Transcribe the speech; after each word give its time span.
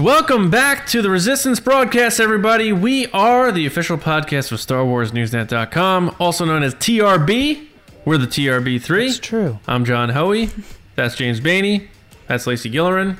Welcome 0.00 0.48
back 0.48 0.86
to 0.86 1.02
the 1.02 1.10
Resistance 1.10 1.60
broadcast, 1.60 2.20
everybody. 2.20 2.72
We 2.72 3.08
are 3.08 3.52
the 3.52 3.66
official 3.66 3.98
podcast 3.98 4.50
of 4.50 4.58
Star 4.58 4.82
Wars 4.82 5.12
Newsnet.com, 5.12 6.16
also 6.18 6.46
known 6.46 6.62
as 6.62 6.74
TRB. 6.76 7.66
We're 8.06 8.16
the 8.16 8.26
TRB3. 8.26 9.08
It's 9.08 9.18
true. 9.18 9.58
I'm 9.68 9.84
John 9.84 10.08
Hoey. 10.08 10.48
That's 10.94 11.16
James 11.16 11.38
Bainey. 11.38 11.88
That's 12.28 12.46
Lacey 12.46 12.70
Gillerin. 12.70 13.18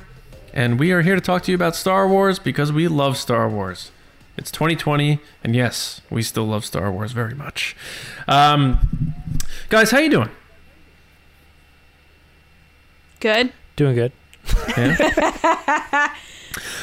And 0.54 0.80
we 0.80 0.90
are 0.92 1.02
here 1.02 1.14
to 1.14 1.20
talk 1.20 1.42
to 1.42 1.52
you 1.52 1.54
about 1.54 1.76
Star 1.76 2.08
Wars 2.08 2.38
because 2.38 2.72
we 2.72 2.88
love 2.88 3.18
Star 3.18 3.46
Wars. 3.46 3.90
It's 4.38 4.50
2020, 4.50 5.18
and 5.44 5.54
yes, 5.54 6.00
we 6.08 6.22
still 6.22 6.46
love 6.46 6.64
Star 6.64 6.90
Wars 6.90 7.12
very 7.12 7.34
much. 7.34 7.76
Um, 8.26 9.14
guys, 9.68 9.90
how 9.90 9.98
you 9.98 10.08
doing? 10.08 10.30
Good. 13.20 13.52
Doing 13.76 13.94
good. 13.96 14.12
Yeah? 14.78 16.14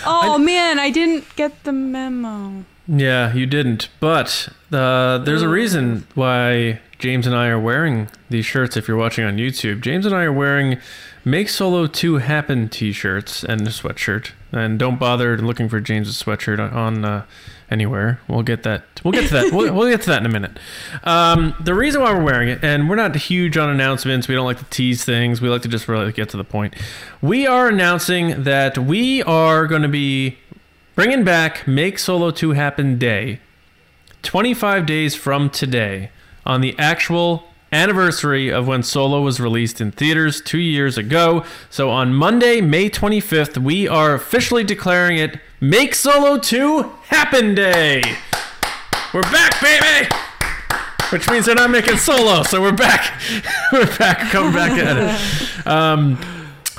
Oh 0.06 0.38
man, 0.38 0.80
I 0.80 0.90
didn't 0.90 1.36
get 1.36 1.64
the 1.64 1.73
memo. 1.73 2.64
Yeah, 2.88 3.34
you 3.34 3.46
didn't. 3.46 3.90
But 4.00 4.50
uh, 4.72 5.18
there's 5.20 5.42
a 5.42 5.50
reason 5.50 6.08
why 6.16 6.80
James 7.00 7.28
and 7.28 7.36
I 7.36 7.48
are 7.48 7.59
wearing 7.59 8.09
these 8.30 8.46
shirts. 8.46 8.78
If 8.78 8.88
you're 8.88 8.98
watching 8.98 9.26
on 9.26 9.38
YouTube, 9.38 9.82
James 9.82 10.06
and 10.06 10.16
I 10.16 10.24
are 10.24 10.34
wearing 10.34 10.78
"Make 11.26 11.50
Solo 11.50 11.88
2 11.88 12.18
Happen" 12.18 12.70
t-shirts 12.70 13.44
and 13.44 13.62
a 13.62 13.72
sweatshirt. 13.72 14.32
And 14.52 14.80
don't 14.80 14.98
bother 14.98 15.38
looking 15.38 15.68
for 15.68 15.81
James's 15.81 16.22
sweatshirt 16.22 16.59
on 16.74 17.04
uh, 17.04 17.26
anywhere. 17.70 18.20
We'll 18.28 18.44
get 18.44 18.64
that. 18.64 18.84
We'll 19.04 19.12
get 19.12 19.28
to 19.28 19.34
that. 19.34 19.52
we'll, 19.54 19.73
we'll 19.73 19.90
get 19.90 20.02
to 20.04 20.10
that 20.10 20.22
in 20.22 20.26
a 20.26 20.30
minute. 20.30 20.58
Um, 21.04 21.56
the 21.60 21.74
reason 21.74 22.02
why 22.02 22.14
we're 22.14 22.24
wearing 22.24 22.50
it, 22.50 22.64
and 22.64 22.90
we're 22.90 22.96
not 22.96 23.16
huge 23.16 23.58
on 23.58 23.70
announcements. 23.70 24.28
We 24.28 24.36
don't 24.36 24.46
like 24.46 24.59
to 24.59 24.66
tease 24.66 25.04
things. 25.04 25.42
We 25.42 25.50
like 25.50 25.62
to 25.64 25.68
just 25.68 25.88
really 25.88 26.12
get 26.12 26.30
to 26.30 26.38
the 26.38 26.44
point. 26.44 26.76
We 27.22 27.46
are 27.46 27.68
announcing 27.68 28.44
that 28.44 28.78
we 28.78 29.24
are 29.24 29.68
going 29.68 29.82
to 29.82 29.88
be 29.88 30.38
bringing 30.96 31.24
back 31.24 31.68
Make 31.68 32.00
Solo 32.00 32.32
2 32.32 32.52
Happen 32.52 32.98
Day 32.98 33.40
25 34.24 34.86
days 34.86 35.16
from 35.16 35.50
today 35.50 36.12
on 36.46 36.62
the 36.62 36.78
actual 36.80 37.44
anniversary 37.72 38.50
of 38.50 38.68
when 38.68 38.81
Solo 38.81 39.22
was 39.22 39.40
released 39.40 39.81
in 39.81 39.92
theaters 39.92 40.42
two 40.42 40.59
years 40.59 40.98
ago. 40.98 41.44
So 41.70 41.90
on 41.90 42.14
Monday, 42.14 42.62
May 42.62 42.90
25th, 42.90 43.58
we 43.58 43.88
are 43.88 44.14
officially 44.14 44.64
declaring 44.64 45.18
it 45.18 45.40
Make 45.59 45.95
Solo 45.95 46.38
2 46.38 46.83
Happen 47.08 47.55
Day. 47.55 48.03
We're 49.11 49.23
back, 49.23 49.59
baby! 49.59 50.08
Which 51.09 51.27
means 51.31 51.47
they're 51.47 51.55
not 51.55 51.72
making 51.72 51.97
Solo, 51.97 52.44
so 52.44 52.61
we're 52.61 52.73
back. 52.73 53.19
we're 53.72 53.97
back, 53.97 54.30
coming 54.30 54.53
back 54.53 54.72
at 54.73 54.97
it. 54.97 55.44
Um, 55.67 56.17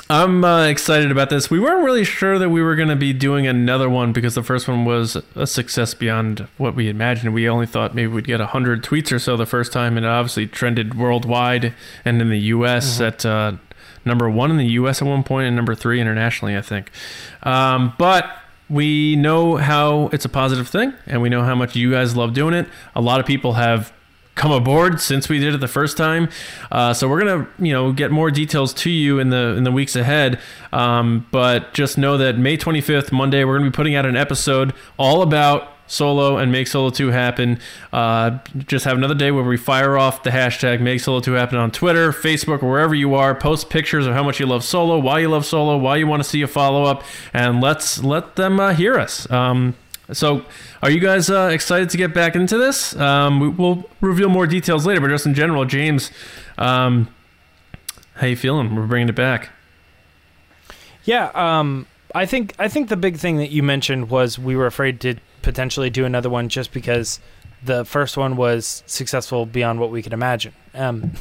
I'm 0.09 0.43
uh, 0.43 0.65
excited 0.65 1.11
about 1.11 1.29
this. 1.29 1.51
We 1.51 1.59
weren't 1.59 1.85
really 1.85 2.03
sure 2.03 2.39
that 2.39 2.49
we 2.49 2.63
were 2.63 2.75
going 2.75 2.87
to 2.87 2.95
be 2.95 3.13
doing 3.13 3.45
another 3.45 3.87
one 3.87 4.13
because 4.13 4.33
the 4.33 4.41
first 4.41 4.67
one 4.67 4.83
was 4.83 5.15
a 5.35 5.45
success 5.45 5.93
beyond 5.93 6.47
what 6.57 6.73
we 6.73 6.89
imagined. 6.89 7.35
We 7.35 7.47
only 7.47 7.67
thought 7.67 7.93
maybe 7.93 8.07
we'd 8.07 8.25
get 8.25 8.39
100 8.39 8.81
tweets 8.81 9.11
or 9.11 9.19
so 9.19 9.37
the 9.37 9.45
first 9.45 9.71
time, 9.71 9.95
and 9.95 10.07
it 10.07 10.09
obviously 10.09 10.47
trended 10.47 10.97
worldwide 10.97 11.73
and 12.03 12.19
in 12.19 12.29
the 12.29 12.39
U.S. 12.39 12.99
at 12.99 13.23
uh, 13.25 13.57
number 14.05 14.27
one 14.27 14.49
in 14.49 14.57
the 14.57 14.65
U.S. 14.67 15.03
at 15.03 15.07
one 15.07 15.23
point 15.23 15.47
and 15.47 15.55
number 15.55 15.75
three 15.75 16.01
internationally, 16.01 16.57
I 16.57 16.61
think. 16.61 16.89
Um, 17.43 17.93
but 17.99 18.39
we 18.69 19.15
know 19.15 19.57
how 19.57 20.09
it's 20.13 20.25
a 20.25 20.29
positive 20.29 20.67
thing, 20.67 20.93
and 21.05 21.21
we 21.21 21.29
know 21.29 21.43
how 21.43 21.55
much 21.55 21.75
you 21.75 21.91
guys 21.91 22.15
love 22.15 22.33
doing 22.33 22.53
it. 22.53 22.67
A 22.95 23.01
lot 23.01 23.19
of 23.19 23.25
people 23.25 23.53
have 23.53 23.91
come 24.35 24.51
aboard 24.51 25.01
since 25.01 25.27
we 25.27 25.37
did 25.37 25.53
it 25.53 25.57
the 25.57 25.67
first 25.67 25.97
time. 25.97 26.29
Uh, 26.71 26.93
so 26.93 27.09
we're 27.09 27.19
gonna, 27.19 27.47
you 27.59 27.73
know, 27.73 27.91
get 27.91 28.09
more 28.09 28.31
details 28.31 28.73
to 28.73 28.89
you 28.89 29.19
in 29.19 29.29
the 29.29 29.55
in 29.57 29.63
the 29.63 29.71
weeks 29.71 29.95
ahead. 29.95 30.39
Um, 30.71 31.27
but 31.31 31.73
just 31.73 31.97
know 31.97 32.17
that 32.17 32.37
May 32.37 32.57
25th, 32.57 33.11
Monday, 33.11 33.43
we're 33.43 33.57
gonna 33.57 33.69
be 33.69 33.75
putting 33.75 33.95
out 33.95 34.05
an 34.05 34.15
episode 34.15 34.73
all 34.97 35.21
about 35.21 35.73
Solo 35.89 36.37
and 36.37 36.51
Make 36.51 36.67
Solo 36.67 36.91
2 36.91 37.09
happen. 37.09 37.59
Uh, 37.91 38.37
just 38.67 38.85
have 38.85 38.95
another 38.95 39.15
day 39.15 39.31
where 39.31 39.43
we 39.43 39.57
fire 39.57 39.97
off 39.97 40.23
the 40.23 40.29
hashtag 40.29 40.79
Make 40.79 41.01
Solo 41.01 41.19
2 41.19 41.33
happen 41.33 41.57
on 41.57 41.71
Twitter, 41.71 42.11
Facebook, 42.11 42.61
wherever 42.61 42.93
you 42.95 43.15
are. 43.15 43.33
Post 43.35 43.69
pictures 43.69 44.05
of 44.05 44.13
how 44.13 44.23
much 44.23 44.39
you 44.39 44.45
love 44.45 44.63
Solo, 44.63 44.99
why 44.99 45.19
you 45.19 45.27
love 45.27 45.45
Solo, 45.45 45.77
why 45.77 45.97
you 45.97 46.07
want 46.07 46.23
to 46.23 46.29
see 46.29 46.41
a 46.41 46.47
follow 46.47 46.83
up, 46.83 47.03
and 47.33 47.59
let's 47.59 48.03
let 48.03 48.35
them 48.35 48.59
uh, 48.59 48.73
hear 48.73 48.97
us. 48.97 49.29
Um, 49.31 49.75
so, 50.11 50.45
are 50.81 50.89
you 50.89 50.99
guys 50.99 51.29
uh, 51.29 51.49
excited 51.51 51.89
to 51.91 51.97
get 51.97 52.13
back 52.13 52.35
into 52.35 52.57
this? 52.57 52.95
Um, 52.95 53.39
we, 53.39 53.49
we'll 53.49 53.83
reveal 54.01 54.29
more 54.29 54.47
details 54.47 54.85
later, 54.85 55.01
but 55.01 55.09
just 55.09 55.25
in 55.25 55.33
general, 55.33 55.65
James, 55.65 56.11
um, 56.57 57.13
how 58.15 58.27
you 58.27 58.35
feeling? 58.35 58.75
We're 58.75 58.87
bringing 58.87 59.09
it 59.09 59.15
back. 59.15 59.49
Yeah, 61.03 61.31
um, 61.33 61.87
I 62.13 62.25
think 62.25 62.53
I 62.59 62.67
think 62.67 62.89
the 62.89 62.97
big 62.97 63.17
thing 63.17 63.37
that 63.37 63.51
you 63.51 63.63
mentioned 63.63 64.09
was 64.09 64.37
we 64.39 64.55
were 64.55 64.65
afraid 64.65 64.99
to 65.01 65.15
potentially 65.41 65.89
do 65.89 66.05
another 66.05 66.29
one 66.29 66.49
just 66.49 66.71
because 66.71 67.19
the 67.63 67.83
first 67.85 68.17
one 68.17 68.35
was 68.37 68.83
successful 68.85 69.45
beyond 69.45 69.79
what 69.79 69.91
we 69.91 70.01
could 70.01 70.13
imagine. 70.13 70.53
Um, 70.73 71.11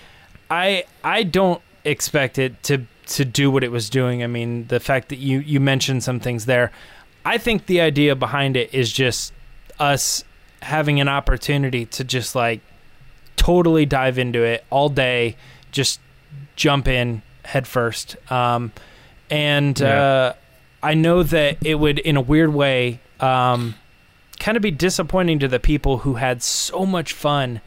I 0.50 0.84
I 1.04 1.22
don't 1.24 1.60
expect 1.84 2.38
it 2.38 2.62
to 2.64 2.84
to 3.08 3.24
do 3.24 3.50
what 3.50 3.64
it 3.64 3.70
was 3.70 3.88
doing. 3.90 4.22
I 4.22 4.26
mean, 4.26 4.66
the 4.68 4.80
fact 4.80 5.08
that 5.10 5.18
you 5.18 5.40
you 5.40 5.60
mentioned 5.60 6.02
some 6.04 6.20
things 6.20 6.46
there, 6.46 6.70
I 7.24 7.38
think 7.38 7.66
the 7.66 7.80
idea 7.80 8.14
behind 8.16 8.56
it 8.56 8.72
is 8.72 8.92
just 8.92 9.32
us 9.78 10.24
having 10.62 11.00
an 11.00 11.08
opportunity 11.08 11.86
to 11.86 12.04
just 12.04 12.34
like 12.34 12.60
totally 13.36 13.86
dive 13.86 14.18
into 14.18 14.42
it 14.42 14.64
all 14.70 14.88
day, 14.88 15.36
just 15.70 16.00
jump 16.56 16.88
in 16.88 17.22
head 17.44 17.66
first. 17.66 18.16
Um, 18.30 18.72
and 19.30 19.78
Yeah. 19.78 20.02
uh, 20.02 20.32
I 20.82 20.94
know 20.94 21.22
that 21.22 21.58
it 21.64 21.76
would, 21.76 21.98
in 22.00 22.16
a 22.16 22.20
weird 22.20 22.52
way, 22.52 23.00
um, 23.20 23.74
kind 24.38 24.56
of 24.56 24.62
be 24.62 24.70
disappointing 24.70 25.38
to 25.40 25.48
the 25.48 25.60
people 25.60 25.98
who 25.98 26.14
had 26.14 26.42
so 26.42 26.86
much 26.86 27.12
fun 27.12 27.60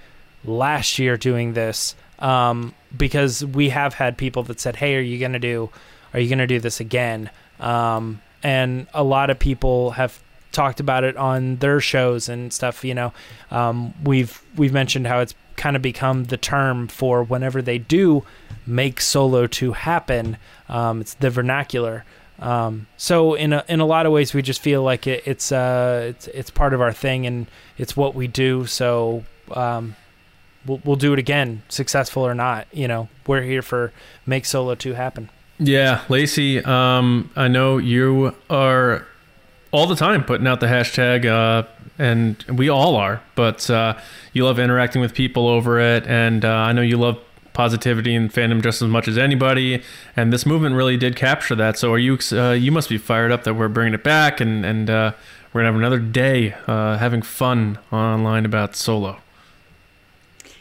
last 0.46 1.00
year 1.00 1.18
doing 1.18 1.54
this. 1.54 1.96
Um, 2.20 2.74
because 2.96 3.44
we 3.44 3.70
have 3.70 3.96
had 3.96 4.18
people 4.18 4.44
that 4.44 4.60
said, 4.60 4.76
"Hey, 4.76 4.96
are 4.96 5.02
you 5.02 5.18
gonna 5.18 5.40
do? 5.40 5.70
Are 6.14 6.20
you 6.20 6.30
gonna 6.30 6.48
do 6.48 6.60
this 6.60 6.80
again?" 6.80 7.30
Um, 7.60 8.22
and 8.44 8.88
a 8.94 9.04
lot 9.04 9.30
of 9.30 9.40
people 9.40 9.92
have 9.92 10.22
talked 10.52 10.80
about 10.80 11.04
it 11.04 11.16
on 11.18 11.58
their 11.58 11.80
shows 11.80 12.30
and 12.30 12.54
stuff. 12.54 12.84
You 12.84 12.94
know, 12.94 13.14
um, 13.50 13.94
we've 14.04 14.42
we've 14.56 14.74
mentioned 14.74 15.08
how 15.08 15.20
it's 15.20 15.34
kind 15.56 15.76
of 15.76 15.82
become 15.82 16.26
the 16.26 16.38
term 16.38 16.88
for 16.88 17.24
whenever 17.24 17.62
they 17.62 17.78
do 17.78 18.24
make 18.66 19.02
solo 19.02 19.48
to 19.48 19.74
happen. 19.74 20.38
Um, 20.70 21.02
it's 21.02 21.14
the 21.16 21.30
vernacular. 21.30 22.06
Um, 22.42 22.88
so 22.98 23.36
in 23.36 23.54
a 23.54 23.64
in 23.70 23.80
a 23.80 23.86
lot 23.86 24.06
of 24.06 24.12
ways, 24.12 24.34
we 24.34 24.42
just 24.42 24.62
feel 24.62 24.82
like 24.82 25.06
it, 25.08 25.24
it's 25.26 25.52
uh 25.52 26.08
it's 26.10 26.28
it's 26.28 26.50
part 26.50 26.74
of 26.74 26.82
our 26.82 26.92
thing 26.92 27.26
and 27.28 27.48
it's 27.78 27.96
what 27.96 28.16
we 28.16 28.28
do. 28.28 28.66
So 28.66 29.24
um, 29.52 29.96
we'll 30.66 30.82
we'll 30.84 30.96
do 30.96 31.14
it 31.14 31.20
again, 31.20 31.64
successful 31.70 32.24
or 32.24 32.34
not. 32.34 32.68
You 32.74 32.88
know, 32.88 33.10
we're 33.28 33.44
here 33.44 33.62
for 33.62 33.94
make 34.26 34.46
solo 34.46 34.76
two 34.76 34.94
happen. 34.94 35.30
Yeah, 35.60 36.04
Lacey, 36.10 36.64
um, 36.64 37.30
I 37.36 37.48
know 37.48 37.78
you 37.78 38.36
are 38.50 39.06
all 39.72 39.86
the 39.86 39.96
time 39.96 40.24
putting 40.24 40.48
out 40.48 40.60
the 40.60 40.66
hashtag, 40.66 41.26
uh, 41.26 41.68
and 42.00 42.44
we 42.50 42.68
all 42.68 42.96
are, 42.96 43.22
but 43.36 43.70
uh, 43.70 43.98
you 44.34 44.44
love 44.44 44.58
interacting 44.58 45.02
with 45.02 45.14
people 45.14 45.48
over 45.48 45.80
it, 45.80 46.08
and 46.08 46.44
uh, 46.44 46.50
I 46.50 46.74
know 46.74 46.82
you 46.82 46.98
love 46.98 47.20
positivity 47.54 48.16
and 48.16 48.32
fandom 48.32 48.62
just 48.62 48.82
as 48.82 48.88
much 48.88 49.08
as 49.08 49.18
anybody, 49.18 49.84
and 50.16 50.32
this 50.32 50.46
movement 50.46 50.76
really 50.76 50.98
did 50.98 51.16
capture 51.16 51.56
that. 51.56 51.78
So, 51.78 51.92
are 51.94 52.00
you? 52.00 52.18
Uh, 52.32 52.52
you 52.52 52.72
must 52.72 52.90
be 52.90 52.98
fired 52.98 53.32
up 53.32 53.44
that 53.44 53.54
we're 53.56 53.68
bringing 53.68 53.94
it 53.94 54.04
back, 54.04 54.40
and 54.40 54.66
and 54.66 54.90
uh, 54.90 55.12
we're 55.54 55.62
gonna 55.62 55.72
have 55.72 55.80
another 55.80 56.00
day 56.00 56.54
uh, 56.68 56.98
having 56.98 57.22
fun 57.22 57.78
online 57.92 58.46
about 58.46 58.76
Solo. 58.76 59.18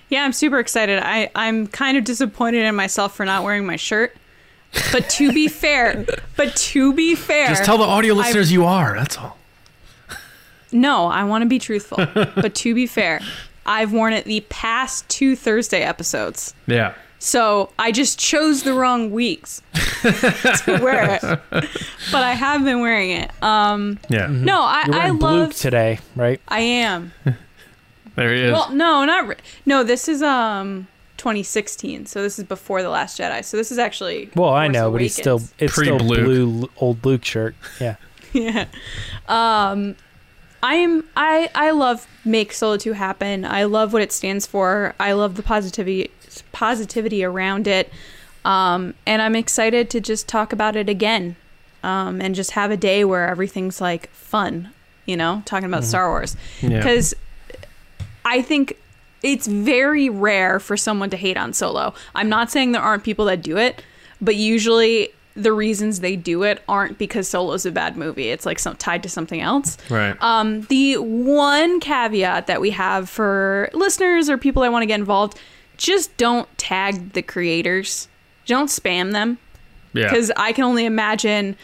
Yeah, 0.09 0.25
I'm 0.25 0.33
super 0.33 0.59
excited. 0.59 0.99
I, 1.01 1.31
I'm 1.37 1.69
kind 1.69 1.97
of 1.97 2.03
disappointed 2.03 2.65
in 2.65 2.75
myself 2.75 3.15
for 3.15 3.25
not 3.25 3.45
wearing 3.45 3.65
my 3.65 3.77
shirt. 3.77 4.17
But 4.93 5.09
to 5.11 5.33
be 5.33 5.47
fair, 5.49 6.05
but 6.37 6.55
to 6.57 6.93
be 6.93 7.15
fair, 7.15 7.49
Just 7.49 7.65
tell 7.65 7.79
the 7.79 7.85
audio 7.85 8.15
listeners 8.15 8.53
you 8.53 8.65
are. 8.65 8.97
That's 8.97 9.17
all. 9.17 9.39
no, 10.73 11.07
I 11.07 11.23
want 11.25 11.43
to 11.43 11.49
be 11.49 11.61
truthful. 11.61 11.99
but 12.15 12.55
to 12.57 12.75
be 12.75 12.87
fair, 12.87 13.21
I've 13.71 13.93
worn 13.93 14.13
it 14.13 14.25
the 14.25 14.41
past 14.49 15.09
two 15.09 15.37
Thursday 15.37 15.83
episodes. 15.83 16.55
Yeah. 16.67 16.95
So 17.21 17.71
I 17.79 17.93
just 17.93 18.19
chose 18.19 18.63
the 18.63 18.73
wrong 18.75 19.11
weeks 19.11 19.61
to 20.03 20.79
wear 20.83 21.15
it. 21.15 21.21
But 21.21 22.23
I 22.25 22.33
have 22.33 22.65
been 22.65 22.81
wearing 22.81 23.11
it. 23.11 23.31
Um, 23.43 23.99
Yeah. 24.09 24.27
no, 24.29 24.63
I, 24.63 24.85
You're 24.87 24.95
I 24.95 24.99
wearing 24.99 25.19
blue 25.19 25.41
love. 25.43 25.55
today, 25.55 25.99
right? 26.17 26.41
I 26.49 26.61
am. 26.61 27.13
There 28.17 28.35
he 28.35 28.43
is. 28.43 28.53
Well, 28.53 28.71
no, 28.73 29.05
not 29.05 29.29
re- 29.29 29.37
no. 29.65 29.83
This 29.85 30.09
is 30.09 30.21
um 30.21 30.89
2016, 31.17 32.07
so 32.07 32.21
this 32.23 32.39
is 32.39 32.45
before 32.45 32.83
the 32.83 32.89
Last 32.91 33.19
Jedi. 33.19 33.43
So 33.45 33.57
this 33.57 33.71
is 33.71 33.79
actually. 33.79 34.29
Well, 34.35 34.51
I 34.51 34.67
Force 34.67 34.75
know, 34.75 34.91
but 34.91 35.01
he's 35.01 35.15
still 35.15 35.41
it's 35.59 35.73
still 35.75 35.99
Pre-Luke. 35.99 36.25
blue 36.25 36.71
old 36.77 37.05
Luke 37.07 37.25
shirt. 37.25 37.55
Yeah. 37.81 37.97
yeah. 38.33 38.67
Um, 39.29 39.95
I'm 40.63 41.05
I 41.17 41.51
I 41.55 41.71
love 41.71 42.07
make 42.25 42.53
Solo 42.53 42.77
2 42.77 42.93
happen. 42.93 43.45
I 43.45 43.65
love 43.65 43.93
what 43.93 44.03
it 44.03 44.13
stands 44.13 44.47
for. 44.47 44.95
I 45.01 45.13
love 45.13 45.37
the 45.37 45.43
positivity 45.43 46.11
positivity 46.53 47.25
around 47.25 47.67
it. 47.67 47.91
Um, 48.45 48.95
and 49.07 49.21
I'm 49.21 49.37
excited 49.37 49.91
to 49.91 50.01
just 50.01 50.29
talk 50.29 50.53
about 50.53 50.77
it 50.77 50.89
again 50.89 51.37
um, 51.83 52.21
and 52.21 52.35
just 52.35 52.53
have 52.53 52.71
a 52.71 52.77
day 52.77 53.05
where 53.05 53.29
everything's 53.29 53.81
like 53.81 54.11
fun, 54.11 54.73
you 55.07 55.17
know, 55.17 55.43
talking 55.45 55.67
about 55.67 55.85
Star 55.85 56.09
Wars. 56.09 56.37
Yeah. 56.63 56.79
Because 56.79 57.15
I 58.25 58.43
think 58.43 58.79
it's 59.23 59.47
very 59.47 60.09
rare 60.09 60.59
for 60.61 60.77
someone 60.77 61.11
to 61.11 61.17
hate 61.17 61.37
on 61.37 61.53
Solo. 61.53 61.95
I'm 62.15 62.29
not 62.29 62.51
saying 62.51 62.73
there 62.73 62.83
aren't 62.83 63.05
people 63.05 63.27
that 63.27 63.43
do 63.43 63.59
it, 63.59 63.83
but 64.21 64.37
usually 64.37 65.11
the 65.43 65.53
reasons 65.53 66.01
they 66.01 66.17
do 66.17 66.43
it 66.43 66.63
aren't 66.69 66.99
because 66.99 67.29
Solo's 67.29 67.67
a 67.67 67.73
bad 67.73 67.97
movie. 67.97 68.29
It's 68.29 68.47
like 68.47 68.59
some 68.59 68.77
tied 68.77 69.03
to 69.03 69.09
something 69.09 69.41
else. 69.41 69.77
Right. 69.89 70.17
Um, 70.23 70.63
the 70.63 70.97
one 70.97 71.81
caveat 71.81 72.47
that 72.47 72.61
we 72.61 72.71
have 72.71 73.09
for 73.09 73.71
listeners 73.73 74.29
or 74.29 74.39
people 74.39 74.63
that 74.63 74.73
want 74.73 74.83
to 74.83 74.87
get 74.87 75.01
involved, 75.01 75.39
just 75.77 76.17
don't 76.17 76.49
tag 76.59 77.13
the 77.13 77.23
creators. 77.23 78.09
Don't 78.47 78.69
spam 78.69 79.13
them 79.13 79.39
yeah. 79.93 80.09
because 80.09 80.31
I 80.37 80.53
can 80.53 80.65
only 80.65 80.85
imagine 80.85 81.57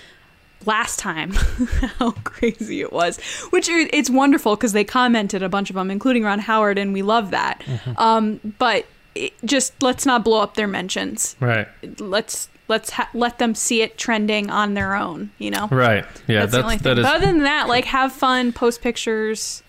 last 0.65 0.99
time 0.99 1.33
how 1.99 2.13
crazy 2.25 2.81
it 2.81 2.93
was. 2.93 3.19
Which 3.51 3.69
it's 3.69 4.11
wonderful 4.11 4.57
because 4.57 4.73
they 4.73 4.85
commented 4.85 5.43
a 5.43 5.49
bunch 5.49 5.71
of 5.71 5.77
them, 5.77 5.91
including 5.91 6.25
Ron 6.25 6.41
Howard, 6.41 6.79
and 6.79 6.93
we 6.93 7.03
love 7.03 7.31
that. 7.31 7.63
Um, 7.97 8.41
but 8.59 8.87
it, 9.15 9.33
just 9.45 9.83
let's 9.83 10.07
not 10.07 10.25
blow 10.25 10.41
up 10.41 10.55
their 10.55 10.67
mentions. 10.67 11.37
Right. 11.41 11.69
Let's 11.99 12.49
let's 12.69 12.91
ha- 12.91 13.09
let 13.15 13.39
them 13.39 13.55
see 13.55 13.83
it 13.83 13.97
trending 13.99 14.51
on 14.51 14.75
their 14.75 14.95
own. 14.95 15.31
You 15.39 15.51
know. 15.51 15.69
Right. 15.71 16.05
Yeah. 16.27 16.41
That's, 16.41 16.53
the 16.53 16.63
only 16.63 16.77
thing. 16.79 16.95
that 16.95 16.99
is. 16.99 17.05
But 17.05 17.17
other 17.17 17.27
than 17.27 17.43
that, 17.45 17.69
like 17.69 17.85
have 17.87 18.13
fun, 18.13 18.53
post 18.53 18.81
pictures, 18.83 19.63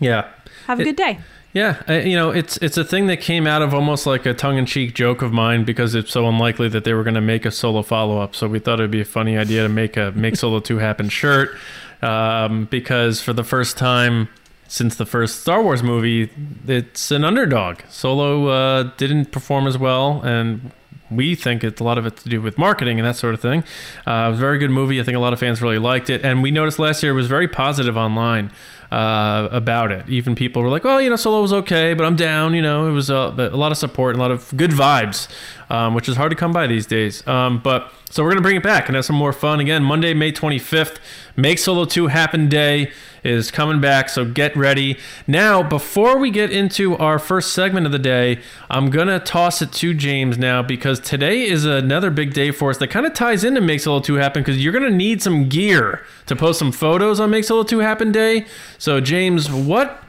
Yeah. 0.00 0.26
have 0.66 0.78
a 0.78 0.82
It- 0.82 0.86
good 0.86 0.96
day. 0.96 1.18
Yeah, 1.52 1.76
uh, 1.88 1.94
you 1.94 2.16
know, 2.16 2.28
it's 2.32 2.58
it's 2.58 2.76
a 2.76 2.84
thing 2.84 3.06
that 3.06 3.22
came 3.22 3.46
out 3.46 3.62
of 3.62 3.72
almost 3.72 4.04
like 4.06 4.26
a 4.26 4.34
tongue-in-cheek 4.34 4.94
joke 4.94 5.22
of 5.22 5.32
mine 5.32 5.64
because 5.64 5.94
it's 5.94 6.10
so 6.10 6.28
unlikely 6.28 6.68
that 6.68 6.84
they 6.84 6.92
were 6.92 7.02
going 7.02 7.14
to 7.14 7.22
make 7.22 7.46
a 7.46 7.50
solo 7.50 7.80
follow-up. 7.80 8.34
So 8.34 8.46
we 8.46 8.58
thought 8.58 8.78
it'd 8.78 8.90
be 8.90 9.00
a 9.00 9.06
funny 9.06 9.38
idea 9.38 9.62
to 9.62 9.68
make 9.70 9.96
a 9.96 10.12
make 10.14 10.36
Solo 10.36 10.60
Two 10.60 10.76
happen 10.76 11.08
shirt 11.08 11.56
um, 12.02 12.66
because 12.70 13.22
for 13.22 13.32
the 13.32 13.42
first 13.44 13.78
time 13.78 14.28
since 14.68 14.96
the 14.96 15.06
first 15.06 15.40
Star 15.40 15.62
Wars 15.62 15.82
movie, 15.82 16.28
it's 16.68 17.10
an 17.10 17.24
underdog. 17.24 17.78
Solo 17.88 18.48
uh, 18.48 18.82
didn't 18.98 19.32
perform 19.32 19.66
as 19.66 19.78
well, 19.78 20.20
and 20.22 20.72
we 21.10 21.34
think 21.34 21.62
it's 21.62 21.80
a 21.80 21.84
lot 21.84 21.98
of 21.98 22.06
it 22.06 22.16
to 22.18 22.28
do 22.28 22.40
with 22.40 22.58
marketing 22.58 22.98
and 22.98 23.06
that 23.06 23.16
sort 23.16 23.34
of 23.34 23.40
thing. 23.40 23.60
Uh, 24.06 24.26
it 24.26 24.30
was 24.30 24.38
a 24.38 24.40
very 24.40 24.58
good 24.58 24.70
movie. 24.70 25.00
I 25.00 25.04
think 25.04 25.16
a 25.16 25.20
lot 25.20 25.32
of 25.32 25.38
fans 25.40 25.62
really 25.62 25.78
liked 25.78 26.10
it, 26.10 26.24
and 26.24 26.42
we 26.42 26.50
noticed 26.50 26.78
last 26.78 27.02
year 27.02 27.12
it 27.12 27.16
was 27.16 27.26
very 27.28 27.48
positive 27.48 27.96
online 27.96 28.50
uh, 28.90 29.48
about 29.50 29.90
it. 29.90 30.08
Even 30.08 30.34
people 30.34 30.62
were 30.62 30.68
like, 30.68 30.84
"Well, 30.84 31.00
you 31.00 31.10
know, 31.10 31.16
Solo 31.16 31.42
was 31.42 31.52
okay, 31.52 31.94
but 31.94 32.04
I'm 32.04 32.16
down." 32.16 32.54
You 32.54 32.62
know, 32.62 32.88
it 32.88 32.92
was 32.92 33.10
a, 33.10 33.34
a 33.52 33.56
lot 33.56 33.72
of 33.72 33.78
support 33.78 34.14
and 34.14 34.20
a 34.20 34.22
lot 34.22 34.30
of 34.30 34.56
good 34.56 34.70
vibes, 34.70 35.28
um, 35.70 35.94
which 35.94 36.08
is 36.08 36.16
hard 36.16 36.30
to 36.30 36.36
come 36.36 36.52
by 36.52 36.66
these 36.66 36.86
days. 36.86 37.26
Um, 37.26 37.60
but 37.62 37.92
so 38.10 38.22
we're 38.22 38.30
gonna 38.30 38.42
bring 38.42 38.56
it 38.56 38.62
back 38.62 38.88
and 38.88 38.96
have 38.96 39.04
some 39.04 39.16
more 39.16 39.32
fun 39.32 39.60
again. 39.60 39.82
Monday, 39.82 40.14
May 40.14 40.32
25th, 40.32 40.98
Make 41.36 41.58
Solo 41.58 41.84
2 41.84 42.08
Happen 42.08 42.48
Day 42.48 42.92
is 43.26 43.50
coming 43.50 43.80
back, 43.80 44.08
so 44.08 44.24
get 44.24 44.56
ready. 44.56 44.96
Now, 45.26 45.62
before 45.62 46.16
we 46.16 46.30
get 46.30 46.50
into 46.50 46.96
our 46.96 47.18
first 47.18 47.52
segment 47.52 47.84
of 47.84 47.92
the 47.92 47.98
day, 47.98 48.40
I'm 48.70 48.90
gonna 48.90 49.20
toss 49.20 49.60
it 49.60 49.72
to 49.72 49.92
James 49.92 50.38
now 50.38 50.62
because 50.62 51.00
today 51.00 51.42
is 51.42 51.64
another 51.64 52.10
big 52.10 52.32
day 52.32 52.50
for 52.50 52.70
us 52.70 52.78
that 52.78 52.88
kind 52.88 53.04
of 53.04 53.12
ties 53.14 53.44
into 53.44 53.60
Make 53.60 53.80
Solo 53.80 54.00
2 54.00 54.14
Happen 54.14 54.42
because 54.42 54.62
you're 54.62 54.72
gonna 54.72 54.90
need 54.90 55.20
some 55.20 55.48
gear 55.48 56.04
to 56.26 56.36
post 56.36 56.58
some 56.58 56.72
photos 56.72 57.20
on 57.20 57.30
Make 57.30 57.44
Solo 57.44 57.62
2 57.62 57.80
Happen 57.80 58.12
Day. 58.12 58.46
So, 58.78 59.00
James, 59.00 59.50
what 59.50 60.02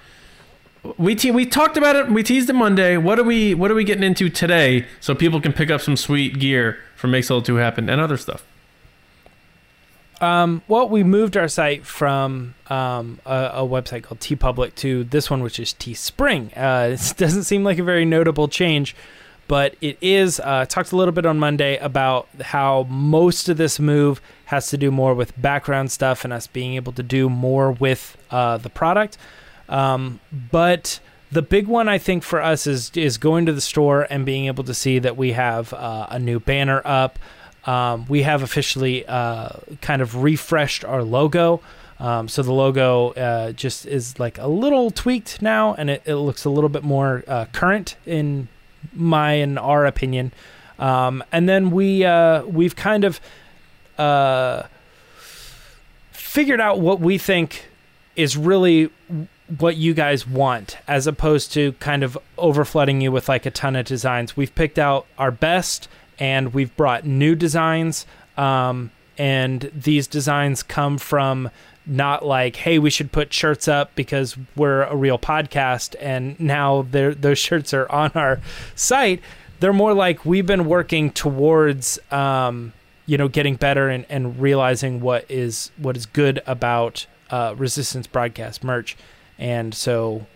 we 0.97 1.15
te- 1.15 1.31
we 1.31 1.45
talked 1.45 1.77
about 1.77 1.95
it. 1.95 2.09
We 2.09 2.23
teased 2.23 2.49
it 2.49 2.53
Monday. 2.53 2.97
What 2.97 3.19
are 3.19 3.23
we 3.23 3.53
What 3.53 3.71
are 3.71 3.75
we 3.75 3.83
getting 3.83 4.03
into 4.03 4.29
today 4.29 4.85
so 4.99 5.13
people 5.15 5.41
can 5.41 5.53
pick 5.53 5.69
up 5.69 5.81
some 5.81 5.97
sweet 5.97 6.39
gear 6.39 6.77
for 6.95 7.07
Make 7.07 7.25
Solo 7.25 7.41
2 7.41 7.55
Happen 7.55 7.89
and 7.89 7.99
other 7.99 8.17
stuff? 8.17 8.45
Um, 10.19 10.63
well, 10.67 10.89
we 10.89 11.03
moved 11.03 11.37
our 11.37 11.47
site 11.47 11.85
from 11.85 12.55
um, 12.69 13.19
a, 13.25 13.51
a 13.55 13.61
website 13.61 14.03
called 14.03 14.19
TeePublic 14.19 14.75
to 14.75 15.03
this 15.03 15.29
one, 15.29 15.43
which 15.43 15.59
is 15.59 15.73
Teespring. 15.73 16.51
Uh, 16.57 16.93
it 16.93 17.17
doesn't 17.17 17.43
seem 17.43 17.63
like 17.63 17.77
a 17.77 17.83
very 17.83 18.05
notable 18.05 18.47
change, 18.47 18.95
but 19.47 19.75
it 19.81 19.97
is. 20.01 20.39
Uh, 20.39 20.65
talked 20.65 20.91
a 20.91 20.95
little 20.95 21.11
bit 21.11 21.25
on 21.25 21.37
Monday 21.37 21.77
about 21.77 22.27
how 22.41 22.83
most 22.89 23.47
of 23.49 23.57
this 23.57 23.79
move 23.79 24.21
has 24.45 24.69
to 24.69 24.77
do 24.77 24.89
more 24.89 25.13
with 25.13 25.39
background 25.39 25.91
stuff 25.91 26.23
and 26.23 26.33
us 26.33 26.47
being 26.47 26.75
able 26.75 26.93
to 26.93 27.03
do 27.03 27.29
more 27.29 27.71
with 27.71 28.17
uh, 28.31 28.57
the 28.57 28.69
product. 28.69 29.17
Um, 29.69 30.19
but 30.31 30.99
the 31.31 31.41
big 31.41 31.67
one 31.67 31.89
I 31.89 31.97
think 31.97 32.23
for 32.23 32.41
us 32.41 32.65
is 32.67 32.91
is 32.95 33.17
going 33.17 33.45
to 33.45 33.53
the 33.53 33.61
store 33.61 34.07
and 34.09 34.25
being 34.25 34.45
able 34.45 34.63
to 34.63 34.73
see 34.73 34.99
that 34.99 35.17
we 35.17 35.33
have 35.33 35.73
uh, 35.73 36.07
a 36.09 36.19
new 36.19 36.39
banner 36.39 36.81
up. 36.85 37.19
Um, 37.67 38.05
we 38.07 38.23
have 38.23 38.41
officially 38.41 39.05
uh, 39.05 39.49
kind 39.81 40.01
of 40.01 40.15
refreshed 40.23 40.85
our 40.85 41.03
logo. 41.03 41.61
Um, 41.99 42.27
so 42.27 42.43
the 42.43 42.53
logo 42.53 43.11
uh, 43.11 43.51
just 43.51 43.85
is 43.85 44.19
like 44.19 44.37
a 44.37 44.47
little 44.47 44.91
tweaked 44.91 45.41
now, 45.41 45.73
and 45.73 45.89
it, 45.89 46.01
it 46.05 46.15
looks 46.15 46.45
a 46.45 46.49
little 46.49 46.69
bit 46.69 46.83
more 46.83 47.23
uh, 47.27 47.45
current 47.51 47.97
in 48.05 48.47
my 48.93 49.33
and 49.33 49.59
our 49.59 49.85
opinion. 49.85 50.31
Um, 50.79 51.23
and 51.31 51.49
then 51.49 51.71
we 51.71 52.05
uh, 52.05 52.43
we've 52.45 52.75
kind 52.75 53.03
of 53.03 53.19
uh, 53.97 54.63
figured 56.11 56.61
out 56.61 56.79
what 56.79 56.99
we 56.99 57.17
think 57.17 57.65
is 58.15 58.37
really 58.37 58.89
what 59.59 59.75
you 59.77 59.93
guys 59.93 60.27
want, 60.27 60.77
as 60.87 61.07
opposed 61.07 61.53
to 61.53 61.71
kind 61.73 62.03
of 62.03 62.17
overflooding 62.37 63.01
you 63.01 63.11
with 63.11 63.27
like 63.29 63.45
a 63.45 63.51
ton 63.51 63.75
of 63.75 63.85
designs. 63.85 64.37
We've 64.37 64.53
picked 64.53 64.77
out 64.77 65.07
our 65.17 65.31
best, 65.31 65.87
and 66.19 66.53
we've 66.53 66.75
brought 66.75 67.05
new 67.05 67.35
designs. 67.35 68.05
Um, 68.37 68.91
and 69.17 69.71
these 69.73 70.07
designs 70.07 70.63
come 70.63 70.97
from 70.97 71.49
not 71.87 72.25
like, 72.25 72.57
hey, 72.57 72.79
we 72.79 72.89
should 72.89 73.11
put 73.11 73.33
shirts 73.33 73.67
up 73.67 73.95
because 73.95 74.37
we're 74.55 74.83
a 74.83 74.95
real 74.95 75.17
podcast, 75.17 75.95
and 75.99 76.39
now 76.39 76.85
those 76.91 77.39
shirts 77.39 77.73
are 77.73 77.89
on 77.91 78.11
our 78.13 78.39
site. 78.75 79.21
They're 79.59 79.73
more 79.73 79.93
like 79.93 80.25
we've 80.25 80.45
been 80.45 80.65
working 80.65 81.11
towards, 81.11 81.97
um, 82.11 82.73
you 83.05 83.17
know, 83.17 83.27
getting 83.27 83.55
better 83.55 83.89
and, 83.89 84.05
and 84.09 84.39
realizing 84.39 84.99
what 84.99 85.25
is 85.29 85.71
what 85.77 85.97
is 85.97 86.05
good 86.05 86.41
about 86.45 87.07
uh, 87.31 87.55
Resistance 87.57 88.05
broadcast 88.05 88.63
merch, 88.63 88.97
and 89.39 89.73
so, 89.73 90.27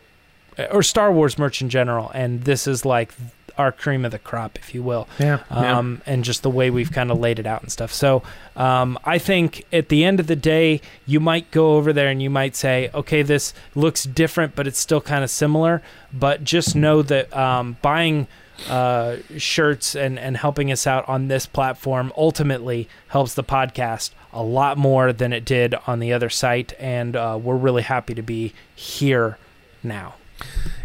or 0.71 0.81
Star 0.81 1.11
Wars 1.11 1.37
merch 1.37 1.61
in 1.61 1.69
general. 1.69 2.11
And 2.13 2.45
this 2.45 2.65
is 2.65 2.85
like 2.85 3.13
our 3.57 3.71
cream 3.71 4.05
of 4.05 4.11
the 4.11 4.19
crop, 4.19 4.57
if 4.57 4.73
you 4.73 4.83
will 4.83 5.07
Yeah. 5.19 5.39
um, 5.49 6.01
and 6.05 6.23
just 6.23 6.43
the 6.43 6.49
way 6.49 6.69
we've 6.69 6.91
kind 6.91 7.11
of 7.11 7.19
laid 7.19 7.39
it 7.39 7.45
out 7.45 7.61
and 7.61 7.71
stuff. 7.71 7.91
So 7.93 8.23
um, 8.55 8.97
I 9.05 9.17
think 9.17 9.65
at 9.71 9.89
the 9.89 10.03
end 10.03 10.19
of 10.19 10.27
the 10.27 10.35
day, 10.35 10.81
you 11.05 11.19
might 11.19 11.49
go 11.51 11.75
over 11.75 11.93
there 11.93 12.07
and 12.09 12.21
you 12.21 12.29
might 12.29 12.55
say, 12.55 12.89
okay, 12.93 13.21
this 13.21 13.53
looks 13.75 14.03
different, 14.03 14.55
but 14.55 14.67
it's 14.67 14.79
still 14.79 15.01
kind 15.01 15.23
of 15.23 15.29
similar. 15.29 15.81
But 16.13 16.43
just 16.43 16.75
know 16.75 17.01
that 17.03 17.35
um, 17.35 17.77
buying 17.81 18.27
uh, 18.69 19.17
shirts 19.37 19.95
and, 19.95 20.19
and 20.19 20.37
helping 20.37 20.71
us 20.71 20.85
out 20.85 21.07
on 21.09 21.27
this 21.29 21.45
platform 21.45 22.13
ultimately 22.15 22.87
helps 23.07 23.33
the 23.33 23.43
podcast 23.43 24.11
a 24.33 24.43
lot 24.43 24.77
more 24.77 25.11
than 25.11 25.33
it 25.33 25.43
did 25.45 25.73
on 25.87 25.99
the 25.99 26.13
other 26.13 26.29
site. 26.29 26.73
And 26.79 27.15
uh, 27.15 27.39
we're 27.41 27.55
really 27.55 27.81
happy 27.81 28.13
to 28.13 28.21
be 28.21 28.53
here 28.75 29.37
now. 29.83 30.15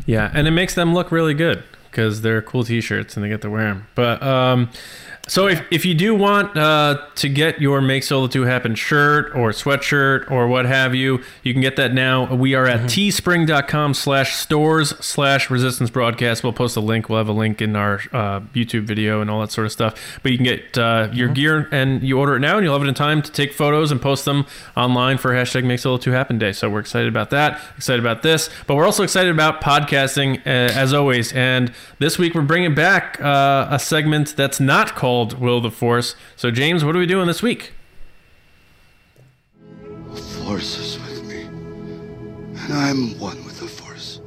Yeah, 0.06 0.30
and 0.35 0.46
it 0.46 0.52
makes 0.52 0.75
them 0.75 0.94
look 0.94 1.11
really 1.11 1.35
good 1.35 1.64
because 1.96 2.20
they're 2.20 2.42
cool 2.42 2.62
T-shirts 2.62 3.16
and 3.16 3.24
they 3.24 3.30
get 3.30 3.40
to 3.40 3.48
wear 3.48 3.72
them. 3.72 3.86
But 3.94 4.22
um, 4.22 4.68
so 5.28 5.49
if, 5.49 5.64
if 5.73 5.85
you 5.85 5.95
do 5.95 6.14
want 6.14 6.56
uh, 6.56 7.04
to 7.16 7.28
get 7.28 7.61
your 7.61 7.80
Make 7.80 8.04
Solo 8.04 8.28
2 8.28 8.42
Happen 8.42 8.76
shirt 8.76 9.35
or 9.35 9.50
sweatshirt 9.50 10.30
or 10.30 10.47
what 10.47 10.66
have 10.66 10.95
you, 10.95 11.21
you 11.42 11.52
can 11.52 11.61
get 11.61 11.75
that 11.76 11.92
now. 11.92 12.33
We 12.33 12.54
are 12.54 12.66
at 12.66 12.83
teespring.com 12.83 13.95
slash 13.95 14.37
stores 14.37 14.90
slash 15.04 15.50
resistance 15.50 15.90
broadcast. 15.90 16.45
We'll 16.45 16.52
post 16.52 16.76
a 16.76 16.80
link. 16.80 17.09
We'll 17.09 17.18
have 17.18 17.28
a 17.28 17.33
link 17.33 17.61
in 17.61 17.75
our 17.75 17.95
uh, 18.12 18.40
YouTube 18.54 18.85
video 18.85 19.21
and 19.21 19.28
all 19.28 19.40
that 19.40 19.50
sort 19.50 19.64
of 19.64 19.73
stuff. 19.73 20.21
But 20.23 20.30
you 20.30 20.38
can 20.38 20.45
get 20.45 20.78
uh, 20.78 21.09
your 21.12 21.28
gear 21.28 21.68
and 21.73 22.04
you 22.04 22.21
order 22.21 22.37
it 22.37 22.40
now 22.40 22.56
and 22.56 22.64
you'll 22.64 22.75
have 22.75 22.85
it 22.85 22.88
in 22.88 22.95
time 22.95 23.21
to 23.23 23.33
take 23.33 23.52
photos 23.52 23.90
and 23.90 24.00
post 24.00 24.26
them 24.26 24.47
online 24.76 25.18
for 25.18 25.33
hashtag 25.33 25.64
Make 25.64 25.80
Solo 25.80 25.97
2 25.97 26.12
Happen 26.12 26.38
Day. 26.38 26.52
So 26.52 26.71
we're 26.71 26.80
excited 26.80 27.09
about 27.09 27.30
that, 27.30 27.61
excited 27.76 27.99
about 27.99 28.23
this. 28.23 28.49
But 28.68 28.76
we're 28.76 28.87
also 28.87 29.02
excited 29.02 29.33
about 29.33 29.61
podcasting 29.61 30.38
uh, 30.47 30.73
as 30.73 30.95
always. 30.95 31.33
And 31.33 31.73
this 31.99 32.16
week 32.16 32.33
we're 32.37 32.42
bringing 32.42 32.76
back 32.76 33.21
uh, 33.21 33.66
a 33.71 33.80
segment 33.80 34.37
that's 34.37 34.61
not 34.61 34.95
called 34.95 35.15
Will 35.25 35.61
the 35.61 35.70
Force. 35.70 36.14
So, 36.37 36.50
James, 36.50 36.85
what 36.85 36.94
are 36.94 36.99
we 36.99 37.06
doing 37.06 37.26
this 37.26 37.42
week? 37.42 37.73
The 40.12 40.20
Force 40.20 40.78
is 40.78 40.99
with 40.99 41.25
me, 41.26 41.42
and 41.42 42.73
I'm 42.73 43.18
one 43.18 43.44
with 43.44 43.58
the 43.61 43.66
Force. 43.66 44.20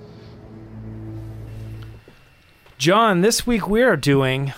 John, 2.78 3.22
this 3.22 3.46
week 3.46 3.68
we 3.68 3.82
are 3.82 3.98
doing 3.98 4.54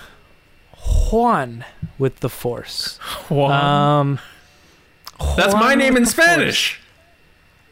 Juan 1.11 1.65
with 1.97 2.19
the 2.19 2.29
Force. 2.29 2.99
Um, 3.29 4.19
that's 5.35 5.53
my 5.53 5.75
name 5.75 5.97
in 5.97 6.05
Spanish. 6.05 6.75
Force. 6.75 6.85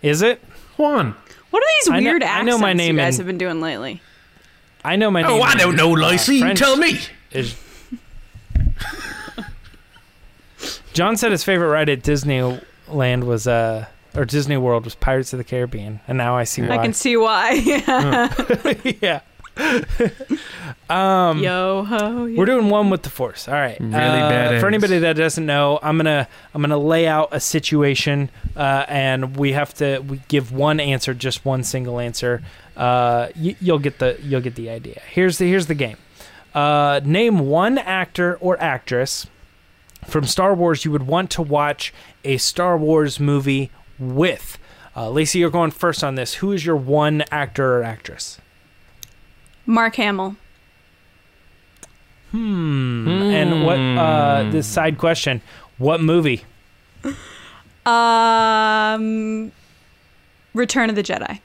Is 0.01 0.21
it? 0.21 0.41
Juan. 0.77 1.15
What 1.49 1.63
are 1.63 1.67
these 1.81 1.89
I 1.91 1.99
know- 1.99 2.11
weird 2.11 2.23
I 2.23 2.41
know 2.43 2.57
my 2.57 2.73
name 2.73 2.95
you 2.95 3.01
guys 3.01 3.15
in- 3.15 3.21
have 3.21 3.27
been 3.27 3.37
doing 3.37 3.59
lately? 3.61 4.01
I 4.83 4.95
know 4.95 5.11
my 5.11 5.21
name. 5.23 5.31
Oh, 5.31 5.41
I 5.41 5.55
don't 5.55 5.75
know, 5.75 5.91
uh, 5.93 5.99
Lacey. 5.99 6.39
French 6.39 6.57
Tell 6.59 6.77
me. 6.77 6.99
Is 7.31 7.53
John 10.99 11.15
said 11.15 11.31
his 11.31 11.45
favorite 11.45 11.69
ride 11.69 11.87
at 11.87 12.01
Disneyland 12.01 13.23
was 13.23 13.47
uh 13.47 13.85
or 14.17 14.25
Disney 14.25 14.57
World 14.57 14.83
was 14.83 14.95
Pirates 14.95 15.31
of 15.31 15.37
the 15.37 15.45
Caribbean, 15.45 16.01
and 16.09 16.17
now 16.17 16.35
I 16.35 16.43
see 16.43 16.61
why. 16.61 16.75
I 16.75 16.77
can 16.79 16.91
see 16.93 17.15
why. 17.15 17.51
yeah. 19.01 19.21
um, 20.89 21.39
Yo 21.39 21.83
ho. 21.85 22.25
yo. 22.25 22.37
We're 22.37 22.45
doing 22.45 22.69
one 22.69 22.89
with 22.89 23.03
the 23.03 23.09
force. 23.09 23.47
All 23.47 23.53
right. 23.53 23.79
Really 23.79 23.93
Uh, 23.95 24.29
bad 24.29 24.49
For 24.49 24.55
eggs. 24.55 24.63
anybody 24.65 24.99
that 24.99 25.15
doesn't 25.15 25.45
know, 25.45 25.79
I'm 25.81 25.95
gonna 25.95 26.27
I'm 26.53 26.61
gonna 26.61 26.77
lay 26.77 27.07
out 27.07 27.29
a 27.31 27.39
situation, 27.39 28.29
uh, 28.57 28.83
and 28.89 29.37
we 29.37 29.53
have 29.53 29.73
to 29.75 29.99
we 29.99 30.19
give 30.27 30.51
one 30.51 30.81
answer, 30.81 31.13
just 31.13 31.45
one 31.45 31.63
single 31.63 32.01
answer. 32.01 32.41
Uh, 32.75 33.29
y- 33.39 33.55
you'll 33.61 33.79
get 33.79 33.99
the 33.99 34.17
you'll 34.21 34.41
get 34.41 34.55
the 34.55 34.69
idea. 34.69 35.01
Here's 35.09 35.37
the 35.37 35.47
here's 35.47 35.67
the 35.67 35.75
game. 35.75 35.95
Uh, 36.53 36.99
name 37.05 37.39
one 37.39 37.77
actor 37.77 38.37
or 38.41 38.61
actress 38.61 39.27
from 40.05 40.25
Star 40.25 40.53
Wars 40.53 40.85
you 40.85 40.91
would 40.91 41.07
want 41.07 41.29
to 41.31 41.41
watch 41.41 41.93
a 42.23 42.37
Star 42.37 42.77
Wars 42.77 43.19
movie 43.19 43.71
with. 43.97 44.57
Uh, 44.95 45.09
Lacey, 45.09 45.39
you're 45.39 45.49
going 45.49 45.71
first 45.71 46.03
on 46.03 46.15
this. 46.15 46.35
Who 46.35 46.51
is 46.51 46.65
your 46.65 46.75
one 46.75 47.23
actor 47.31 47.77
or 47.77 47.83
actress? 47.83 48.39
Mark 49.65 49.95
Hamill. 49.95 50.35
Hmm. 52.31 53.07
And 53.07 53.65
what? 53.65 53.79
Uh, 53.79 54.49
this 54.51 54.67
side 54.67 54.97
question: 54.97 55.41
What 55.77 56.01
movie? 56.01 56.43
Um, 57.85 59.51
Return 60.53 60.89
of 60.89 60.95
the 60.95 61.03
Jedi. 61.03 61.39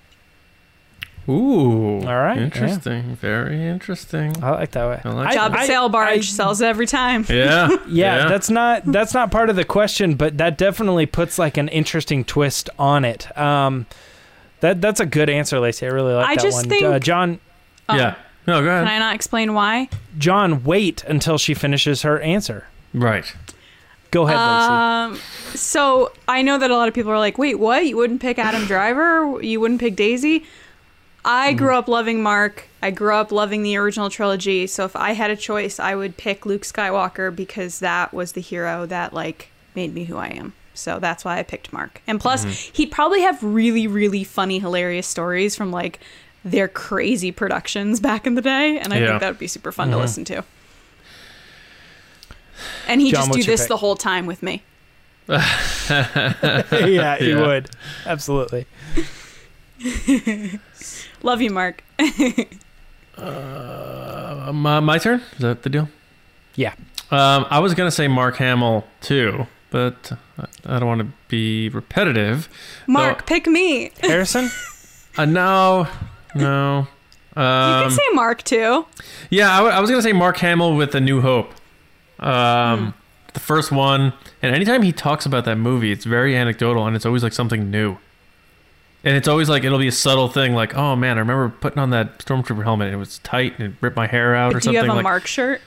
Ooh. 1.29 2.01
All 2.01 2.15
right, 2.15 2.37
yeah. 2.37 2.45
Interesting. 2.45 3.17
Very 3.17 3.67
interesting. 3.67 4.35
I 4.43 4.51
like 4.51 4.73
that 4.73 4.87
way. 4.89 5.01
I 5.05 5.09
like 5.11 5.35
Job 5.35 5.55
at 5.55 5.67
sail 5.67 5.89
barge 5.89 6.31
sells 6.31 6.61
every 6.61 6.87
time. 6.87 7.25
Yeah. 7.35 7.69
Yeah, 7.89 8.29
that's 8.29 8.51
not 8.51 8.85
that's 8.85 9.15
not 9.15 9.31
part 9.31 9.49
of 9.51 9.57
the 9.57 9.65
question, 9.65 10.15
but 10.17 10.37
that 10.39 10.59
definitely 10.59 11.07
puts 11.07 11.39
like 11.39 11.57
an 11.57 11.69
interesting 11.69 12.25
twist 12.25 12.69
on 12.79 13.05
it. 13.05 13.37
Um, 13.39 13.87
that 14.61 14.81
that's 14.81 15.01
a 15.01 15.07
good 15.07 15.31
answer, 15.31 15.59
Lacey. 15.61 15.87
I 15.87 15.91
really 15.91 16.13
like 16.15 16.27
I 16.27 16.35
that 16.37 16.43
just 16.43 16.57
one. 16.59 16.69
think- 16.69 16.83
uh, 16.85 16.99
John, 16.99 17.41
Oh, 17.89 17.97
yeah. 17.97 18.15
No, 18.47 18.61
go 18.61 18.69
ahead. 18.69 18.87
Can. 18.87 18.95
I 18.95 18.99
not 18.99 19.15
explain 19.15 19.55
why? 19.55 19.89
John, 20.19 20.65
wait 20.65 21.03
until 21.05 21.39
she 21.39 21.55
finishes 21.55 22.03
her 22.03 22.21
answer. 22.21 22.67
Right. 22.93 23.35
Go 24.11 24.27
ahead, 24.29 24.37
Lacey. 24.37 25.19
Um, 25.19 25.55
so 25.55 26.13
I 26.29 26.43
know 26.43 26.59
that 26.59 26.71
a 26.71 26.77
lot 26.77 26.87
of 26.89 26.95
people 26.95 27.11
are 27.11 27.19
like, 27.19 27.37
"Wait, 27.39 27.59
what? 27.59 27.85
You 27.87 27.97
wouldn't 27.97 28.21
pick 28.21 28.39
Adam 28.39 28.65
Driver? 28.67 29.43
You 29.43 29.61
wouldn't 29.61 29.81
pick 29.81 29.97
Daisy?" 29.97 30.45
I 31.25 31.55
Mm. 31.55 31.57
grew 31.59 31.75
up 31.77 31.89
loving 31.89 32.23
Mark. 32.23 32.65
I 32.83 32.91
grew 32.91 33.15
up 33.15 33.33
loving 33.33 33.63
the 33.63 33.77
original 33.77 34.11
trilogy. 34.11 34.67
So 34.67 34.85
if 34.85 34.95
I 34.95 35.13
had 35.13 35.31
a 35.31 35.37
choice, 35.37 35.81
I 35.81 35.95
would 35.95 36.17
pick 36.17 36.45
Luke 36.45 36.63
Skywalker 36.63 37.35
because 37.35 37.79
that 37.81 38.13
was 38.13 38.33
the 38.33 38.41
hero 38.43 38.85
that 38.87 39.15
like 39.15 39.49
made 39.75 39.95
me 39.95 40.05
who 40.05 40.17
I 40.19 40.29
am. 40.29 40.53
So 40.75 40.99
that's 40.99 41.25
why 41.25 41.39
I 41.39 41.43
picked 41.43 41.73
Mark. 41.73 42.03
And 42.07 42.21
plus, 42.21 42.45
he'd 42.45 42.91
probably 42.91 43.23
have 43.23 43.43
really, 43.43 43.87
really 43.87 44.25
funny, 44.25 44.59
hilarious 44.59 45.07
stories 45.07 45.55
from 45.57 45.71
like 45.71 46.01
their 46.45 46.69
crazy 46.69 47.33
productions 47.33 48.01
back 48.09 48.27
in 48.27 48.35
the 48.35 48.43
day, 48.43 48.79
and 48.79 48.93
I 48.93 48.99
Yeah. 48.99 49.07
think 49.09 49.21
that 49.21 49.29
would 49.31 49.39
be 49.39 49.47
super 49.47 49.73
fun 49.73 49.91
to 49.93 49.97
listen 49.97 50.25
to. 50.27 50.45
And 52.87 53.01
he 53.01 53.11
John, 53.13 53.21
just 53.29 53.33
do 53.33 53.43
this 53.45 53.61
pick? 53.63 53.69
the 53.69 53.77
whole 53.79 53.97
time 53.97 54.27
with 54.27 54.43
me. 54.43 54.63
yeah, 55.29 57.17
he 57.19 57.31
Yeah. 57.31 57.47
would 57.47 57.71
absolutely. 58.05 58.67
Love 61.25 61.41
you, 61.43 61.51
Mark. 61.51 61.83
Uh, 63.17 64.51
my, 64.53 64.81
my 64.81 64.99
turn? 64.99 65.21
Is 65.35 65.39
that 65.39 65.63
the 65.63 65.71
deal? 65.71 65.89
Yeah. 66.57 66.75
Um, 67.13 67.47
I 67.49 67.61
was 67.61 67.73
going 67.73 67.87
to 67.87 67.93
say 67.95 68.09
Mark 68.09 68.37
Hamill, 68.39 68.85
too, 69.01 69.47
but 69.71 70.11
I- 70.37 70.47
I 70.77 70.79
don't 70.81 70.89
want 70.89 71.01
to 71.03 71.09
be 71.29 71.69
repetitive. 71.69 72.49
Mark, 72.89 73.21
So- 73.21 73.27
pick 73.27 73.47
me. 73.47 73.93
Harrison. 74.01 74.51
Uh, 75.17 75.27
no. 75.27 75.87
No. 76.35 76.89
Um, 77.37 77.79
you 77.79 77.83
can 77.85 77.91
say 77.93 78.03
Mark 78.15 78.43
too. 78.43 78.85
Yeah, 79.31 79.53
I, 79.53 79.57
w- 79.59 79.75
I 79.77 79.79
was 79.81 79.91
gonna 79.91 80.03
say 80.03 80.13
Mark 80.13 80.37
Hamill 80.39 80.75
with 80.77 80.93
A 80.97 81.01
New 81.01 81.21
Hope, 81.21 81.53
um, 82.21 82.95
the 83.33 83.41
first 83.41 83.71
one. 83.73 84.13
And 84.43 84.55
anytime 84.55 84.83
he 84.83 84.91
talks 84.93 85.25
about 85.27 85.45
that 85.45 85.57
movie, 85.57 85.91
it's 85.93 86.05
very 86.05 86.37
anecdotal, 86.37 86.85
and 86.87 86.95
it's 86.97 87.07
always 87.07 87.23
like 87.23 87.33
something 87.33 87.71
new. 87.71 87.97
And 89.05 89.17
it's 89.17 89.29
always 89.29 89.51
like 89.51 89.65
it'll 89.65 89.79
be 89.79 89.89
a 89.89 89.93
subtle 89.93 90.29
thing, 90.29 90.55
like, 90.55 90.75
"Oh 90.75 90.97
man, 90.97 91.19
I 91.19 91.21
remember 91.21 91.51
putting 91.51 91.79
on 91.79 91.91
that 91.91 92.19
stormtrooper 92.21 92.65
helmet, 92.65 92.87
and 92.87 92.95
it 92.95 92.99
was 92.99 93.19
tight, 93.19 93.59
and 93.59 93.73
it 93.73 93.75
ripped 93.83 93.97
my 93.97 94.07
hair 94.07 94.35
out, 94.35 94.55
or 94.55 94.61
Do 94.61 94.71
you 94.71 94.79
have 94.79 94.87
a 94.89 94.95
like, 94.95 95.03
Mark 95.03 95.27
shirt? 95.27 95.61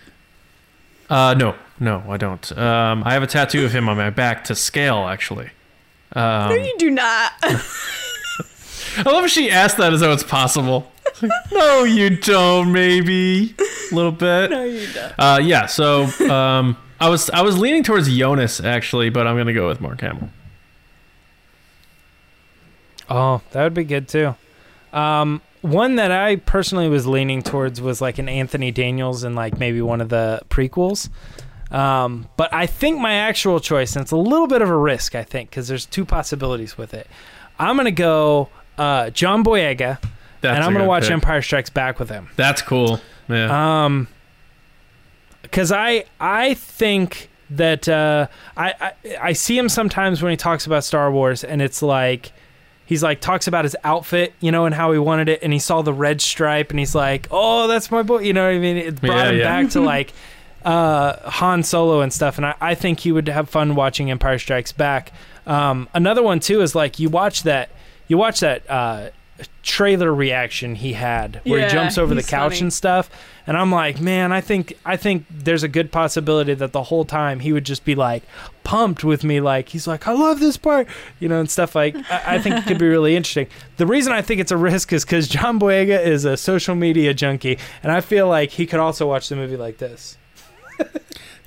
Uh, 1.10 1.36
no, 1.38 1.56
no, 1.80 2.04
I 2.10 2.18
don't. 2.18 2.58
Um, 2.58 3.04
I 3.06 3.14
have 3.14 3.24
a 3.24 3.28
tattoo 3.28 3.64
of 3.64 3.72
him 3.72 3.88
on 3.88 3.96
my 3.98 4.10
back 4.10 4.44
to 4.46 4.56
scale, 4.56 5.08
actually. 5.08 5.52
Um, 6.14 6.50
no, 6.50 6.56
you 6.56 6.76
do 6.80 6.90
not. 6.90 7.32
I 7.44 9.04
love 9.06 9.26
if 9.26 9.32
she 9.32 9.52
asked 9.52 9.78
that 9.78 9.94
as 9.94 10.00
though 10.00 10.12
it's 10.12 10.24
possible. 10.24 10.92
Like, 11.22 11.32
no, 11.52 11.84
you 11.84 12.18
don't. 12.18 12.72
Maybe 12.72 13.54
a 13.92 13.96
little 13.96 14.12
bit. 14.12 14.50
no, 14.50 14.64
you 14.64 14.88
don't. 14.92 15.14
Uh, 15.18 15.40
yeah. 15.42 15.68
So 15.68 16.06
um, 16.30 16.76
I 17.00 17.10
was 17.10 17.30
I 17.30 17.42
was 17.42 17.58
leaning 17.58 17.84
towards 17.84 18.14
Jonas 18.14 18.60
actually, 18.60 19.10
but 19.10 19.28
I'm 19.28 19.38
gonna 19.38 19.54
go 19.54 19.68
with 19.68 19.80
Mark 19.80 20.02
Hamill. 20.02 20.30
Oh, 23.10 23.42
that 23.52 23.64
would 23.64 23.74
be 23.74 23.84
good 23.84 24.08
too. 24.08 24.36
Um, 24.94 25.42
one 25.62 25.96
that 25.96 26.12
I 26.12 26.38
personally 26.38 26.90
was 26.90 27.06
leaning 27.08 27.42
towards 27.42 27.82
was 27.82 28.02
like 28.02 28.18
an 28.20 28.30
Anthony 28.30 28.72
Daniels 28.72 29.24
and 29.24 29.36
like 29.36 29.58
maybe 29.58 29.82
one 29.82 30.02
of 30.02 30.10
the 30.10 30.42
prequels. 30.50 31.10
Um, 31.72 32.30
but 32.38 32.54
I 32.54 32.66
think 32.66 33.00
my 33.00 33.14
actual 33.14 33.60
choice, 33.60 33.96
and 33.96 34.04
it's 34.04 34.12
a 34.12 34.18
little 34.18 34.48
bit 34.48 34.62
of 34.62 34.70
a 34.70 34.78
risk, 34.78 35.16
I 35.16 35.24
think, 35.24 35.50
because 35.50 35.68
there's 35.68 35.86
two 35.86 36.06
possibilities 36.06 36.78
with 36.78 36.94
it. 36.94 37.08
I'm 37.60 37.76
gonna 37.76 37.92
go 37.92 38.50
uh, 38.78 39.10
John 39.10 39.44
Boyega, 39.44 40.00
That's 40.42 40.56
and 40.56 40.64
I'm 40.64 40.72
gonna 40.74 40.86
watch 40.86 41.04
pick. 41.04 41.12
Empire 41.12 41.42
Strikes 41.42 41.70
Back 41.70 42.00
with 42.00 42.10
him. 42.10 42.30
That's 42.36 42.62
cool. 42.62 43.02
Yeah. 43.28 43.86
Um, 43.86 44.08
because 45.42 45.72
I 45.72 46.06
I 46.20 46.54
think 46.54 47.30
that 47.50 47.90
uh, 47.90 48.28
I, 48.56 48.74
I 48.80 49.18
I 49.22 49.34
see 49.34 49.58
him 49.58 49.70
sometimes 49.70 50.22
when 50.22 50.32
he 50.32 50.38
talks 50.38 50.66
about 50.66 50.84
Star 50.84 51.12
Wars, 51.12 51.44
and 51.44 51.62
it's 51.62 51.82
like 51.82 52.32
he's 52.88 53.04
like 53.04 53.22
talks 53.22 53.48
about 53.48 53.64
his 53.66 53.76
outfit, 53.84 54.34
you 54.40 54.52
know, 54.52 54.66
and 54.66 54.74
how 54.74 54.92
he 54.92 54.98
wanted 54.98 55.30
it, 55.30 55.44
and 55.44 55.54
he 55.54 55.60
saw 55.60 55.84
the 55.84 55.94
red 55.94 56.20
stripe, 56.22 56.72
and 56.72 56.80
he's 56.80 56.96
like, 56.96 57.28
oh, 57.30 57.68
that's 57.68 57.92
my 57.92 58.02
boy, 58.02 58.22
you 58.22 58.34
know 58.34 58.48
what 58.48 58.56
I 58.56 58.60
mean? 58.60 58.78
It 58.78 59.00
brought 59.00 59.16
Yeah, 59.18 59.30
him 59.30 59.38
yeah. 59.38 59.62
back 59.62 59.72
to 59.74 59.82
like 59.94 60.14
uh, 60.66 61.30
Han 61.30 61.62
Solo 61.62 62.02
and 62.02 62.12
stuff, 62.12 62.38
and 62.38 62.46
I, 62.48 62.56
I 62.60 62.74
think 62.76 63.02
he 63.02 63.12
would 63.12 63.28
have 63.28 63.50
fun 63.50 63.76
watching 63.76 64.10
Empire 64.10 64.40
Strikes 64.40 64.72
Back. 64.72 65.12
Um, 65.46 65.88
another 65.94 66.24
one 66.24 66.40
too 66.40 66.62
is 66.62 66.74
like 66.76 66.98
you 67.00 67.10
watch 67.10 67.44
that 67.44 67.70
you 68.08 68.18
watch 68.18 68.40
that 68.42 68.70
uh, 68.70 69.10
trailer 69.62 70.14
reaction 70.14 70.76
he 70.76 70.94
had 70.94 71.42
where 71.44 71.60
Yeah, 71.60 71.68
he 71.68 71.72
jumps 71.74 71.98
over 71.98 72.16
the 72.16 72.24
couch 72.24 72.54
funny. 72.54 72.62
and 72.62 72.74
stuff. 72.74 73.10
And 73.46 73.56
i'm 73.58 73.72
like 73.72 74.02
man 74.02 74.32
i 74.34 74.42
think 74.42 74.74
i 74.86 74.98
think 74.98 75.26
there's 75.30 75.64
a 75.64 75.68
good 75.70 75.90
possibility 75.92 76.54
that 76.54 76.74
the 76.74 76.84
whole 76.84 77.06
time 77.06 77.40
he 77.40 77.54
would 77.54 77.64
just 77.66 77.86
be 77.86 77.96
like 77.96 78.24
pumped 78.66 79.04
with 79.06 79.24
me 79.24 79.40
like 79.40 79.70
he's 79.70 79.88
like 79.88 80.06
i 80.06 80.12
love 80.12 80.42
this 80.42 80.58
part 80.58 80.86
you 81.20 81.30
know 81.30 81.40
and 81.40 81.50
stuff 81.50 81.74
like 81.74 81.96
i, 82.12 82.36
I 82.36 82.40
think 82.40 82.56
it 82.58 82.66
could 82.66 82.78
be 82.78 82.88
really 82.90 83.16
interesting. 83.16 83.48
The 83.78 83.86
reason 83.88 84.12
i 84.12 84.22
think 84.22 84.42
it's 84.42 84.52
a 84.52 84.58
risk 84.58 84.92
is 84.92 85.06
because 85.06 85.30
john 85.30 85.60
boyega 85.62 86.06
is 86.06 86.26
a 86.26 86.36
social 86.36 86.76
media 86.76 87.14
junkie 87.14 87.58
and 87.84 87.92
i 87.92 88.02
feel 88.02 88.28
like 88.28 88.52
he 88.52 88.66
could 88.66 88.82
also 88.82 89.08
watch 89.08 89.30
the 89.30 89.38
movie 89.38 89.56
like 89.56 89.78
this 89.78 90.18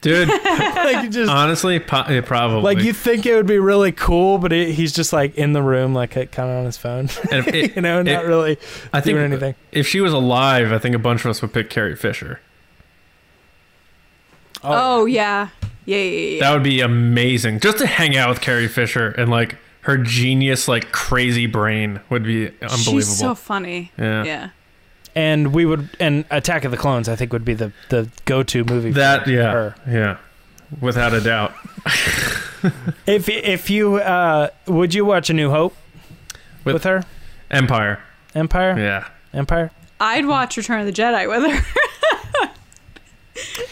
Dude, 0.02 0.28
like 0.45 1.04
you 1.04 1.11
just 1.11 1.30
honestly, 1.30 1.78
po- 1.78 2.04
yeah, 2.09 2.23
probably. 2.23 2.62
like 2.75 2.85
you 2.85 2.92
think 2.95 3.26
it 3.26 3.35
would 3.35 3.47
be 3.47 3.59
really 3.59 3.92
cool 3.92 4.38
but 4.38 4.50
it, 4.52 4.73
he's 4.73 4.92
just 4.95 5.12
like 5.12 5.35
in 5.37 5.52
the 5.52 5.62
room 5.62 5.92
like 5.92 6.12
kind 6.12 6.50
of 6.50 6.57
on 6.57 6.64
his 6.64 6.78
phone 6.78 7.11
And 7.30 7.47
it- 7.54 7.76
you 7.76 7.83
know 7.83 8.00
not 8.02 8.25
it- 8.25 8.26
really 8.26 8.57
I 8.95 9.00
think 9.02 9.16
doing 9.16 9.33
anything 9.33 9.54
if 9.73 9.87
she 9.87 10.00
was 10.00 10.12
alive, 10.14 10.73
I 10.73 10.78
think 10.78 10.95
a 10.95 10.99
bunch 10.99 11.25
of 11.25 11.30
us 11.30 11.42
would 11.42 11.52
pick 11.52 11.69
Carrie 11.69 11.97
Fisher. 11.97 12.40
Oh, 14.62 15.00
oh 15.02 15.04
yeah, 15.07 15.49
yeah, 15.85 15.97
yeah, 15.99 16.02
yeah. 16.37 16.40
That 16.40 16.52
would 16.54 16.62
be 16.62 16.80
amazing. 16.80 17.61
Just 17.61 17.78
to 17.78 17.87
hang 17.87 18.16
out 18.16 18.28
with 18.28 18.40
Carrie 18.40 18.69
Fisher 18.69 19.09
and 19.09 19.30
like 19.30 19.57
her 19.83 19.97
genius, 19.97 20.69
like 20.69 20.92
crazy 20.92 21.47
brain 21.47 22.00
would 22.11 22.23
be 22.25 22.49
unbelievable. 22.49 23.00
She's 23.00 23.19
so 23.19 23.35
funny. 23.35 23.90
yeah. 23.99 24.25
Yeah. 24.25 24.50
And 25.14 25.52
we 25.55 25.64
would 25.67 25.88
and 25.99 26.25
Attack 26.31 26.64
of 26.64 26.71
the 26.71 26.76
Clones 26.76 27.09
I 27.09 27.17
think 27.17 27.33
would 27.33 27.45
be 27.45 27.55
the 27.55 27.73
the 27.88 28.09
go 28.25 28.43
to 28.43 28.64
movie. 28.64 28.90
That 28.93 29.25
for 29.25 29.31
yeah, 29.31 29.52
her. 29.52 29.75
yeah, 29.88 30.17
without 30.81 31.12
a 31.14 31.21
doubt. 31.21 31.52
If 33.07 33.29
if 33.31 33.71
you 33.71 33.97
uh, 33.97 34.49
would 34.67 34.93
you 34.93 35.07
watch 35.07 35.31
A 35.31 35.33
New 35.33 35.49
Hope 35.50 35.75
with, 36.64 36.75
With- 36.75 36.85
her? 36.85 37.05
Empire. 37.50 38.02
Empire. 38.35 38.79
Yeah. 38.79 39.09
Empire. 39.33 39.71
I'd 39.99 40.26
watch 40.26 40.59
Return 40.59 40.81
of 40.81 40.87
the 40.87 40.93
Jedi 40.93 41.26
with 41.26 41.50
her. 41.50 42.50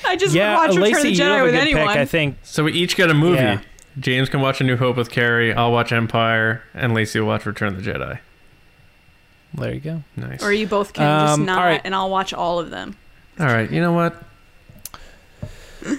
I 0.06 0.16
just 0.16 0.34
yeah, 0.34 0.52
would 0.58 0.68
watch 0.68 0.76
Return 0.76 0.82
Lacey, 0.82 0.96
of 0.96 1.02
the 1.02 1.10
you 1.12 1.22
have 1.24 1.32
Jedi 1.36 1.40
a 1.40 1.44
with 1.44 1.52
good 1.52 1.60
anyone. 1.60 1.88
pick. 1.88 1.96
I 1.98 2.04
think. 2.06 2.38
So 2.42 2.64
we 2.64 2.72
each 2.72 2.96
get 2.96 3.10
a 3.10 3.14
movie. 3.14 3.36
Yeah. 3.42 3.60
James 4.00 4.28
can 4.30 4.40
watch 4.40 4.60
A 4.60 4.64
New 4.64 4.76
Hope 4.76 4.96
with 4.96 5.10
Carrie. 5.10 5.52
I'll 5.52 5.72
watch 5.72 5.92
Empire, 5.92 6.62
and 6.72 6.94
Lacey 6.94 7.20
will 7.20 7.26
watch 7.26 7.44
Return 7.44 7.74
of 7.74 7.84
the 7.84 7.90
Jedi. 7.90 8.20
There 9.54 9.72
you 9.72 9.80
go. 9.80 10.02
Nice. 10.16 10.42
Or 10.42 10.52
you 10.52 10.66
both 10.66 10.92
can 10.92 11.02
just 11.26 11.38
Um, 11.38 11.44
not, 11.46 11.58
all 11.58 11.64
right. 11.64 11.80
and 11.84 11.94
I'll 11.94 12.10
watch 12.10 12.32
all 12.34 12.58
of 12.58 12.70
them. 12.70 12.96
All 13.40 13.46
right. 13.46 13.70
You 13.70 13.80
know 13.80 13.92
what? 13.92 14.22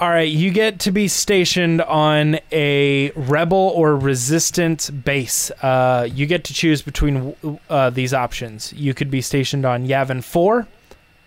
All 0.00 0.08
right, 0.10 0.28
you 0.30 0.52
get 0.52 0.78
to 0.80 0.92
be 0.92 1.08
stationed 1.08 1.82
on 1.82 2.38
a 2.52 3.10
rebel 3.16 3.72
or 3.74 3.96
resistant 3.96 4.90
base. 5.04 5.50
Uh, 5.60 6.06
you 6.08 6.24
get 6.24 6.44
to 6.44 6.54
choose 6.54 6.82
between 6.82 7.34
uh, 7.68 7.90
these 7.90 8.14
options. 8.14 8.72
You 8.74 8.94
could 8.94 9.10
be 9.10 9.20
stationed 9.20 9.64
on 9.64 9.88
Yavin 9.88 10.22
4, 10.22 10.68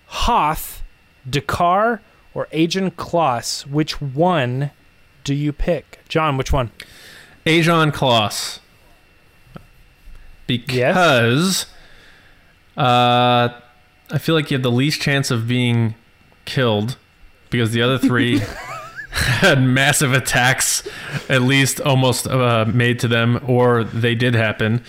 Hoth, 0.06 0.84
D'Qar, 1.30 2.00
or 2.34 2.48
Ajan 2.54 2.92
Kloss. 2.92 3.68
Which 3.68 4.00
one 4.02 4.72
do 5.26 5.34
you 5.34 5.52
pick? 5.52 6.00
John, 6.08 6.38
which 6.38 6.54
one? 6.54 6.72
Ajan 7.46 7.92
Kloss. 7.92 8.60
Because 10.58 11.65
uh, 12.77 13.50
I 14.12 14.17
feel 14.17 14.36
like 14.36 14.51
you 14.51 14.55
have 14.55 14.63
the 14.63 14.72
least 14.72 15.01
chance 15.01 15.31
of 15.31 15.48
being 15.48 15.96
killed 16.46 16.98
because 17.50 17.72
the 17.72 17.81
other 17.81 17.98
three 17.98 18.39
had 19.12 19.62
massive 19.62 20.13
attacks, 20.13 20.88
at 21.29 21.41
least 21.41 21.79
almost 21.81 22.27
uh, 22.27 22.65
made 22.65 23.00
to 23.00 23.08
them, 23.08 23.41
or 23.48 23.84
they 23.84 24.15
did 24.15 24.34
happen. 24.34 24.84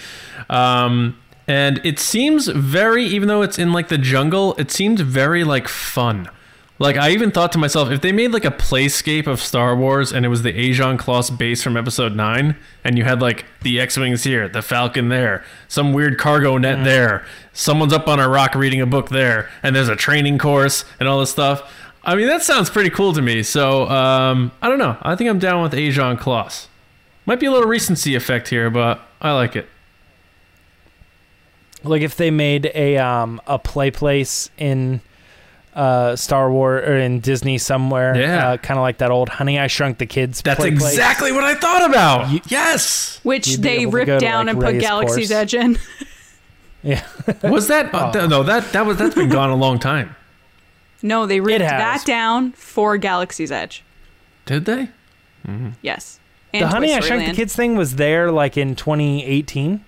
Um, 0.48 1.18
and 1.46 1.80
it 1.84 1.98
seems 1.98 2.48
very, 2.48 3.04
even 3.04 3.28
though 3.28 3.42
it's 3.42 3.58
in 3.58 3.72
like 3.72 3.88
the 3.88 3.98
jungle, 3.98 4.54
it 4.58 4.70
seems 4.70 5.00
very 5.00 5.44
like 5.44 5.68
fun. 5.68 6.28
Like 6.78 6.96
I 6.96 7.10
even 7.10 7.30
thought 7.30 7.52
to 7.52 7.58
myself, 7.58 7.90
if 7.90 8.00
they 8.00 8.12
made 8.12 8.32
like 8.32 8.44
a 8.44 8.50
playscape 8.50 9.26
of 9.26 9.40
Star 9.40 9.76
Wars 9.76 10.12
and 10.12 10.24
it 10.24 10.28
was 10.28 10.42
the 10.42 10.52
Ajan 10.52 10.98
Kloss 10.98 11.36
base 11.36 11.62
from 11.62 11.76
Episode 11.76 12.16
Nine, 12.16 12.56
and 12.82 12.98
you 12.98 13.04
had 13.04 13.20
like 13.20 13.44
the 13.62 13.78
X-wings 13.78 14.24
here, 14.24 14.48
the 14.48 14.62
Falcon 14.62 15.08
there, 15.08 15.44
some 15.68 15.92
weird 15.92 16.18
cargo 16.18 16.56
net 16.58 16.82
there, 16.84 17.24
someone's 17.52 17.92
up 17.92 18.08
on 18.08 18.18
a 18.18 18.28
rock 18.28 18.54
reading 18.54 18.80
a 18.80 18.86
book 18.86 19.10
there, 19.10 19.48
and 19.62 19.76
there's 19.76 19.88
a 19.88 19.96
training 19.96 20.38
course 20.38 20.84
and 20.98 21.08
all 21.08 21.20
this 21.20 21.30
stuff. 21.30 21.72
I 22.04 22.16
mean, 22.16 22.26
that 22.26 22.42
sounds 22.42 22.68
pretty 22.68 22.90
cool 22.90 23.12
to 23.12 23.22
me. 23.22 23.44
So 23.44 23.88
um, 23.88 24.50
I 24.60 24.68
don't 24.68 24.78
know. 24.78 24.96
I 25.02 25.14
think 25.14 25.30
I'm 25.30 25.38
down 25.38 25.62
with 25.62 25.72
Ajan 25.72 26.18
Kloss. 26.18 26.66
Might 27.26 27.38
be 27.38 27.46
a 27.46 27.52
little 27.52 27.68
recency 27.68 28.16
effect 28.16 28.48
here, 28.48 28.70
but 28.70 29.00
I 29.20 29.32
like 29.32 29.54
it. 29.54 29.68
Like 31.84 32.02
if 32.02 32.16
they 32.16 32.30
made 32.30 32.70
a 32.74 32.96
um 32.98 33.40
a 33.46 33.58
play 33.58 33.90
place 33.90 34.50
in 34.56 35.00
uh 35.74 36.16
Star 36.16 36.50
Wars 36.52 36.86
or 36.88 36.96
in 36.96 37.20
Disney 37.20 37.56
somewhere, 37.58 38.14
Yeah. 38.16 38.48
uh, 38.50 38.56
kind 38.58 38.78
of 38.78 38.82
like 38.82 38.98
that 38.98 39.10
old 39.10 39.28
Honey 39.30 39.58
I 39.58 39.66
Shrunk 39.68 39.98
the 39.98 40.06
Kids. 40.06 40.42
That's 40.42 40.58
play 40.60 40.70
place. 40.70 40.90
exactly 40.92 41.32
what 41.32 41.44
I 41.44 41.54
thought 41.54 41.88
about. 41.88 42.30
You- 42.30 42.40
yes. 42.48 43.20
Which 43.22 43.56
they 43.56 43.86
ripped 43.86 44.06
go 44.06 44.18
to, 44.18 44.24
down 44.24 44.46
like, 44.46 44.54
and 44.56 44.64
put 44.64 44.78
Galaxy's 44.80 45.28
course. 45.28 45.30
Edge 45.30 45.54
in. 45.54 45.78
Yeah, 46.84 47.04
Was 47.44 47.68
that 47.68 47.94
uh, 47.94 48.08
Oh. 48.08 48.12
th- 48.12 48.28
no? 48.28 48.42
That 48.42 48.72
that 48.72 48.84
was 48.84 48.96
that's 48.96 49.14
been 49.14 49.28
gone 49.28 49.50
a 49.50 49.54
long 49.54 49.78
time. 49.78 50.16
No, 51.00 51.26
they 51.26 51.38
ripped 51.38 51.60
that 51.60 52.04
down 52.04 52.50
for 52.52 52.96
Galaxy's 52.98 53.52
Edge. 53.52 53.84
Did 54.46 54.64
they? 54.64 54.88
Yes. 55.80 56.18
And 56.52 56.64
the 56.64 56.68
Honey 56.68 56.88
Toy 56.88 56.94
I 56.94 56.96
Story 56.96 57.08
Shrunk 57.08 57.20
Land. 57.22 57.32
the 57.32 57.36
Kids 57.36 57.54
thing 57.54 57.76
was 57.76 57.94
there 57.96 58.32
like 58.32 58.56
in 58.56 58.74
2018. 58.74 59.84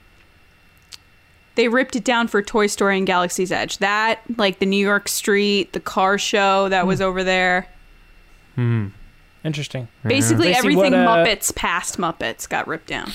They 1.57 1.69
ripped 1.69 1.95
it 1.97 2.05
down 2.05 2.27
for 2.29 2.43
Toy 2.43 2.67
Story 2.67 2.99
and 2.99 3.07
Galaxy's 3.07 3.53
Edge. 3.53 3.79
That, 3.79 4.21
like 4.37 4.59
the 4.59 4.67
New 4.67 4.85
York 4.85 5.09
Street, 5.09 5.73
the 5.73 5.81
car 5.81 6.19
show 6.19 6.69
that 6.69 6.83
Hmm. 6.83 6.89
was 6.89 7.01
over 7.01 7.23
there. 7.23 7.69
Hmm. 8.57 8.89
Interesting. 9.45 9.89
Basically, 10.07 10.49
Lacey, 10.49 10.59
everything 10.59 10.93
what, 10.93 10.95
uh, 10.95 11.07
Muppets 11.25 11.55
past 11.55 11.99
Muppets 11.99 12.49
got 12.49 12.67
ripped 12.67 12.87
down. 12.89 13.13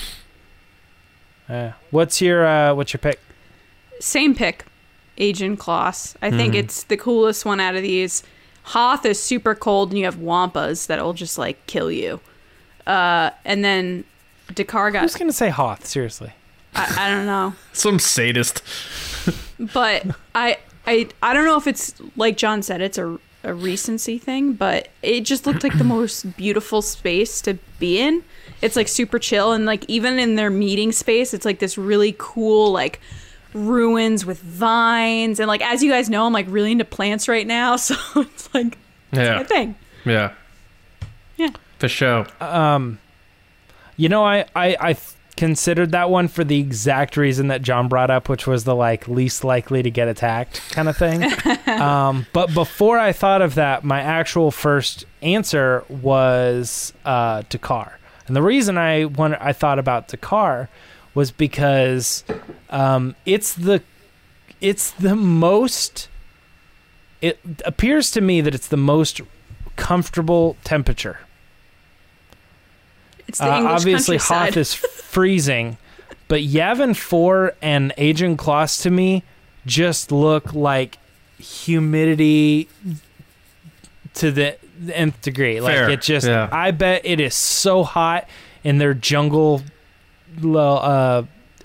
Uh, 1.48 1.72
what's 1.90 2.20
your 2.20 2.46
uh, 2.46 2.74
what's 2.74 2.92
your 2.92 2.98
pick? 2.98 3.18
Same 3.98 4.34
pick, 4.34 4.64
Ajan 5.18 5.56
Kloss. 5.56 6.14
I 6.22 6.30
think 6.30 6.52
Mm-hmm. 6.54 6.60
it's 6.60 6.84
the 6.84 6.96
coolest 6.96 7.44
one 7.44 7.60
out 7.60 7.74
of 7.74 7.82
these. 7.82 8.22
Hoth 8.62 9.04
is 9.04 9.20
super 9.20 9.54
cold, 9.54 9.90
and 9.90 9.98
you 9.98 10.04
have 10.04 10.16
Wampas 10.16 10.86
that 10.86 11.02
will 11.02 11.12
just 11.14 11.36
like 11.38 11.66
kill 11.66 11.90
you. 11.90 12.20
Uh, 12.86 13.30
and 13.44 13.64
then 13.64 14.04
D'Qar 14.54 14.88
I 14.88 14.90
got. 14.92 15.02
was 15.02 15.16
gonna 15.16 15.32
say 15.32 15.48
Hoth. 15.50 15.84
Seriously. 15.86 16.32
I, 16.74 17.06
I 17.06 17.10
don't 17.10 17.26
know. 17.26 17.54
Some 17.72 17.98
sadist. 17.98 18.62
but 19.58 20.06
I 20.34 20.58
I 20.86 21.08
I 21.22 21.34
don't 21.34 21.44
know 21.44 21.56
if 21.56 21.66
it's 21.66 21.94
like 22.16 22.36
John 22.36 22.62
said 22.62 22.80
it's 22.80 22.98
a 22.98 23.18
a 23.42 23.54
recency 23.54 24.18
thing, 24.18 24.52
but 24.52 24.88
it 25.02 25.22
just 25.22 25.46
looked 25.46 25.62
like 25.62 25.76
the 25.78 25.84
most 25.98 26.36
beautiful 26.36 26.82
space 26.82 27.40
to 27.42 27.54
be 27.78 27.98
in. 27.98 28.22
It's 28.60 28.76
like 28.76 28.86
super 28.88 29.18
chill 29.18 29.52
and 29.52 29.64
like 29.64 29.84
even 29.88 30.18
in 30.18 30.34
their 30.36 30.50
meeting 30.50 30.92
space, 30.92 31.32
it's 31.32 31.46
like 31.46 31.58
this 31.58 31.78
really 31.78 32.14
cool 32.18 32.70
like 32.70 33.00
ruins 33.54 34.24
with 34.26 34.38
vines 34.40 35.40
and 35.40 35.48
like 35.48 35.62
as 35.62 35.82
you 35.82 35.90
guys 35.90 36.08
know, 36.10 36.26
I'm 36.26 36.32
like 36.34 36.46
really 36.48 36.70
into 36.72 36.84
plants 36.84 37.28
right 37.28 37.46
now, 37.46 37.76
so 37.76 37.94
it's 38.16 38.52
like 38.54 38.76
my 39.12 39.22
Yeah. 39.24 39.42
thing. 39.44 39.74
Yeah. 40.04 40.32
Yeah. 41.36 41.50
For 41.78 41.88
sure. 41.88 42.26
Um, 42.40 42.98
you 43.96 44.08
know, 44.10 44.22
I 44.24 44.44
I 44.54 44.76
I 44.78 44.92
th- 44.92 45.14
considered 45.40 45.92
that 45.92 46.10
one 46.10 46.28
for 46.28 46.44
the 46.44 46.60
exact 46.60 47.16
reason 47.16 47.48
that 47.48 47.62
John 47.62 47.88
brought 47.88 48.10
up, 48.10 48.28
which 48.28 48.46
was 48.46 48.64
the 48.64 48.74
like 48.74 49.08
least 49.08 49.42
likely 49.42 49.82
to 49.82 49.90
get 49.90 50.06
attacked 50.06 50.60
kind 50.70 50.86
of 50.86 50.98
thing. 50.98 51.32
um, 51.80 52.26
but 52.34 52.52
before 52.52 52.98
I 52.98 53.12
thought 53.12 53.40
of 53.40 53.54
that, 53.54 53.82
my 53.82 54.02
actual 54.02 54.50
first 54.50 55.06
answer 55.22 55.82
was 55.88 56.92
uh, 57.06 57.40
D'Qar, 57.48 57.94
and 58.26 58.36
the 58.36 58.42
reason 58.42 58.76
I 58.76 59.04
I 59.40 59.54
thought 59.54 59.78
about 59.78 60.08
D'Qar 60.08 60.68
was 61.14 61.30
because 61.30 62.22
um, 62.68 63.16
it's 63.24 63.54
the 63.54 63.82
it's 64.60 64.90
the 64.90 65.16
most. 65.16 66.10
It 67.22 67.38
appears 67.64 68.10
to 68.10 68.20
me 68.20 68.42
that 68.42 68.54
it's 68.54 68.68
the 68.68 68.76
most 68.76 69.22
comfortable 69.76 70.58
temperature. 70.64 71.20
It's 73.30 73.38
the 73.38 73.44
Uh, 73.52 73.58
English 73.58 73.72
obviously, 73.80 74.18
countryside. 74.18 74.48
Hoth 74.48 74.56
is 74.56 74.74
freezing, 74.74 75.78
but 76.28 76.40
Yavin 76.40 76.96
4 76.96 77.54
and 77.62 77.92
Ajan 77.96 78.36
Kloss 78.36 78.82
to 78.82 78.90
me 78.90 79.22
just 79.66 80.10
look 80.10 80.52
like 80.52 80.98
humidity 81.38 82.68
to 84.14 84.30
the 84.30 84.56
nth 84.92 85.20
degree. 85.22 85.60
Like 85.60 85.76
it 85.90 86.02
just, 86.02 86.26
yeah. 86.26 86.48
I 86.50 86.72
bet 86.72 87.02
it 87.04 87.20
is 87.20 87.34
so 87.34 87.84
hot 87.84 88.28
in 88.64 88.78
their 88.78 88.94
jungle 88.94 89.62
uh, 90.44 91.22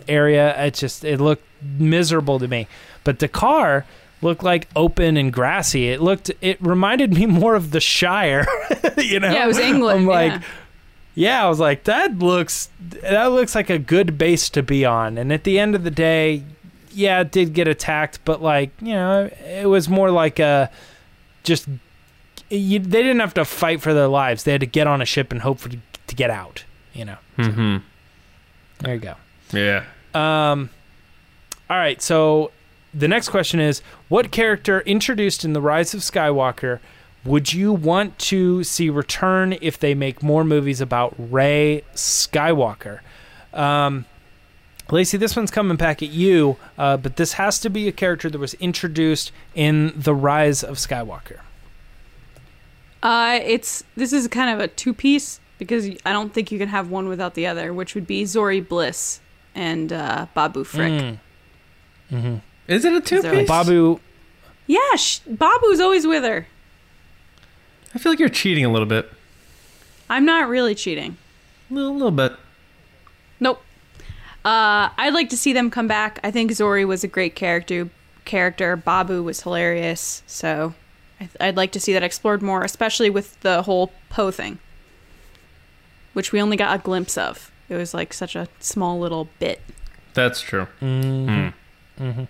area. 0.08 0.65
It 0.65 0.75
just, 0.75 1.04
it 1.04 1.19
looked 1.19 1.45
miserable 1.78 2.38
to 2.39 2.47
me. 2.47 2.67
But 3.04 3.19
D'Qar 3.19 3.86
looked 4.21 4.43
like 4.43 4.67
open 4.75 5.17
and 5.17 5.32
grassy. 5.34 5.89
It 5.89 6.01
looked, 6.01 6.32
it 6.41 6.62
reminded 6.62 7.13
me 7.13 7.25
more 7.25 7.56
of 7.56 7.71
the 7.71 7.80
Shire. 7.80 8.45
you 8.97 9.19
know, 9.19 9.32
yeah, 9.32 9.45
it 9.45 9.47
was 9.47 9.60
England. 9.60 10.01
I'm 10.01 10.06
like, 10.06 10.32
yeah. 10.34 10.41
Yeah, 11.15 11.43
I 11.43 11.49
was 11.49 11.60
like, 11.60 11.86
that 11.86 12.19
looks 12.19 12.69
that 13.01 13.28
looks 13.28 13.56
like 13.56 13.69
a 13.69 13.80
good 13.80 14.17
base 14.17 14.49
to 14.51 14.62
be 14.62 14.86
on. 14.86 15.17
And 15.17 15.32
at 15.34 15.43
the 15.45 15.58
end 15.60 15.73
of 15.75 15.84
the 15.84 15.91
day, 15.91 16.43
yeah, 16.91 17.21
it 17.21 17.32
did 17.32 17.54
get 17.54 17.67
attacked, 17.67 18.19
but 18.25 18.41
like 18.41 18.71
you 18.82 18.93
know, 18.93 19.30
it 19.45 19.67
was 19.67 19.89
more 19.89 20.12
like 20.12 20.39
a 20.39 20.69
just 21.43 21.67
you, 22.49 22.80
they 22.80 23.01
didn't 23.01 23.19
have 23.21 23.34
to 23.36 23.45
fight 23.45 23.82
for 23.82 23.93
their 23.93 24.08
lives. 24.08 24.43
They 24.43 24.51
had 24.51 24.62
to 24.62 24.67
get 24.67 24.86
on 24.88 25.01
a 25.01 25.06
ship 25.06 25.32
and 25.32 25.41
hope 25.41 25.60
for 25.60 25.69
to 25.69 26.15
get 26.15 26.30
out. 26.30 26.63
You 26.93 27.06
know, 27.06 27.17
Mm-hmm. 27.38 27.78
there 28.80 28.93
you 28.93 28.99
go. 29.01 29.15
Yeah. 29.51 29.84
Um, 30.13 30.69
all 31.69 31.78
right, 31.78 32.01
so 32.01 32.51
the 32.93 33.08
next 33.08 33.30
question 33.30 33.60
is 33.60 33.82
what 34.08 34.32
character 34.32 34.80
introduced 34.82 35.43
in 35.43 35.51
The 35.54 35.60
Rise 35.62 35.93
of 35.93 35.99
Skywalker 36.01 36.80
would 37.26 37.54
you 37.54 37.74
want 37.74 38.18
to 38.20 38.64
see 38.64 38.90
return 38.90 39.58
if 39.62 39.80
they 39.80 39.94
make 39.96 40.22
more 40.22 40.44
movies 40.44 40.80
about 40.82 41.16
Rey 41.18 41.84
Skywalker? 41.96 43.00
Um, 43.54 44.06
Lacey, 44.92 45.18
this 45.18 45.36
one's 45.36 45.50
coming 45.50 45.78
back 45.78 46.04
at 46.04 46.10
you, 46.10 46.58
uh, 46.78 46.98
but 46.98 47.16
this 47.16 47.34
has 47.34 47.60
to 47.62 47.70
be 47.70 47.88
a 47.88 47.92
character 47.92 48.30
that 48.30 48.38
was 48.38 48.54
introduced 48.56 49.32
in 49.56 49.94
The 49.96 50.14
Rise 50.14 50.64
of 50.64 50.78
Skywalker. 50.78 51.40
Uh, 53.02 53.40
it's 53.44 53.84
this 53.96 54.14
is 54.14 54.28
kind 54.28 54.50
of 54.50 54.60
a 54.60 54.68
two 54.68 54.94
piece 54.94 55.40
because 55.58 55.88
I 56.06 56.12
don't 56.14 56.34
think 56.34 56.52
you 56.52 56.58
can 56.60 56.70
have 56.70 56.90
one 56.90 57.08
without 57.08 57.34
the 57.36 57.48
other, 57.48 57.74
which 57.74 57.96
would 57.96 58.08
be 58.08 58.26
Zori 58.26 58.62
Bliss 58.62 59.22
and 59.54 59.92
uh, 59.94 60.26
Babu 60.34 60.64
Frick. 60.64 61.18
Mm. 62.12 62.42
Is 62.68 62.84
it 62.86 62.94
a 62.94 63.02
two 63.02 63.22
piece? 63.22 63.32
like- 63.32 63.48
Babu, 63.48 64.00
Yeah, 64.68 64.96
sh- 64.96 65.20
Babu's 65.28 65.80
always 65.80 66.06
with 66.08 66.24
her. 66.24 66.48
I 67.96 67.98
feel 67.98 68.12
like 68.12 68.20
you're 68.20 68.30
cheating 68.30 68.66
a 68.66 68.72
little 68.72 68.86
bit. 68.88 69.10
I'm 70.10 70.26
not 70.26 70.50
really 70.50 70.76
cheating. 70.76 71.18
A 71.72 71.74
little, 71.74 71.94
little 71.94 72.12
bit. 72.12 72.34
Nope. 73.40 73.62
Uh, 74.44 74.90
I'd 74.98 75.14
like 75.14 75.30
to 75.30 75.38
see 75.38 75.54
them 75.54 75.72
come 75.72 75.88
back. 75.88 76.20
I 76.24 76.30
think 76.30 76.52
Zori 76.52 76.86
was 76.86 77.04
a 77.04 77.08
great 77.08 77.36
character. 77.36 77.90
Character 78.26 78.76
Babu 78.76 79.24
was 79.24 79.42
hilarious, 79.42 80.22
so 80.28 80.74
I- 81.22 81.30
I'd 81.40 81.56
like 81.56 81.72
to 81.72 81.80
see 81.80 81.94
that 81.94 82.04
explored 82.04 82.42
more, 82.42 82.64
especially 82.64 83.10
with 83.10 83.40
the 83.42 83.62
whole 83.64 83.92
Poe 84.10 84.30
thing, 84.32 84.60
which 86.14 86.32
we 86.32 86.42
only 86.42 86.58
got 86.58 86.76
a 86.80 86.82
glimpse 86.84 87.18
of. 87.18 87.52
It 87.70 87.76
was 87.76 87.94
like 87.94 88.14
such 88.14 88.36
a 88.36 88.48
small 88.60 89.00
little 89.00 89.30
bit. 89.40 89.62
That's 90.14 90.42
true. 90.42 90.68
Mhm. 90.82 91.54
Mm. 92.00 92.28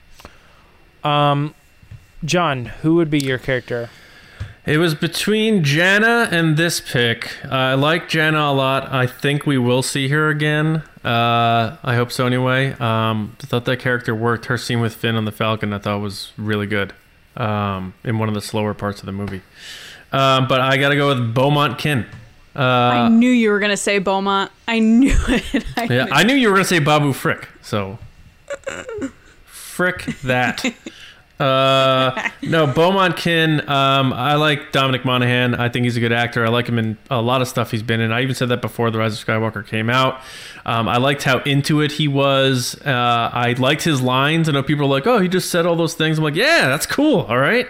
Um, 1.07 1.55
John, 2.23 2.65
who 2.65 2.95
would 2.95 3.09
be 3.09 3.19
your 3.19 3.37
character? 3.37 3.89
It 4.65 4.77
was 4.79 4.95
between 4.95 5.63
Jannah 5.63 6.27
and 6.31 6.57
this 6.57 6.81
pick. 6.81 7.37
Uh, 7.45 7.49
I 7.53 7.73
like 7.75 8.09
Jannah 8.09 8.45
a 8.49 8.51
lot. 8.53 8.91
I 8.91 9.05
think 9.05 9.45
we 9.45 9.59
will 9.59 9.83
see 9.83 10.07
her 10.07 10.29
again. 10.29 10.77
Uh, 11.03 11.77
I 11.83 11.93
hope 11.95 12.11
so 12.11 12.25
anyway. 12.25 12.71
Um, 12.79 13.35
I 13.43 13.45
thought 13.45 13.65
that 13.65 13.77
character 13.79 14.15
worked. 14.15 14.45
Her 14.45 14.57
scene 14.57 14.81
with 14.81 14.95
Finn 14.95 15.15
on 15.17 15.25
the 15.25 15.31
Falcon, 15.31 15.71
I 15.71 15.77
thought 15.77 16.01
was 16.01 16.31
really 16.35 16.65
good 16.65 16.93
um, 17.37 17.93
in 18.03 18.17
one 18.17 18.27
of 18.27 18.33
the 18.33 18.41
slower 18.41 18.73
parts 18.73 19.01
of 19.01 19.05
the 19.05 19.11
movie. 19.11 19.43
Um, 20.11 20.47
but 20.47 20.61
I 20.61 20.77
got 20.77 20.89
to 20.89 20.95
go 20.95 21.09
with 21.09 21.33
Beaumont 21.35 21.77
Kin. 21.77 22.07
Uh, 22.55 22.59
I 22.61 23.09
knew 23.09 23.29
you 23.29 23.51
were 23.51 23.59
gonna 23.59 23.75
say 23.77 23.99
Beaumont. 23.99 24.49
I 24.67 24.79
knew 24.79 25.13
it. 25.27 25.65
I 25.77 25.83
yeah, 25.83 26.05
knew- 26.05 26.11
I 26.11 26.23
knew 26.23 26.33
you 26.33 26.47
were 26.47 26.55
going 26.55 26.63
to 26.63 26.69
say 26.69 26.79
Babu 26.79 27.11
Frick. 27.13 27.49
So, 27.61 27.99
frick 29.45 30.05
that. 30.23 30.63
Uh, 31.39 32.29
no, 32.41 32.65
Beaumont 32.65 33.17
Kin. 33.17 33.59
Um, 33.69 34.13
I 34.13 34.35
like 34.35 34.71
Dominic 34.71 35.03
Monaghan. 35.03 35.55
I 35.55 35.67
think 35.69 35.83
he's 35.83 35.97
a 35.97 35.99
good 35.99 36.13
actor. 36.13 36.45
I 36.45 36.49
like 36.49 36.67
him 36.67 36.79
in 36.79 36.97
a 37.09 37.21
lot 37.21 37.41
of 37.41 37.47
stuff 37.47 37.71
he's 37.71 37.83
been 37.83 37.99
in. 37.99 38.11
I 38.11 38.21
even 38.21 38.35
said 38.35 38.49
that 38.49 38.61
before 38.61 38.89
The 38.89 38.99
Rise 38.99 39.19
of 39.19 39.25
Skywalker 39.25 39.65
came 39.65 39.89
out. 39.89 40.21
Um, 40.65 40.87
I 40.87 40.97
liked 40.97 41.23
how 41.23 41.39
into 41.39 41.81
it 41.81 41.93
he 41.93 42.07
was. 42.07 42.79
Uh, 42.85 43.29
I 43.33 43.53
liked 43.57 43.83
his 43.83 44.01
lines. 44.01 44.47
I 44.47 44.53
know 44.53 44.63
people 44.63 44.85
are 44.85 44.89
like, 44.89 45.07
"Oh, 45.07 45.19
he 45.19 45.27
just 45.27 45.51
said 45.51 45.65
all 45.65 45.75
those 45.75 45.93
things." 45.93 46.17
I'm 46.17 46.23
like, 46.23 46.35
"Yeah, 46.35 46.67
that's 46.67 46.85
cool. 46.85 47.21
All 47.21 47.37
right." 47.37 47.67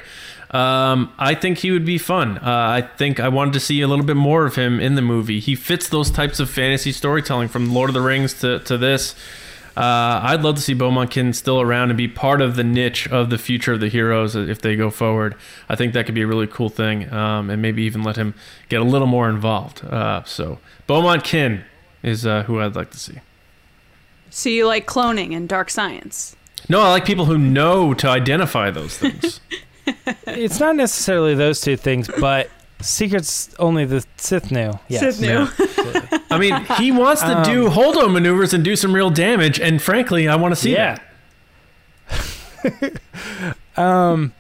Um, 0.51 1.11
I 1.17 1.35
think 1.35 1.57
he 1.57 1.71
would 1.71 1.85
be 1.85 1.97
fun. 1.97 2.37
Uh, 2.37 2.41
I 2.43 2.81
think 2.81 3.19
I 3.19 3.27
wanted 3.27 3.53
to 3.53 3.59
see 3.59 3.81
a 3.81 3.87
little 3.87 4.05
bit 4.05 4.15
more 4.15 4.45
of 4.45 4.55
him 4.55 4.79
in 4.79 4.95
the 4.95 5.01
movie. 5.01 5.39
He 5.39 5.55
fits 5.55 5.89
those 5.89 6.09
types 6.09 6.39
of 6.39 6.49
fantasy 6.49 6.91
storytelling 6.91 7.49
from 7.49 7.73
Lord 7.73 7.89
of 7.89 7.93
the 7.93 8.01
Rings 8.01 8.33
to, 8.41 8.59
to 8.59 8.77
this. 8.77 9.15
Uh, 9.77 10.21
I'd 10.23 10.41
love 10.41 10.55
to 10.55 10.61
see 10.61 10.73
Beaumont 10.73 11.11
Kin 11.11 11.33
still 11.33 11.59
around 11.59 11.89
and 11.89 11.97
be 11.97 12.07
part 12.07 12.39
of 12.41 12.55
the 12.55 12.63
niche 12.63 13.07
of 13.09 13.29
the 13.29 13.37
future 13.37 13.73
of 13.73 13.81
the 13.81 13.89
heroes 13.89 14.35
if 14.35 14.61
they 14.61 14.75
go 14.75 14.89
forward. 14.89 15.35
I 15.67 15.75
think 15.75 15.93
that 15.93 16.05
could 16.05 16.15
be 16.15 16.21
a 16.21 16.27
really 16.27 16.47
cool 16.47 16.69
thing, 16.69 17.11
um, 17.11 17.49
and 17.49 17.61
maybe 17.61 17.83
even 17.83 18.01
let 18.03 18.15
him 18.15 18.35
get 18.69 18.79
a 18.79 18.85
little 18.85 19.07
more 19.07 19.29
involved. 19.29 19.83
Uh, 19.83 20.23
so 20.23 20.59
Beaumont 20.87 21.23
Kin 21.25 21.65
is 22.03 22.25
uh, 22.25 22.43
who 22.43 22.59
I'd 22.61 22.75
like 22.75 22.91
to 22.91 22.99
see. 22.99 23.19
so 24.29 24.47
you 24.49 24.65
like 24.65 24.85
cloning 24.87 25.35
and 25.35 25.49
dark 25.49 25.69
science? 25.69 26.35
No, 26.69 26.81
I 26.81 26.89
like 26.89 27.05
people 27.05 27.25
who 27.25 27.37
know 27.37 27.93
to 27.95 28.07
identify 28.07 28.71
those 28.71 28.97
things. 28.97 29.39
It's 30.25 30.59
not 30.59 30.75
necessarily 30.75 31.35
those 31.35 31.61
two 31.61 31.77
things, 31.77 32.09
but 32.19 32.49
secrets 32.81 33.53
only 33.59 33.85
the 33.85 34.05
Sith 34.17 34.51
knew. 34.51 34.73
Yes. 34.87 35.01
Sith 35.01 35.21
knew. 35.21 35.39
absolutely. 35.39 36.19
I 36.29 36.37
mean, 36.37 36.65
he 36.77 36.91
wants 36.91 37.21
to 37.21 37.41
do 37.45 37.69
holdo 37.69 38.11
maneuvers 38.11 38.53
and 38.53 38.63
do 38.63 38.75
some 38.75 38.93
real 38.93 39.09
damage, 39.09 39.59
and 39.59 39.81
frankly, 39.81 40.27
I 40.27 40.35
want 40.35 40.53
to 40.53 40.55
see 40.59 40.73
yeah. 40.73 40.97
that. 42.09 43.01
um, 43.77 44.33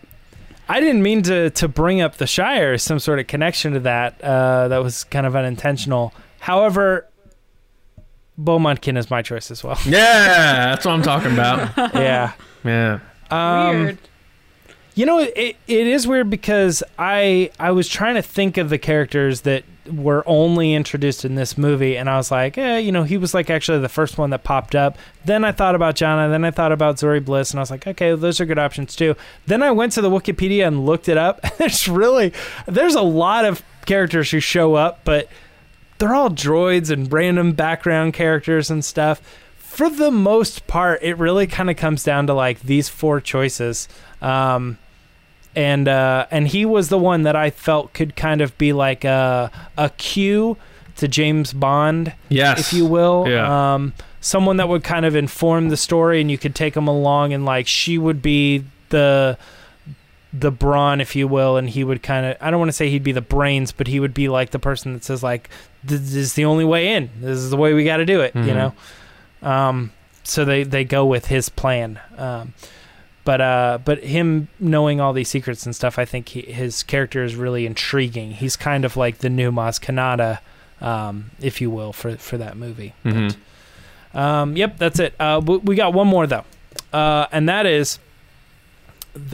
I 0.67 0.79
didn't 0.79 1.03
mean 1.03 1.21
to 1.23 1.49
to 1.51 1.67
bring 1.67 2.01
up 2.01 2.17
the 2.17 2.27
Shire, 2.27 2.77
some 2.77 2.99
sort 2.99 3.19
of 3.19 3.27
connection 3.27 3.73
to 3.73 3.79
that. 3.81 4.21
Uh, 4.21 4.67
that 4.67 4.79
was 4.79 5.03
kind 5.05 5.25
of 5.25 5.35
unintentional. 5.35 6.13
However, 6.39 7.07
Beaumont 8.37 8.81
Kin 8.81 8.97
is 8.97 9.09
my 9.09 9.21
choice 9.21 9.51
as 9.51 9.63
well. 9.63 9.77
Yeah, 9.85 10.71
that's 10.71 10.85
what 10.85 10.93
I'm 10.93 11.03
talking 11.03 11.33
about. 11.33 11.75
yeah. 11.95 12.33
Yeah. 12.63 12.99
Um, 13.29 13.83
Weird. 13.83 13.97
You 14.95 15.05
know, 15.05 15.19
it, 15.19 15.57
it 15.67 15.87
is 15.87 16.07
weird 16.07 16.29
because 16.29 16.81
I 16.97 17.51
I 17.59 17.71
was 17.71 17.89
trying 17.89 18.15
to 18.15 18.21
think 18.21 18.57
of 18.57 18.69
the 18.69 18.77
characters 18.77 19.41
that 19.41 19.65
were 19.91 20.23
only 20.25 20.73
introduced 20.73 21.25
in 21.25 21.35
this 21.35 21.57
movie, 21.57 21.97
and 21.97 22.09
I 22.09 22.15
was 22.15 22.31
like, 22.31 22.57
eh, 22.57 22.77
you 22.77 22.93
know, 22.93 23.03
he 23.03 23.17
was 23.17 23.33
like 23.33 23.49
actually 23.49 23.79
the 23.79 23.89
first 23.89 24.17
one 24.17 24.29
that 24.29 24.45
popped 24.45 24.73
up. 24.73 24.97
Then 25.25 25.43
I 25.43 25.51
thought 25.51 25.75
about 25.75 25.95
Jannah, 25.95 26.29
then 26.29 26.45
I 26.45 26.51
thought 26.51 26.71
about 26.71 26.97
Zori 26.97 27.19
Bliss, 27.19 27.51
and 27.51 27.59
I 27.59 27.61
was 27.61 27.71
like, 27.71 27.85
okay, 27.85 28.15
those 28.15 28.39
are 28.39 28.45
good 28.45 28.57
options 28.57 28.95
too. 28.95 29.15
Then 29.45 29.61
I 29.61 29.71
went 29.71 29.91
to 29.93 30.01
the 30.01 30.09
Wikipedia 30.09 30.65
and 30.65 30.85
looked 30.85 31.09
it 31.09 31.17
up. 31.17 31.41
There's 31.57 31.89
really 31.89 32.31
there's 32.65 32.95
a 32.95 33.01
lot 33.01 33.43
of 33.43 33.63
characters 33.85 34.31
who 34.31 34.39
show 34.39 34.75
up, 34.75 35.01
but 35.03 35.27
they're 35.97 36.15
all 36.15 36.29
droids 36.29 36.89
and 36.89 37.11
random 37.11 37.51
background 37.51 38.13
characters 38.13 38.71
and 38.71 38.83
stuff. 38.83 39.21
For 39.57 39.89
the 39.89 40.09
most 40.11 40.67
part, 40.67 41.03
it 41.03 41.17
really 41.17 41.47
kind 41.47 41.69
of 41.69 41.75
comes 41.75 42.01
down 42.01 42.27
to 42.27 42.33
like 42.33 42.61
these 42.61 42.87
four 42.87 43.19
choices. 43.19 43.89
Um, 44.21 44.77
and 45.55 45.87
uh, 45.87 46.25
and 46.31 46.47
he 46.47 46.65
was 46.65 46.89
the 46.89 46.97
one 46.97 47.23
that 47.23 47.35
I 47.35 47.49
felt 47.49 47.93
could 47.93 48.15
kind 48.15 48.41
of 48.41 48.57
be 48.57 48.73
like 48.73 49.03
a 49.03 49.51
a 49.77 49.89
Q 49.91 50.57
to 50.97 51.07
James 51.07 51.51
Bond, 51.53 52.13
Yes. 52.29 52.59
if 52.59 52.73
you 52.73 52.85
will. 52.85 53.25
Yeah. 53.27 53.73
Um, 53.75 53.93
someone 54.21 54.57
that 54.57 54.69
would 54.69 54.83
kind 54.83 55.05
of 55.05 55.15
inform 55.15 55.69
the 55.69 55.77
story, 55.77 56.21
and 56.21 56.31
you 56.31 56.37
could 56.37 56.55
take 56.55 56.75
him 56.75 56.87
along, 56.87 57.33
and 57.33 57.45
like 57.45 57.67
she 57.67 57.97
would 57.97 58.21
be 58.21 58.63
the 58.89 59.37
the 60.37 60.51
brawn, 60.51 60.99
if 60.99 61.15
you 61.15 61.27
will, 61.29 61.55
and 61.55 61.69
he 61.69 61.83
would 61.83 62.03
kind 62.03 62.25
of 62.25 62.37
I 62.41 62.51
don't 62.51 62.59
want 62.59 62.69
to 62.69 62.73
say 62.73 62.89
he'd 62.89 63.03
be 63.03 63.11
the 63.13 63.21
brains, 63.21 63.71
but 63.71 63.87
he 63.87 63.99
would 63.99 64.13
be 64.13 64.27
like 64.27 64.51
the 64.51 64.59
person 64.59 64.93
that 64.93 65.03
says 65.03 65.23
like 65.23 65.49
this 65.83 66.13
is 66.15 66.33
the 66.33 66.45
only 66.45 66.65
way 66.65 66.93
in. 66.93 67.09
This 67.21 67.37
is 67.39 67.49
the 67.51 67.57
way 67.57 67.73
we 67.73 67.83
got 67.85 67.97
to 67.97 68.05
do 68.05 68.21
it. 68.21 68.35
You 68.35 68.41
Mhm. 68.41 68.73
know. 69.41 69.49
Um, 69.49 69.91
so 70.23 70.43
they 70.43 70.63
they 70.63 70.83
go 70.83 71.05
with 71.05 71.27
his 71.27 71.49
plan. 71.49 71.99
Um, 72.17 72.53
but 73.25 73.41
uh, 73.41 73.79
but 73.83 74.03
him 74.03 74.47
knowing 74.59 75.01
all 75.01 75.11
these 75.11 75.27
secrets 75.29 75.65
and 75.65 75.75
stuff, 75.75 75.99
I 75.99 76.05
think 76.05 76.29
he, 76.29 76.41
his 76.41 76.81
character 76.83 77.23
is 77.23 77.35
really 77.35 77.65
intriguing. 77.65 78.31
He's 78.31 78.55
kind 78.55 78.85
of 78.85 78.95
like 78.95 79.17
the 79.17 79.29
new 79.29 79.51
Maz 79.51 79.79
Kanata, 79.81 80.39
um, 80.81 81.31
if 81.41 81.59
you 81.59 81.69
will, 81.69 81.91
for 81.91 82.15
for 82.15 82.37
that 82.37 82.55
movie. 82.55 82.93
Mhm. 83.03 83.35
Um, 84.13 84.55
yep, 84.55 84.77
that's 84.77 84.99
it. 84.99 85.13
Uh, 85.19 85.41
we, 85.45 85.57
we 85.57 85.75
got 85.75 85.93
one 85.93 86.07
more 86.07 86.25
though, 86.25 86.45
uh, 86.93 87.27
and 87.33 87.49
that 87.49 87.65
is, 87.65 87.99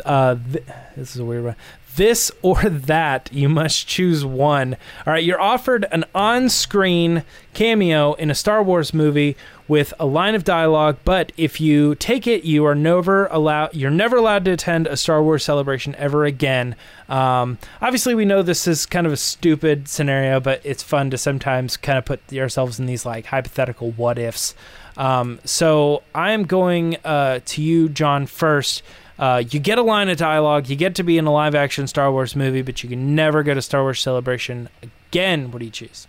uh, 0.05 0.35
th- 0.51 0.65
this 0.95 1.13
is 1.13 1.19
a 1.19 1.25
weird 1.25 1.43
one. 1.43 1.55
This 1.95 2.31
or 2.41 2.61
that, 2.63 3.29
you 3.33 3.49
must 3.49 3.87
choose 3.87 4.23
one. 4.23 4.77
All 5.05 5.13
right, 5.13 5.23
you're 5.23 5.41
offered 5.41 5.85
an 5.91 6.05
on-screen 6.15 7.23
cameo 7.53 8.13
in 8.13 8.31
a 8.31 8.35
Star 8.35 8.63
Wars 8.63 8.93
movie 8.93 9.35
with 9.67 9.93
a 9.99 10.05
line 10.05 10.35
of 10.35 10.43
dialogue, 10.43 10.97
but 11.03 11.31
if 11.37 11.59
you 11.59 11.95
take 11.95 12.27
it, 12.27 12.43
you 12.43 12.65
are 12.65 12.75
never 12.75 13.25
allowed. 13.27 13.73
You're 13.73 13.89
never 13.89 14.17
allowed 14.17 14.45
to 14.45 14.51
attend 14.51 14.87
a 14.87 14.95
Star 14.95 15.23
Wars 15.23 15.43
celebration 15.43 15.95
ever 15.95 16.25
again. 16.25 16.75
Um, 17.09 17.57
obviously, 17.81 18.15
we 18.15 18.25
know 18.25 18.41
this 18.41 18.67
is 18.67 18.85
kind 18.85 19.07
of 19.07 19.13
a 19.13 19.17
stupid 19.17 19.87
scenario, 19.87 20.39
but 20.39 20.61
it's 20.63 20.83
fun 20.83 21.09
to 21.11 21.17
sometimes 21.17 21.77
kind 21.77 21.97
of 21.97 22.05
put 22.05 22.21
ourselves 22.33 22.79
in 22.79 22.85
these 22.85 23.05
like 23.05 23.25
hypothetical 23.27 23.91
what 23.91 24.17
ifs. 24.17 24.55
Um, 24.97 25.39
so 25.45 26.03
I 26.13 26.31
am 26.31 26.43
going 26.43 26.97
uh, 27.03 27.39
to 27.45 27.61
you, 27.61 27.89
John, 27.89 28.25
first. 28.27 28.83
Uh, 29.19 29.43
you 29.49 29.59
get 29.59 29.77
a 29.77 29.83
line 29.83 30.09
of 30.09 30.17
dialogue. 30.17 30.69
You 30.69 30.75
get 30.75 30.95
to 30.95 31.03
be 31.03 31.17
in 31.17 31.25
a 31.25 31.31
live 31.31 31.53
action 31.55 31.87
Star 31.87 32.11
Wars 32.11 32.35
movie, 32.35 32.61
but 32.61 32.81
you 32.83 32.89
can 32.89 33.15
never 33.15 33.43
go 33.43 33.53
to 33.53 33.61
Star 33.61 33.83
Wars 33.83 34.01
Celebration 34.01 34.69
again. 34.81 35.51
What 35.51 35.59
do 35.59 35.65
you 35.65 35.71
choose? 35.71 36.07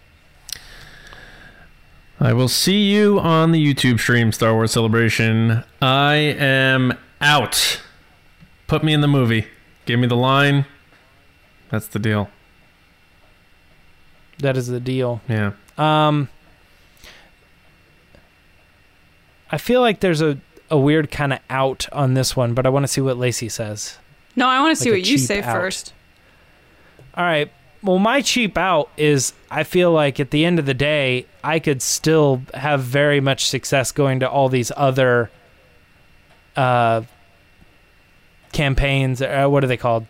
I 2.21 2.33
will 2.33 2.49
see 2.49 2.91
you 2.91 3.19
on 3.19 3.51
the 3.51 3.59
YouTube 3.63 3.99
stream, 3.99 4.31
Star 4.31 4.55
Wars 4.55 4.71
Celebration. 4.73 5.65
I 5.81 6.15
am 6.15 6.97
out. 7.21 7.81
Put 8.69 8.85
me 8.85 8.93
in 8.93 9.01
the 9.01 9.09
movie. 9.09 9.47
Give 9.87 9.99
me 9.99 10.07
the 10.07 10.17
line. 10.17 10.67
That's 11.71 11.89
the 11.89 11.99
deal. 11.99 12.31
That 14.39 14.57
is 14.57 14.69
the 14.69 14.81
deal. 14.81 15.21
Yeah. 15.29 15.53
Um, 15.77 16.29
I 19.51 19.59
feel 19.59 19.81
like 19.81 20.01
there's 20.01 20.23
a, 20.23 20.39
a 20.73 20.79
weird 20.79 21.11
kind 21.11 21.33
of 21.33 21.39
out 21.51 21.87
on 21.93 22.15
this 22.15 22.35
one, 22.35 22.55
but 22.55 22.67
I 22.67 22.71
want 22.71 22.83
to 22.85 22.89
see 22.89 23.01
what 23.01 23.17
Lacey 23.19 23.49
says. 23.49 23.99
No, 24.35 24.49
I 24.49 24.61
want 24.61 24.77
to 24.77 24.83
see 24.83 24.91
Like 24.91 24.99
a 24.99 25.01
what 25.03 25.09
you 25.09 25.19
say 25.19 25.43
out. 25.43 25.55
first. 25.55 25.93
All 27.15 27.25
right. 27.25 27.53
Well, 27.83 27.99
my 27.99 28.23
cheap 28.23 28.57
out 28.57 28.89
is 28.97 29.33
I 29.51 29.65
feel 29.65 29.93
like 29.93 30.19
at 30.19 30.31
the 30.31 30.45
end 30.45 30.59
of 30.59 30.67
the 30.67 30.75
day, 30.75 31.27
I 31.45 31.59
could 31.59 31.83
still 31.83 32.43
have 32.55 32.81
very 32.83 33.21
much 33.21 33.47
success 33.47 33.93
going 33.93 34.21
to 34.21 34.31
all 34.31 34.49
these 34.49 34.73
other 34.77 35.31
uh, 36.57 37.03
campaigns. 38.53 39.21
Uh, 39.23 39.47
what 39.49 39.65
are 39.65 39.67
they 39.67 39.77
called? 39.77 40.07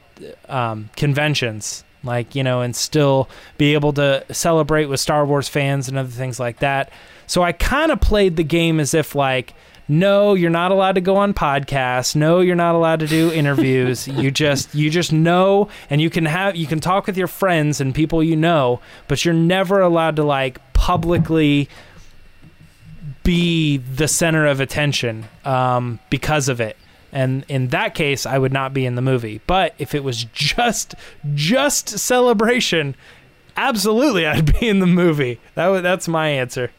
Um, 0.49 0.91
conventions. 0.97 1.85
Like, 2.05 2.35
you 2.35 2.43
know, 2.43 2.63
and 2.63 2.75
still 2.75 3.29
be 3.59 3.75
able 3.75 3.93
to 3.93 4.25
celebrate 4.33 4.87
with 4.87 4.99
Star 4.99 5.25
Wars 5.25 5.49
fans 5.49 5.89
and 5.89 5.97
other 5.97 6.09
things 6.11 6.41
like 6.41 6.59
that. 6.59 6.91
So 7.29 7.43
I 7.43 7.53
kind 7.53 7.93
of 7.93 8.01
played 8.01 8.35
the 8.37 8.43
game 8.43 8.81
as 8.81 8.93
if, 8.93 9.15
like, 9.15 9.55
no, 9.89 10.35
you're 10.35 10.51
not 10.51 10.71
allowed 10.71 10.95
to 10.95 11.01
go 11.01 11.17
on 11.17 11.35
podcasts. 11.35 12.15
No, 12.15 12.41
you're 12.41 12.57
not 12.57 12.75
allowed 12.75 13.01
to 13.01 13.07
do 13.07 13.33
interviews. 13.33 14.07
you 14.09 14.31
just 14.31 14.75
you 14.75 14.91
just 14.91 15.13
know 15.13 15.69
and 15.91 16.01
you 16.01 16.11
can 16.11 16.25
have 16.25 16.57
you 16.57 16.67
can 16.67 16.81
talk 16.81 17.07
with 17.07 17.17
your 17.17 17.27
friends 17.27 17.81
and 17.81 17.95
people 17.95 18.23
you 18.23 18.37
know, 18.37 18.81
but 19.09 19.25
you're 19.25 19.35
never 19.35 19.81
allowed 19.81 20.17
to 20.17 20.25
like 20.25 20.61
publicly 20.73 21.69
be 23.23 23.77
the 23.77 24.09
center 24.09 24.47
of 24.47 24.61
attention 24.61 25.27
um, 25.45 26.01
because 26.11 26.49
of 26.49 26.61
it. 26.61 26.77
And 27.13 27.45
in 27.49 27.69
that 27.69 27.95
case, 27.95 28.25
I 28.25 28.39
would 28.39 28.53
not 28.53 28.73
be 28.73 28.87
in 28.87 28.95
the 28.95 29.03
movie. 29.03 29.41
But 29.47 29.75
if 29.79 29.95
it 29.95 30.03
was 30.03 30.25
just 30.33 30.95
just 31.35 31.99
celebration, 31.99 32.95
absolutely, 33.57 34.27
I'd 34.27 34.59
be 34.59 34.69
in 34.69 34.79
the 34.79 34.87
movie. 34.87 35.39
That 35.55 35.69
would, 35.69 35.85
that's 35.85 36.09
my 36.09 36.29
answer. 36.29 36.71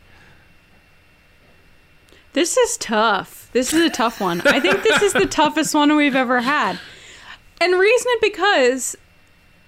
This 2.33 2.57
is 2.57 2.77
tough. 2.77 3.49
This 3.53 3.73
is 3.73 3.81
a 3.81 3.89
tough 3.89 4.19
one. 4.19 4.41
I 4.45 4.59
think 4.59 4.81
this 4.81 5.03
is 5.03 5.13
the 5.13 5.27
toughest 5.27 5.75
one 5.75 5.95
we've 5.95 6.15
ever 6.15 6.41
had. 6.41 6.79
And 7.61 7.79
reason 7.79 8.07
it 8.13 8.21
because 8.21 8.97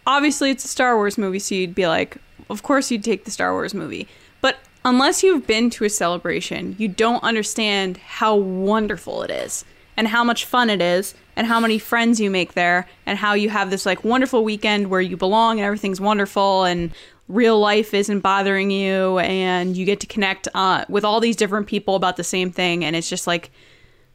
obviously 0.07 0.49
it's 0.49 0.65
a 0.65 0.67
Star 0.67 0.95
Wars 0.95 1.17
movie, 1.17 1.39
so 1.39 1.53
you'd 1.55 1.75
be 1.75 1.87
like, 1.87 2.17
of 2.49 2.63
course 2.63 2.89
you'd 2.89 3.03
take 3.03 3.25
the 3.25 3.31
Star 3.31 3.53
Wars 3.53 3.75
movie. 3.75 4.07
But 4.41 4.57
unless 4.83 5.21
you've 5.23 5.45
been 5.45 5.69
to 5.71 5.85
a 5.85 5.89
celebration, 5.89 6.75
you 6.79 6.87
don't 6.87 7.23
understand 7.23 7.97
how 7.97 8.35
wonderful 8.35 9.21
it 9.21 9.29
is 9.29 9.63
and 9.95 10.07
how 10.07 10.23
much 10.23 10.45
fun 10.45 10.69
it 10.69 10.81
is 10.81 11.13
and 11.35 11.47
how 11.47 11.59
many 11.59 11.77
friends 11.77 12.19
you 12.19 12.29
make 12.29 12.53
there 12.53 12.87
and 13.05 13.19
how 13.19 13.33
you 13.33 13.49
have 13.49 13.69
this 13.69 13.85
like 13.85 14.03
wonderful 14.03 14.43
weekend 14.43 14.89
where 14.89 15.01
you 15.01 15.15
belong 15.15 15.59
and 15.59 15.65
everything's 15.65 16.01
wonderful 16.01 16.63
and 16.63 16.91
real 17.27 17.59
life 17.59 17.93
isn't 17.93 18.19
bothering 18.19 18.69
you 18.69 19.19
and 19.19 19.75
you 19.75 19.85
get 19.85 19.99
to 19.99 20.07
connect 20.07 20.47
uh, 20.53 20.85
with 20.89 21.03
all 21.03 21.19
these 21.19 21.35
different 21.35 21.67
people 21.67 21.95
about 21.95 22.17
the 22.17 22.23
same 22.23 22.51
thing 22.51 22.85
and 22.85 22.95
it's 22.95 23.09
just 23.09 23.25
like 23.25 23.51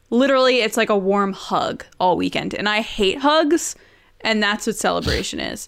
literally 0.09 0.61
it's 0.61 0.77
like 0.77 0.89
a 0.89 0.97
warm 0.97 1.33
hug 1.33 1.85
all 1.99 2.15
weekend 2.15 2.53
and 2.53 2.69
i 2.69 2.79
hate 2.81 3.17
hugs 3.17 3.75
and 4.21 4.41
that's 4.41 4.65
what 4.65 4.75
celebration 4.75 5.39
is 5.53 5.67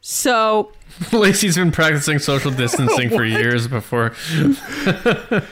so 0.00 0.72
Lacey's 1.12 1.56
been 1.56 1.72
practicing 1.72 2.18
social 2.18 2.50
distancing 2.52 3.10
for 3.10 3.24
years 3.24 3.68
before. 3.68 4.14
it, 4.30 5.44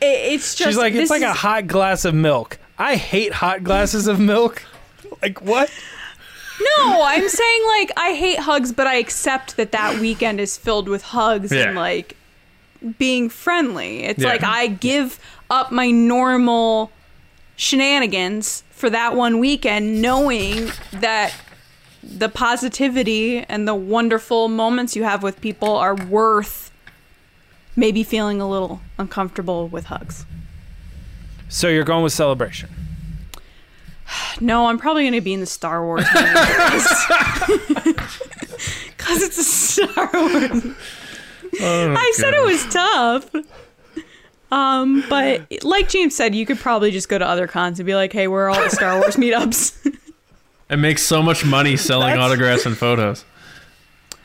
it's 0.00 0.54
just 0.54 0.70
She's 0.70 0.76
like, 0.76 0.94
it's 0.94 1.02
this 1.02 1.10
like 1.10 1.22
a 1.22 1.32
hot 1.32 1.66
glass 1.66 2.04
of 2.04 2.14
milk. 2.14 2.58
I 2.78 2.96
hate 2.96 3.32
hot 3.32 3.62
glasses 3.62 4.06
of 4.06 4.18
milk. 4.18 4.62
Like 5.22 5.40
what? 5.42 5.70
No 6.60 7.02
i'm 7.02 7.28
saying 7.28 7.62
like 7.68 7.90
i 7.96 8.12
hate 8.14 8.38
hugs 8.38 8.72
but 8.72 8.86
i 8.86 8.94
accept 8.96 9.56
that 9.56 9.72
that 9.72 9.98
weekend 10.00 10.40
is 10.40 10.56
filled 10.56 10.88
with 10.88 11.02
hugs 11.02 11.50
and 11.52 11.74
like 11.76 12.16
being 12.98 13.28
friendly 13.28 14.04
it's 14.04 14.22
Yeah. 14.22 14.28
like 14.28 14.42
i 14.44 14.66
give 14.68 15.18
up 15.50 15.72
my 15.72 15.90
normal 15.90 16.90
shenanigans 17.56 18.62
for 18.70 18.90
that 18.90 19.14
one 19.16 19.38
weekend 19.38 20.02
knowing 20.02 20.70
that 20.92 21.32
the 22.02 22.28
positivity 22.28 23.38
and 23.38 23.66
the 23.66 23.74
wonderful 23.74 24.48
moments 24.48 24.94
you 24.94 25.04
have 25.04 25.22
with 25.22 25.40
people 25.40 25.70
are 25.76 25.94
worth 25.94 26.70
maybe 27.76 28.02
feeling 28.02 28.40
a 28.40 28.48
little 28.48 28.80
uncomfortable 28.98 29.68
with 29.68 29.86
hugs 29.86 30.26
So 31.48 31.68
you're 31.68 31.84
going 31.84 32.02
with 32.04 32.12
celebration. 32.12 32.68
No, 34.40 34.66
I'm 34.66 34.78
probably 34.78 35.04
going 35.04 35.12
to 35.14 35.20
be 35.20 35.32
in 35.32 35.40
the 35.40 35.46
Star 35.46 35.84
Wars 35.84 36.04
Because 36.10 37.06
it's 39.22 39.38
a 39.38 39.44
Star 39.44 40.10
Wars. 40.12 40.74
Oh, 41.60 41.94
I 41.96 42.12
said 42.16 42.34
it 42.34 42.42
was 42.44 42.64
tough. 42.72 43.30
Um, 44.50 45.04
but 45.08 45.62
like 45.64 45.88
James 45.88 46.14
said, 46.16 46.34
you 46.34 46.44
could 46.46 46.58
probably 46.58 46.90
just 46.90 47.08
go 47.08 47.16
to 47.18 47.26
other 47.26 47.46
cons 47.46 47.78
and 47.78 47.86
be 47.86 47.94
like, 47.94 48.12
"Hey, 48.12 48.26
where 48.28 48.46
are 48.46 48.50
all 48.50 48.62
the 48.62 48.70
Star 48.70 48.98
Wars 49.00 49.16
meetups?" 49.16 49.96
It 50.70 50.76
makes 50.76 51.02
so 51.02 51.22
much 51.22 51.44
money 51.44 51.76
selling 51.76 52.08
That's- 52.08 52.24
autographs 52.30 52.66
and 52.66 52.76
photos. 52.76 53.24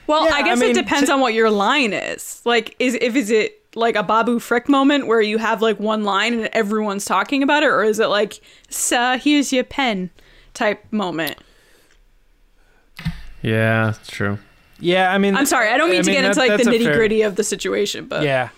well, 0.07 0.25
Yeah, 0.25 0.33
I 0.35 0.41
guess 0.43 0.57
I 0.57 0.61
mean, 0.61 0.71
it 0.71 0.81
depends 0.81 1.07
to- 1.09 1.13
on 1.13 1.21
what 1.21 1.33
your 1.35 1.49
line 1.51 1.93
is. 1.93 2.41
Like, 2.45 2.75
is 2.79 2.95
if 2.99 3.15
is 3.15 3.29
it 3.31 3.58
like 3.75 3.95
a 3.95 4.03
Babu 4.03 4.39
Frick 4.39 4.67
moment 4.67 5.07
where 5.07 5.21
you 5.21 5.37
have 5.37 5.61
like 5.61 5.79
one 5.79 6.03
line 6.03 6.33
and 6.33 6.45
everyone's 6.53 7.05
talking 7.05 7.43
about 7.43 7.63
it, 7.63 7.67
or 7.69 7.83
is 7.83 7.99
it 7.99 8.07
like, 8.07 8.39
"So 8.69 9.17
here's 9.17 9.53
your 9.53 9.63
pen" 9.63 10.09
type 10.53 10.83
moment? 10.91 11.37
Yeah, 13.41 13.89
it's 13.89 14.07
true. 14.09 14.37
Yeah, 14.79 15.11
I 15.13 15.17
mean, 15.17 15.35
I'm 15.35 15.45
sorry, 15.45 15.69
I 15.69 15.77
don't 15.77 15.89
mean 15.89 15.99
I 15.99 16.03
to 16.03 16.11
get 16.11 16.21
that- 16.21 16.27
into 16.29 16.39
like 16.39 16.51
the 16.51 16.57
that's 16.57 16.67
a 16.67 16.71
nitty 16.71 16.83
fair- 16.85 16.95
gritty 16.95 17.21
of 17.21 17.35
the 17.35 17.43
situation, 17.43 18.05
but 18.05 18.23
Yeah. 18.23 18.49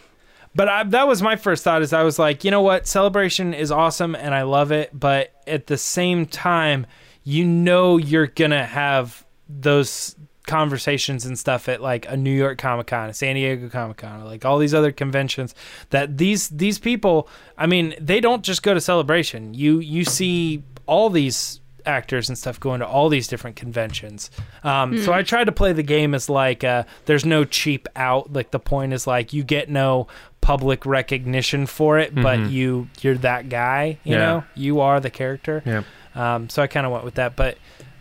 But 0.54 0.68
I, 0.68 0.84
that 0.84 1.08
was 1.08 1.22
my 1.22 1.38
first 1.38 1.64
thought 1.64 1.82
is 1.82 1.94
I 1.94 2.04
was 2.04 2.20
like, 2.20 2.44
you 2.44 2.52
know 2.52 2.62
what? 2.62 2.86
Celebration 2.86 3.54
is 3.54 3.72
awesome 3.72 4.16
and 4.16 4.36
I 4.36 4.42
love 4.42 4.74
it, 4.74 4.90
but 4.94 5.32
at 5.48 5.68
the 5.68 5.78
same 5.78 6.26
time, 6.26 6.86
you 7.24 7.46
know 7.46 7.96
you're 7.96 8.28
going 8.28 8.52
to 8.52 8.66
have 8.66 9.26
those 9.48 10.14
conversations 10.48 11.26
and 11.26 11.38
stuff 11.38 11.70
at 11.70 11.82
like 11.82 12.06
a 12.10 12.18
New 12.18 12.32
York 12.36 12.58
Comic 12.58 12.88
Con, 12.88 13.10
a 13.10 13.14
San 13.14 13.36
Diego 13.36 13.70
Comic 13.70 13.98
Con, 13.98 14.24
like 14.26 14.44
all 14.46 14.58
these 14.58 14.74
other 14.74 14.92
conventions 14.92 15.54
that 15.92 16.18
these 16.18 16.50
these 16.50 16.80
people, 16.80 17.28
I 17.58 17.68
mean, 17.68 17.94
they 18.00 18.20
don't 18.20 18.44
just 18.44 18.64
go 18.64 18.74
to 18.74 18.82
celebration. 18.82 19.54
You 19.54 19.80
you 19.80 20.04
see 20.06 20.64
all 20.88 21.10
these 21.10 21.60
actors 21.86 22.30
and 22.30 22.38
stuff 22.38 22.60
going 22.60 22.80
to 22.80 22.86
all 22.88 23.10
these 23.10 23.28
different 23.28 23.56
conventions. 23.56 24.30
Um, 24.64 25.00
So 25.00 25.14
I 25.14 25.24
tried 25.24 25.46
to 25.46 25.52
play 25.52 25.74
the 25.74 25.82
game 25.84 26.14
as 26.14 26.30
like 26.30 26.64
uh, 26.64 26.84
there's 27.06 27.26
no 27.26 27.44
cheap 27.44 27.88
out. 27.96 28.32
Like 28.34 28.52
the 28.52 28.60
point 28.60 28.94
is 28.94 29.08
like 29.08 29.34
you 29.34 29.44
get 29.44 29.68
no 29.70 30.08
public 30.42 30.86
recognition 30.86 31.66
for 31.66 31.98
it, 32.00 32.14
but 32.14 32.40
you 32.52 32.88
you're 33.02 33.18
that 33.20 33.50
guy. 33.50 33.98
You 34.04 34.14
Yeah. 34.14 34.18
know, 34.20 34.44
you 34.56 34.80
are 34.82 35.00
the 35.00 35.10
character. 35.10 35.64
Yeah. 35.66 35.84
Um, 36.14 36.50
so 36.50 36.62
I 36.62 36.68
kind 36.68 36.86
of 36.86 36.92
went 36.92 37.04
with 37.06 37.16
that, 37.16 37.36
but 37.36 37.58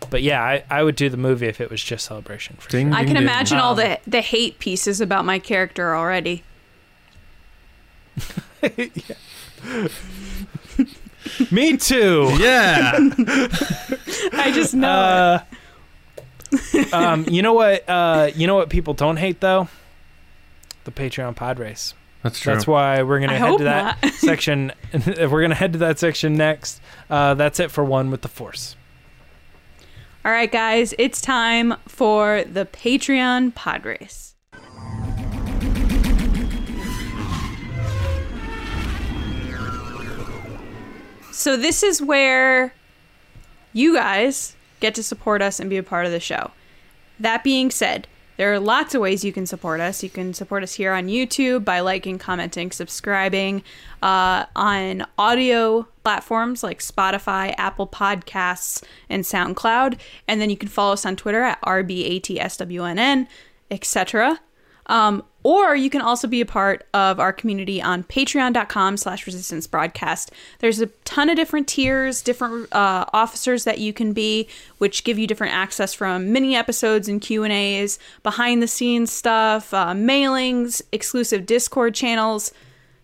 but 0.09 0.21
yeah, 0.23 0.41
I, 0.43 0.63
I 0.69 0.83
would 0.83 0.95
do 0.95 1.09
the 1.09 1.17
movie 1.17 1.47
if 1.47 1.61
it 1.61 1.69
was 1.69 1.83
just 1.83 2.05
celebration. 2.05 2.55
For 2.59 2.69
Ding, 2.69 2.89
sure. 2.89 2.97
I 2.97 3.03
can 3.05 3.13
ding. 3.15 3.23
imagine 3.23 3.57
all 3.59 3.71
Um, 3.71 3.77
the 3.77 3.99
the 4.07 4.21
hate 4.21 4.59
pieces 4.59 4.99
about 5.01 5.25
my 5.25 5.39
character 5.39 5.95
already. 5.95 6.43
Me 11.51 11.77
too. 11.77 12.29
Yeah. 12.39 12.93
I 14.33 14.51
just 14.53 14.73
know. 14.73 14.89
Uh, 14.89 15.39
um, 16.93 17.25
you 17.29 17.41
know 17.41 17.53
what? 17.53 17.87
Uh, 17.87 18.31
you 18.35 18.47
know 18.47 18.55
what 18.55 18.69
people 18.69 18.93
don't 18.93 19.17
hate 19.17 19.39
though? 19.39 19.67
The 20.83 20.91
Patreon 20.91 21.35
pod 21.35 21.59
race. 21.59 21.93
That's 22.23 22.39
true. 22.39 22.53
That's 22.53 22.67
why 22.67 23.01
we're 23.03 23.19
gonna 23.19 23.33
I 23.33 23.37
head 23.37 23.57
to 23.59 23.63
that 23.65 24.03
not. 24.03 24.13
section. 24.13 24.71
we're 25.17 25.41
gonna 25.41 25.55
head 25.55 25.73
to 25.73 25.79
that 25.79 25.99
section 25.99 26.35
next. 26.35 26.81
Uh, 27.09 27.33
that's 27.35 27.59
it 27.59 27.71
for 27.71 27.83
one 27.83 28.11
with 28.11 28.21
the 28.21 28.27
force. 28.27 28.75
All 30.23 30.31
right, 30.31 30.51
guys, 30.51 30.93
it's 30.99 31.19
time 31.19 31.73
for 31.87 32.43
the 32.43 32.67
Patreon 32.67 33.55
pod 33.55 33.85
race. 33.85 34.35
So, 41.31 41.57
this 41.57 41.81
is 41.81 42.03
where 42.03 42.75
you 43.73 43.95
guys 43.95 44.55
get 44.79 44.93
to 44.93 45.01
support 45.01 45.41
us 45.41 45.59
and 45.59 45.71
be 45.71 45.77
a 45.77 45.83
part 45.83 46.05
of 46.05 46.11
the 46.11 46.19
show. 46.19 46.51
That 47.19 47.43
being 47.43 47.71
said, 47.71 48.07
there 48.41 48.51
are 48.51 48.59
lots 48.59 48.95
of 48.95 49.01
ways 49.01 49.23
you 49.23 49.31
can 49.31 49.45
support 49.45 49.79
us. 49.79 50.01
You 50.01 50.09
can 50.09 50.33
support 50.33 50.63
us 50.63 50.73
here 50.73 50.93
on 50.93 51.05
YouTube 51.05 51.63
by 51.63 51.81
liking, 51.81 52.17
commenting, 52.17 52.71
subscribing, 52.71 53.61
uh, 54.01 54.45
on 54.55 55.05
audio 55.15 55.87
platforms 56.03 56.63
like 56.63 56.79
Spotify, 56.79 57.53
Apple 57.59 57.85
Podcasts, 57.85 58.81
and 59.11 59.23
SoundCloud. 59.23 59.99
And 60.27 60.41
then 60.41 60.49
you 60.49 60.57
can 60.57 60.69
follow 60.69 60.93
us 60.93 61.05
on 61.05 61.15
Twitter 61.15 61.43
at 61.43 61.61
RBATSWNN, 61.61 63.27
etc. 63.69 64.39
Um, 64.91 65.23
or 65.43 65.73
you 65.73 65.89
can 65.89 66.01
also 66.01 66.27
be 66.27 66.41
a 66.41 66.45
part 66.45 66.85
of 66.93 67.19
our 67.19 67.31
community 67.31 67.81
on 67.81 68.03
patreon.com 68.03 68.97
slash 68.97 69.25
resistance 69.25 69.65
broadcast. 69.65 70.31
There's 70.59 70.81
a 70.81 70.87
ton 71.05 71.29
of 71.29 71.37
different 71.37 71.69
tiers, 71.69 72.21
different 72.21 72.71
uh, 72.73 73.05
officers 73.13 73.63
that 73.63 73.79
you 73.79 73.93
can 73.93 74.11
be, 74.11 74.49
which 74.79 75.05
give 75.05 75.17
you 75.17 75.25
different 75.25 75.53
access 75.53 75.93
from 75.93 76.33
mini 76.33 76.57
episodes 76.57 77.07
and 77.07 77.21
Q&As, 77.21 77.99
behind 78.21 78.61
the 78.61 78.67
scenes 78.67 79.11
stuff, 79.11 79.73
uh, 79.73 79.93
mailings, 79.93 80.81
exclusive 80.91 81.45
Discord 81.45 81.95
channels, 81.95 82.51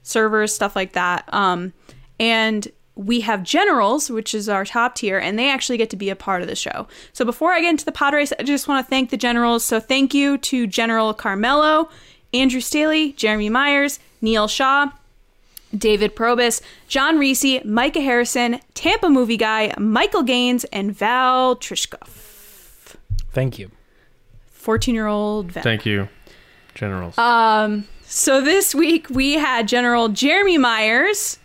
servers, 0.03 0.53
stuff 0.53 0.75
like 0.75 0.91
that. 0.91 1.23
Um, 1.33 1.71
and 2.19 2.67
we 2.97 3.21
have 3.21 3.43
generals, 3.43 4.09
which 4.09 4.33
is 4.33 4.49
our 4.49 4.65
top 4.65 4.95
tier, 4.95 5.17
and 5.17 5.37
they 5.37 5.49
actually 5.49 5.77
get 5.77 5.89
to 5.91 5.95
be 5.95 6.09
a 6.09 6.15
part 6.15 6.41
of 6.41 6.47
the 6.47 6.55
show. 6.55 6.87
So 7.13 7.23
before 7.23 7.53
I 7.53 7.61
get 7.61 7.69
into 7.69 7.85
the 7.85 7.91
pod 7.91 8.13
race, 8.13 8.33
I 8.39 8.43
just 8.43 8.67
want 8.67 8.85
to 8.85 8.89
thank 8.89 9.09
the 9.09 9.17
generals. 9.17 9.63
So 9.63 9.79
thank 9.79 10.13
you 10.13 10.37
to 10.39 10.67
General 10.67 11.13
Carmelo, 11.13 11.89
Andrew 12.33 12.59
Staley, 12.59 13.13
Jeremy 13.13 13.49
Myers, 13.49 13.99
Neil 14.21 14.47
Shaw, 14.47 14.91
David 15.75 16.15
Probus, 16.15 16.61
John 16.87 17.19
Reese, 17.19 17.63
Micah 17.63 18.01
Harrison, 18.01 18.59
Tampa 18.73 19.09
movie 19.09 19.37
guy, 19.37 19.73
Michael 19.77 20.23
Gaines, 20.23 20.63
and 20.65 20.95
Val 20.95 21.55
Trishkov. 21.55 22.07
Thank 23.31 23.59
you. 23.59 23.71
14 24.51 24.95
year 24.95 25.07
old 25.07 25.51
Val. 25.51 25.63
Thank 25.63 25.85
you, 25.85 26.09
generals. 26.73 27.17
Um, 27.17 27.87
so 28.03 28.41
this 28.41 28.73
week 28.73 29.09
we 29.09 29.33
had 29.33 29.67
General 29.67 30.09
Jeremy 30.09 30.57
Myers 30.57 31.39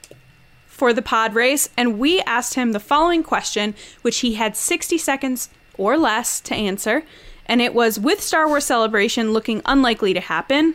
for 0.83 0.93
the 0.93 1.01
pod 1.01 1.33
race, 1.33 1.69
and 1.77 1.97
we 1.97 2.21
asked 2.23 2.55
him 2.55 2.73
the 2.73 2.81
following 2.81 3.23
question, 3.23 3.73
which 4.01 4.19
he 4.19 4.35
had 4.35 4.57
60 4.57 4.99
seconds 4.99 5.49
or 5.79 5.97
less 5.97 6.41
to 6.41 6.57
answer. 6.57 7.05
And 7.47 7.63
it 7.63 7.73
was 7.73 8.01
with 8.01 8.21
Star 8.21 8.49
Wars 8.49 8.65
Celebration 8.65 9.33
looking 9.33 9.63
unlikely 9.65 10.13
to 10.13 10.19
happen. 10.19 10.75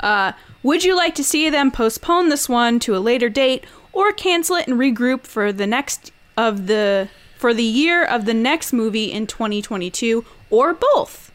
Uh, 0.00 0.32
would 0.64 0.82
you 0.82 0.96
like 0.96 1.14
to 1.14 1.22
see 1.22 1.48
them 1.48 1.70
postpone 1.70 2.30
this 2.30 2.48
one 2.48 2.80
to 2.80 2.96
a 2.96 2.98
later 2.98 3.28
date 3.28 3.62
or 3.92 4.10
cancel 4.10 4.56
it 4.56 4.66
and 4.66 4.76
regroup 4.76 5.22
for 5.22 5.52
the 5.52 5.68
next 5.68 6.10
of 6.36 6.66
the 6.66 7.08
for 7.36 7.54
the 7.54 7.62
year 7.62 8.04
of 8.04 8.24
the 8.24 8.34
next 8.34 8.72
movie 8.72 9.12
in 9.12 9.28
2022 9.28 10.24
or 10.50 10.74
both? 10.74 11.30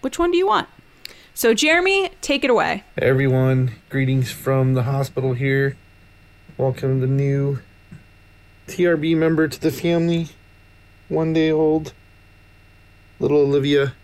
Which 0.00 0.18
one 0.18 0.32
do 0.32 0.36
you 0.36 0.48
want? 0.48 0.68
So 1.32 1.54
Jeremy, 1.54 2.10
take 2.20 2.42
it 2.42 2.50
away. 2.50 2.82
Everyone, 2.98 3.76
greetings 3.88 4.32
from 4.32 4.74
the 4.74 4.82
hospital 4.82 5.34
here. 5.34 5.76
Welcome 6.56 7.00
the 7.00 7.08
new 7.08 7.58
TRB 8.68 9.16
member 9.16 9.48
to 9.48 9.60
the 9.60 9.72
family. 9.72 10.28
One 11.08 11.32
day 11.32 11.50
old. 11.50 11.92
little 13.18 13.38
Olivia. 13.38 13.94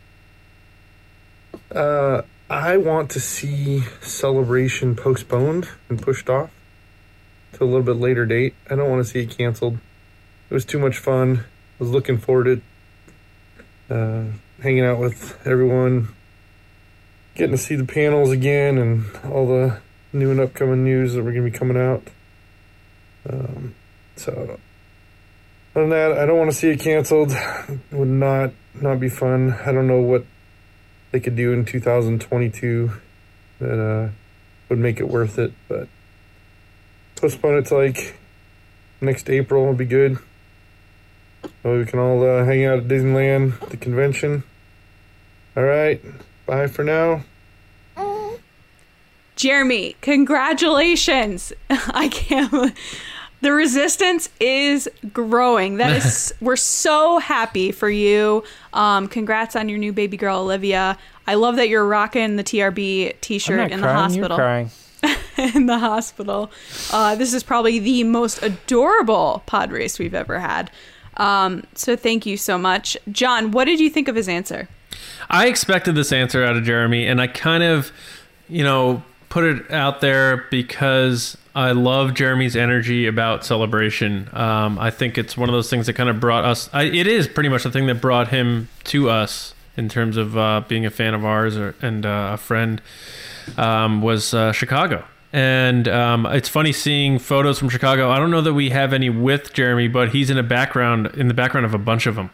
Uh, 1.70 2.22
I 2.50 2.76
want 2.76 3.08
to 3.12 3.20
see 3.20 3.84
Celebration 4.00 4.96
postponed 4.96 5.68
and 5.88 6.02
pushed 6.02 6.28
off 6.28 6.50
to 7.52 7.62
a 7.62 7.66
little 7.66 7.84
bit 7.84 7.98
later 7.98 8.26
date. 8.26 8.56
I 8.68 8.74
don't 8.74 8.90
want 8.90 9.06
to 9.06 9.08
see 9.08 9.20
it 9.20 9.30
canceled. 9.30 9.78
It 10.50 10.54
was 10.54 10.64
too 10.64 10.80
much 10.80 10.98
fun. 10.98 11.44
I 11.78 11.84
was 11.84 11.90
looking 11.90 12.18
forward 12.18 12.60
to. 13.88 13.94
Uh, 13.94 14.24
hanging 14.60 14.84
out 14.84 14.98
with 14.98 15.38
everyone, 15.46 16.08
getting 17.36 17.54
to 17.54 17.62
see 17.62 17.76
the 17.76 17.84
panels 17.84 18.30
again, 18.30 18.76
and 18.76 19.04
all 19.26 19.46
the 19.46 19.78
new 20.12 20.32
and 20.32 20.40
upcoming 20.40 20.82
news 20.82 21.14
that 21.14 21.22
we're 21.22 21.32
going 21.32 21.44
to 21.44 21.50
be 21.52 21.56
coming 21.56 21.76
out. 21.76 22.02
Um, 23.28 23.74
so, 24.16 24.33
other 24.33 24.59
than 25.74 25.90
that, 25.90 26.18
I 26.18 26.26
don't 26.26 26.38
want 26.38 26.50
to 26.50 26.56
see 26.56 26.70
it 26.70 26.80
canceled. 26.80 27.33
It 27.33 27.80
would 27.92 28.09
not 28.09 28.52
not 28.74 29.00
be 29.00 29.09
fun. 29.09 29.52
I 29.64 29.72
don't 29.72 29.87
know 29.87 30.00
what 30.00 30.24
they 31.11 31.20
could 31.20 31.37
do 31.37 31.52
in 31.52 31.64
2022 31.64 32.92
that 33.59 33.80
uh, 33.80 34.11
would 34.68 34.78
make 34.78 35.00
it 35.00 35.09
worth 35.09 35.38
it, 35.38 35.52
but 35.68 35.88
postpone 37.16 37.59
it 37.59 37.66
to 37.66 37.76
like 37.76 38.16
next 39.00 39.28
April 39.28 39.66
would 39.66 39.76
be 39.76 39.85
good. 39.85 40.18
So 41.62 41.78
we 41.78 41.85
can 41.85 41.98
all 41.98 42.22
uh, 42.22 42.44
hang 42.44 42.64
out 42.64 42.78
at 42.78 42.88
Disneyland, 42.88 43.59
the 43.70 43.76
convention. 43.76 44.42
All 45.56 45.64
right, 45.64 46.02
bye 46.46 46.66
for 46.66 46.85
now. 46.85 47.24
Jeremy, 49.37 49.96
congratulations. 50.02 51.52
I 51.70 52.09
can't. 52.09 52.76
The 53.40 53.53
resistance 53.53 54.29
is 54.38 54.88
growing. 55.12 55.76
That 55.76 55.96
is, 55.96 56.35
we're 56.40 56.57
so 56.57 57.18
happy 57.18 57.72
for 57.72 57.88
you. 57.88 58.44
Um, 58.72 59.09
congrats 59.09 59.57
on 59.57 59.68
your 59.68 59.79
new 59.79 59.92
baby 59.92 60.16
girl, 60.16 60.40
Olivia. 60.40 60.98
I 61.26 61.35
love 61.35 61.57
that 61.57 61.68
you're 61.68 61.87
rocking 61.87 62.37
the 62.37 62.44
TRB 62.44 63.12
I'm 63.12 63.16
T-shirt 63.20 63.57
not 63.57 63.70
in 63.70 63.81
the 63.81 63.92
hospital. 63.92 64.29
You're 64.29 64.37
crying. 64.37 64.70
in 65.55 65.66
the 65.66 65.79
hospital. 65.79 66.50
Uh, 66.92 67.14
this 67.14 67.33
is 67.33 67.42
probably 67.42 67.79
the 67.79 68.05
most 68.05 68.42
adorable 68.42 69.42
pod 69.46 69.72
race 69.72 69.98
we've 69.98 70.14
ever 70.14 70.38
had. 70.38 70.70
Um, 71.16 71.64
so 71.74 71.96
thank 71.96 72.26
you 72.26 72.37
so 72.37 72.59
much, 72.59 72.96
John. 73.11 73.50
What 73.50 73.64
did 73.64 73.81
you 73.81 73.90
think 73.90 74.09
of 74.09 74.16
his 74.16 74.29
answer? 74.29 74.68
I 75.29 75.46
expected 75.46 75.94
this 75.94 76.12
answer 76.12 76.44
out 76.44 76.57
of 76.57 76.64
Jeremy, 76.64 77.07
and 77.07 77.20
I 77.20 77.26
kind 77.26 77.62
of, 77.62 77.92
you 78.48 78.64
know, 78.64 79.03
put 79.31 79.45
it 79.45 79.71
out 79.71 80.03
there 80.03 80.45
because 80.51 81.38
I 81.55 81.73
love 81.73 82.12
Jeremy's 82.14 82.57
energy 82.57 83.07
about 83.07 83.47
celebration. 83.47 84.29
Um, 84.33 84.79
I 84.79 84.90
think 84.90 85.16
it's 85.16 85.37
one 85.37 85.49
of 85.49 85.55
those 85.55 85.71
things 85.71 85.87
that 85.87 85.95
kind 85.95 86.11
of 86.11 86.21
brought 86.21 86.45
us. 86.45 86.69
I, 86.73 86.83
it 86.83 87.07
is 87.07 87.27
pretty 87.27 87.49
much 87.49 87.62
the 87.62 87.71
thing 87.71 87.87
that 87.87 88.01
brought 88.01 88.29
him 88.29 88.69
to 88.85 89.09
us 89.09 89.55
in 89.77 89.88
terms 89.88 90.16
of 90.19 90.37
uh, 90.37 90.62
being 90.69 90.85
a 90.85 90.90
fan 90.90 91.14
of 91.14 91.25
ours 91.25 91.57
or, 91.57 91.75
and 91.81 92.05
uh, 92.05 92.33
a 92.35 92.37
friend. 92.37 92.83
Um, 93.57 94.03
was 94.03 94.35
uh, 94.35 94.53
Chicago. 94.53 95.05
And 95.33 95.87
um, 95.88 96.27
it's 96.27 96.49
funny 96.49 96.73
seeing 96.73 97.19
photos 97.19 97.59
from 97.59 97.69
Chicago. 97.69 98.11
I 98.11 98.19
don't 98.19 98.31
know 98.31 98.43
that 98.43 98.55
we 98.55 98.71
have 98.71 98.93
any 98.93 99.11
with 99.11 99.53
Jeremy, 99.53 99.88
but 99.88 100.11
he's 100.11 100.29
in 100.29 100.38
a 100.38 100.43
background 100.43 101.07
in 101.14 101.29
the 101.29 101.35
background 101.35 101.66
of 101.66 101.75
a 101.75 101.79
bunch 101.79 102.07
of 102.07 102.16
them. 102.16 102.31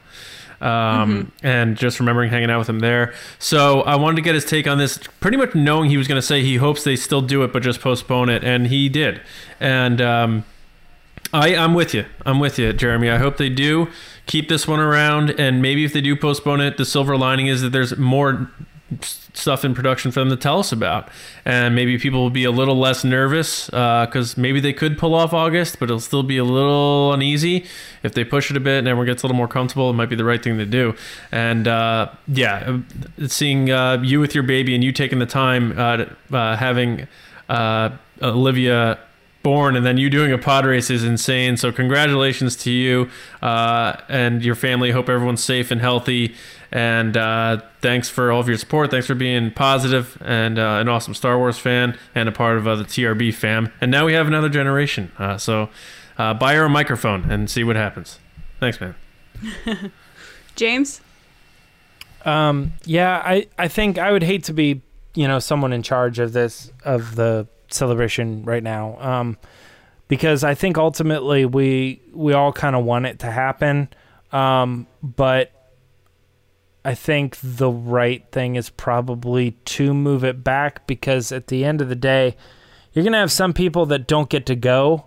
Um, 0.61 1.33
And 1.43 1.77
just 1.77 2.01
remembering 2.01 2.31
hanging 2.31 2.51
out 2.51 2.59
with 2.59 2.69
him 2.69 2.81
there. 2.81 3.13
So 3.39 3.83
I 3.83 3.97
wanted 3.97 4.17
to 4.17 4.23
get 4.23 4.35
his 4.35 4.45
take 4.45 4.67
on 4.67 4.79
this, 4.79 4.99
pretty 5.21 5.37
much 5.37 5.55
knowing 5.55 5.91
he 5.91 5.97
was 5.97 6.09
going 6.09 6.21
to 6.21 6.27
say 6.27 6.43
he 6.43 6.57
hopes 6.57 6.85
they 6.85 6.97
still 6.97 7.23
do 7.23 7.43
it, 7.45 7.53
but 7.53 7.63
just 7.63 7.81
postpone 7.81 8.29
it. 8.29 8.43
And 8.43 8.69
he 8.69 8.89
did. 8.89 9.21
And 9.61 10.01
um, 10.01 10.45
I, 11.33 11.55
I'm 11.55 11.75
with 11.75 11.93
you. 11.93 12.05
I'm 12.25 12.41
with 12.41 12.59
you, 12.59 12.73
Jeremy. 12.73 13.11
I 13.11 13.19
hope 13.19 13.37
they 13.37 13.49
do 13.51 13.89
keep 14.27 14.49
this 14.49 14.67
one 14.67 14.81
around. 14.81 15.39
And 15.39 15.61
maybe 15.61 15.85
if 15.85 15.93
they 15.93 16.01
do 16.01 16.17
postpone 16.17 16.61
it, 16.61 16.77
the 16.77 16.85
silver 16.85 17.17
lining 17.17 17.47
is 17.47 17.63
that 17.63 17.71
there's 17.71 17.97
more 17.97 18.51
stuff 19.01 19.65
in 19.65 19.75
production 19.75 20.11
for 20.13 20.21
them 20.21 20.31
to 20.31 20.37
tell 20.37 20.59
us 20.59 20.73
about. 20.73 21.09
And 21.45 21.75
maybe 21.75 21.99
people 21.99 22.23
will 22.23 22.31
be 22.31 22.45
a 22.45 22.51
little 22.51 22.79
less 22.79 23.05
nervous 23.05 23.67
because 23.67 24.37
maybe 24.37 24.61
they 24.61 24.73
could 24.73 24.97
pull 24.99 25.15
off 25.15 25.33
August, 25.33 25.79
but 25.79 25.87
it'll 25.87 26.01
still 26.01 26.23
be 26.23 26.39
a 26.39 26.45
little 26.45 27.13
uneasy. 27.13 27.67
If 28.03 28.15
they 28.15 28.25
push 28.25 28.51
it 28.51 28.57
a 28.57 28.61
bit 28.61 28.79
and 28.79 28.89
everyone 28.89 29.07
gets 29.07 29.23
a 29.23 29.27
little 29.27 29.37
more 29.37 29.49
comfortable, 29.49 29.91
it 29.91 29.95
might 29.95 30.09
be 30.09 30.17
the 30.17 30.25
right 30.25 30.43
thing 30.43 30.59
to 30.59 30.67
do. 30.67 30.95
And 31.33 31.67
uh, 31.67 32.11
yeah, 32.29 32.79
uh, 33.21 33.29
seeing 33.29 33.71
uh, 33.71 34.03
you 34.03 34.21
with 34.21 34.35
your 34.35 34.45
baby 34.45 34.75
and 34.75 34.83
you 34.83 34.93
taking 34.93 35.19
the 35.19 35.27
time 35.27 35.79
uh, 35.79 36.07
uh, 36.33 36.57
having 36.57 37.07
uh, 37.49 37.91
Olivia 38.23 38.99
born 39.43 39.77
and 39.77 39.87
then 39.87 39.97
you 39.97 40.11
doing 40.11 40.33
a 40.33 40.39
pod 40.39 40.67
race 40.67 40.91
is 40.91 41.05
insane 41.05 41.57
so 41.57 41.71
congratulations 41.71 42.57
to 42.57 42.69
you 42.69 43.09
uh, 43.43 43.95
and 44.09 44.45
your 44.45 44.57
family 44.57 44.91
hope 44.91 45.09
everyone's 45.09 45.45
safe 45.45 45.71
and 45.71 45.81
healthy 45.81 46.35
and 46.73 47.17
uh, 47.17 47.61
thanks 47.81 48.09
for 48.09 48.33
all 48.33 48.41
of 48.41 48.49
your 48.49 48.59
support 48.59 48.91
thanks 48.91 49.07
for 49.07 49.15
being 49.15 49.51
positive 49.51 50.17
and 50.25 50.59
uh, 50.59 50.79
an 50.81 50.89
awesome 50.89 51.15
star 51.15 51.39
wars 51.39 51.59
fan 51.59 51.97
and 52.15 52.29
a 52.29 52.33
part 52.33 52.57
of 52.57 52.67
uh, 52.67 52.77
the 52.77 52.85
trb 52.85 53.33
fam 53.35 53.73
and 53.81 53.91
now 53.91 54.07
we 54.07 54.13
have 54.13 54.27
another 54.27 54.49
generation 54.49 55.13
uh, 55.19 55.37
so 55.37 55.69
uh, 56.19 56.33
buy 56.35 56.55
her 56.55 56.65
a 56.65 56.69
microphone 56.69 57.31
and 57.31 57.49
see 57.51 57.65
what 57.65 57.77
happens 57.77 58.19
thanks 58.61 58.81
man 58.81 58.95
James? 60.57 61.01
Um, 62.25 62.73
yeah, 62.85 63.23
I, 63.25 63.47
I 63.57 63.69
think 63.69 63.99
I 63.99 64.11
would 64.11 64.23
hate 64.23 64.45
to 64.45 64.53
be, 64.53 64.83
you 65.15 65.29
know, 65.29 65.39
someone 65.39 65.73
in 65.73 65.83
charge 65.83 66.19
of 66.19 66.33
this 66.33 66.73
of 66.85 67.15
the 67.15 67.47
celebration 67.69 68.45
right 68.45 68.63
now. 68.63 68.99
Um, 69.01 69.39
because 70.09 70.43
I 70.43 70.55
think 70.55 70.79
ultimately 70.79 71.45
we 71.45 72.01
we 72.13 72.33
all 72.33 72.53
kind 72.53 72.75
of 72.75 72.85
want 72.85 73.07
it 73.07 73.21
to 73.21 73.31
happen. 73.31 73.89
Um, 74.33 74.87
but 75.03 75.53
I 76.87 76.95
think 76.95 77.37
the 77.43 77.71
right 77.71 78.25
thing 78.31 78.57
is 78.57 78.71
probably 78.71 79.53
to 79.53 79.93
move 79.93 80.25
it 80.25 80.45
back 80.45 80.87
because 80.87 81.33
at 81.33 81.49
the 81.49 81.65
end 81.65 81.81
of 81.81 81.89
the 81.89 81.97
day, 81.97 82.37
you're 82.93 83.05
gonna 83.05 83.19
have 83.19 83.33
some 83.33 83.53
people 83.53 83.87
that 83.87 84.07
don't 84.07 84.31
get 84.31 84.47
to 84.47 84.55
go 84.55 85.07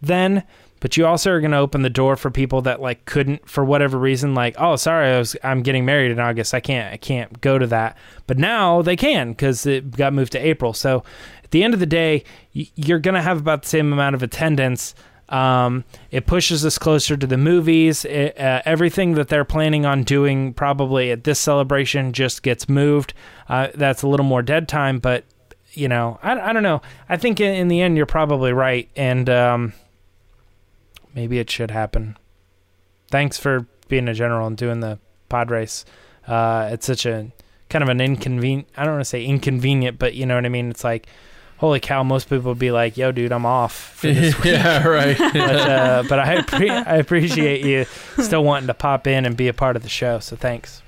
then 0.00 0.44
but 0.80 0.96
you 0.96 1.06
also 1.06 1.32
are 1.32 1.40
going 1.40 1.50
to 1.50 1.58
open 1.58 1.82
the 1.82 1.90
door 1.90 2.16
for 2.16 2.30
people 2.30 2.62
that 2.62 2.80
like 2.80 3.04
couldn't 3.04 3.48
for 3.48 3.64
whatever 3.64 3.98
reason 3.98 4.34
like 4.34 4.54
oh 4.58 4.76
sorry 4.76 5.12
I 5.12 5.18
was 5.18 5.36
I'm 5.42 5.62
getting 5.62 5.84
married 5.84 6.10
in 6.10 6.20
August. 6.20 6.54
I 6.54 6.60
can't 6.60 6.92
I 6.92 6.96
can't 6.96 7.40
go 7.40 7.58
to 7.58 7.66
that. 7.68 7.96
But 8.26 8.38
now 8.38 8.82
they 8.82 8.96
can 8.96 9.34
cuz 9.34 9.66
it 9.66 9.96
got 9.96 10.12
moved 10.12 10.32
to 10.32 10.38
April. 10.38 10.72
So 10.72 11.02
at 11.42 11.50
the 11.50 11.64
end 11.64 11.74
of 11.74 11.80
the 11.80 11.86
day 11.86 12.24
you're 12.52 13.00
going 13.00 13.14
to 13.14 13.22
have 13.22 13.38
about 13.38 13.62
the 13.62 13.68
same 13.68 13.92
amount 13.92 14.14
of 14.14 14.22
attendance 14.22 14.94
um, 15.28 15.84
it 16.10 16.26
pushes 16.26 16.64
us 16.64 16.78
closer 16.78 17.16
to 17.16 17.26
the 17.26 17.36
movies. 17.36 18.04
It, 18.04 18.38
uh, 18.38 18.62
everything 18.64 19.14
that 19.14 19.28
they're 19.28 19.44
planning 19.44 19.84
on 19.84 20.04
doing 20.04 20.54
probably 20.54 21.10
at 21.10 21.24
this 21.24 21.38
celebration 21.38 22.12
just 22.12 22.42
gets 22.42 22.68
moved. 22.68 23.14
Uh, 23.48 23.68
that's 23.74 24.02
a 24.02 24.08
little 24.08 24.26
more 24.26 24.42
dead 24.42 24.68
time, 24.68 24.98
but 24.98 25.24
you 25.72 25.88
know, 25.88 26.18
I, 26.22 26.38
I 26.40 26.52
don't 26.52 26.62
know. 26.62 26.80
I 27.08 27.16
think 27.16 27.40
in, 27.40 27.54
in 27.54 27.68
the 27.68 27.80
end, 27.82 27.96
you're 27.96 28.06
probably 28.06 28.52
right. 28.52 28.88
And, 28.96 29.28
um, 29.28 29.74
maybe 31.14 31.38
it 31.38 31.50
should 31.50 31.70
happen. 31.70 32.16
Thanks 33.10 33.38
for 33.38 33.66
being 33.88 34.08
a 34.08 34.14
general 34.14 34.46
and 34.46 34.56
doing 34.56 34.80
the 34.80 34.98
pod 35.28 35.50
race. 35.50 35.84
Uh, 36.26 36.70
it's 36.72 36.86
such 36.86 37.06
a 37.06 37.30
kind 37.68 37.82
of 37.82 37.88
an 37.88 38.00
inconvenient. 38.00 38.68
I 38.76 38.84
don't 38.84 38.94
want 38.94 39.02
to 39.02 39.10
say 39.10 39.24
inconvenient, 39.24 39.98
but 39.98 40.14
you 40.14 40.26
know 40.26 40.34
what 40.34 40.46
I 40.46 40.48
mean. 40.48 40.70
It's 40.70 40.84
like, 40.84 41.06
holy 41.58 41.80
cow! 41.80 42.02
Most 42.02 42.28
people 42.28 42.50
would 42.50 42.58
be 42.58 42.70
like, 42.70 42.96
"Yo, 42.96 43.12
dude, 43.12 43.30
I'm 43.32 43.46
off 43.46 43.74
for 43.96 44.06
this 44.08 44.34
week." 44.42 44.46
yeah 44.46 44.86
right 44.86 45.16
but 45.18 45.36
uh, 45.36 46.02
but 46.08 46.18
I 46.18 46.36
appre- 46.36 46.86
I 46.86 46.96
appreciate 46.96 47.64
you 47.64 47.84
still 48.22 48.42
wanting 48.44 48.66
to 48.68 48.74
pop 48.74 49.06
in 49.06 49.24
and 49.26 49.36
be 49.36 49.48
a 49.48 49.52
part 49.54 49.76
of 49.76 49.82
the 49.82 49.88
show. 49.88 50.18
So 50.18 50.34
thanks. 50.36 50.82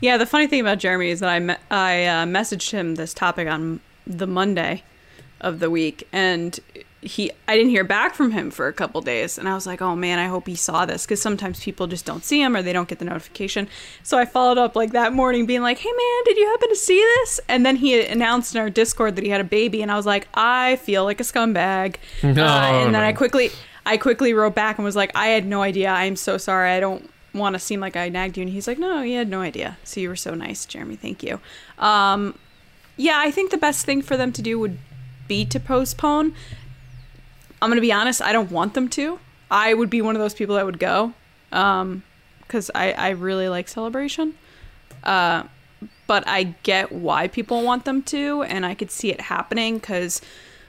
Yeah, 0.00 0.16
the 0.16 0.26
funny 0.26 0.46
thing 0.48 0.60
about 0.60 0.78
Jeremy 0.78 1.10
is 1.10 1.20
that 1.20 1.28
I 1.28 1.38
me- 1.38 1.56
I 1.70 2.04
uh, 2.04 2.24
messaged 2.26 2.70
him 2.70 2.96
this 2.96 3.14
topic 3.14 3.48
on 3.48 3.80
the 4.06 4.26
Monday 4.26 4.82
of 5.40 5.60
the 5.60 5.70
week, 5.70 6.06
and 6.12 6.58
he 7.04 7.30
I 7.46 7.56
didn't 7.56 7.70
hear 7.70 7.84
back 7.84 8.14
from 8.14 8.30
him 8.32 8.50
for 8.50 8.66
a 8.66 8.72
couple 8.72 9.00
days, 9.00 9.38
and 9.38 9.48
I 9.48 9.54
was 9.54 9.66
like, 9.66 9.82
oh 9.82 9.94
man, 9.94 10.18
I 10.18 10.26
hope 10.26 10.46
he 10.46 10.54
saw 10.54 10.86
this 10.86 11.04
because 11.04 11.20
sometimes 11.20 11.62
people 11.62 11.86
just 11.86 12.04
don't 12.04 12.24
see 12.24 12.40
him 12.40 12.56
or 12.56 12.62
they 12.62 12.72
don't 12.72 12.88
get 12.88 12.98
the 12.98 13.04
notification. 13.04 13.68
So 14.02 14.18
I 14.18 14.24
followed 14.24 14.58
up 14.58 14.74
like 14.74 14.92
that 14.92 15.12
morning, 15.12 15.46
being 15.46 15.62
like, 15.62 15.78
hey 15.78 15.90
man, 15.92 16.24
did 16.24 16.36
you 16.38 16.46
happen 16.46 16.68
to 16.70 16.76
see 16.76 16.98
this? 16.98 17.40
And 17.48 17.64
then 17.64 17.76
he 17.76 18.04
announced 18.04 18.54
in 18.54 18.60
our 18.60 18.70
Discord 18.70 19.16
that 19.16 19.24
he 19.24 19.30
had 19.30 19.40
a 19.40 19.44
baby, 19.44 19.82
and 19.82 19.92
I 19.92 19.96
was 19.96 20.06
like, 20.06 20.28
I 20.34 20.76
feel 20.76 21.04
like 21.04 21.20
a 21.20 21.24
scumbag. 21.24 21.96
No, 22.22 22.44
Uh, 22.54 22.60
and 22.60 22.94
then 22.94 23.02
no. 23.02 23.08
I 23.08 23.12
quickly 23.12 23.50
I 23.86 23.96
quickly 23.96 24.32
wrote 24.32 24.54
back 24.54 24.78
and 24.78 24.84
was 24.84 24.96
like, 24.96 25.10
I 25.14 25.28
had 25.28 25.46
no 25.46 25.62
idea. 25.62 25.90
I'm 25.90 26.16
so 26.16 26.38
sorry. 26.38 26.70
I 26.70 26.80
don't 26.80 27.10
want 27.34 27.54
to 27.54 27.58
seem 27.58 27.80
like 27.80 27.96
I 27.96 28.08
nagged 28.08 28.36
you. 28.38 28.42
And 28.42 28.50
he's 28.50 28.66
like, 28.66 28.78
No, 28.78 29.02
he 29.02 29.12
had 29.14 29.28
no 29.28 29.40
idea. 29.40 29.76
So 29.84 30.00
you 30.00 30.08
were 30.08 30.16
so 30.16 30.34
nice, 30.34 30.64
Jeremy. 30.64 30.96
Thank 30.96 31.22
you. 31.22 31.40
Um, 31.78 32.38
yeah, 32.96 33.16
I 33.18 33.30
think 33.30 33.50
the 33.50 33.58
best 33.58 33.84
thing 33.84 34.02
for 34.02 34.16
them 34.16 34.32
to 34.32 34.40
do 34.42 34.58
would 34.58 34.78
be 35.26 35.44
to 35.46 35.58
postpone. 35.58 36.34
I'm 37.64 37.70
gonna 37.70 37.80
be 37.80 37.92
honest. 37.92 38.22
I 38.22 38.32
don't 38.32 38.50
want 38.50 38.74
them 38.74 38.88
to. 38.90 39.18
I 39.50 39.74
would 39.74 39.90
be 39.90 40.02
one 40.02 40.14
of 40.14 40.20
those 40.20 40.34
people 40.34 40.56
that 40.56 40.66
would 40.66 40.78
go, 40.78 41.12
um, 41.50 42.02
because 42.40 42.70
I 42.74 42.92
I 42.92 43.08
really 43.10 43.48
like 43.48 43.68
celebration. 43.68 44.34
Uh, 45.02 45.44
but 46.06 46.24
I 46.26 46.54
get 46.62 46.92
why 46.92 47.28
people 47.28 47.62
want 47.62 47.84
them 47.84 48.02
to, 48.04 48.42
and 48.42 48.66
I 48.66 48.74
could 48.74 48.90
see 48.90 49.10
it 49.10 49.22
happening 49.22 49.78
because 49.78 50.20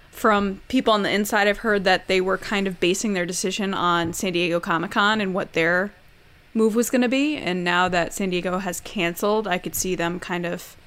from 0.09 0.61
people 0.69 0.93
on 0.93 1.03
the 1.03 1.11
inside, 1.11 1.47
I've 1.47 1.59
heard 1.59 1.83
that 1.83 2.07
they 2.07 2.21
were 2.21 2.37
kind 2.37 2.67
of 2.67 2.79
basing 2.79 3.13
their 3.13 3.25
decision 3.25 3.73
on 3.73 4.13
San 4.13 4.31
Diego 4.31 4.61
Comic 4.61 4.91
Con 4.91 5.19
and 5.19 5.33
what 5.33 5.53
their 5.53 5.91
move 6.53 6.73
was 6.73 6.89
going 6.89 7.01
to 7.01 7.09
be. 7.09 7.35
And 7.35 7.65
now 7.65 7.89
that 7.89 8.13
San 8.13 8.29
Diego 8.29 8.59
has 8.59 8.79
canceled, 8.79 9.45
I 9.45 9.57
could 9.57 9.75
see 9.75 9.93
them 9.93 10.19
kind 10.21 10.45
of 10.45 10.77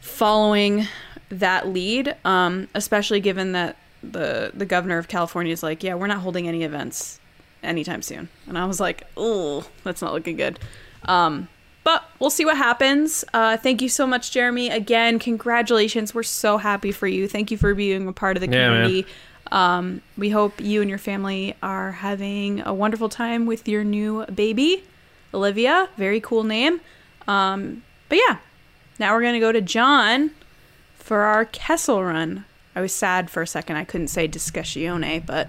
following 0.00 0.88
that 1.28 1.68
lead, 1.68 2.16
um, 2.24 2.66
especially 2.74 3.20
given 3.20 3.52
that 3.52 3.76
the 4.12 4.50
the 4.54 4.66
governor 4.66 4.98
of 4.98 5.08
California 5.08 5.52
is 5.52 5.62
like, 5.62 5.82
yeah, 5.82 5.94
we're 5.94 6.06
not 6.06 6.18
holding 6.18 6.48
any 6.48 6.64
events 6.64 7.20
anytime 7.62 8.02
soon. 8.02 8.28
And 8.46 8.58
I 8.58 8.66
was 8.66 8.80
like, 8.80 9.04
oh, 9.16 9.66
that's 9.84 10.02
not 10.02 10.12
looking 10.12 10.36
good. 10.36 10.58
Um, 11.04 11.48
but 11.84 12.04
we'll 12.18 12.30
see 12.30 12.44
what 12.44 12.56
happens. 12.56 13.24
Uh, 13.32 13.56
thank 13.56 13.80
you 13.80 13.88
so 13.88 14.06
much, 14.06 14.30
Jeremy. 14.30 14.68
Again, 14.68 15.18
congratulations. 15.18 16.14
We're 16.14 16.22
so 16.22 16.58
happy 16.58 16.92
for 16.92 17.06
you. 17.06 17.26
Thank 17.26 17.50
you 17.50 17.56
for 17.56 17.74
being 17.74 18.06
a 18.06 18.12
part 18.12 18.36
of 18.36 18.42
the 18.42 18.48
Yeah, 18.48 18.66
community. 18.66 19.06
Um, 19.50 20.02
we 20.18 20.28
hope 20.28 20.60
you 20.60 20.82
and 20.82 20.90
your 20.90 20.98
family 20.98 21.54
are 21.62 21.92
having 21.92 22.60
a 22.60 22.74
wonderful 22.74 23.08
time 23.08 23.46
with 23.46 23.66
your 23.66 23.84
new 23.84 24.26
baby, 24.26 24.84
Olivia. 25.32 25.88
Very 25.96 26.20
cool 26.20 26.44
name. 26.44 26.80
Um, 27.26 27.82
but 28.10 28.18
yeah, 28.18 28.38
now 28.98 29.14
we're 29.14 29.22
gonna 29.22 29.40
go 29.40 29.52
to 29.52 29.62
John 29.62 30.32
for 30.94 31.20
our 31.20 31.46
Kessel 31.46 32.04
run. 32.04 32.44
I 32.78 32.80
was 32.80 32.94
sad 32.94 33.28
for 33.28 33.42
a 33.42 33.46
second 33.46 33.74
I 33.74 33.82
couldn't 33.82 34.06
say 34.06 34.28
discussione, 34.28 35.26
but 35.26 35.48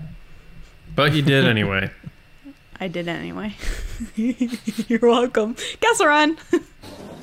But 0.96 1.14
you 1.14 1.22
did 1.22 1.46
anyway. 1.46 1.92
I 2.80 2.88
did 2.88 3.08
anyway. 3.08 3.54
You're 4.16 5.00
welcome. 5.00 5.54
Kessel 5.80 6.08
run. 6.08 6.40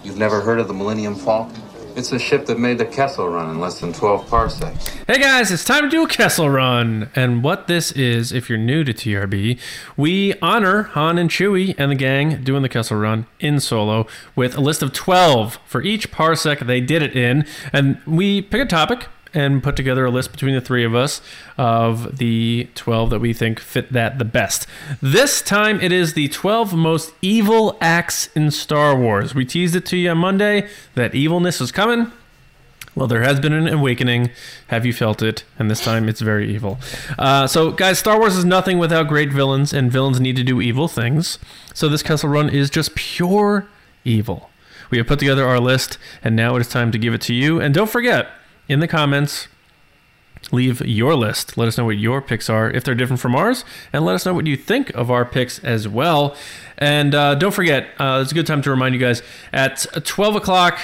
You've 0.05 0.17
never 0.17 0.43
heard 0.43 0.61
of 0.61 0.69
the 0.69 0.75
Millennium 0.75 1.17
Falcon? 1.17 1.61
It's 1.97 2.13
a 2.13 2.21
ship 2.21 2.47
that 2.47 2.61
made 2.61 2.79
the 2.79 2.85
Kessel 2.85 3.29
run 3.29 3.51
in 3.51 3.59
less 3.59 3.81
than 3.81 3.93
12 3.93 4.29
parsecs. 4.29 4.87
Hey 5.09 5.19
guys, 5.19 5.51
it's 5.51 5.65
time 5.65 5.83
to 5.83 5.89
do 5.89 6.05
a 6.05 6.09
Kessel 6.09 6.51
run. 6.51 7.11
And 7.17 7.43
what 7.43 7.67
this 7.67 7.91
is, 7.91 8.31
if 8.31 8.49
you're 8.49 8.59
new 8.59 8.85
to 8.85 8.95
TRB, 8.95 9.59
we 9.97 10.35
honor 10.41 10.85
Han 10.85 11.19
and 11.19 11.31
Chewie 11.31 11.75
and 11.79 11.91
the 11.91 11.97
gang 11.97 12.45
doing 12.45 12.63
the 12.63 12.69
Kessel 12.69 12.97
run 12.97 13.27
in 13.41 13.59
solo 13.59 14.07
with 14.37 14.57
a 14.57 14.61
list 14.61 14.85
of 14.85 14.93
12 14.93 15.59
for 15.67 15.83
each 15.83 16.13
parsec 16.13 16.65
they 16.65 16.81
did 16.81 17.03
it 17.03 17.17
in. 17.17 17.45
And 17.73 18.01
we 18.07 18.41
pick 18.41 18.61
a 18.61 18.67
topic 18.67 19.09
and 19.37 19.63
put 19.63 19.77
together 19.77 20.07
a 20.07 20.11
list 20.11 20.33
between 20.33 20.55
the 20.55 20.61
three 20.61 20.83
of 20.83 20.95
us 20.95 21.21
of 21.59 22.17
the 22.17 22.69
12 22.75 23.11
that 23.11 23.21
we 23.21 23.33
think 23.33 23.61
fit 23.61 23.93
that 23.93 24.19
the 24.19 24.25
best. 24.25 24.67
This 25.03 25.43
time 25.43 25.79
it 25.81 25.93
is 25.93 26.15
the 26.15 26.29
12 26.29 26.75
most 26.75 27.13
evil 27.21 27.77
acts 27.81 28.29
in 28.35 28.51
Star 28.51 28.99
Wars. 28.99 29.35
We 29.35 29.45
teased 29.45 29.77
it 29.77 29.85
to 29.87 29.97
you 29.97 30.11
on 30.11 30.19
Monday 30.19 30.69
that 30.95 31.15
evilness 31.15 31.61
is 31.61 31.71
coming. 31.71 32.11
Well, 32.95 33.07
there 33.07 33.23
has 33.23 33.39
been 33.41 33.53
an 33.53 33.69
awakening. 33.69 34.31
Have 34.69 34.87
you 34.87 34.95
felt 34.95 35.21
it? 35.21 35.45
And 35.59 35.71
this 35.71 35.85
time 35.85 36.09
it's 36.09 36.23
very 36.23 36.51
evil. 36.55 36.79
Uh, 37.19 37.47
so, 37.47 37.71
guys, 37.71 37.99
Star 37.99 38.19
Wars 38.19 38.39
is 38.39 38.47
nothing 38.47 38.79
without 38.79 39.07
great 39.07 39.31
villains, 39.31 39.75
and 39.75 39.93
villains 39.93 40.19
need 40.19 40.35
to 40.37 40.43
do 40.43 40.63
evil 40.63 40.89
things. 40.89 41.39
So, 41.75 41.91
this 41.91 42.03
Kessel 42.03 42.31
Run 42.31 42.49
is 42.49 42.71
just 42.71 42.95
pure 42.95 43.69
evil. 44.07 44.49
We 44.91 44.97
have 44.97 45.07
put 45.07 45.19
together 45.19 45.47
our 45.47 45.61
list, 45.61 45.99
and 46.25 46.35
now 46.35 46.57
it 46.57 46.61
is 46.61 46.69
time 46.69 46.91
to 46.93 46.99
give 46.99 47.13
it 47.13 47.21
to 47.23 47.35
you. 47.35 47.61
And 47.61 47.75
don't 47.75 47.91
forget, 47.91 48.29
in 48.69 48.81
the 48.81 48.89
comments, 48.89 49.49
leave 50.53 50.81
your 50.83 51.15
list. 51.15 51.57
Let 51.57 51.69
us 51.69 51.79
know 51.79 51.85
what 51.85 51.97
your 51.97 52.21
picks 52.21 52.49
are, 52.49 52.71
if 52.71 52.85
they're 52.85 52.95
different 52.95 53.21
from 53.21 53.35
ours, 53.35 53.65
and 53.93 54.05
let 54.05 54.15
us 54.15 54.27
know 54.27 54.35
what 54.35 54.47
you 54.47 54.57
think 54.57 54.91
of 54.95 55.11
our 55.11 55.25
picks 55.25 55.59
as 55.61 55.89
well. 55.89 56.37
And 56.79 57.15
uh, 57.15 57.35
don't 57.35 57.53
forget, 57.53 57.89
uh, 57.99 58.21
it's 58.23 58.33
a 58.33 58.35
good 58.35 58.47
time 58.47 58.63
to 58.63 58.71
remind 58.71 58.95
you 58.95 59.01
guys 59.01 59.23
at 59.53 59.87
12 60.05 60.37
o'clock 60.37 60.79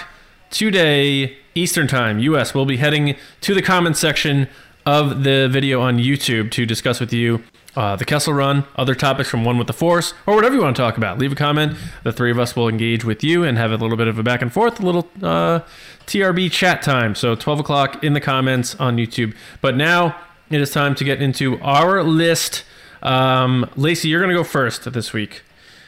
today, 0.50 1.36
Eastern 1.54 1.86
Time, 1.86 2.18
US, 2.18 2.54
we'll 2.54 2.66
be 2.66 2.76
heading 2.76 3.16
to 3.42 3.54
the 3.54 3.62
comment 3.62 3.96
section 3.96 4.48
of 4.84 5.24
the 5.24 5.48
video 5.50 5.80
on 5.80 5.98
YouTube 5.98 6.50
to 6.52 6.66
discuss 6.66 6.98
with 6.98 7.12
you 7.12 7.42
uh, 7.74 7.96
the 7.96 8.04
Kessel 8.04 8.34
Run, 8.34 8.64
other 8.76 8.94
topics 8.94 9.28
from 9.28 9.44
One 9.44 9.58
with 9.58 9.66
the 9.66 9.72
Force, 9.72 10.14
or 10.26 10.34
whatever 10.34 10.54
you 10.54 10.60
want 10.60 10.76
to 10.76 10.82
talk 10.82 10.96
about. 10.96 11.18
Leave 11.18 11.32
a 11.32 11.36
comment. 11.36 11.76
The 12.02 12.12
three 12.12 12.30
of 12.30 12.38
us 12.38 12.54
will 12.54 12.68
engage 12.68 13.04
with 13.04 13.24
you 13.24 13.44
and 13.44 13.56
have 13.56 13.72
a 13.72 13.76
little 13.76 13.96
bit 13.96 14.08
of 14.08 14.18
a 14.18 14.22
back 14.22 14.42
and 14.42 14.52
forth, 14.52 14.80
a 14.80 14.82
little 14.86 15.08
uh, 15.22 15.60
TRB 16.06 16.50
chat 16.50 16.82
time. 16.82 17.14
So 17.14 17.34
12 17.34 17.60
o'clock 17.60 18.04
in 18.04 18.12
the 18.12 18.20
comments 18.20 18.74
on 18.76 18.96
YouTube. 18.96 19.34
But 19.60 19.76
now 19.76 20.16
it 20.50 20.60
is 20.60 20.70
time 20.70 20.94
to 20.96 21.04
get 21.04 21.22
into 21.22 21.58
our 21.60 22.02
list. 22.02 22.64
Um, 23.02 23.68
Lacey, 23.76 24.08
you're 24.08 24.20
going 24.20 24.34
to 24.34 24.36
go 24.36 24.44
first 24.44 24.92
this 24.92 25.12
week, 25.12 25.42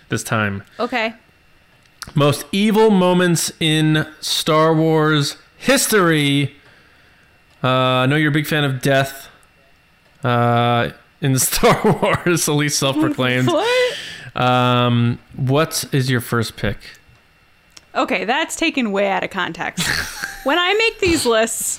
this 0.09 0.25
time. 0.25 0.63
Okay. 0.81 1.15
Most 2.15 2.47
evil 2.53 2.91
moments 2.91 3.53
in 3.61 4.07
Star 4.21 4.75
Wars 4.75 5.37
history. 5.59 6.57
Uh, 7.63 7.69
I 7.69 8.07
know 8.07 8.17
you're 8.17 8.31
a 8.31 8.33
big 8.33 8.47
fan 8.47 8.65
of 8.65 8.83
death 8.83 9.29
uh, 10.23 10.91
in 11.25 11.39
Star 11.39 11.81
Wars, 11.85 12.49
at 12.49 12.55
least 12.55 12.79
self-proclaimed. 12.79 13.49
What? 13.53 13.97
Um, 14.37 15.21
what 15.37 15.85
is 15.93 16.11
your 16.11 16.21
first 16.21 16.57
pick? 16.57 16.77
Okay, 17.95 18.25
that's 18.25 18.57
taken 18.57 18.91
way 18.91 19.09
out 19.09 19.23
of 19.23 19.31
context. 19.31 19.87
when 20.45 20.59
I 20.59 20.75
make 20.75 20.99
these 20.99 21.25
lists, 21.25 21.79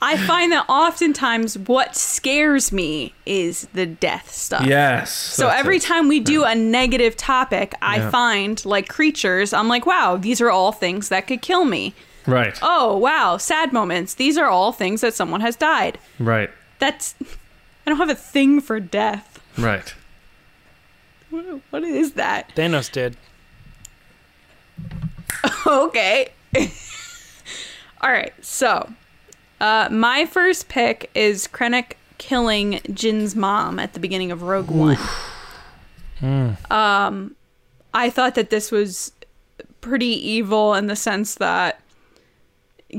I 0.00 0.16
find 0.16 0.52
that 0.52 0.64
oftentimes 0.70 1.58
what 1.58 1.94
scares 1.94 2.72
me 2.72 3.12
is 3.26 3.68
the 3.74 3.84
death 3.84 4.30
stuff. 4.30 4.64
Yes. 4.66 5.12
So 5.12 5.48
every 5.48 5.76
it. 5.76 5.82
time 5.82 6.08
we 6.08 6.20
do 6.20 6.44
a 6.44 6.54
negative 6.54 7.16
topic, 7.16 7.74
I 7.82 7.96
Yeah. 7.96 8.10
find 8.10 8.64
like 8.64 8.88
creatures, 8.88 9.52
I'm 9.52 9.68
like, 9.68 9.84
wow, 9.84 10.16
these 10.16 10.40
are 10.40 10.50
all 10.50 10.72
things 10.72 11.10
that 11.10 11.26
could 11.26 11.42
kill 11.42 11.66
me. 11.66 11.94
Right. 12.26 12.58
Oh, 12.62 12.96
wow, 12.96 13.36
sad 13.36 13.72
moments. 13.72 14.14
These 14.14 14.38
are 14.38 14.48
all 14.48 14.72
things 14.72 15.02
that 15.02 15.12
someone 15.14 15.42
has 15.42 15.56
died. 15.56 15.98
Right. 16.18 16.50
That's 16.78 17.14
I 17.86 17.90
don't 17.90 17.98
have 17.98 18.10
a 18.10 18.14
thing 18.14 18.60
for 18.60 18.80
death. 18.80 19.40
Right. 19.56 19.94
What, 21.30 21.44
what 21.70 21.84
is 21.84 22.12
that? 22.12 22.52
Thanos 22.56 22.90
did. 22.90 23.16
okay. 25.66 26.28
All 28.00 28.10
right. 28.10 28.32
So, 28.44 28.92
uh, 29.60 29.88
my 29.90 30.26
first 30.26 30.68
pick 30.68 31.10
is 31.14 31.46
Krennic 31.46 31.92
killing 32.18 32.80
Jyn's 32.92 33.36
mom 33.36 33.78
at 33.78 33.92
the 33.92 34.00
beginning 34.00 34.32
of 34.32 34.42
Rogue 34.42 34.70
One. 34.70 34.98
Um, 36.70 37.36
I 37.94 38.10
thought 38.10 38.34
that 38.34 38.50
this 38.50 38.70
was 38.70 39.12
pretty 39.80 40.06
evil 40.06 40.74
in 40.74 40.86
the 40.86 40.96
sense 40.96 41.36
that 41.36 41.80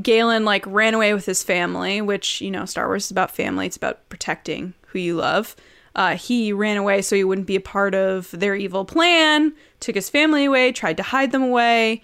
Galen 0.01 0.45
like 0.45 0.65
ran 0.67 0.93
away 0.93 1.13
with 1.13 1.25
his 1.25 1.43
family, 1.43 2.01
which 2.01 2.41
you 2.41 2.51
know 2.51 2.65
Star 2.65 2.87
Wars 2.87 3.05
is 3.05 3.11
about 3.11 3.31
family. 3.31 3.65
It's 3.65 3.77
about 3.77 4.07
protecting 4.09 4.73
who 4.87 4.99
you 4.99 5.15
love. 5.15 5.55
Uh, 5.95 6.15
he 6.15 6.53
ran 6.53 6.77
away 6.77 7.01
so 7.01 7.15
he 7.15 7.23
wouldn't 7.23 7.47
be 7.47 7.55
a 7.55 7.61
part 7.61 7.95
of 7.95 8.29
their 8.31 8.55
evil 8.55 8.85
plan. 8.85 9.53
Took 9.79 9.95
his 9.95 10.09
family 10.09 10.45
away, 10.45 10.71
tried 10.71 10.97
to 10.97 11.03
hide 11.03 11.31
them 11.31 11.41
away. 11.41 12.03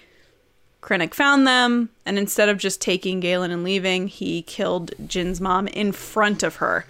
Krennic 0.82 1.14
found 1.14 1.48
them, 1.48 1.90
and 2.06 2.18
instead 2.18 2.50
of 2.50 2.58
just 2.58 2.82
taking 2.82 3.20
Galen 3.22 3.52
and 3.52 3.64
leaving, 3.64 4.08
he 4.08 4.42
killed 4.42 4.92
Jyn's 5.08 5.40
mom 5.40 5.68
in 5.68 5.94
front 5.94 6.44
of 6.44 6.58
her. 6.58 6.86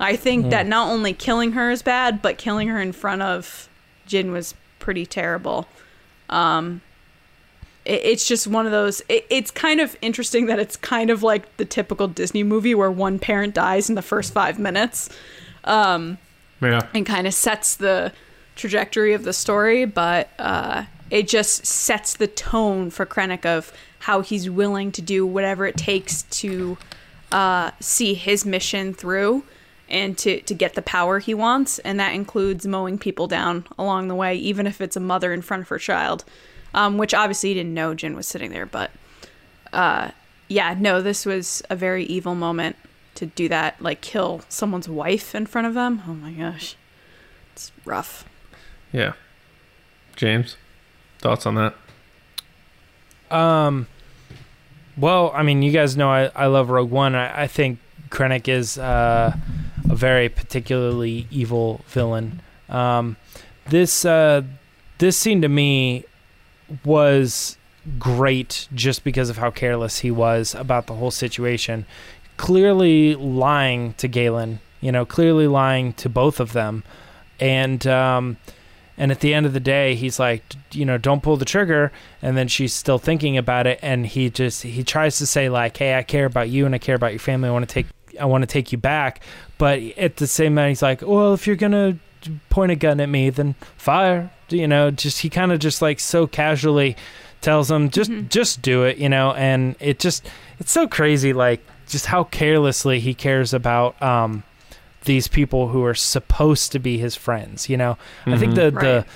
I 0.00 0.16
think 0.16 0.50
that 0.50 0.66
not 0.66 0.88
only 0.88 1.12
killing 1.12 1.52
her 1.52 1.70
is 1.70 1.82
bad, 1.82 2.22
but 2.22 2.38
killing 2.38 2.68
her 2.68 2.80
in 2.80 2.92
front 2.92 3.22
of 3.22 3.68
Jin 4.06 4.32
was 4.32 4.54
pretty 4.78 5.06
terrible. 5.06 5.66
Um, 6.30 6.82
it's 7.88 8.26
just 8.28 8.46
one 8.46 8.66
of 8.66 8.72
those. 8.72 9.00
It, 9.08 9.26
it's 9.30 9.50
kind 9.50 9.80
of 9.80 9.96
interesting 10.02 10.46
that 10.46 10.58
it's 10.58 10.76
kind 10.76 11.10
of 11.10 11.22
like 11.22 11.56
the 11.56 11.64
typical 11.64 12.06
Disney 12.08 12.42
movie 12.42 12.74
where 12.74 12.90
one 12.90 13.18
parent 13.18 13.54
dies 13.54 13.88
in 13.88 13.94
the 13.94 14.02
first 14.02 14.32
five 14.32 14.58
minutes 14.58 15.08
Yeah. 15.66 16.86
and 16.94 17.06
kind 17.06 17.26
of 17.26 17.34
sets 17.34 17.76
the 17.76 18.12
trajectory 18.56 19.14
of 19.14 19.24
the 19.24 19.32
story, 19.32 19.84
but 19.84 20.28
uh, 20.38 20.84
it 21.10 21.28
just 21.28 21.64
sets 21.66 22.16
the 22.16 22.26
tone 22.26 22.90
for 22.90 23.06
Krennic 23.06 23.46
of 23.46 23.72
how 24.00 24.20
he's 24.20 24.48
willing 24.50 24.92
to 24.92 25.02
do 25.02 25.26
whatever 25.26 25.66
it 25.66 25.76
takes 25.76 26.22
to 26.24 26.76
uh, 27.32 27.70
see 27.80 28.14
his 28.14 28.44
mission 28.44 28.92
through 28.94 29.44
and 29.88 30.18
to, 30.18 30.40
to 30.42 30.54
get 30.54 30.74
the 30.74 30.82
power 30.82 31.18
he 31.18 31.32
wants. 31.34 31.78
And 31.80 31.98
that 32.00 32.12
includes 32.14 32.66
mowing 32.66 32.98
people 32.98 33.26
down 33.26 33.66
along 33.78 34.08
the 34.08 34.14
way, 34.14 34.34
even 34.36 34.66
if 34.66 34.80
it's 34.80 34.96
a 34.96 35.00
mother 35.00 35.32
in 35.32 35.40
front 35.42 35.62
of 35.62 35.68
her 35.68 35.78
child, 35.78 36.24
um, 36.74 36.98
which 36.98 37.14
obviously 37.14 37.50
he 37.50 37.54
didn't 37.54 37.74
know 37.74 37.94
Jyn 37.94 38.14
was 38.14 38.26
sitting 38.26 38.50
there. 38.50 38.66
But 38.66 38.90
uh, 39.72 40.10
yeah, 40.48 40.74
no, 40.78 41.02
this 41.02 41.26
was 41.26 41.62
a 41.70 41.76
very 41.76 42.04
evil 42.04 42.34
moment 42.34 42.76
to 43.16 43.26
do 43.26 43.48
that, 43.48 43.80
like 43.82 44.00
kill 44.00 44.42
someone's 44.48 44.88
wife 44.88 45.34
in 45.34 45.46
front 45.46 45.66
of 45.66 45.74
them. 45.74 46.02
Oh 46.06 46.14
my 46.14 46.32
gosh. 46.32 46.76
It's 47.52 47.72
rough. 47.84 48.24
Yeah. 48.92 49.14
James, 50.14 50.56
thoughts 51.18 51.46
on 51.46 51.54
that? 51.56 51.74
Um, 53.30 53.86
well, 54.96 55.32
I 55.34 55.42
mean, 55.42 55.62
you 55.62 55.72
guys 55.72 55.96
know 55.96 56.10
I, 56.10 56.30
I 56.34 56.46
love 56.46 56.70
Rogue 56.70 56.90
One. 56.90 57.14
I, 57.14 57.42
I 57.42 57.46
think 57.46 57.78
Krennic 58.08 58.48
is 58.48 58.78
uh, 58.78 59.36
a 59.88 59.94
very 59.94 60.28
particularly 60.28 61.26
evil 61.30 61.82
villain. 61.88 62.40
Um, 62.68 63.16
this 63.68 64.04
uh, 64.04 64.42
this 64.98 65.16
scene 65.16 65.42
to 65.42 65.48
me 65.48 66.04
was 66.84 67.56
great 67.98 68.68
just 68.74 69.04
because 69.04 69.30
of 69.30 69.38
how 69.38 69.50
careless 69.50 70.00
he 70.00 70.10
was 70.10 70.54
about 70.54 70.86
the 70.86 70.94
whole 70.94 71.10
situation. 71.10 71.86
Clearly 72.36 73.14
lying 73.14 73.94
to 73.94 74.08
Galen, 74.08 74.60
you 74.80 74.92
know, 74.92 75.04
clearly 75.04 75.46
lying 75.46 75.92
to 75.94 76.08
both 76.08 76.40
of 76.40 76.52
them, 76.52 76.84
and 77.40 77.86
um, 77.86 78.36
And 78.98 79.12
at 79.12 79.20
the 79.20 79.32
end 79.32 79.46
of 79.46 79.52
the 79.52 79.60
day, 79.60 79.94
he's 79.94 80.18
like, 80.18 80.42
you 80.72 80.84
know, 80.84 80.98
don't 80.98 81.22
pull 81.22 81.36
the 81.36 81.44
trigger. 81.44 81.92
And 82.20 82.36
then 82.36 82.48
she's 82.48 82.74
still 82.74 82.98
thinking 82.98 83.38
about 83.38 83.66
it, 83.66 83.78
and 83.80 84.04
he 84.04 84.28
just 84.28 84.64
he 84.64 84.82
tries 84.82 85.18
to 85.18 85.26
say 85.26 85.48
like, 85.48 85.76
hey, 85.76 85.96
I 85.96 86.02
care 86.02 86.26
about 86.26 86.48
you 86.48 86.66
and 86.66 86.74
I 86.74 86.78
care 86.78 86.96
about 86.96 87.12
your 87.12 87.20
family. 87.20 87.48
I 87.48 87.52
want 87.52 87.68
to 87.68 87.72
take 87.72 87.86
I 88.20 88.24
want 88.24 88.42
to 88.42 88.46
take 88.46 88.72
you 88.72 88.78
back. 88.78 89.22
But 89.56 89.80
at 89.96 90.16
the 90.16 90.26
same 90.26 90.56
time, 90.56 90.70
he's 90.70 90.82
like, 90.82 91.00
well, 91.02 91.32
if 91.32 91.46
you're 91.46 91.56
gonna 91.56 91.98
point 92.50 92.72
a 92.72 92.76
gun 92.76 93.00
at 93.00 93.08
me, 93.08 93.30
then 93.30 93.54
fire. 93.76 94.30
You 94.48 94.66
know, 94.68 94.90
just 94.90 95.20
he 95.20 95.28
kind 95.30 95.52
of 95.52 95.58
just 95.58 95.82
like 95.82 96.00
so 96.00 96.26
casually 96.26 96.96
tells 97.40 97.70
him 97.70 97.90
just 97.90 98.10
just 98.28 98.62
do 98.62 98.84
it. 98.84 98.98
You 98.98 99.08
know, 99.08 99.32
and 99.32 99.76
it 99.80 99.98
just 99.98 100.28
it's 100.58 100.72
so 100.72 100.86
crazy 100.88 101.32
like 101.32 101.60
just 101.88 102.06
how 102.06 102.24
carelessly 102.24 103.00
he 103.00 103.14
cares 103.14 103.54
about 103.54 104.00
um 104.02 104.42
these 105.04 105.28
people 105.28 105.68
who 105.68 105.84
are 105.84 105.94
supposed 105.94 106.72
to 106.72 106.78
be 106.78 106.98
his 106.98 107.16
friends. 107.16 107.68
You 107.68 107.76
know, 107.76 107.96
I 108.26 108.36
think 108.36 108.54
the 108.54 108.70
the 108.70 109.06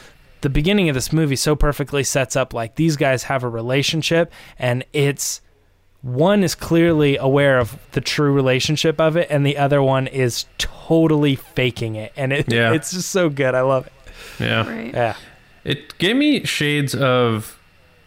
the 0.42 0.48
beginning 0.50 0.88
of 0.88 0.94
this 0.94 1.12
movie 1.12 1.36
so 1.36 1.54
perfectly 1.54 2.02
sets 2.02 2.34
up 2.34 2.52
like 2.52 2.74
these 2.74 2.96
guys 2.96 3.22
have 3.24 3.44
a 3.44 3.48
relationship 3.48 4.32
and 4.58 4.84
it's 4.92 5.40
one 6.00 6.42
is 6.42 6.56
clearly 6.56 7.16
aware 7.16 7.60
of 7.60 7.78
the 7.92 8.00
true 8.00 8.32
relationship 8.32 9.00
of 9.00 9.16
it 9.16 9.28
and 9.30 9.46
the 9.46 9.56
other 9.56 9.80
one 9.80 10.08
is 10.08 10.46
totally 10.58 11.36
faking 11.36 11.94
it 11.94 12.12
and 12.16 12.32
it, 12.32 12.52
Yeah. 12.52 12.72
it's 12.72 12.90
just 12.90 13.10
so 13.10 13.28
good 13.28 13.54
i 13.54 13.60
love 13.60 13.86
it 13.86 13.92
Yeah. 14.38 14.68
Right. 14.68 14.92
yeah 14.94 15.16
It 15.64 15.96
gave 15.98 16.16
me 16.16 16.44
shades 16.44 16.94
of 16.94 17.58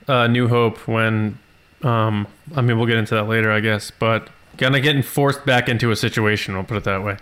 uh, 0.07 0.27
New 0.27 0.47
Hope 0.47 0.87
when, 0.87 1.39
um, 1.83 2.27
I 2.55 2.61
mean, 2.61 2.77
we'll 2.77 2.87
get 2.87 2.97
into 2.97 3.15
that 3.15 3.27
later, 3.27 3.51
I 3.51 3.59
guess, 3.59 3.91
but 3.91 4.29
kind 4.57 4.75
of 4.75 4.81
getting 4.83 5.01
forced 5.03 5.45
back 5.45 5.67
into 5.69 5.91
a 5.91 5.95
situation. 5.95 6.53
We'll 6.55 6.63
put 6.63 6.77
it 6.77 6.83
that 6.85 7.03
way. 7.03 7.17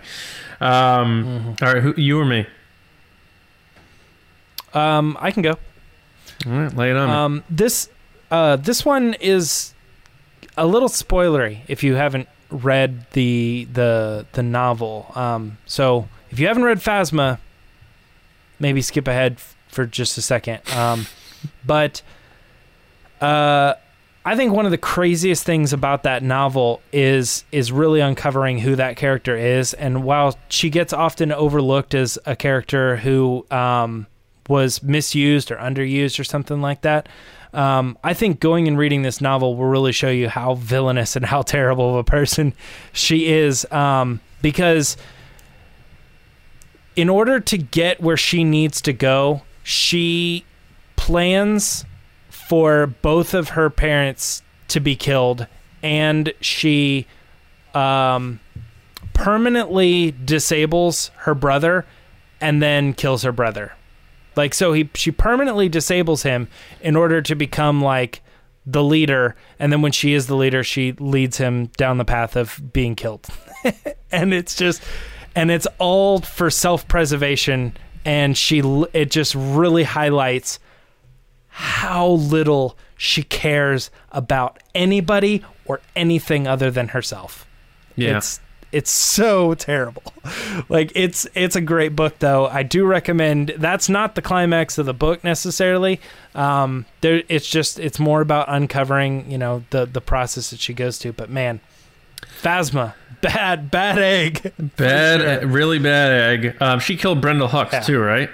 Um, 0.60 1.56
all 1.62 1.72
right, 1.72 1.82
who, 1.82 1.94
you 1.96 2.18
or 2.20 2.24
me? 2.24 2.46
um 4.72 5.16
i 5.20 5.30
can 5.30 5.42
go 5.42 5.56
All 6.46 6.52
right, 6.52 6.76
lay 6.76 6.90
it 6.90 6.96
on 6.96 7.08
me. 7.08 7.14
um 7.14 7.44
this 7.48 7.88
uh 8.30 8.56
this 8.56 8.84
one 8.84 9.14
is 9.20 9.72
a 10.56 10.66
little 10.66 10.88
spoilery 10.88 11.60
if 11.68 11.82
you 11.84 11.94
haven't 11.94 12.28
read 12.50 13.06
the 13.12 13.68
the 13.72 14.26
the 14.32 14.42
novel 14.42 15.12
um 15.14 15.58
so 15.66 16.08
if 16.30 16.38
you 16.40 16.46
haven't 16.48 16.64
read 16.64 16.78
phasma 16.78 17.38
maybe 18.58 18.80
skip 18.82 19.08
ahead 19.08 19.34
f- 19.34 19.56
for 19.68 19.86
just 19.86 20.16
a 20.18 20.22
second 20.22 20.60
um 20.74 21.06
but 21.66 22.02
uh 23.20 23.74
I 24.26 24.36
think 24.36 24.54
one 24.54 24.64
of 24.64 24.70
the 24.70 24.78
craziest 24.78 25.44
things 25.44 25.74
about 25.74 26.04
that 26.04 26.22
novel 26.22 26.80
is 26.94 27.44
is 27.52 27.70
really 27.70 28.00
uncovering 28.00 28.58
who 28.58 28.74
that 28.76 28.96
character 28.96 29.36
is, 29.36 29.74
and 29.74 30.02
while 30.02 30.38
she 30.48 30.70
gets 30.70 30.94
often 30.94 31.30
overlooked 31.30 31.94
as 31.94 32.18
a 32.24 32.34
character 32.34 32.96
who 32.96 33.44
um, 33.50 34.06
was 34.48 34.82
misused 34.82 35.50
or 35.50 35.56
underused 35.56 36.18
or 36.18 36.24
something 36.24 36.62
like 36.62 36.80
that, 36.80 37.06
um, 37.52 37.98
I 38.02 38.14
think 38.14 38.40
going 38.40 38.66
and 38.66 38.78
reading 38.78 39.02
this 39.02 39.20
novel 39.20 39.56
will 39.56 39.66
really 39.66 39.92
show 39.92 40.08
you 40.08 40.30
how 40.30 40.54
villainous 40.54 41.16
and 41.16 41.26
how 41.26 41.42
terrible 41.56 41.90
of 41.90 41.96
a 41.96 42.04
person 42.04 42.54
she 42.94 43.26
is. 43.26 43.70
Um, 43.70 44.20
because 44.40 44.96
in 46.96 47.08
order 47.08 47.40
to 47.40 47.58
get 47.58 48.00
where 48.00 48.16
she 48.16 48.44
needs 48.44 48.80
to 48.82 48.92
go, 48.92 49.42
she 49.62 50.44
plans 50.96 51.84
for 52.28 52.86
both 52.86 53.34
of 53.34 53.50
her 53.50 53.70
parents 53.70 54.42
to 54.68 54.80
be 54.80 54.96
killed, 54.96 55.46
and 55.82 56.32
she 56.40 57.06
um, 57.74 58.40
permanently 59.12 60.12
disables 60.24 61.10
her 61.18 61.34
brother 61.34 61.84
and 62.40 62.62
then 62.62 62.92
kills 62.92 63.22
her 63.22 63.32
brother. 63.32 63.72
Like 64.36 64.52
so 64.54 64.72
he 64.72 64.90
she 64.94 65.10
permanently 65.10 65.68
disables 65.68 66.24
him 66.24 66.48
in 66.80 66.96
order 66.96 67.22
to 67.22 67.34
become 67.34 67.80
like 67.80 68.20
the 68.66 68.82
leader 68.82 69.36
and 69.58 69.70
then 69.70 69.82
when 69.82 69.92
she 69.92 70.14
is 70.14 70.26
the 70.26 70.34
leader 70.34 70.64
she 70.64 70.92
leads 70.92 71.36
him 71.36 71.66
down 71.76 71.98
the 71.98 72.04
path 72.04 72.36
of 72.36 72.60
being 72.72 72.96
killed. 72.96 73.26
and 74.10 74.34
it's 74.34 74.56
just 74.56 74.82
and 75.34 75.50
it's 75.50 75.66
all 75.78 76.20
for 76.20 76.50
self-preservation 76.50 77.76
and 78.04 78.36
she 78.36 78.60
it 78.92 79.10
just 79.10 79.34
really 79.34 79.84
highlights 79.84 80.58
how 81.48 82.08
little 82.10 82.76
she 82.96 83.22
cares 83.22 83.90
about 84.12 84.58
anybody 84.74 85.44
or 85.66 85.80
anything 85.94 86.46
other 86.46 86.70
than 86.70 86.88
herself. 86.88 87.46
yeah. 87.96 88.16
It's 88.16 88.40
it's 88.72 88.90
so 88.90 89.54
terrible. 89.54 90.02
Like 90.68 90.92
it's 90.94 91.26
it's 91.34 91.56
a 91.56 91.60
great 91.60 91.94
book 91.94 92.18
though. 92.20 92.46
I 92.46 92.62
do 92.62 92.86
recommend. 92.86 93.54
That's 93.58 93.88
not 93.88 94.14
the 94.14 94.22
climax 94.22 94.78
of 94.78 94.86
the 94.86 94.94
book 94.94 95.22
necessarily. 95.22 96.00
Um, 96.34 96.86
there 97.02 97.22
it's 97.28 97.48
just 97.48 97.78
it's 97.78 97.98
more 97.98 98.20
about 98.20 98.46
uncovering 98.48 99.30
you 99.30 99.36
know 99.36 99.64
the 99.70 99.84
the 99.84 100.00
process 100.00 100.50
that 100.50 100.60
she 100.60 100.72
goes 100.72 100.98
to. 101.00 101.12
But 101.12 101.28
man, 101.28 101.60
Phasma, 102.40 102.94
bad 103.28 103.70
bad 103.70 103.98
egg. 103.98 104.52
bad, 104.76 105.20
for 105.20 105.40
sure. 105.40 105.48
really 105.48 105.78
bad 105.78 106.12
egg. 106.12 106.56
Um, 106.62 106.78
she 106.80 106.96
killed 106.96 107.20
Brendol 107.20 107.48
Hux 107.48 107.72
Yeah. 107.72 107.80
too, 107.80 108.00
right? 108.00 108.30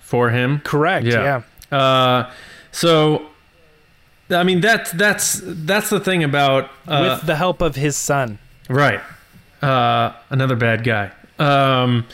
For 0.00 0.30
him. 0.30 0.60
Correct. 0.60 1.06
Yeah. 1.06 1.42
Yeah. 1.72 1.78
Uh, 1.78 2.30
so, 2.72 3.26
I 4.30 4.42
mean, 4.44 4.60
that's 4.60 4.90
that's 4.92 5.40
that's 5.44 5.90
the 5.90 6.00
thing 6.00 6.24
about 6.24 6.70
uh, 6.88 7.16
With 7.18 7.26
the 7.26 7.36
help 7.36 7.60
of 7.62 7.76
his 7.76 7.96
son. 7.96 8.38
Right. 8.68 9.00
Uh, 9.62 10.12
another 10.30 10.56
bad 10.56 10.84
guy. 10.84 11.10
Um, 11.38 12.06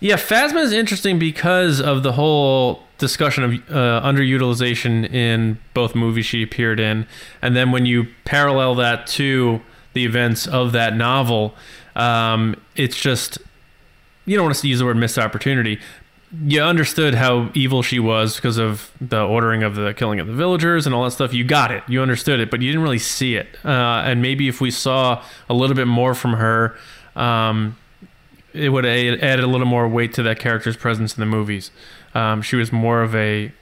yeah, 0.00 0.16
Phasma 0.16 0.62
is 0.62 0.72
interesting 0.72 1.18
because 1.18 1.80
of 1.80 2.02
the 2.02 2.12
whole 2.12 2.82
discussion 2.98 3.44
of 3.44 3.52
uh, 3.70 4.00
underutilization 4.06 5.12
in 5.12 5.58
both 5.74 5.94
movies 5.94 6.26
she 6.26 6.42
appeared 6.42 6.80
in, 6.80 7.06
and 7.40 7.54
then 7.56 7.70
when 7.72 7.86
you 7.86 8.06
parallel 8.24 8.74
that 8.76 9.06
to 9.08 9.60
the 9.92 10.04
events 10.04 10.46
of 10.46 10.72
that 10.72 10.96
novel, 10.96 11.54
um, 11.94 12.56
it's 12.76 12.98
just 13.00 13.38
you 14.24 14.36
don't 14.36 14.46
want 14.46 14.56
to 14.56 14.68
use 14.68 14.78
the 14.78 14.84
word 14.84 14.96
missed 14.96 15.18
opportunity. 15.18 15.78
You 16.44 16.62
understood 16.62 17.14
how 17.14 17.50
evil 17.52 17.82
she 17.82 17.98
was 17.98 18.36
because 18.36 18.56
of 18.56 18.90
the 19.00 19.22
ordering 19.22 19.62
of 19.62 19.74
the 19.74 19.92
killing 19.92 20.18
of 20.18 20.26
the 20.26 20.32
villagers 20.32 20.86
and 20.86 20.94
all 20.94 21.04
that 21.04 21.10
stuff. 21.10 21.34
You 21.34 21.44
got 21.44 21.70
it. 21.70 21.82
You 21.88 22.00
understood 22.00 22.40
it, 22.40 22.50
but 22.50 22.62
you 22.62 22.70
didn't 22.70 22.82
really 22.82 22.98
see 22.98 23.34
it. 23.36 23.48
Uh, 23.64 24.02
and 24.06 24.22
maybe 24.22 24.48
if 24.48 24.60
we 24.60 24.70
saw 24.70 25.22
a 25.50 25.54
little 25.54 25.76
bit 25.76 25.86
more 25.86 26.14
from 26.14 26.34
her, 26.34 26.74
um, 27.16 27.76
it 28.54 28.70
would 28.70 28.86
added 28.86 29.44
a 29.44 29.46
little 29.46 29.66
more 29.66 29.86
weight 29.88 30.14
to 30.14 30.22
that 30.22 30.38
character's 30.38 30.76
presence 30.76 31.16
in 31.16 31.20
the 31.20 31.26
movies. 31.26 31.70
Um, 32.14 32.40
she 32.40 32.56
was 32.56 32.72
more 32.72 33.02
of 33.02 33.14
a 33.14 33.52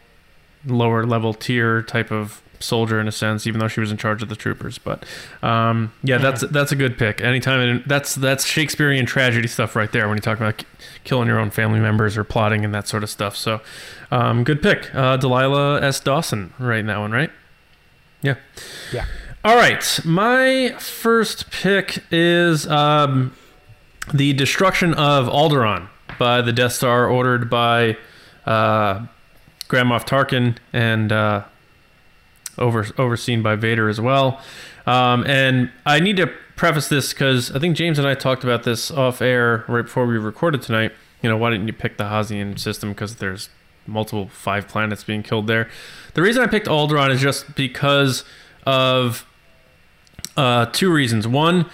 lower 0.66 1.07
level 1.07 1.35
tier 1.35 1.83
type 1.83 2.12
of 2.12 2.43
soldier 2.61 3.01
in 3.01 3.09
a 3.09 3.13
sense, 3.13 3.47
even 3.47 3.59
though 3.59 3.69
she 3.69 3.81
was 3.81 3.91
in 3.91 3.97
charge 3.97 4.23
of 4.23 4.29
the 4.29 4.37
troopers. 4.37 4.79
But 4.79 5.05
um, 5.43 5.93
yeah, 6.03 6.19
that's 6.19 6.43
that's 6.43 6.73
a 6.73 6.77
good 6.77 6.97
pick. 6.99 7.21
Anytime 7.21 7.61
and 7.61 7.85
that's 7.85 8.15
that's 8.15 8.47
Shakespearean 8.47 9.07
tragedy 9.07 9.49
stuff 9.49 9.75
right 9.75 9.91
there 9.91 10.09
when 10.09 10.17
you 10.17 10.23
talk 10.23 10.39
about 10.39 10.59
k- 10.59 10.67
killing 11.05 11.29
your 11.29 11.39
own 11.39 11.51
family 11.51 11.81
members 11.81 12.17
or 12.17 12.25
plotting 12.25 12.65
and 12.65 12.75
that 12.75 12.87
sort 12.89 13.03
of 13.03 13.11
stuff. 13.11 13.37
So 13.37 13.61
um, 14.11 14.45
good 14.45 14.63
pick, 14.63 14.95
uh, 14.95 15.17
Delilah 15.17 15.81
S. 15.83 16.01
Dawson, 16.01 16.53
right 16.59 16.81
in 16.81 16.87
that 16.87 16.99
one, 16.99 17.13
right? 17.13 17.31
Yeah. 18.23 18.35
Yeah. 18.93 19.07
All 19.43 19.57
right, 19.57 20.01
my 20.05 20.75
first 20.79 21.51
pick 21.51 22.05
is 22.11 22.67
um, 22.67 23.35
the 24.13 24.35
destruction 24.35 24.93
of 24.93 25.29
Alderaan 25.29 25.89
by 26.19 26.43
the 26.43 26.53
Death 26.53 26.75
Star, 26.75 27.09
ordered 27.09 27.49
by 27.49 27.97
uh, 28.45 29.07
Grand 29.69 29.89
Moff 29.89 30.07
Tarkin 30.07 30.59
and 30.75 31.11
uh, 31.11 31.45
over 32.59 32.87
overseen 32.99 33.43
by 33.43 33.57
Vader 33.57 33.89
as 33.89 34.01
well. 34.01 34.41
Um, 34.87 35.25
and 35.27 35.71
I 35.87 36.01
need 36.01 36.17
to 36.17 36.27
preface 36.57 36.89
this 36.89 37.13
because 37.13 37.55
I 37.55 37.59
think 37.59 37.77
James 37.77 37.99
and 37.99 38.07
I 38.07 38.15
talked 38.15 38.45
about 38.45 38.65
this 38.65 38.91
off 38.91 39.23
air 39.23 39.65
right 39.69 39.83
before 39.83 40.07
we 40.07 40.19
recorded 40.19 40.63
tonight. 40.63 40.93
You 41.23 41.29
know, 41.29 41.37
why 41.37 41.51
didn't 41.51 41.67
you 41.67 41.73
pick 41.73 41.97
the 41.97 42.05
Hosnian 42.05 42.59
system? 42.59 42.91
Because 42.91 43.17
there's 43.17 43.51
multiple 43.87 44.29
five 44.29 44.69
planets 44.69 45.05
being 45.05 45.23
killed 45.23 45.47
there. 45.47 45.69
The 46.15 46.23
reason 46.23 46.43
I 46.43 46.47
picked 46.47 46.67
Alderaan 46.67 47.11
is 47.11 47.21
just 47.21 47.55
because 47.55 48.25
of 48.67 49.27
uh, 50.37 50.67
two 50.67 50.93
reasons. 50.93 51.27
One, 51.27 51.67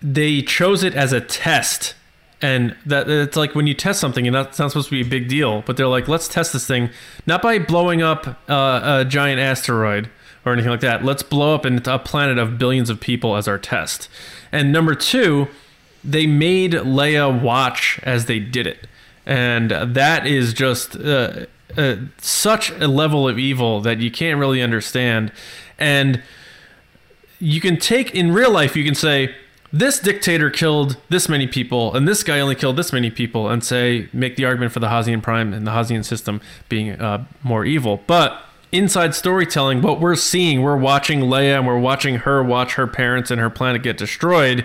they 0.00 0.42
chose 0.42 0.82
it 0.82 0.94
as 0.94 1.12
a 1.12 1.20
test 1.20 1.94
and 2.40 2.76
that 2.86 3.10
it's 3.10 3.36
like 3.36 3.54
when 3.54 3.66
you 3.66 3.74
test 3.74 4.00
something 4.00 4.26
and 4.26 4.34
that's 4.34 4.58
not 4.58 4.70
supposed 4.70 4.88
to 4.88 4.94
be 4.94 5.00
a 5.00 5.10
big 5.10 5.28
deal 5.28 5.62
but 5.66 5.76
they're 5.76 5.88
like 5.88 6.06
let's 6.06 6.28
test 6.28 6.52
this 6.52 6.66
thing 6.66 6.88
not 7.26 7.42
by 7.42 7.58
blowing 7.58 8.00
up 8.00 8.28
uh, 8.48 9.00
a 9.00 9.04
giant 9.04 9.40
asteroid 9.40 10.08
or 10.48 10.52
anything 10.52 10.70
like 10.70 10.80
that. 10.80 11.04
Let's 11.04 11.22
blow 11.22 11.54
up 11.54 11.64
a 11.64 11.98
planet 11.98 12.38
of 12.38 12.58
billions 12.58 12.90
of 12.90 13.00
people 13.00 13.36
as 13.36 13.46
our 13.46 13.58
test. 13.58 14.08
And 14.50 14.72
number 14.72 14.94
two 14.94 15.48
they 16.04 16.26
made 16.26 16.72
leia 16.72 17.42
watch 17.42 17.98
as 18.04 18.26
they 18.26 18.38
did 18.38 18.66
it. 18.66 18.86
And 19.26 19.70
that 19.72 20.26
is 20.26 20.54
just 20.54 20.96
uh, 20.96 21.46
uh, 21.76 21.96
such 22.18 22.70
a 22.70 22.86
level 22.86 23.28
of 23.28 23.38
evil 23.38 23.80
that 23.80 23.98
you 23.98 24.10
can't 24.10 24.38
really 24.38 24.62
understand. 24.62 25.32
And 25.76 26.22
you 27.40 27.60
can 27.60 27.76
take 27.78 28.14
in 28.14 28.32
real 28.32 28.50
life 28.50 28.76
you 28.76 28.84
can 28.84 28.94
say 28.94 29.34
this 29.72 29.98
dictator 29.98 30.50
killed 30.50 30.96
this 31.08 31.28
many 31.28 31.46
people 31.46 31.94
and 31.94 32.08
this 32.08 32.22
guy 32.22 32.40
only 32.40 32.54
killed 32.54 32.76
this 32.76 32.92
many 32.92 33.10
people 33.10 33.48
and 33.48 33.62
say 33.62 34.08
make 34.12 34.36
the 34.36 34.44
argument 34.44 34.72
for 34.72 34.80
the 34.80 34.88
Hosnian 34.88 35.20
prime 35.20 35.52
and 35.52 35.66
the 35.66 35.72
Hosnian 35.72 36.04
system 36.04 36.40
being 36.68 36.92
uh, 36.92 37.24
more 37.42 37.64
evil. 37.64 38.02
But 38.06 38.42
inside 38.70 39.14
storytelling 39.14 39.80
what 39.80 39.98
we're 39.98 40.14
seeing 40.14 40.62
we're 40.62 40.76
watching 40.76 41.20
Leia 41.20 41.56
and 41.56 41.66
we're 41.66 41.78
watching 41.78 42.16
her 42.16 42.42
watch 42.42 42.74
her 42.74 42.86
parents 42.86 43.30
and 43.30 43.40
her 43.40 43.48
planet 43.48 43.82
get 43.82 43.96
destroyed 43.96 44.64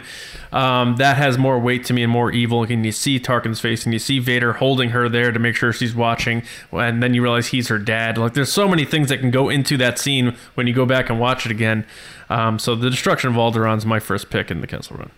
um, 0.52 0.98
that 0.98 1.16
has 1.16 1.38
more 1.38 1.58
weight 1.58 1.86
to 1.86 1.94
me 1.94 2.04
and 2.04 2.12
more 2.12 2.30
evil 2.32 2.64
and 2.64 2.86
you 2.86 2.92
see 2.92 3.20
Tarkin's 3.20 3.62
face 3.62 3.86
and 3.86 3.94
you 3.94 4.00
see 4.00 4.20
Vader 4.20 4.54
holding 4.54 4.90
her 4.90 5.08
there 5.08 5.32
to 5.32 5.40
make 5.40 5.56
sure 5.56 5.72
she's 5.72 5.96
watching 5.96 6.44
and 6.74 7.02
then 7.02 7.14
you 7.14 7.22
realize 7.22 7.48
he's 7.48 7.70
her 7.70 7.80
dad 7.80 8.18
like 8.18 8.34
there's 8.34 8.52
so 8.52 8.68
many 8.68 8.84
things 8.84 9.08
that 9.10 9.20
can 9.20 9.32
go 9.32 9.48
into 9.50 9.78
that 9.78 9.98
scene 9.98 10.36
when 10.56 10.68
you 10.68 10.74
go 10.74 10.86
back 10.86 11.10
and 11.10 11.20
watch 11.20 11.46
it 11.46 11.52
again 11.52 11.86
um, 12.30 12.58
so 12.58 12.76
the 12.76 12.90
destruction 12.90 13.30
of 13.30 13.36
Alderaan 13.36 13.78
is 13.78 13.86
my 13.86 14.00
first 14.00 14.30
pick 14.30 14.50
in 14.50 14.62
the 14.62 14.68
Kessel 14.68 14.98
Run. 14.98 15.12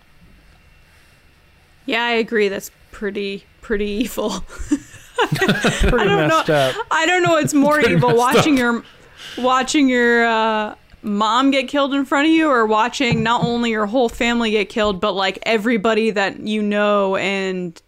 Yeah, 1.85 2.03
I 2.03 2.11
agree. 2.11 2.49
That's 2.49 2.71
pretty 2.91 3.45
pretty 3.61 3.85
evil. 3.85 4.43
Pretty 5.35 5.97
I 5.97 6.03
don't 6.05 6.27
messed 6.27 6.47
know. 6.49 6.55
up. 6.55 6.75
I 6.91 7.05
don't 7.05 7.23
know 7.23 7.31
what's 7.31 7.53
more 7.65 7.75
Pretty 7.79 7.93
evil: 7.95 8.15
watching 8.15 8.57
your 8.57 8.83
watching 9.37 9.89
your 9.89 10.25
uh, 10.25 10.75
mom 11.01 11.51
get 11.51 11.67
killed 11.67 11.93
in 11.93 12.05
front 12.05 12.27
of 12.27 12.33
you, 12.33 12.49
or 12.49 12.65
watching 12.65 13.23
not 13.23 13.43
only 13.43 13.71
your 13.71 13.85
whole 13.85 14.09
family 14.09 14.51
get 14.51 14.69
killed, 14.69 14.99
but 14.99 15.11
like 15.13 15.39
everybody 15.43 16.11
that 16.11 16.39
you 16.41 16.61
know 16.61 17.15
and 17.15 17.81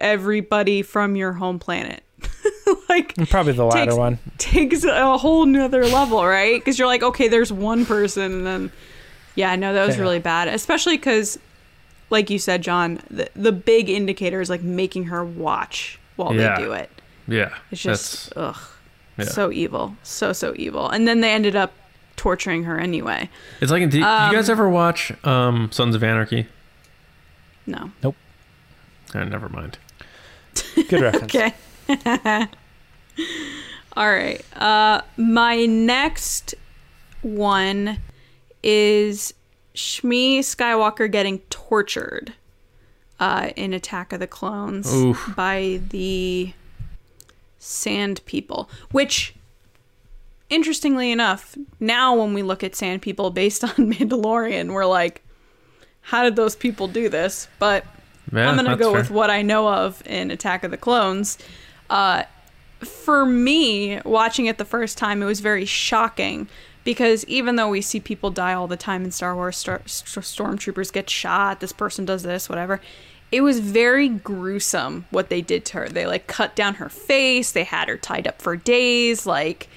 everybody 0.00 0.82
from 0.82 1.16
your 1.16 1.32
home 1.32 1.58
planet. 1.58 2.02
like 2.88 3.14
Probably 3.28 3.52
the 3.52 3.64
latter 3.64 3.86
takes, 3.90 3.96
one. 3.96 4.18
takes 4.38 4.84
a 4.84 5.18
whole 5.18 5.44
nother 5.46 5.84
level, 5.86 6.24
right? 6.24 6.60
Because 6.60 6.78
you're 6.78 6.88
like, 6.88 7.02
okay, 7.02 7.28
there's 7.28 7.52
one 7.52 7.84
person, 7.86 8.32
and 8.32 8.46
then 8.46 8.72
yeah, 9.34 9.56
no, 9.56 9.72
that 9.74 9.86
was 9.86 9.96
Yeah. 9.96 10.02
really 10.02 10.18
bad, 10.18 10.48
especially 10.48 10.96
because, 10.96 11.38
like 12.10 12.30
you 12.30 12.38
said, 12.38 12.62
John, 12.62 13.00
the, 13.10 13.28
the 13.34 13.52
big 13.52 13.88
indicator 13.88 14.40
is 14.40 14.50
like 14.50 14.62
making 14.62 15.04
her 15.04 15.24
watch 15.24 15.98
while 16.24 16.34
Yeah. 16.34 16.56
they 16.58 16.64
do 16.64 16.72
it. 16.72 16.90
Yeah, 17.28 17.54
It's 17.70 17.82
just 17.82 18.32
ugh, 18.36 18.56
Yeah. 19.18 19.24
so 19.26 19.50
evil, 19.52 19.96
so 20.02 20.32
so 20.32 20.52
evil. 20.56 20.88
And 20.88 21.06
then 21.06 21.20
they 21.20 21.32
ended 21.32 21.54
up 21.56 21.72
torturing 22.16 22.64
her 22.64 22.78
anyway. 22.78 23.28
It's 23.60 23.70
like, 23.70 23.82
do, 23.84 23.90
do 23.90 23.98
you 23.98 24.02
guys 24.04 24.50
ever 24.50 24.68
watch 24.68 25.12
um, 25.24 25.70
Sons 25.72 25.94
of 25.94 26.02
Anarchy? 26.04 26.46
No, 27.66 27.90
Uh, 28.02 29.24
never 29.24 29.48
mind. 29.48 29.78
Good 30.88 31.00
reference. 31.00 31.34
okay. 31.34 31.54
All 33.96 34.08
right. 34.10 34.40
Uh, 34.56 35.02
my 35.16 35.66
next 35.66 36.54
one 37.22 37.98
is 38.62 39.34
Shmi 39.74 40.38
Skywalker 40.40 41.10
getting 41.10 41.38
tortured 41.50 42.32
uh, 43.20 43.50
in 43.54 43.72
Attack 43.72 44.12
of 44.12 44.18
the 44.18 44.26
Clones 44.26 44.92
Oof. 44.92 45.32
by 45.36 45.80
the 45.90 46.52
Sand 47.58 48.20
People, 48.26 48.68
which. 48.90 49.34
Interestingly 50.48 51.12
enough, 51.12 51.56
now 51.78 52.16
when 52.16 52.34
we 52.34 52.42
look 52.42 52.64
at 52.64 52.74
Sand 52.74 53.02
People 53.02 53.30
based 53.30 53.62
on 53.64 53.70
Mandalorian, 53.70 54.72
we're 54.72 54.84
like, 54.84 55.22
how 56.00 56.24
did 56.24 56.34
those 56.34 56.56
people 56.56 56.88
do 56.88 57.08
this? 57.08 57.46
But 57.60 57.84
Yeah, 58.32 58.50
I'm 58.50 58.56
gonna 58.56 58.76
go 58.76 58.90
fair. 58.90 59.00
with 59.00 59.12
what 59.12 59.30
I 59.30 59.42
know 59.42 59.68
of 59.68 60.02
in 60.08 60.32
Attack 60.32 60.64
of 60.64 60.72
the 60.72 60.76
Clones. 60.76 61.38
Uh, 61.88 62.24
for 62.80 63.24
me, 63.24 64.00
watching 64.04 64.46
it 64.46 64.58
the 64.58 64.64
first 64.64 64.98
time, 64.98 65.22
it 65.22 65.26
was 65.26 65.38
very 65.38 65.64
shocking 65.66 66.48
because 66.82 67.24
even 67.26 67.54
though 67.54 67.68
we 67.68 67.80
see 67.80 68.00
people 68.00 68.30
die 68.32 68.54
all 68.54 68.66
the 68.66 68.76
time 68.76 69.04
in 69.04 69.12
Star 69.12 69.36
Wars, 69.36 69.56
star- 69.56 69.82
st- 69.86 70.24
stormtroopers 70.26 70.92
get 70.92 71.08
shot, 71.08 71.60
this 71.60 71.72
person 71.72 72.04
does 72.04 72.24
this, 72.24 72.48
whatever. 72.48 72.80
It 73.32 73.42
was 73.42 73.60
very 73.60 74.08
gruesome 74.08 75.06
what 75.10 75.28
they 75.28 75.40
did 75.40 75.64
to 75.66 75.78
her. 75.78 75.88
They 75.88 76.06
like 76.06 76.26
cut 76.26 76.56
down 76.56 76.74
her 76.76 76.88
face. 76.88 77.52
They 77.52 77.64
had 77.64 77.88
her 77.88 77.96
tied 77.96 78.26
up 78.26 78.42
for 78.42 78.56
days. 78.56 79.24
Like 79.26 79.68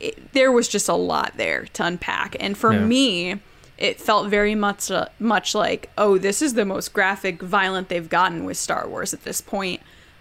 it, 0.00 0.32
there 0.32 0.50
was 0.50 0.68
just 0.68 0.88
a 0.88 0.94
lot 0.94 1.32
there 1.36 1.66
to 1.74 1.84
unpack. 1.84 2.36
And 2.40 2.56
for 2.56 2.72
Yeah. 2.72 2.86
me, 2.86 3.40
it 3.76 4.00
felt 4.00 4.28
very 4.28 4.54
much 4.54 4.90
uh, 4.90 5.06
much 5.18 5.54
like, 5.54 5.90
oh, 5.98 6.16
this 6.16 6.40
is 6.40 6.54
the 6.54 6.64
most 6.64 6.92
graphic, 6.92 7.42
violent 7.42 7.88
they've 7.88 8.08
gotten 8.08 8.44
with 8.44 8.56
Star 8.56 8.88
Wars 8.88 9.12
at 9.12 9.24
this 9.24 9.40
point. 9.40 9.80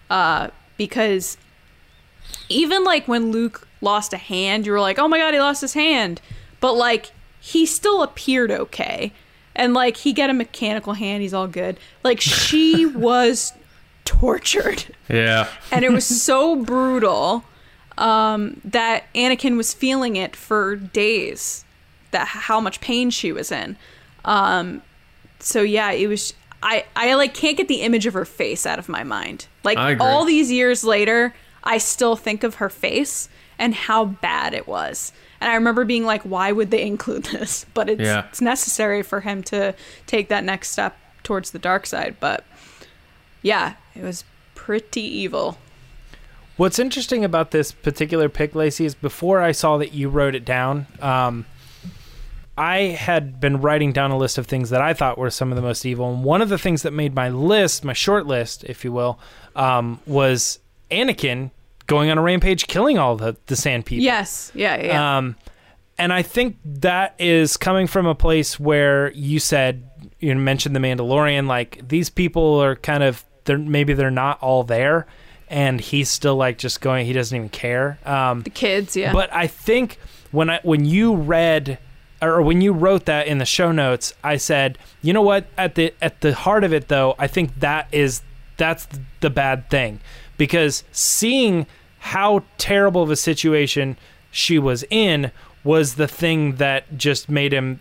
Uh, 0.09 0.49
because 0.77 1.37
even 2.49 2.83
like 2.83 3.07
when 3.07 3.31
Luke 3.31 3.67
lost 3.81 4.13
a 4.13 4.17
hand, 4.17 4.65
you 4.65 4.71
were 4.71 4.81
like, 4.81 4.99
oh 4.99 5.07
my 5.07 5.17
god, 5.19 5.33
he 5.33 5.39
lost 5.39 5.61
his 5.61 5.73
hand. 5.73 6.19
But 6.59 6.73
like 6.73 7.11
he 7.39 7.65
still 7.65 8.03
appeared 8.03 8.51
okay. 8.51 9.11
And 9.55 9.73
like 9.73 9.97
he 9.97 10.13
got 10.13 10.29
a 10.29 10.33
mechanical 10.33 10.93
hand, 10.93 11.21
he's 11.21 11.33
all 11.33 11.47
good. 11.47 11.79
Like 12.03 12.19
she 12.21 12.85
was 12.95 13.53
tortured 14.05 14.85
Yeah, 15.07 15.47
and 15.71 15.85
it 15.85 15.91
was 15.91 16.05
so 16.05 16.55
brutal 16.55 17.43
um, 17.97 18.59
that 18.65 19.05
Anakin 19.13 19.57
was 19.57 19.73
feeling 19.73 20.15
it 20.15 20.35
for 20.35 20.75
days. 20.75 21.65
That 22.11 22.27
how 22.27 22.59
much 22.59 22.81
pain 22.81 23.09
she 23.09 23.31
was 23.31 23.51
in. 23.51 23.77
Um, 24.25 24.81
so 25.39 25.61
yeah, 25.61 25.91
it 25.91 26.07
was. 26.07 26.33
I 26.61 26.85
I 26.95 27.13
like 27.15 27.33
can't 27.33 27.57
get 27.57 27.67
the 27.67 27.81
image 27.81 28.05
of 28.05 28.13
her 28.13 28.25
face 28.25 28.65
out 28.65 28.79
of 28.79 28.87
my 28.87 29.03
mind. 29.03 29.47
Like 29.63 29.77
all 29.99 30.25
these 30.25 30.51
years 30.51 30.83
later, 30.83 31.33
I 31.63 31.77
still 31.77 32.15
think 32.15 32.43
of 32.43 32.55
her 32.55 32.69
face 32.69 33.29
and 33.57 33.73
how 33.73 34.05
bad 34.05 34.53
it 34.53 34.67
was. 34.67 35.11
And 35.43 35.51
I 35.51 35.55
remember 35.55 35.83
being 35.83 36.05
like, 36.05 36.21
why 36.23 36.53
would 36.53 36.71
they 36.71 36.83
include 36.87 37.25
this? 37.25 37.65
But 37.73 37.89
it's 37.89 38.01
Yeah. 38.01 38.25
it's 38.29 38.39
necessary 38.41 39.03
for 39.03 39.19
him 39.19 39.43
to 39.43 39.75
take 40.07 40.29
that 40.29 40.43
next 40.45 40.69
step 40.69 40.97
towards 41.23 41.51
the 41.51 41.59
dark 41.59 41.85
side. 41.85 42.15
But 42.21 42.45
yeah, 43.41 43.73
it 43.93 44.03
was 44.03 44.23
pretty 44.55 45.01
evil. 45.01 45.57
What's 46.55 46.79
interesting 46.79 47.25
about 47.25 47.51
this 47.51 47.71
particular 47.73 48.29
pick, 48.29 48.55
Lacey, 48.55 48.85
is 48.85 48.95
before 48.95 49.41
I 49.41 49.51
saw 49.51 49.77
that 49.79 49.93
you 49.93 50.07
wrote 50.07 50.33
it 50.35 50.45
down, 50.45 50.85
um, 51.01 51.45
I 52.57 52.95
had 52.97 53.41
been 53.41 53.59
writing 53.59 53.91
down 53.91 54.11
a 54.11 54.17
list 54.17 54.37
of 54.37 54.45
things 54.45 54.69
that 54.69 54.79
I 54.81 54.93
thought 54.93 55.17
were 55.17 55.31
some 55.31 55.51
of 55.51 55.55
the 55.55 55.61
most 55.63 55.85
evil. 55.85 56.13
And 56.13 56.23
one 56.23 56.41
of 56.41 56.49
the 56.49 56.59
things 56.59 56.83
that 56.83 56.91
made 56.93 57.15
my 57.15 57.27
list, 57.27 57.83
my 57.83 57.93
short 57.93 58.27
list, 58.27 58.63
if 58.65 58.85
you 58.85 58.91
will, 58.91 59.19
um, 59.55 59.99
was 60.05 60.59
Anakin 60.91 61.49
going 61.87 62.09
on 62.09 62.17
a 62.17 62.21
rampage, 62.21 62.67
killing 62.67 62.97
all 62.97 63.15
the, 63.15 63.35
the 63.47 63.55
sand 63.55 63.85
people. 63.85 64.03
Yes. 64.03 64.51
Yeah. 64.53 64.81
Yeah. 64.81 65.17
Um, 65.17 65.35
and 65.97 66.11
I 66.11 66.21
think 66.21 66.57
that 66.65 67.15
is 67.19 67.57
coming 67.57 67.87
from 67.87 68.05
a 68.05 68.15
place 68.15 68.59
where 68.59 69.11
you 69.11 69.39
said 69.39 69.89
you 70.19 70.33
mentioned 70.35 70.75
the 70.75 70.79
Mandalorian. 70.79 71.47
Like 71.47 71.87
these 71.87 72.09
people 72.09 72.61
are 72.61 72.75
kind 72.75 73.03
of 73.03 73.23
they're 73.45 73.57
maybe 73.57 73.93
they're 73.93 74.09
not 74.11 74.41
all 74.41 74.63
there, 74.63 75.05
and 75.49 75.79
he's 75.79 76.09
still 76.09 76.35
like 76.35 76.57
just 76.57 76.81
going. 76.81 77.05
He 77.05 77.13
doesn't 77.13 77.35
even 77.35 77.49
care. 77.49 77.99
Um, 78.05 78.41
the 78.41 78.49
kids. 78.49 78.95
Yeah. 78.95 79.13
but 79.13 79.33
I 79.33 79.47
think 79.47 79.99
when 80.31 80.49
I 80.49 80.59
when 80.63 80.85
you 80.85 81.15
read 81.15 81.77
or 82.21 82.41
when 82.41 82.61
you 82.61 82.71
wrote 82.73 83.05
that 83.05 83.27
in 83.27 83.37
the 83.37 83.45
show 83.45 83.71
notes, 83.71 84.13
I 84.23 84.37
said, 84.37 84.77
you 85.01 85.13
know 85.13 85.21
what? 85.21 85.45
At 85.57 85.75
the 85.75 85.93
at 86.01 86.21
the 86.21 86.33
heart 86.33 86.63
of 86.63 86.73
it, 86.73 86.87
though, 86.87 87.15
I 87.19 87.27
think 87.27 87.59
that 87.59 87.87
is 87.91 88.21
that's 88.57 88.87
the 89.19 89.29
bad 89.29 89.69
thing 89.69 89.99
because 90.43 90.83
seeing 90.91 91.65
how 91.99 92.43
terrible 92.57 93.01
of 93.01 93.09
a 93.09 93.15
situation 93.15 93.95
she 94.29 94.59
was 94.59 94.83
in 94.89 95.31
was 95.63 95.95
the 95.95 96.05
thing 96.05 96.55
that 96.55 96.97
just 96.97 97.29
made 97.29 97.53
him 97.53 97.79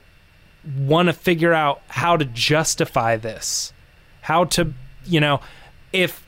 want 0.79 1.09
to 1.09 1.13
figure 1.13 1.53
out 1.53 1.83
how 1.89 2.17
to 2.17 2.25
justify 2.25 3.17
this. 3.17 3.73
How 4.21 4.45
to 4.45 4.75
you 5.05 5.19
know 5.19 5.41
if 5.93 6.25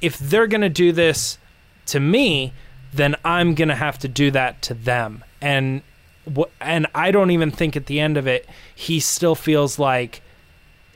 if 0.00 0.18
they're 0.18 0.48
going 0.48 0.62
to 0.62 0.68
do 0.68 0.90
this 0.90 1.38
to 1.86 2.00
me 2.00 2.52
then 2.92 3.14
i'm 3.24 3.54
going 3.54 3.68
to 3.68 3.76
have 3.76 3.96
to 4.00 4.08
do 4.08 4.32
that 4.32 4.60
to 4.62 4.74
them. 4.74 5.22
And 5.40 5.82
and 6.60 6.88
i 6.92 7.12
don't 7.12 7.30
even 7.30 7.52
think 7.52 7.76
at 7.76 7.86
the 7.86 8.00
end 8.00 8.16
of 8.16 8.26
it 8.26 8.48
he 8.74 8.98
still 8.98 9.36
feels 9.36 9.78
like 9.78 10.22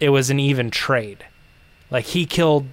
it 0.01 0.09
was 0.09 0.29
an 0.29 0.41
even 0.41 0.73
trade. 0.73 1.25
Like 1.89 2.07
he 2.07 2.27
killed 2.27 2.67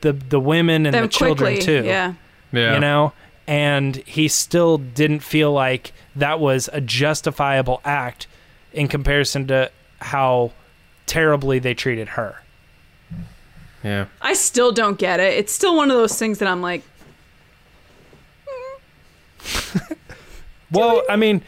the 0.00 0.12
the 0.12 0.40
women 0.40 0.86
and 0.86 0.94
them 0.94 1.02
the 1.02 1.08
children 1.08 1.54
quickly. 1.56 1.80
too 1.80 1.84
Yeah. 1.86 2.14
yeah. 2.52 2.74
you 2.74 2.80
know 2.80 3.12
and 3.46 3.96
he 3.96 4.28
still 4.28 4.78
didn't 4.78 5.20
feel 5.20 5.52
like 5.52 5.92
that 6.16 6.38
was 6.40 6.68
a 6.72 6.80
justifiable 6.80 7.80
act 7.84 8.26
in 8.72 8.88
comparison 8.88 9.46
to 9.48 9.70
how 10.00 10.52
terribly 11.06 11.58
they 11.58 11.74
treated 11.74 12.08
her 12.10 12.42
yeah. 13.84 14.06
I 14.20 14.34
still 14.34 14.72
don't 14.72 14.98
get 14.98 15.20
it. 15.20 15.34
It's 15.34 15.52
still 15.52 15.76
one 15.76 15.88
of 15.88 15.96
those 15.96 16.18
things 16.18 16.40
that 16.40 16.48
I'm 16.48 16.60
like, 16.60 16.82
well 20.72 21.02
i 21.08 21.16
mean 21.16 21.42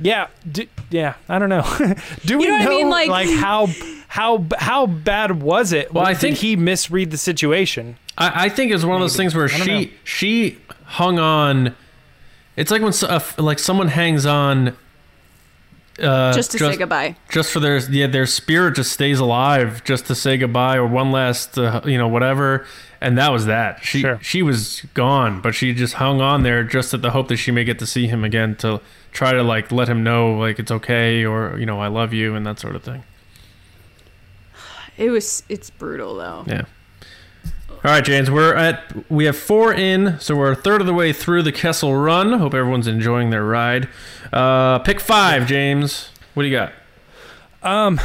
yeah 0.00 0.26
do, 0.50 0.66
yeah 0.90 1.14
i 1.28 1.38
don't 1.38 1.48
know 1.48 1.62
do 2.24 2.38
we 2.38 2.44
You 2.44 2.50
know 2.50 2.58
what 2.58 2.66
I 2.66 2.70
mean? 2.70 2.88
like, 2.90 3.08
Like- 3.08 3.30
how 3.30 3.68
how 4.10 4.44
how 4.58 4.86
bad 4.86 5.40
was 5.42 5.72
it 5.72 5.92
Well, 5.94 6.04
I 6.04 6.12
Did 6.12 6.20
think- 6.20 6.36
he 6.38 6.56
misread 6.56 7.10
the 7.10 7.18
situation 7.18 7.96
I, 8.18 8.44
I 8.46 8.48
think 8.50 8.72
it's 8.72 8.84
one 8.84 8.96
of 8.96 9.00
those 9.00 9.16
things 9.16 9.34
where 9.34 9.48
she 9.48 9.84
know. 9.86 9.90
she 10.04 10.58
hung 10.84 11.18
on. 11.18 11.74
It's 12.56 12.70
like 12.70 12.82
when 12.82 12.92
so- 12.92 13.06
uh, 13.08 13.20
like 13.38 13.58
someone 13.58 13.88
hangs 13.88 14.26
on 14.26 14.76
uh, 16.00 16.32
just 16.32 16.50
to 16.52 16.58
say 16.58 16.76
goodbye. 16.76 17.14
just 17.30 17.52
for 17.52 17.60
their 17.60 17.78
yeah 17.90 18.06
their 18.06 18.24
spirit 18.26 18.74
just 18.76 18.90
stays 18.92 19.18
alive 19.20 19.84
just 19.84 20.06
to 20.06 20.14
say 20.14 20.36
goodbye 20.38 20.76
or 20.76 20.86
one 20.86 21.12
last 21.12 21.58
uh, 21.58 21.80
you 21.84 21.98
know 21.98 22.08
whatever 22.08 22.66
and 23.02 23.18
that 23.18 23.30
was 23.30 23.46
that 23.46 23.84
she 23.84 24.00
Sure. 24.00 24.18
she 24.22 24.42
was 24.42 24.82
gone 24.94 25.40
but 25.42 25.54
she 25.54 25.74
just 25.74 25.94
hung 25.94 26.20
on 26.22 26.42
there 26.42 26.64
just 26.64 26.94
at 26.94 27.02
the 27.02 27.10
hope 27.10 27.28
that 27.28 27.36
she 27.36 27.50
may 27.50 27.64
get 27.64 27.78
to 27.80 27.86
see 27.86 28.06
him 28.06 28.24
again 28.24 28.56
to 28.56 28.80
try 29.12 29.32
to 29.32 29.42
like 29.42 29.70
let 29.72 29.88
him 29.88 30.02
know 30.02 30.32
like 30.38 30.58
it's 30.58 30.70
okay 30.70 31.24
or 31.24 31.58
you 31.58 31.66
know 31.66 31.80
I 31.80 31.88
love 31.88 32.14
you 32.14 32.34
and 32.34 32.46
that 32.46 32.58
sort 32.58 32.76
of 32.76 32.82
thing 32.82 33.02
It 35.00 35.10
was 35.10 35.42
it's 35.48 35.70
brutal 35.70 36.14
though. 36.16 36.44
yeah. 36.46 36.62
All 37.70 37.90
right 37.90 38.04
James 38.04 38.30
we're 38.30 38.54
at 38.54 39.10
we 39.10 39.24
have 39.24 39.36
four 39.36 39.72
in 39.72 40.20
so 40.20 40.36
we're 40.36 40.52
a 40.52 40.56
third 40.56 40.80
of 40.82 40.86
the 40.86 40.92
way 40.94 41.12
through 41.12 41.42
the 41.42 41.52
Kessel 41.52 41.94
run. 41.96 42.34
Hope 42.34 42.52
everyone's 42.54 42.86
enjoying 42.86 43.30
their 43.30 43.44
ride. 43.44 43.88
Uh 44.32 44.78
pick 44.80 45.00
five 45.00 45.46
James. 45.46 46.10
What 46.34 46.42
do 46.44 46.48
you 46.48 46.56
got? 46.56 46.72
Um, 47.62 48.00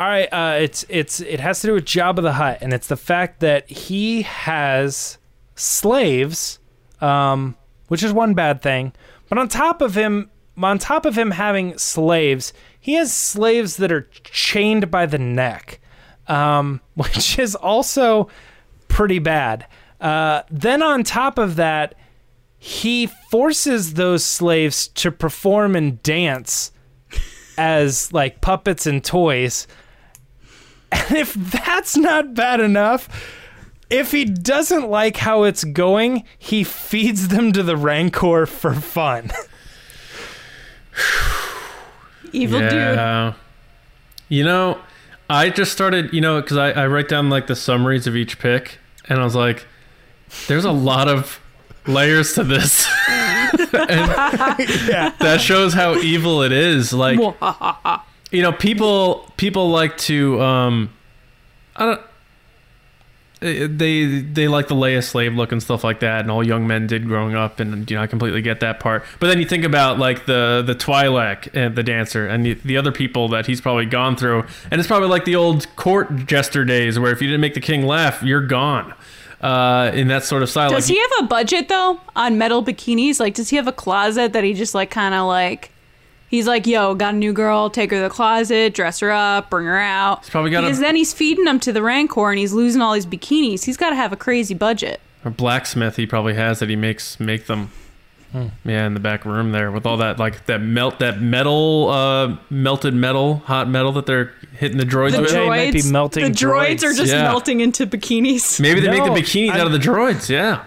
All 0.00 0.06
right, 0.06 0.26
uh, 0.32 0.58
it's 0.60 0.84
it's 0.88 1.20
it 1.20 1.40
has 1.40 1.60
to 1.60 1.66
do 1.68 1.74
with 1.74 1.84
Jabba 1.84 2.22
the 2.22 2.32
Hutt, 2.34 2.58
and 2.60 2.72
it's 2.72 2.86
the 2.86 2.96
fact 2.96 3.40
that 3.40 3.68
he 3.68 4.22
has 4.22 5.18
slaves, 5.56 6.58
um, 7.00 7.56
which 7.88 8.02
is 8.02 8.12
one 8.12 8.34
bad 8.34 8.62
thing. 8.62 8.92
But 9.28 9.38
on 9.38 9.48
top 9.48 9.80
of 9.82 9.94
him, 9.96 10.30
on 10.56 10.78
top 10.78 11.04
of 11.04 11.16
him 11.18 11.32
having 11.32 11.76
slaves, 11.78 12.52
he 12.80 12.94
has 12.94 13.12
slaves 13.12 13.76
that 13.76 13.92
are 13.92 14.08
chained 14.24 14.90
by 14.90 15.06
the 15.06 15.18
neck, 15.18 15.80
um, 16.28 16.80
which 16.94 17.38
is 17.38 17.54
also 17.54 18.28
pretty 18.88 19.18
bad. 19.18 19.66
Uh, 20.00 20.42
then 20.50 20.82
on 20.82 21.02
top 21.02 21.38
of 21.38 21.56
that, 21.56 21.94
he 22.58 23.06
forces 23.30 23.94
those 23.94 24.24
slaves 24.24 24.88
to 24.88 25.10
perform 25.10 25.76
and 25.76 26.02
dance 26.02 26.72
as 27.56 28.12
like 28.12 28.40
puppets 28.40 28.86
and 28.86 29.04
toys. 29.04 29.66
And 30.90 31.16
if 31.16 31.34
that's 31.34 31.96
not 31.96 32.34
bad 32.34 32.60
enough, 32.60 33.08
if 33.90 34.12
he 34.12 34.24
doesn't 34.24 34.88
like 34.88 35.16
how 35.16 35.44
it's 35.44 35.64
going, 35.64 36.24
he 36.38 36.64
feeds 36.64 37.28
them 37.28 37.52
to 37.52 37.62
the 37.62 37.76
Rancor 37.76 38.46
for 38.46 38.74
fun. 38.74 39.30
Evil 42.32 42.60
dude. 42.60 42.72
yeah. 42.72 43.34
You 44.28 44.44
know, 44.44 44.78
I 45.30 45.50
just 45.50 45.72
started, 45.72 46.12
you 46.12 46.20
know, 46.20 46.40
because 46.40 46.56
I, 46.56 46.70
I 46.70 46.86
write 46.86 47.08
down 47.08 47.28
like 47.30 47.46
the 47.46 47.56
summaries 47.56 48.06
of 48.06 48.16
each 48.16 48.38
pick, 48.38 48.78
and 49.08 49.20
I 49.20 49.24
was 49.24 49.34
like, 49.34 49.66
there's 50.46 50.64
a 50.64 50.72
lot 50.72 51.08
of 51.08 51.40
layers 51.86 52.34
to 52.34 52.44
this. 52.44 52.86
and 53.08 54.10
That 55.20 55.38
shows 55.40 55.74
how 55.74 55.96
evil 55.96 56.42
it 56.42 56.52
is. 56.52 56.92
Like, 56.92 57.18
you 58.30 58.42
know, 58.42 58.52
people 58.52 59.30
people 59.36 59.70
like 59.70 59.96
to, 59.98 60.40
um, 60.40 60.90
I 61.76 61.86
don't. 61.86 62.00
Eh, 63.42 63.66
They 63.70 64.20
they 64.20 64.48
like 64.48 64.68
the 64.68 64.74
Leia 64.74 65.02
slave 65.02 65.34
look 65.34 65.52
and 65.52 65.62
stuff 65.62 65.84
like 65.84 66.00
that, 66.00 66.20
and 66.20 66.30
all 66.30 66.46
young 66.46 66.66
men 66.66 66.86
did 66.86 67.06
growing 67.06 67.34
up, 67.34 67.60
and 67.60 67.88
you 67.90 67.96
know 67.96 68.02
I 68.02 68.06
completely 68.06 68.42
get 68.42 68.60
that 68.60 68.80
part. 68.80 69.04
But 69.20 69.28
then 69.28 69.38
you 69.38 69.46
think 69.46 69.64
about 69.64 69.98
like 69.98 70.26
the 70.26 70.62
the 70.66 70.74
Twi'lek 70.74 71.48
and 71.54 71.76
the 71.76 71.82
dancer, 71.82 72.26
and 72.26 72.44
the, 72.44 72.54
the 72.54 72.76
other 72.76 72.92
people 72.92 73.28
that 73.28 73.46
he's 73.46 73.60
probably 73.60 73.86
gone 73.86 74.16
through, 74.16 74.44
and 74.70 74.80
it's 74.80 74.88
probably 74.88 75.08
like 75.08 75.24
the 75.24 75.36
old 75.36 75.74
court 75.76 76.26
jester 76.26 76.64
days, 76.64 76.98
where 76.98 77.12
if 77.12 77.20
you 77.20 77.28
didn't 77.28 77.40
make 77.40 77.54
the 77.54 77.60
king 77.60 77.86
laugh, 77.86 78.22
you're 78.22 78.46
gone. 78.46 78.94
Uh, 79.40 79.92
in 79.94 80.08
that 80.08 80.24
sort 80.24 80.42
of 80.42 80.50
style. 80.50 80.68
Does 80.68 80.88
like, 80.90 80.96
he 80.96 81.00
have 81.00 81.24
a 81.24 81.28
budget 81.28 81.68
though 81.68 82.00
on 82.16 82.38
metal 82.38 82.64
bikinis? 82.64 83.20
Like, 83.20 83.34
does 83.34 83.50
he 83.50 83.56
have 83.56 83.68
a 83.68 83.72
closet 83.72 84.32
that 84.32 84.42
he 84.42 84.52
just 84.52 84.74
like 84.74 84.90
kind 84.90 85.14
of 85.14 85.28
like? 85.28 85.70
He's 86.28 86.46
like, 86.46 86.66
yo, 86.66 86.94
got 86.94 87.14
a 87.14 87.16
new 87.16 87.32
girl, 87.32 87.70
take 87.70 87.90
her 87.90 87.96
to 87.96 88.02
the 88.02 88.10
closet, 88.10 88.74
dress 88.74 89.00
her 89.00 89.10
up, 89.10 89.48
bring 89.48 89.64
her 89.66 89.78
out. 89.78 90.20
He's 90.20 90.30
probably 90.30 90.50
got 90.50 90.62
a- 90.64 90.66
because 90.66 90.78
then 90.80 90.94
he's 90.94 91.12
feeding 91.14 91.44
them 91.46 91.58
to 91.60 91.72
the 91.72 91.82
Rancor 91.82 92.30
and 92.30 92.38
he's 92.38 92.52
losing 92.52 92.82
all 92.82 92.92
these 92.92 93.06
bikinis. 93.06 93.64
He's 93.64 93.76
got 93.78 93.90
to 93.90 93.96
have 93.96 94.12
a 94.12 94.16
crazy 94.16 94.54
budget. 94.54 95.00
or 95.24 95.30
blacksmith 95.30 95.96
he 95.96 96.06
probably 96.06 96.34
has 96.34 96.58
that 96.60 96.68
he 96.68 96.76
makes 96.76 97.18
make 97.18 97.46
them 97.46 97.70
yeah 98.64 98.86
in 98.86 98.92
the 98.92 99.00
back 99.00 99.24
room 99.24 99.52
there 99.52 99.72
with 99.72 99.86
all 99.86 99.96
that 99.96 100.18
like 100.18 100.44
that 100.44 100.60
melt 100.60 100.98
that 100.98 101.18
metal 101.18 101.88
uh 101.88 102.36
melted 102.50 102.92
metal 102.92 103.36
hot 103.46 103.66
metal 103.70 103.90
that 103.90 104.04
they're 104.04 104.30
hitting 104.58 104.76
the 104.76 104.84
droids 104.84 105.12
The 105.12 105.22
with 105.22 105.32
Yeah, 105.32 105.42
he 105.44 105.48
might 105.48 105.72
be 105.72 105.82
melting 105.90 106.24
the 106.24 106.30
droids, 106.30 106.74
droids. 106.80 106.82
are 106.84 106.92
just 106.92 107.10
Yeah. 107.10 107.22
melting 107.22 107.60
into 107.60 107.86
bikinis. 107.86 108.60
maybe 108.60 108.80
they 108.80 108.90
make 108.90 109.02
the 109.02 109.08
bikinis 109.18 109.52
I- 109.52 109.60
out 109.60 109.66
of 109.66 109.72
the 109.72 109.78
droids 109.78 110.28
yeah 110.28 110.64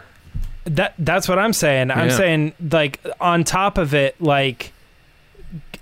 That 0.66 0.96
that's 0.98 1.30
what 1.30 1.38
I'm 1.38 1.54
saying. 1.54 1.92
I'm 1.92 2.10
Yeah. 2.10 2.18
saying 2.18 2.54
like 2.72 3.00
on 3.22 3.44
top 3.44 3.78
of 3.78 3.94
it, 3.94 4.20
like 4.20 4.74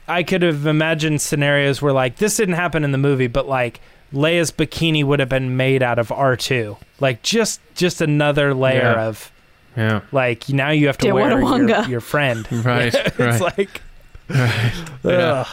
I 0.10 0.24
could 0.24 0.42
have 0.42 0.66
imagined 0.66 1.22
scenarios 1.22 1.82
where 1.82 1.94
like 1.94 2.18
this 2.18 2.36
didn't 2.38 2.56
happen 2.56 2.84
in 2.84 2.92
the 2.92 2.98
movie, 2.98 3.28
but 3.28 3.48
like 3.48 3.80
Leia's 4.12 4.52
bikini 4.52 5.04
would 5.04 5.20
have 5.20 5.30
been 5.30 5.56
made 5.56 5.84
out 5.84 6.00
of 6.00 6.10
R2. 6.10 6.78
Like 7.00 7.22
just 7.22 7.62
just 7.76 8.02
another 8.02 8.54
layer 8.54 8.82
Yeah. 8.96 9.06
of 9.08 9.32
yeah 9.78 10.02
like 10.12 10.50
now 10.50 10.72
you 10.72 10.88
have 10.88 10.98
to 10.98 11.08
Yeah, 11.08 11.14
wear 11.14 11.40
your, 11.40 11.82
your 11.88 12.02
friend. 12.02 12.48
right 12.66 12.94
it's 12.96 13.20
right 13.20 13.40
like 13.40 13.82
Yeah. 15.04 15.46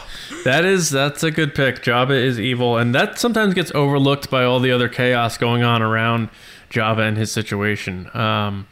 that 0.45 0.65
is 0.65 0.91
that's 0.91 1.23
a 1.23 1.31
good 1.31 1.55
pick 1.55 1.83
Jabba 1.83 2.11
is 2.13 2.39
evil 2.41 2.77
and 2.77 2.95
that 2.95 3.19
sometimes 3.19 3.55
gets 3.55 3.71
overlooked 3.75 4.31
by 4.31 4.45
all 4.45 4.61
the 4.61 4.71
other 4.73 4.89
chaos 4.89 5.39
going 5.39 5.63
on 5.63 5.83
around 5.83 6.29
Jabba 6.71 7.07
and 7.09 7.17
his 7.17 7.31
situation 7.33 8.11
um 8.15 8.67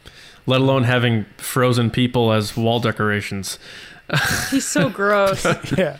let 0.47 0.61
alone 0.61 0.83
having 0.83 1.25
frozen 1.37 1.89
people 1.89 2.31
as 2.31 2.55
wall 2.57 2.79
decorations 2.79 3.57
He's 4.51 4.65
so 4.65 4.89
gross. 4.89 5.45
yeah. 5.77 5.97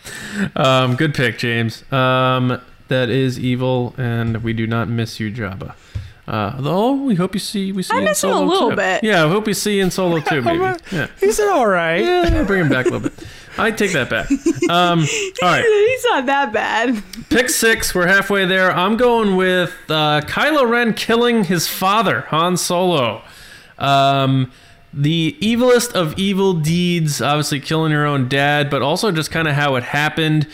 Um, 0.55 0.95
good 0.95 1.13
pick, 1.13 1.37
James. 1.37 1.89
Um, 1.91 2.61
that 2.87 3.09
is 3.09 3.39
evil, 3.39 3.95
and 3.97 4.43
we 4.43 4.53
do 4.53 4.67
not 4.67 4.87
miss 4.89 5.19
you, 5.19 5.31
Jabba. 5.31 5.73
Uh, 6.27 6.59
though 6.59 6.93
we 6.93 7.13
hope 7.15 7.35
you 7.35 7.39
see 7.39 7.71
we 7.71 7.83
see 7.83 7.93
I 7.93 7.97
you 7.97 8.01
in 8.01 8.05
miss 8.05 8.23
him 8.23 8.29
a 8.31 8.33
Solo 8.33 8.45
little 8.47 8.69
too. 8.71 8.75
bit. 8.77 9.03
Yeah, 9.03 9.25
I 9.25 9.27
hope 9.29 9.45
we 9.45 9.53
see 9.53 9.79
in 9.79 9.91
Solo 9.91 10.19
too, 10.21 10.41
maybe. 10.43 10.79
Yeah, 10.91 11.07
He's 11.19 11.39
all 11.39 11.67
right. 11.67 12.01
yeah, 12.03 12.43
bring 12.43 12.61
him 12.61 12.69
back 12.69 12.87
a 12.87 12.89
little 12.89 13.09
bit. 13.09 13.27
I 13.57 13.69
take 13.71 13.93
that 13.93 14.09
back. 14.09 14.29
Um, 14.69 14.99
all 15.41 15.49
right, 15.49 15.63
He's 15.63 16.03
not 16.05 16.25
that 16.25 16.51
bad. 16.51 17.01
pick 17.29 17.49
six. 17.49 17.93
We're 17.95 18.07
halfway 18.07 18.45
there. 18.45 18.71
I'm 18.71 18.97
going 18.97 19.35
with 19.35 19.73
uh, 19.87 20.21
Kylo 20.21 20.67
Ren 20.69 20.93
killing 20.95 21.43
his 21.45 21.67
father, 21.67 22.21
Han 22.29 22.57
Solo. 22.57 23.21
Um, 23.77 24.51
the 24.95 25.37
evilest 25.41 25.91
of 25.91 26.17
evil 26.17 26.53
deeds, 26.53 27.21
obviously 27.21 27.59
killing 27.59 27.91
your 27.91 28.05
own 28.05 28.29
dad, 28.29 28.69
but 28.69 28.81
also 28.81 29.11
just 29.11 29.29
kind 29.29 29.47
of 29.47 29.55
how 29.55 29.75
it 29.75 29.83
happened. 29.83 30.47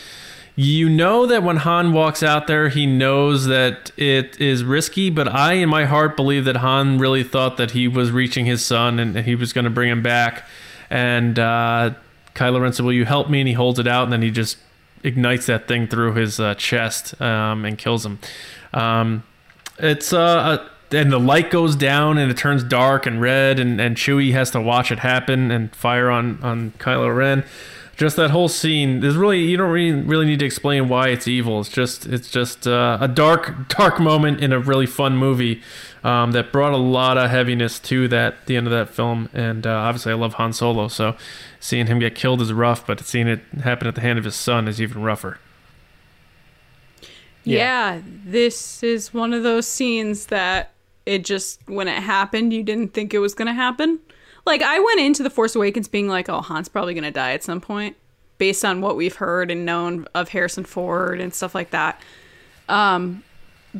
You 0.56 0.90
know 0.90 1.26
that 1.26 1.42
when 1.42 1.58
Han 1.58 1.92
walks 1.92 2.22
out 2.22 2.48
there, 2.48 2.68
he 2.68 2.84
knows 2.84 3.46
that 3.46 3.92
it 3.96 4.38
is 4.40 4.64
risky, 4.64 5.10
but 5.10 5.28
I, 5.28 5.54
in 5.54 5.68
my 5.68 5.84
heart, 5.84 6.16
believe 6.16 6.44
that 6.44 6.56
Han 6.56 6.98
really 6.98 7.22
thought 7.22 7.56
that 7.56 7.70
he 7.70 7.86
was 7.86 8.10
reaching 8.10 8.44
his 8.44 8.64
son 8.64 8.98
and 8.98 9.16
he 9.18 9.34
was 9.34 9.52
going 9.52 9.64
to 9.64 9.70
bring 9.70 9.88
him 9.88 10.02
back. 10.02 10.44
And 10.90 11.38
uh, 11.38 11.92
Kylo 12.34 12.60
Ren 12.60 12.72
said, 12.72 12.84
Will 12.84 12.92
you 12.92 13.04
help 13.04 13.30
me? 13.30 13.40
And 13.40 13.48
he 13.48 13.54
holds 13.54 13.78
it 13.78 13.86
out, 13.86 14.04
and 14.04 14.12
then 14.12 14.22
he 14.22 14.30
just 14.30 14.58
ignites 15.04 15.46
that 15.46 15.68
thing 15.68 15.86
through 15.86 16.14
his 16.14 16.38
uh, 16.38 16.54
chest 16.56 17.20
um, 17.20 17.64
and 17.64 17.78
kills 17.78 18.04
him. 18.04 18.18
Um, 18.74 19.22
it's 19.78 20.12
uh, 20.12 20.58
a, 20.60 20.70
and 20.92 21.12
the 21.12 21.18
light 21.18 21.50
goes 21.50 21.76
down 21.76 22.18
and 22.18 22.30
it 22.30 22.36
turns 22.36 22.62
dark 22.64 23.06
and 23.06 23.20
red, 23.20 23.58
and, 23.58 23.80
and 23.80 23.96
Chewie 23.96 24.32
has 24.32 24.50
to 24.52 24.60
watch 24.60 24.90
it 24.90 25.00
happen 25.00 25.50
and 25.50 25.74
fire 25.74 26.10
on 26.10 26.42
on 26.42 26.72
Kylo 26.78 27.14
Ren. 27.14 27.44
Just 27.96 28.16
that 28.16 28.30
whole 28.30 28.48
scene. 28.48 29.00
There's 29.00 29.16
really 29.16 29.40
you 29.40 29.56
don't 29.56 29.70
really, 29.70 30.00
really 30.00 30.26
need 30.26 30.38
to 30.40 30.46
explain 30.46 30.88
why 30.88 31.08
it's 31.08 31.28
evil. 31.28 31.60
It's 31.60 31.68
just 31.68 32.06
it's 32.06 32.30
just 32.30 32.66
uh, 32.66 32.98
a 33.00 33.08
dark 33.08 33.68
dark 33.68 34.00
moment 34.00 34.40
in 34.40 34.52
a 34.52 34.58
really 34.58 34.86
fun 34.86 35.16
movie 35.16 35.62
um, 36.02 36.32
that 36.32 36.52
brought 36.52 36.72
a 36.72 36.78
lot 36.78 37.18
of 37.18 37.30
heaviness 37.30 37.78
to 37.80 38.08
that 38.08 38.46
the 38.46 38.56
end 38.56 38.66
of 38.66 38.72
that 38.72 38.88
film. 38.88 39.28
And 39.32 39.66
uh, 39.66 39.70
obviously, 39.70 40.12
I 40.12 40.16
love 40.16 40.34
Han 40.34 40.52
Solo, 40.52 40.88
so 40.88 41.16
seeing 41.60 41.86
him 41.86 41.98
get 41.98 42.14
killed 42.14 42.40
is 42.40 42.52
rough, 42.52 42.86
but 42.86 43.00
seeing 43.00 43.28
it 43.28 43.40
happen 43.62 43.86
at 43.86 43.94
the 43.94 44.00
hand 44.00 44.18
of 44.18 44.24
his 44.24 44.34
son 44.34 44.68
is 44.68 44.80
even 44.80 45.02
rougher. 45.02 45.38
Yeah. 47.44 48.00
this 48.24 48.82
is 48.82 49.12
one 49.12 49.32
of 49.32 49.42
those 49.42 49.66
scenes 49.66 50.26
that 50.26 50.72
it 51.06 51.24
just 51.24 51.60
when 51.68 51.88
it 51.88 52.02
happened, 52.02 52.52
you 52.52 52.62
didn't 52.62 52.94
think 52.94 53.14
it 53.14 53.18
was 53.18 53.34
gonna 53.34 53.54
happen. 53.54 54.00
Like 54.44 54.62
I 54.62 54.78
went 54.78 55.00
into 55.00 55.22
the 55.22 55.30
Force 55.30 55.54
Awakens 55.54 55.88
being 55.88 56.08
like, 56.08 56.28
"Oh, 56.28 56.40
Han's 56.40 56.68
probably 56.68 56.94
gonna 56.94 57.10
die 57.10 57.32
at 57.32 57.42
some 57.42 57.60
point," 57.60 57.96
based 58.38 58.64
on 58.64 58.80
what 58.80 58.96
we've 58.96 59.16
heard 59.16 59.50
and 59.50 59.64
known 59.64 60.06
of 60.14 60.30
Harrison 60.30 60.64
Ford 60.64 61.20
and 61.20 61.32
stuff 61.34 61.54
like 61.54 61.70
that. 61.70 62.00
Um, 62.68 63.22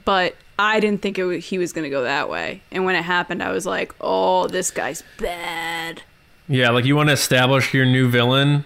but 0.04 0.36
I 0.58 0.80
didn't 0.80 1.02
think 1.02 1.16
he 1.16 1.58
was 1.58 1.72
gonna 1.72 1.90
go 1.90 2.02
that 2.04 2.28
way. 2.28 2.62
And 2.70 2.84
when 2.84 2.94
it 2.94 3.02
happened, 3.02 3.42
I 3.42 3.52
was 3.52 3.66
like, 3.66 3.94
"Oh, 4.00 4.46
this 4.46 4.70
guy's 4.70 5.02
bad." 5.18 6.02
Yeah, 6.48 6.70
like 6.70 6.84
you 6.84 6.96
want 6.96 7.08
to 7.08 7.14
establish 7.14 7.72
your 7.72 7.86
new 7.86 8.08
villain. 8.08 8.64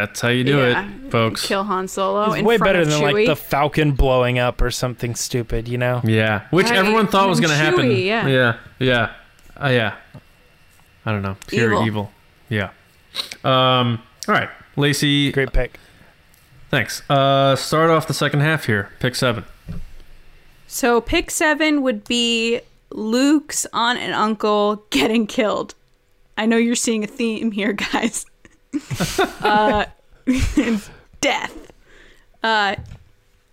That's 0.00 0.20
how 0.20 0.28
you 0.28 0.44
do 0.44 0.58
Yeah. 0.58 0.88
it, 0.88 1.10
folks. 1.10 1.46
Kill 1.46 1.64
Han 1.64 1.88
Solo. 1.88 2.32
It's 2.32 2.42
way 2.42 2.58
front 2.58 2.68
better 2.68 2.80
of 2.82 2.88
than 2.90 3.00
like 3.02 3.26
the 3.26 3.36
Falcon 3.36 3.92
blowing 3.92 4.38
up 4.38 4.60
or 4.60 4.70
something 4.70 5.14
stupid, 5.14 5.68
you 5.68 5.78
know? 5.78 6.00
Yeah, 6.04 6.42
which 6.50 6.66
Right, 6.66 6.76
everyone 6.76 7.06
thought 7.08 7.28
was 7.28 7.40
going 7.40 7.50
to 7.50 7.56
happen. 7.56 7.90
Yeah. 7.90 8.26
yeah, 8.26 8.56
yeah, 8.78 9.10
Uh, 9.62 9.68
yeah. 9.68 9.94
I 11.06 11.12
don't 11.12 11.22
know, 11.22 11.36
pure 11.46 11.72
evil. 11.72 11.86
Evil. 11.86 12.12
Yeah. 12.48 12.70
Um. 13.44 14.02
All 14.26 14.34
right, 14.34 14.48
Lacey. 14.76 15.30
Great 15.32 15.52
pick. 15.52 15.78
Thanks. 16.70 17.08
Uh, 17.08 17.54
start 17.56 17.90
off 17.90 18.06
the 18.08 18.14
second 18.14 18.40
half 18.40 18.64
here. 18.66 18.90
Pick 19.00 19.14
seven. 19.14 19.44
So 20.66 21.00
pick 21.00 21.30
seven 21.30 21.82
would 21.82 22.04
be 22.04 22.60
Luke's 22.90 23.66
aunt 23.72 23.98
and 23.98 24.12
uncle 24.14 24.84
getting 24.90 25.26
killed. 25.26 25.74
I 26.36 26.46
know 26.46 26.56
you're 26.56 26.74
seeing 26.74 27.04
a 27.04 27.06
theme 27.06 27.52
here, 27.52 27.72
guys. 27.92 28.26
Uh, 29.42 29.84
death. 31.20 31.72
Uh, 32.42 32.76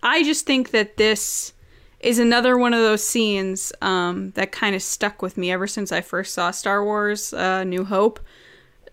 I 0.04 0.24
just 0.24 0.46
think 0.46 0.72
that 0.72 0.98
this 0.98 1.54
is 2.00 2.20
another 2.20 2.58
one 2.58 2.74
of 2.74 2.80
those 2.80 3.06
scenes 3.06 3.72
um, 3.82 4.32
that 4.32 4.52
kind 4.52 4.76
of 4.76 4.82
stuck 4.82 5.22
with 5.22 5.38
me 5.38 5.52
ever 5.52 5.68
since 5.68 5.92
I 5.92 6.02
first 6.02 6.34
saw 6.34 6.52
Star 6.52 6.84
Wars 6.84 7.34
uh, 7.34 7.64
New 7.64 7.86
Hope. 7.86 8.20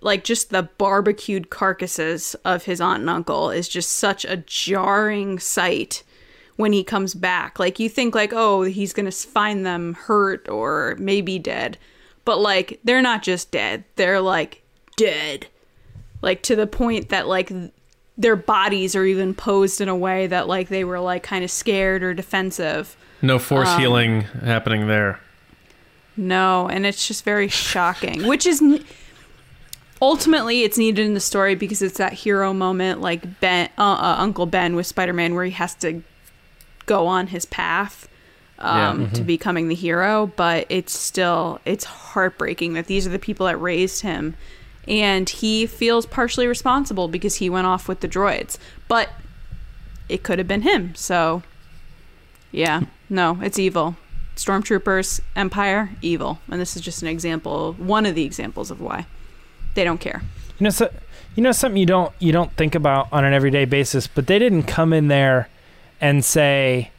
Like, 0.01 0.23
just 0.23 0.51
the 0.51 0.63
barbecued 0.63 1.51
carcasses 1.51 2.37
of 2.45 2.65
his 2.65 2.81
aunt 2.81 3.01
and 3.01 3.11
uncle 3.11 3.51
is 3.51 3.69
just 3.69 3.93
such 3.93 4.25
a 4.25 4.37
jarring 4.37 5.41
sight 5.41 6.05
when 6.57 6.73
he 6.73 6.85
comes 6.85 7.15
back. 7.15 7.59
Like, 7.59 7.81
you 7.81 7.89
think, 7.89 8.15
like, 8.15 8.33
oh, 8.33 8.63
he's 8.63 8.93
going 8.93 9.11
to 9.11 9.13
find 9.13 9.67
them 9.67 9.95
hurt 9.95 10.49
or 10.49 10.97
maybe 11.01 11.39
dead. 11.41 11.79
But, 12.25 12.39
like, 12.39 12.79
they're 12.85 13.03
not 13.03 13.23
just 13.23 13.51
dead, 13.51 13.85
they're, 13.97 14.21
like, 14.21 14.63
dead. 14.97 15.49
Like, 16.23 16.43
to 16.43 16.57
the 16.57 16.67
point 16.67 17.11
that, 17.11 17.27
like, 17.29 17.51
their 18.17 18.35
bodies 18.37 18.97
are 18.97 19.05
even 19.05 19.33
posed 19.35 19.81
in 19.81 19.89
a 19.89 19.95
way 19.95 20.27
that 20.27 20.49
like 20.49 20.69
they 20.69 20.83
were 20.83 20.99
like 20.99 21.23
kind 21.23 21.45
of 21.45 21.51
scared 21.53 22.03
or 22.03 22.13
defensive. 22.15 22.97
No 23.23 23.39
force 23.39 23.69
Um, 23.69 23.81
healing 23.81 24.21
happening 24.43 24.89
there. 24.89 25.21
No, 26.17 26.69
and 26.69 26.85
it's 26.85 27.07
just 27.07 27.25
very 27.25 27.47
shocking, 27.47 28.27
which 28.27 28.45
is 28.45 28.61
n- 28.61 28.85
ultimately 30.03 30.65
it's 30.65 30.77
needed 30.77 31.07
in 31.07 31.15
the 31.15 31.21
story 31.21 31.55
because 31.55 31.81
it's 31.81 31.99
that 31.99 32.13
hero 32.13 32.53
moment 32.53 33.01
like 33.01 33.39
Ben 33.41 33.69
uh, 33.79 33.83
uh, 33.83 34.17
Uncle 34.19 34.47
Ben 34.47 34.75
with 34.75 34.87
Spider-Man 34.89 35.37
where 35.37 35.45
he 35.45 35.53
has 35.53 35.77
to 35.77 36.03
go 36.87 37.07
on 37.07 37.29
his 37.29 37.45
path 37.47 38.09
um, 38.59 39.13
to 39.13 39.23
becoming 39.23 39.69
the 39.69 39.75
hero, 39.77 40.33
but 40.35 40.67
it's 40.69 40.93
still 40.99 41.61
it's 41.65 41.85
heartbreaking 41.85 42.73
that 42.73 42.87
these 42.87 43.07
are 43.07 43.11
the 43.11 43.19
people 43.21 43.47
that 43.47 43.61
raised 43.61 44.03
him 44.03 44.35
and 44.89 45.29
he 45.29 45.67
feels 45.67 46.07
partially 46.07 46.47
responsible 46.47 47.07
because 47.07 47.37
he 47.37 47.51
went 47.51 47.67
off 47.67 47.87
with 47.87 48.01
the 48.01 48.09
droids. 48.09 48.57
But 48.89 49.11
it 50.09 50.23
could 50.23 50.39
have 50.39 50.49
been 50.49 50.63
him. 50.63 50.95
So 50.95 51.43
yeah, 52.51 52.83
no, 53.11 53.39
it's 53.43 53.59
evil. 53.59 53.97
Stormtroopers, 54.35 55.21
Empire, 55.37 55.91
evil. 56.01 56.39
And 56.51 56.61
this 56.61 56.75
is 56.75 56.83
just 56.83 57.03
an 57.03 57.09
example, 57.09 57.75
one 57.75 58.07
of 58.07 58.15
the 58.15 58.25
examples 58.25 58.71
of 58.71 58.81
why 58.81 59.07
they 59.75 59.85
don't 59.85 60.01
care. 60.01 60.23
You 60.59 60.65
know, 60.65 60.71
so, 60.71 60.91
you 61.35 61.43
know 61.43 61.53
something 61.53 61.77
you 61.77 61.87
don't 61.87 62.13
you 62.19 62.33
don't 62.33 62.53
think 62.53 62.75
about 62.75 63.13
on 63.13 63.25
an 63.25 63.35
everyday 63.35 63.67
basis, 63.67 64.07
but 64.07 64.27
they 64.27 64.39
didn't 64.39 64.65
come 64.65 64.93
in 64.93 65.09
there 65.09 65.49
and 66.01 66.25
say 66.25 66.91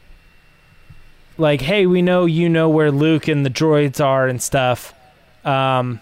like, 1.36 1.62
"Hey, 1.62 1.86
we 1.86 2.02
know 2.02 2.24
you 2.24 2.48
know 2.48 2.68
where 2.68 2.90
Luke 2.90 3.26
and 3.26 3.44
the 3.44 3.50
droids 3.50 4.02
are 4.02 4.28
and 4.28 4.40
stuff." 4.40 4.94
Um 5.44 6.00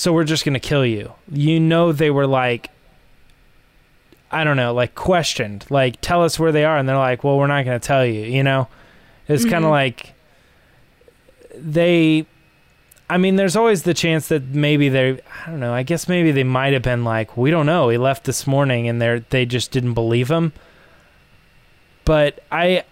so 0.00 0.14
we're 0.14 0.24
just 0.24 0.46
going 0.46 0.54
to 0.54 0.60
kill 0.60 0.86
you. 0.86 1.12
You 1.30 1.60
know 1.60 1.92
they 1.92 2.10
were 2.10 2.26
like 2.26 2.70
I 4.32 4.44
don't 4.44 4.56
know, 4.56 4.72
like 4.72 4.94
questioned, 4.94 5.66
like 5.70 6.00
tell 6.00 6.24
us 6.24 6.38
where 6.38 6.52
they 6.52 6.64
are 6.64 6.78
and 6.78 6.88
they're 6.88 6.96
like, 6.96 7.24
"Well, 7.24 7.36
we're 7.36 7.48
not 7.48 7.64
going 7.64 7.78
to 7.78 7.84
tell 7.84 8.06
you," 8.06 8.22
you 8.22 8.44
know? 8.44 8.68
It's 9.28 9.44
kind 9.44 9.56
of 9.56 9.62
mm-hmm. 9.62 9.70
like 9.70 10.14
they 11.54 12.26
I 13.10 13.18
mean, 13.18 13.36
there's 13.36 13.56
always 13.56 13.82
the 13.82 13.92
chance 13.92 14.28
that 14.28 14.44
maybe 14.44 14.88
they 14.88 15.20
I 15.44 15.50
don't 15.50 15.60
know, 15.60 15.74
I 15.74 15.82
guess 15.82 16.08
maybe 16.08 16.30
they 16.32 16.44
might 16.44 16.72
have 16.72 16.82
been 16.82 17.04
like, 17.04 17.36
we 17.36 17.50
don't 17.50 17.66
know, 17.66 17.88
he 17.90 17.98
left 17.98 18.24
this 18.24 18.46
morning 18.46 18.88
and 18.88 19.02
they're 19.02 19.20
they 19.20 19.44
just 19.44 19.70
didn't 19.70 19.94
believe 19.94 20.30
him. 20.30 20.52
But 22.06 22.42
I 22.50 22.84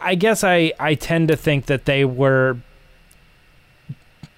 I 0.00 0.16
guess 0.16 0.42
I 0.42 0.72
I 0.80 0.94
tend 0.96 1.28
to 1.28 1.36
think 1.36 1.66
that 1.66 1.84
they 1.84 2.04
were 2.04 2.56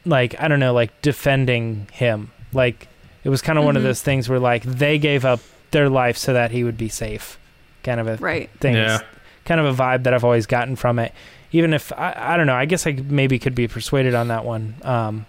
like 0.06 0.40
I 0.40 0.48
don't 0.48 0.60
know, 0.60 0.72
like 0.72 1.02
defending 1.02 1.88
him. 1.92 2.30
Like 2.52 2.88
it 3.24 3.28
was 3.28 3.42
kind 3.42 3.58
of 3.58 3.64
one 3.64 3.76
of 3.76 3.82
those 3.82 4.00
things 4.00 4.28
where 4.28 4.38
like 4.38 4.62
they 4.62 4.98
gave 4.98 5.24
up 5.24 5.40
their 5.72 5.88
life 5.90 6.16
so 6.16 6.32
that 6.32 6.50
he 6.52 6.64
would 6.64 6.78
be 6.78 6.88
safe. 6.88 7.38
Kind 7.82 8.00
of 8.00 8.06
a 8.06 8.16
Right. 8.16 8.48
thing. 8.60 8.74
Yeah. 8.74 8.94
It's 8.96 9.04
kind 9.44 9.60
of 9.60 9.66
a 9.66 9.82
vibe 9.82 10.04
that 10.04 10.14
I've 10.14 10.24
always 10.24 10.46
gotten 10.46 10.76
from 10.76 10.98
it. 10.98 11.12
Even 11.52 11.72
if 11.74 11.92
I, 11.92 12.14
I 12.16 12.36
don't 12.36 12.46
know, 12.46 12.54
I 12.54 12.64
guess 12.64 12.86
I 12.86 12.92
maybe 12.92 13.38
could 13.38 13.54
be 13.54 13.68
persuaded 13.68 14.14
on 14.14 14.28
that 14.28 14.44
one. 14.44 14.74
Um, 14.82 15.26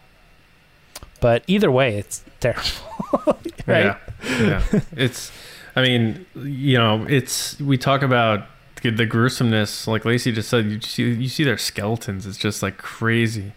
but 1.19 1.43
either 1.47 1.71
way, 1.71 1.97
it's 1.97 2.23
terrible, 2.39 3.37
right? 3.65 3.97
Yeah, 4.27 4.63
yeah. 4.71 4.79
it's. 4.95 5.31
I 5.75 5.81
mean, 5.83 6.25
you 6.35 6.77
know, 6.77 7.05
it's. 7.07 7.59
We 7.59 7.77
talk 7.77 8.01
about 8.01 8.45
the 8.81 8.89
the 8.91 9.05
gruesomeness, 9.05 9.87
like 9.87 10.05
Lacey 10.05 10.31
just 10.31 10.49
said. 10.49 10.65
You 10.65 10.81
see, 10.81 11.03
you 11.11 11.29
see 11.29 11.43
their 11.43 11.57
skeletons. 11.57 12.25
It's 12.25 12.37
just 12.37 12.61
like 12.63 12.77
crazy, 12.77 13.53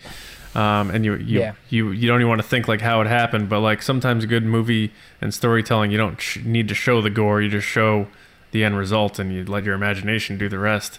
um, 0.55 0.91
and 0.91 1.05
you 1.05 1.15
you, 1.17 1.41
Yeah. 1.41 1.53
you 1.69 1.91
you 1.93 2.09
don't 2.09 2.21
even 2.21 2.29
want 2.29 2.41
to 2.43 2.47
think 2.49 2.67
like 2.69 2.81
how 2.81 3.01
it 3.01 3.07
happened. 3.07 3.49
But 3.49 3.61
like 3.61 3.83
sometimes 3.83 4.27
good 4.27 4.45
movie 4.45 4.93
and 5.21 5.33
storytelling, 5.33 5.91
you 5.91 5.99
don't 5.99 6.21
sh- 6.21 6.39
need 6.45 6.69
to 6.69 6.75
show 6.75 7.01
the 7.01 7.11
gore. 7.11 7.41
You 7.41 7.49
just 7.49 7.67
show 7.67 8.07
the 8.53 8.65
end 8.65 8.77
result, 8.77 9.19
and 9.19 9.33
you 9.33 9.45
let 9.45 9.65
your 9.65 9.75
imagination 9.75 10.37
do 10.39 10.49
the 10.49 10.59
rest. 10.59 10.99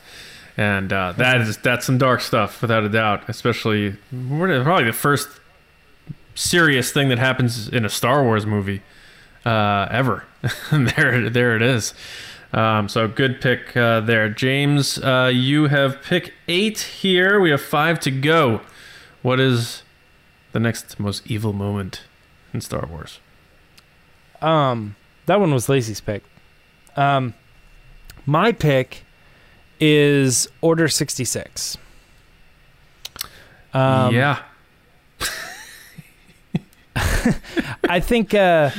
And 0.57 0.91
uh, 0.93 1.13
that 1.13 1.41
is 1.41 1.57
that's 1.57 1.85
some 1.85 1.97
dark 1.97 2.21
stuff, 2.21 2.61
without 2.61 2.83
a 2.83 2.89
doubt. 2.89 3.23
Especially 3.27 3.95
probably 4.09 4.83
the 4.85 4.93
first 4.93 5.29
serious 6.35 6.91
thing 6.91 7.09
that 7.09 7.19
happens 7.19 7.67
in 7.69 7.85
a 7.85 7.89
Star 7.89 8.23
Wars 8.23 8.45
movie 8.45 8.81
uh, 9.45 9.87
ever. 9.91 10.25
There, 10.71 11.29
there 11.29 11.55
it 11.55 11.61
is. 11.61 11.93
Um, 12.53 12.89
so 12.89 13.07
good 13.07 13.39
pick 13.41 13.77
uh, 13.77 14.01
there, 14.01 14.27
James. 14.29 14.97
Uh, 14.97 15.31
you 15.33 15.67
have 15.67 16.01
pick 16.01 16.33
eight 16.47 16.79
here. 16.79 17.39
We 17.39 17.51
have 17.51 17.61
five 17.61 17.99
to 18.01 18.11
go. 18.11 18.61
What 19.21 19.39
is 19.39 19.83
the 20.51 20.59
next 20.59 20.99
most 20.99 21.25
evil 21.27 21.53
moment 21.53 22.03
in 22.53 22.61
Star 22.61 22.85
Wars? 22.85 23.19
Um, 24.41 24.95
that 25.27 25.39
one 25.39 25.53
was 25.53 25.69
Lacey's 25.69 26.01
pick. 26.01 26.23
Um, 26.95 27.33
my 28.25 28.51
pick 28.51 29.03
is 29.79 30.47
Order 30.61 30.87
sixty 30.87 31.25
six. 31.25 31.77
Um, 33.73 34.13
yeah, 34.13 34.41
I 37.87 37.99
think 37.99 38.33
uh, 38.33 38.71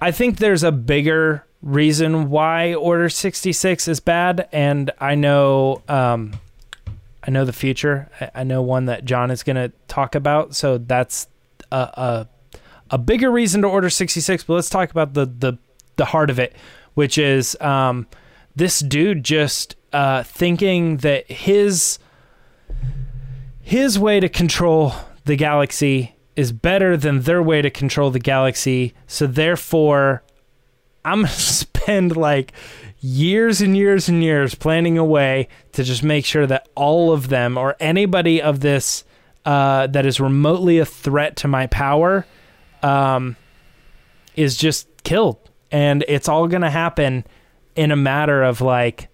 I 0.00 0.10
think 0.10 0.38
there's 0.38 0.62
a 0.62 0.72
bigger 0.72 1.44
reason 1.62 2.28
why 2.28 2.74
Order 2.74 3.08
66 3.08 3.86
is 3.88 4.00
bad, 4.00 4.48
and 4.52 4.90
I 4.98 5.14
know 5.14 5.82
um, 5.88 6.32
I 7.22 7.30
know 7.30 7.44
the 7.44 7.52
future. 7.52 8.10
I, 8.20 8.30
I 8.36 8.44
know 8.44 8.62
one 8.62 8.86
that 8.86 9.04
John 9.04 9.30
is 9.30 9.42
going 9.42 9.56
to 9.56 9.72
talk 9.88 10.14
about, 10.14 10.56
so 10.56 10.78
that's 10.78 11.28
a, 11.70 11.76
a 11.76 12.28
a 12.90 12.98
bigger 12.98 13.30
reason 13.30 13.62
to 13.62 13.68
Order 13.68 13.90
66. 13.90 14.44
But 14.44 14.54
let's 14.54 14.68
talk 14.70 14.90
about 14.90 15.14
the 15.14 15.26
the 15.26 15.58
the 15.96 16.06
heart 16.06 16.30
of 16.30 16.38
it, 16.38 16.54
which 16.94 17.18
is 17.18 17.56
um, 17.60 18.06
this 18.54 18.80
dude 18.80 19.24
just 19.24 19.76
uh, 19.92 20.22
thinking 20.22 20.98
that 20.98 21.30
his 21.30 21.98
his 23.60 23.98
way 23.98 24.20
to 24.20 24.28
control 24.28 24.92
the 25.24 25.36
galaxy 25.36 26.14
is 26.36 26.52
better 26.52 26.96
than 26.96 27.20
their 27.22 27.42
way 27.42 27.62
to 27.62 27.70
control 27.70 28.10
the 28.10 28.18
galaxy. 28.18 28.94
So 29.06 29.26
therefore, 29.26 30.22
I'm 31.04 31.22
gonna 31.22 31.28
spend 31.32 32.16
like 32.16 32.52
years 33.02 33.60
and 33.60 33.76
years 33.76 34.08
and 34.08 34.22
years 34.22 34.54
planning 34.54 34.96
a 34.96 35.04
way 35.04 35.48
to 35.72 35.82
just 35.82 36.02
make 36.02 36.24
sure 36.24 36.46
that 36.46 36.68
all 36.74 37.12
of 37.12 37.28
them 37.28 37.58
or 37.58 37.76
anybody 37.80 38.40
of 38.40 38.60
this 38.60 39.04
uh, 39.44 39.88
that 39.88 40.06
is 40.06 40.20
remotely 40.20 40.78
a 40.78 40.86
threat 40.86 41.36
to 41.36 41.48
my 41.48 41.66
power 41.66 42.24
um, 42.82 43.36
is 44.36 44.56
just 44.56 44.86
killed, 45.02 45.38
and 45.70 46.04
it's 46.06 46.28
all 46.28 46.46
gonna 46.46 46.70
happen 46.70 47.24
in 47.74 47.90
a 47.90 47.96
matter 47.96 48.42
of 48.42 48.60
like 48.60 49.08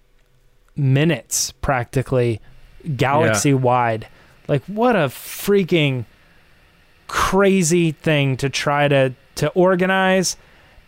minutes, 0.75 1.51
practically, 1.53 2.39
galaxy 2.95 3.53
wide. 3.53 4.07
Like, 4.47 4.63
what 4.65 4.95
a 4.95 5.09
freaking 5.09 6.05
crazy 7.07 7.91
thing 7.91 8.37
to 8.37 8.49
try 8.49 8.87
to 8.87 9.13
to 9.35 9.49
organize 9.49 10.37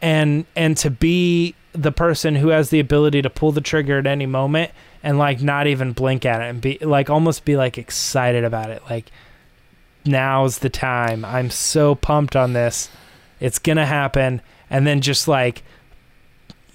and 0.01 0.45
and 0.55 0.77
to 0.77 0.91
be 0.91 1.55
the 1.73 1.91
person 1.91 2.35
who 2.35 2.49
has 2.49 2.69
the 2.69 2.79
ability 2.79 3.21
to 3.21 3.29
pull 3.29 3.51
the 3.51 3.61
trigger 3.61 3.97
at 3.97 4.07
any 4.07 4.25
moment 4.25 4.71
and 5.03 5.17
like 5.17 5.41
not 5.41 5.67
even 5.67 5.93
blink 5.93 6.25
at 6.25 6.41
it 6.41 6.49
and 6.49 6.61
be 6.61 6.77
like 6.81 7.09
almost 7.09 7.45
be 7.45 7.55
like 7.55 7.77
excited 7.77 8.43
about 8.43 8.69
it. 8.69 8.81
Like 8.89 9.11
now's 10.05 10.59
the 10.59 10.69
time. 10.69 11.23
I'm 11.23 11.49
so 11.49 11.95
pumped 11.95 12.35
on 12.35 12.53
this. 12.53 12.89
It's 13.39 13.59
gonna 13.59 13.85
happen. 13.85 14.41
And 14.69 14.85
then 14.85 15.01
just 15.01 15.27
like 15.27 15.63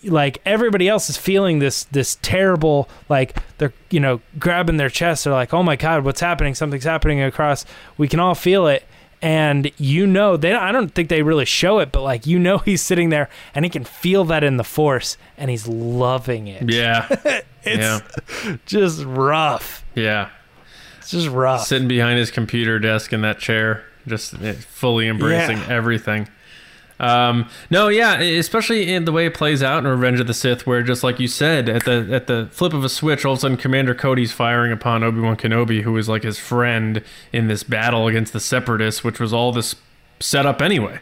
like 0.05 0.39
everybody 0.45 0.89
else 0.89 1.11
is 1.11 1.17
feeling 1.17 1.59
this 1.59 1.85
this 1.85 2.17
terrible 2.23 2.89
like 3.09 3.37
they're 3.59 3.73
you 3.91 4.01
know 4.01 4.21
grabbing 4.39 4.77
their 4.77 4.91
chest. 4.91 5.25
They're 5.25 5.33
like 5.33 5.53
oh 5.53 5.63
my 5.63 5.77
god 5.77 6.05
what's 6.05 6.21
happening? 6.21 6.55
Something's 6.55 6.85
happening 6.85 7.21
across. 7.23 7.65
We 7.99 8.09
can 8.09 8.21
all 8.21 8.35
feel 8.35 8.67
it 8.67 8.85
and 9.27 9.73
you 9.77 10.07
know 10.07 10.37
they. 10.37 10.55
I 10.55 10.71
don't 10.71 10.95
think 10.95 11.09
they 11.09 11.23
really 11.23 11.45
show 11.45 11.81
it, 11.81 11.91
but 11.91 12.03
like 12.03 12.29
you 12.29 12.39
know 12.39 12.59
he's 12.65 12.81
sitting 12.81 13.09
there 13.09 13.29
and 13.57 13.65
he 13.65 13.69
can 13.69 13.83
feel 13.83 14.25
that 14.27 14.45
in 14.45 14.57
the 14.57 14.63
force, 14.65 15.17
and 15.37 15.51
he's 15.51 15.67
loving 15.67 16.47
it. 16.47 16.71
Yeah. 16.71 17.43
It's 17.69 18.05
yeah. 18.45 18.57
just 18.65 19.03
rough. 19.03 19.85
Yeah. 19.97 20.29
It's 20.99 21.11
just 21.11 21.27
rough. 21.27 21.67
Sitting 21.67 21.89
behind 21.89 22.17
his 22.17 22.31
computer 22.31 22.79
desk 22.79 23.13
in 23.13 23.23
that 23.23 23.41
chair, 23.41 23.85
just 24.07 24.35
eh, 24.35 24.53
fully 24.53 25.09
embracing 25.09 25.57
Yeah. 25.57 25.67
everything. 25.71 26.29
Um, 26.99 27.49
no, 27.71 27.89
yeah, 27.89 28.19
especially 28.21 28.93
in 28.93 29.05
the 29.05 29.13
way 29.13 29.27
it 29.27 29.35
plays 29.35 29.63
out 29.63 29.85
in 29.85 29.91
Revenge 29.91 30.19
of 30.21 30.27
the 30.27 30.35
Sith, 30.35 30.67
where 30.67 30.83
just 30.83 31.03
like 31.05 31.21
you 31.21 31.29
said, 31.29 31.69
at 31.69 31.85
the 31.85 32.09
at 32.11 32.27
the 32.27 32.49
flip 32.51 32.73
of 32.73 32.85
a 32.85 32.89
switch, 32.89 33.25
all 33.25 33.33
of 33.35 33.39
a 33.39 33.41
sudden 33.43 33.57
Commander 33.59 33.95
Cody's 33.95 34.33
firing 34.33 34.73
upon 34.73 35.05
Obi 35.05 35.21
Wan 35.21 35.37
Kenobi, 35.37 35.83
who 35.83 35.93
was 35.93 36.09
like 36.09 36.23
his 36.23 36.39
friend 36.39 37.03
in 37.33 37.49
this 37.49 37.63
battle 37.63 38.07
against 38.09 38.33
the 38.33 38.41
Separatists, 38.41 39.05
which 39.05 39.21
was 39.21 39.33
all 39.33 39.53
this 39.53 39.77
set 40.21 40.47
up 40.47 40.63
anyway. 40.63 40.99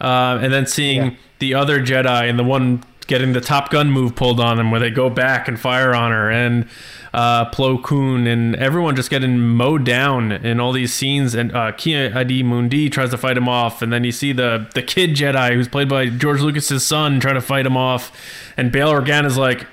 Uh, 0.00 0.38
and 0.40 0.52
then 0.52 0.66
seeing 0.66 1.02
Yeah. 1.02 1.10
the 1.40 1.54
other 1.54 1.80
Jedi 1.80 2.28
and 2.30 2.38
the 2.38 2.44
one 2.44 2.84
getting 3.08 3.32
the 3.32 3.40
Top 3.40 3.70
Gun 3.70 3.90
move 3.90 4.14
pulled 4.14 4.38
on 4.38 4.58
him, 4.60 4.70
where 4.70 4.78
they 4.80 4.90
go 4.90 5.10
back 5.10 5.48
and 5.48 5.58
fire 5.58 5.92
on 5.94 6.12
her, 6.12 6.30
and 6.30 6.66
uh, 7.14 7.50
Plo 7.50 7.82
Koon 7.82 8.26
and 8.26 8.56
everyone 8.56 8.96
just 8.96 9.10
getting 9.10 9.38
mowed 9.38 9.84
down 9.84 10.32
in 10.32 10.60
all 10.60 10.72
these 10.72 10.92
scenes. 10.92 11.34
And 11.34 11.54
uh, 11.54 11.72
Ki-Adi-Mundi 11.72 12.88
tries 12.90 13.10
to 13.10 13.18
fight 13.18 13.36
him 13.36 13.48
off, 13.48 13.82
and 13.82 13.92
then 13.92 14.04
you 14.04 14.12
see 14.12 14.32
the 14.32 14.68
the 14.74 14.82
kid 14.82 15.10
Jedi 15.10 15.54
who's 15.54 15.68
played 15.68 15.88
by 15.88 16.06
George 16.08 16.40
Lucas's 16.40 16.86
son 16.86 17.20
trying 17.20 17.34
to 17.34 17.40
fight 17.40 17.66
him 17.66 17.76
off, 17.76 18.12
and 18.56 18.72
Bail 18.72 18.88
Organa's 18.90 19.36
like, 19.36 19.66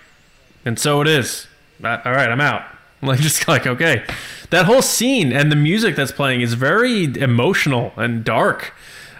and 0.65 0.77
so 0.77 1.01
it 1.01 1.07
is. 1.07 1.47
Uh, 1.83 1.97
All 2.03 2.11
right, 2.11 2.29
I'm 2.29 2.41
out. 2.41 2.63
Like 3.01 3.21
just 3.21 3.47
like 3.47 3.65
okay, 3.65 4.03
that 4.49 4.65
whole 4.65 4.81
scene 4.81 5.31
and 5.31 5.49
the 5.49 5.55
music 5.55 5.95
that's 5.95 6.11
playing 6.11 6.41
is 6.41 6.53
very 6.55 7.05
emotional 7.05 7.93
and 7.95 8.25
dark. 8.25 8.73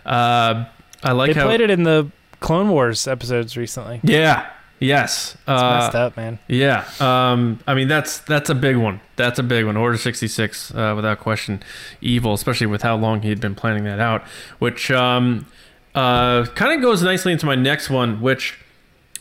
Uh, 0.05 0.65
I 1.01 1.13
like 1.13 1.33
they 1.33 1.39
how 1.39 1.45
played 1.45 1.61
it 1.61 1.69
in 1.69 1.83
the 1.83 2.11
Clone 2.41 2.67
Wars 2.67 3.07
episodes 3.07 3.55
recently. 3.55 4.01
yeah. 4.03 4.49
Yes. 4.79 5.33
It's 5.33 5.41
Uh, 5.47 5.79
messed 5.79 5.95
up, 5.95 6.15
man. 6.17 6.39
yeah. 6.47 6.85
Um, 6.99 7.59
I 7.67 7.73
mean, 7.73 7.87
that's 7.89 8.19
that's 8.19 8.49
a 8.49 8.55
big 8.55 8.77
one. 8.77 9.01
That's 9.17 9.37
a 9.37 9.43
big 9.43 9.65
one. 9.65 9.75
Order 9.75 9.97
66, 9.97 10.71
uh, 10.73 10.93
without 10.95 11.19
question, 11.19 11.61
evil, 12.01 12.33
especially 12.33 12.67
with 12.67 12.81
how 12.81 12.95
long 12.95 13.21
he'd 13.21 13.41
been 13.41 13.55
planning 13.55 13.83
that 13.83 13.99
out, 13.99 14.23
which 14.59 14.89
um, 14.91 15.45
uh, 15.95 16.45
kind 16.55 16.73
of 16.73 16.81
goes 16.81 17.03
nicely 17.03 17.33
into 17.33 17.45
my 17.45 17.55
next 17.55 17.89
one, 17.89 18.21
which 18.21 18.57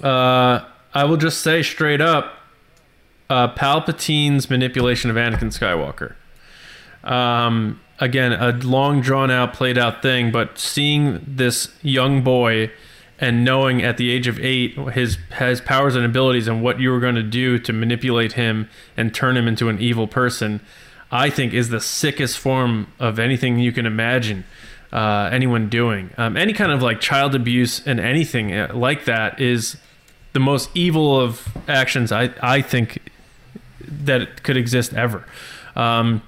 uh, 0.02 0.61
I 0.94 1.04
will 1.04 1.16
just 1.16 1.40
say 1.40 1.62
straight 1.62 2.00
up 2.00 2.34
uh, 3.28 3.48
Palpatine's 3.54 4.48
manipulation 4.48 5.11
of 5.11 5.16
Anakin 5.16 5.50
Skywalker. 5.52 6.14
Um, 7.04 7.80
again, 8.00 8.32
a 8.32 8.52
long, 8.52 9.00
drawn 9.00 9.30
out, 9.30 9.52
played 9.54 9.78
out 9.78 10.02
thing, 10.02 10.30
but 10.30 10.59
seeing 10.59 11.20
this 11.26 11.74
young 11.82 12.22
boy 12.22 12.70
and 13.21 13.45
knowing 13.45 13.83
at 13.83 13.97
the 13.97 14.11
age 14.11 14.29
of 14.29 14.39
eight 14.41 14.77
his 14.93 15.19
his 15.39 15.61
powers 15.61 15.97
and 15.97 16.05
abilities 16.05 16.47
and 16.47 16.62
what 16.62 16.81
you 16.81 16.91
were 16.91 17.01
going 17.01 17.16
to 17.16 17.23
do 17.23 17.59
to 17.59 17.73
manipulate 17.73 18.33
him 18.33 18.69
and 18.97 19.14
turn 19.14 19.37
him 19.37 19.49
into 19.49 19.69
an 19.69 19.81
evil 19.81 20.07
person, 20.07 20.61
I 21.11 21.31
think 21.31 21.53
is 21.53 21.69
the 21.71 21.81
sickest 21.81 22.39
form 22.39 22.93
of 22.99 23.19
anything 23.19 23.59
you 23.59 23.73
can 23.73 23.87
imagine 23.87 24.45
uh, 24.93 25.29
anyone 25.33 25.69
doing. 25.69 26.11
Um, 26.16 26.37
any 26.37 26.53
kind 26.53 26.73
of 26.73 26.83
like 26.83 27.01
child 27.01 27.35
abuse 27.35 27.87
and 27.87 27.99
anything 27.99 28.55
uh, 28.55 28.71
like 28.75 29.05
that 29.07 29.41
is 29.41 29.77
the 30.33 30.41
most 30.41 30.71
evil 30.75 31.21
of 31.21 31.49
actions. 31.66 32.12
I 32.12 32.31
I 32.41 32.62
think 32.62 33.11
that 33.81 34.43
could 34.43 34.57
exist 34.57 34.95
ever. 34.95 35.25
Um, 35.75 36.23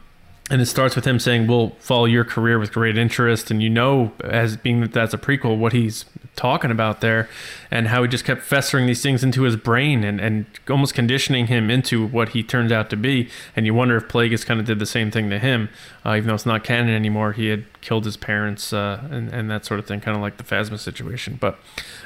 and 0.51 0.61
it 0.61 0.67
starts 0.67 0.97
with 0.97 1.07
him 1.07 1.21
saying, 1.21 1.47
"We'll 1.47 1.71
follow 1.79 2.07
your 2.07 2.25
career 2.25 2.59
with 2.59 2.73
great 2.73 2.99
interest," 2.99 3.51
and 3.51 3.63
you 3.63 3.71
know, 3.71 4.13
as 4.25 4.57
being 4.57 4.81
that 4.81 4.93
that's 4.93 5.15
a 5.15 5.19
prequel, 5.19 5.57
what 5.57 5.73
he's 5.73 6.05
talking 6.41 6.71
about 6.71 7.03
there, 7.03 7.29
and 7.71 7.89
how 7.89 8.03
he 8.03 8.09
just 8.09 8.25
kept 8.25 8.43
festering 8.43 8.87
these 8.87 9.03
things 9.03 9.23
into 9.23 9.43
his 9.43 9.57
brain 9.57 10.03
and 10.03 10.19
and 10.21 10.47
almost 10.71 10.95
conditioning 10.95 11.49
him 11.49 11.71
into 11.71 12.07
what 12.07 12.31
he 12.31 12.43
turns 12.43 12.73
out 12.73 12.89
to 12.89 12.97
be. 12.97 13.29
And 13.55 13.67
you 13.67 13.75
wonder 13.75 13.97
if 13.97 14.09
Plagueis 14.09 14.47
kind 14.47 14.59
of 14.59 14.65
did 14.65 14.79
the 14.79 14.87
same 14.87 15.11
thing 15.11 15.29
to 15.29 15.39
him, 15.39 15.69
uh, 16.05 16.15
even 16.17 16.29
though 16.29 16.35
it's 16.35 16.47
not 16.47 16.65
canon 16.65 16.95
anymore. 16.95 17.33
He 17.33 17.49
had 17.49 17.65
killed 17.83 18.07
his 18.07 18.17
parents 18.17 18.73
uh, 18.73 19.07
and 19.11 19.29
and 19.29 19.51
that 19.51 19.67
sort 19.67 19.79
of 19.79 19.87
thing, 19.87 20.01
kind 20.01 20.17
of 20.17 20.23
like 20.23 20.39
the 20.39 20.45
Phasma 20.45 20.79
situation. 20.79 21.37
But 21.39 21.59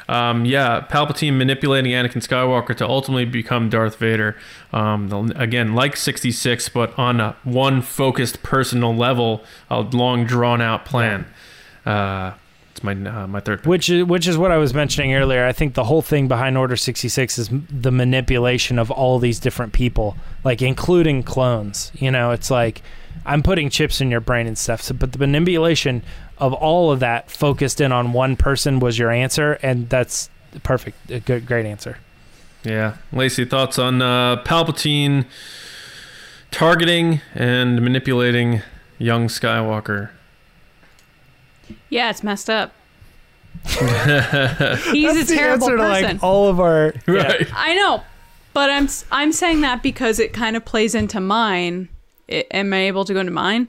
um, 0.08 0.44
yeah, 0.44 0.80
Palpatine 0.80 1.36
manipulating 1.36 1.92
Anakin 1.92 2.26
Skywalker 2.26 2.76
to 2.76 2.88
ultimately 2.88 3.24
become 3.24 3.70
Darth 3.70 3.96
Vader. 3.96 4.36
Um, 4.72 5.32
again, 5.36 5.74
like 5.74 5.96
66, 5.96 6.68
but 6.70 6.98
on 6.98 7.20
a 7.20 7.36
one 7.44 7.82
focused 7.82 8.42
personal 8.42 8.94
level, 8.94 9.44
a 9.70 9.80
long 9.80 10.26
drawn 10.26 10.60
out 10.60 10.84
plan. 10.84 11.26
Uh, 11.86 12.32
it's 12.74 12.82
my 12.82 12.92
uh, 12.92 13.28
my 13.28 13.38
third. 13.38 13.64
Which 13.66 13.88
is 13.88 14.04
which 14.04 14.26
is 14.26 14.36
what 14.36 14.50
I 14.50 14.58
was 14.58 14.74
mentioning 14.74 15.14
earlier. 15.14 15.46
I 15.46 15.52
think 15.52 15.74
the 15.74 15.84
whole 15.84 16.02
thing 16.02 16.26
behind 16.26 16.58
Order 16.58 16.74
sixty 16.74 17.08
six 17.08 17.38
is 17.38 17.48
the 17.70 17.92
manipulation 17.92 18.80
of 18.80 18.90
all 18.90 19.20
these 19.20 19.38
different 19.38 19.72
people, 19.72 20.16
like 20.42 20.60
including 20.60 21.22
clones. 21.22 21.92
You 21.94 22.10
know, 22.10 22.32
it's 22.32 22.50
like 22.50 22.82
I'm 23.24 23.44
putting 23.44 23.70
chips 23.70 24.00
in 24.00 24.10
your 24.10 24.20
brain 24.20 24.48
and 24.48 24.58
stuff. 24.58 24.82
So, 24.82 24.92
but 24.92 25.12
the 25.12 25.18
manipulation 25.18 26.02
of 26.38 26.52
all 26.52 26.90
of 26.90 26.98
that 26.98 27.30
focused 27.30 27.80
in 27.80 27.92
on 27.92 28.12
one 28.12 28.34
person 28.34 28.80
was 28.80 28.98
your 28.98 29.12
answer, 29.12 29.52
and 29.62 29.88
that's 29.88 30.28
perfect. 30.64 31.10
A 31.12 31.20
good, 31.20 31.46
great 31.46 31.66
answer. 31.66 31.98
Yeah, 32.64 32.96
Lacey, 33.12 33.44
thoughts 33.44 33.78
on 33.78 34.02
uh, 34.02 34.42
Palpatine 34.42 35.26
targeting 36.50 37.20
and 37.34 37.80
manipulating 37.82 38.62
young 38.98 39.28
Skywalker? 39.28 40.10
Yeah, 41.88 42.10
it's 42.10 42.22
messed 42.22 42.50
up. 42.50 42.72
He's 43.66 45.30
a 45.30 45.34
terrible 45.34 45.68
person. 45.68 45.78
like 45.78 46.22
all 46.22 46.48
of 46.48 46.60
our 46.60 46.92
Right. 47.06 47.46
I 47.54 47.74
know, 47.74 48.02
but 48.52 48.70
I'm 48.70 48.88
I'm 49.10 49.32
saying 49.32 49.62
that 49.62 49.82
because 49.82 50.18
it 50.18 50.32
kind 50.32 50.56
of 50.56 50.64
plays 50.64 50.94
into 50.94 51.20
mine. 51.20 51.88
I, 52.30 52.44
am 52.50 52.72
I 52.72 52.78
able 52.88 53.04
to 53.04 53.14
go 53.14 53.20
into 53.20 53.32
mine? 53.32 53.68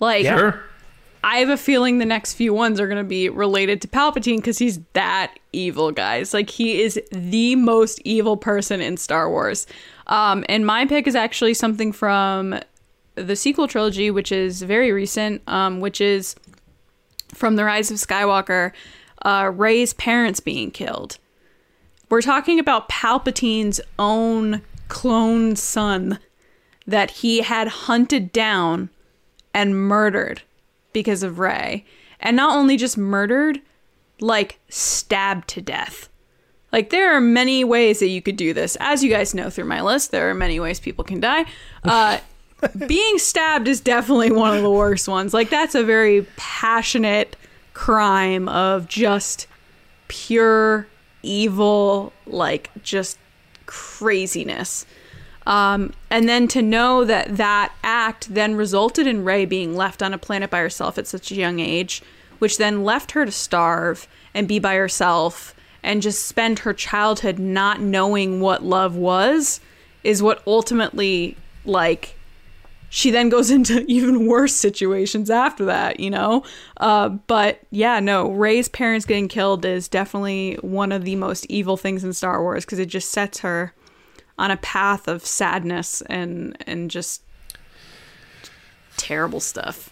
Like, 0.00 0.26
Sure. 0.26 0.62
I 1.24 1.36
have 1.36 1.50
a 1.50 1.56
feeling 1.56 1.98
the 1.98 2.04
next 2.04 2.34
few 2.34 2.52
ones 2.52 2.80
are 2.80 2.86
going 2.88 2.98
to 2.98 3.08
be 3.08 3.28
related 3.28 3.80
to 3.82 3.88
Palpatine 3.88 4.38
because 4.38 4.58
he's 4.58 4.80
that 4.94 5.32
evil, 5.52 5.92
guys. 5.92 6.34
Like, 6.34 6.50
he 6.50 6.82
is 6.82 7.00
the 7.12 7.54
most 7.54 8.00
evil 8.04 8.36
person 8.36 8.80
in 8.80 8.96
Star 8.96 9.30
Wars. 9.30 9.68
Um, 10.08 10.44
and 10.48 10.66
my 10.66 10.84
pick 10.84 11.06
is 11.06 11.14
actually 11.14 11.54
something 11.54 11.92
from 11.92 12.58
the 13.14 13.36
sequel 13.36 13.68
trilogy, 13.68 14.10
which 14.10 14.32
is 14.32 14.62
very 14.62 14.90
recent, 14.90 15.42
um, 15.46 15.78
which 15.80 16.00
is 16.00 16.34
from 17.34 17.56
The 17.56 17.64
Rise 17.64 17.90
of 17.90 17.96
Skywalker, 17.98 18.72
uh, 19.22 19.50
Rey's 19.54 19.94
parents 19.94 20.40
being 20.40 20.70
killed. 20.70 21.18
We're 22.08 22.22
talking 22.22 22.58
about 22.58 22.88
Palpatine's 22.88 23.80
own 23.98 24.62
clone 24.88 25.56
son 25.56 26.18
that 26.86 27.10
he 27.10 27.40
had 27.40 27.68
hunted 27.68 28.32
down 28.32 28.90
and 29.54 29.76
murdered 29.76 30.42
because 30.92 31.22
of 31.22 31.38
Rey. 31.38 31.84
And 32.20 32.36
not 32.36 32.56
only 32.56 32.76
just 32.76 32.98
murdered, 32.98 33.60
like 34.20 34.58
stabbed 34.68 35.48
to 35.48 35.60
death. 35.60 36.08
Like 36.72 36.90
there 36.90 37.14
are 37.14 37.20
many 37.20 37.64
ways 37.64 37.98
that 38.00 38.08
you 38.08 38.22
could 38.22 38.36
do 38.36 38.54
this. 38.54 38.76
As 38.80 39.04
you 39.04 39.10
guys 39.10 39.34
know 39.34 39.50
through 39.50 39.64
my 39.64 39.82
list, 39.82 40.10
there 40.10 40.30
are 40.30 40.34
many 40.34 40.58
ways 40.58 40.80
people 40.80 41.04
can 41.04 41.20
die. 41.20 41.44
Uh, 41.84 42.18
being 42.86 43.18
stabbed 43.18 43.68
is 43.68 43.80
definitely 43.80 44.30
one 44.30 44.56
of 44.56 44.62
the 44.62 44.70
worst 44.70 45.08
ones. 45.08 45.34
Like 45.34 45.50
that's 45.50 45.74
a 45.74 45.82
very 45.82 46.26
passionate 46.36 47.36
crime 47.74 48.48
of 48.48 48.88
just 48.88 49.46
pure 50.08 50.86
evil, 51.22 52.12
like 52.26 52.70
just 52.82 53.18
craziness. 53.66 54.86
Um, 55.46 55.92
and 56.10 56.28
then 56.28 56.46
to 56.48 56.62
know 56.62 57.04
that 57.04 57.36
that 57.36 57.72
act 57.82 58.32
then 58.32 58.54
resulted 58.54 59.06
in 59.06 59.24
Rey 59.24 59.44
being 59.44 59.74
left 59.74 60.02
on 60.02 60.14
a 60.14 60.18
planet 60.18 60.50
by 60.50 60.60
herself 60.60 60.98
at 60.98 61.06
such 61.06 61.32
a 61.32 61.36
young 61.36 61.58
age, 61.58 62.02
which 62.38 62.58
then 62.58 62.84
left 62.84 63.12
her 63.12 63.24
to 63.24 63.32
starve 63.32 64.06
and 64.34 64.46
be 64.46 64.58
by 64.58 64.76
herself 64.76 65.54
and 65.82 66.00
just 66.00 66.26
spend 66.26 66.60
her 66.60 66.72
childhood 66.72 67.38
not 67.40 67.80
knowing 67.80 68.40
what 68.40 68.62
love 68.62 68.94
was, 68.94 69.60
is 70.04 70.22
what 70.22 70.42
ultimately, 70.46 71.36
like, 71.64 72.14
she 72.94 73.10
then 73.10 73.30
goes 73.30 73.50
into 73.56 73.82
even 73.88 74.26
worse 74.26 74.52
situations 74.52 75.30
after 75.30 75.64
that, 75.64 75.98
you 75.98 76.10
know? 76.10 76.44
Uh, 76.76 77.08
but 77.08 77.60
yeah, 77.70 78.00
no, 78.00 78.30
Rey's 78.30 78.68
parents 78.68 79.06
getting 79.06 79.28
killed 79.28 79.64
is 79.64 79.88
definitely 79.88 80.56
one 80.60 80.92
of 80.92 81.04
the 81.06 81.16
most 81.16 81.46
evil 81.46 81.78
things 81.78 82.04
in 82.04 82.12
Star 82.12 82.42
Wars 82.42 82.66
because 82.66 82.78
it 82.78 82.86
just 82.86 83.10
sets 83.10 83.38
her 83.38 83.72
on 84.38 84.50
a 84.50 84.58
path 84.58 85.08
of 85.08 85.24
sadness 85.24 86.02
and 86.02 86.54
and 86.66 86.90
just 86.90 87.22
terrible 88.98 89.40
stuff. 89.40 89.88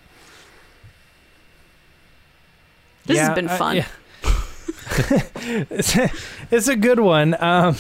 This 3.06 3.16
Yeah, 3.16 3.28
has 3.28 3.34
been 3.34 3.48
uh, 3.48 3.56
fun. 3.56 3.76
yeah. 3.76 3.86
it's, 5.70 5.96
a, 5.96 6.10
it's 6.50 6.68
a 6.68 6.76
good 6.76 7.00
one. 7.00 7.34
Um, 7.42 7.76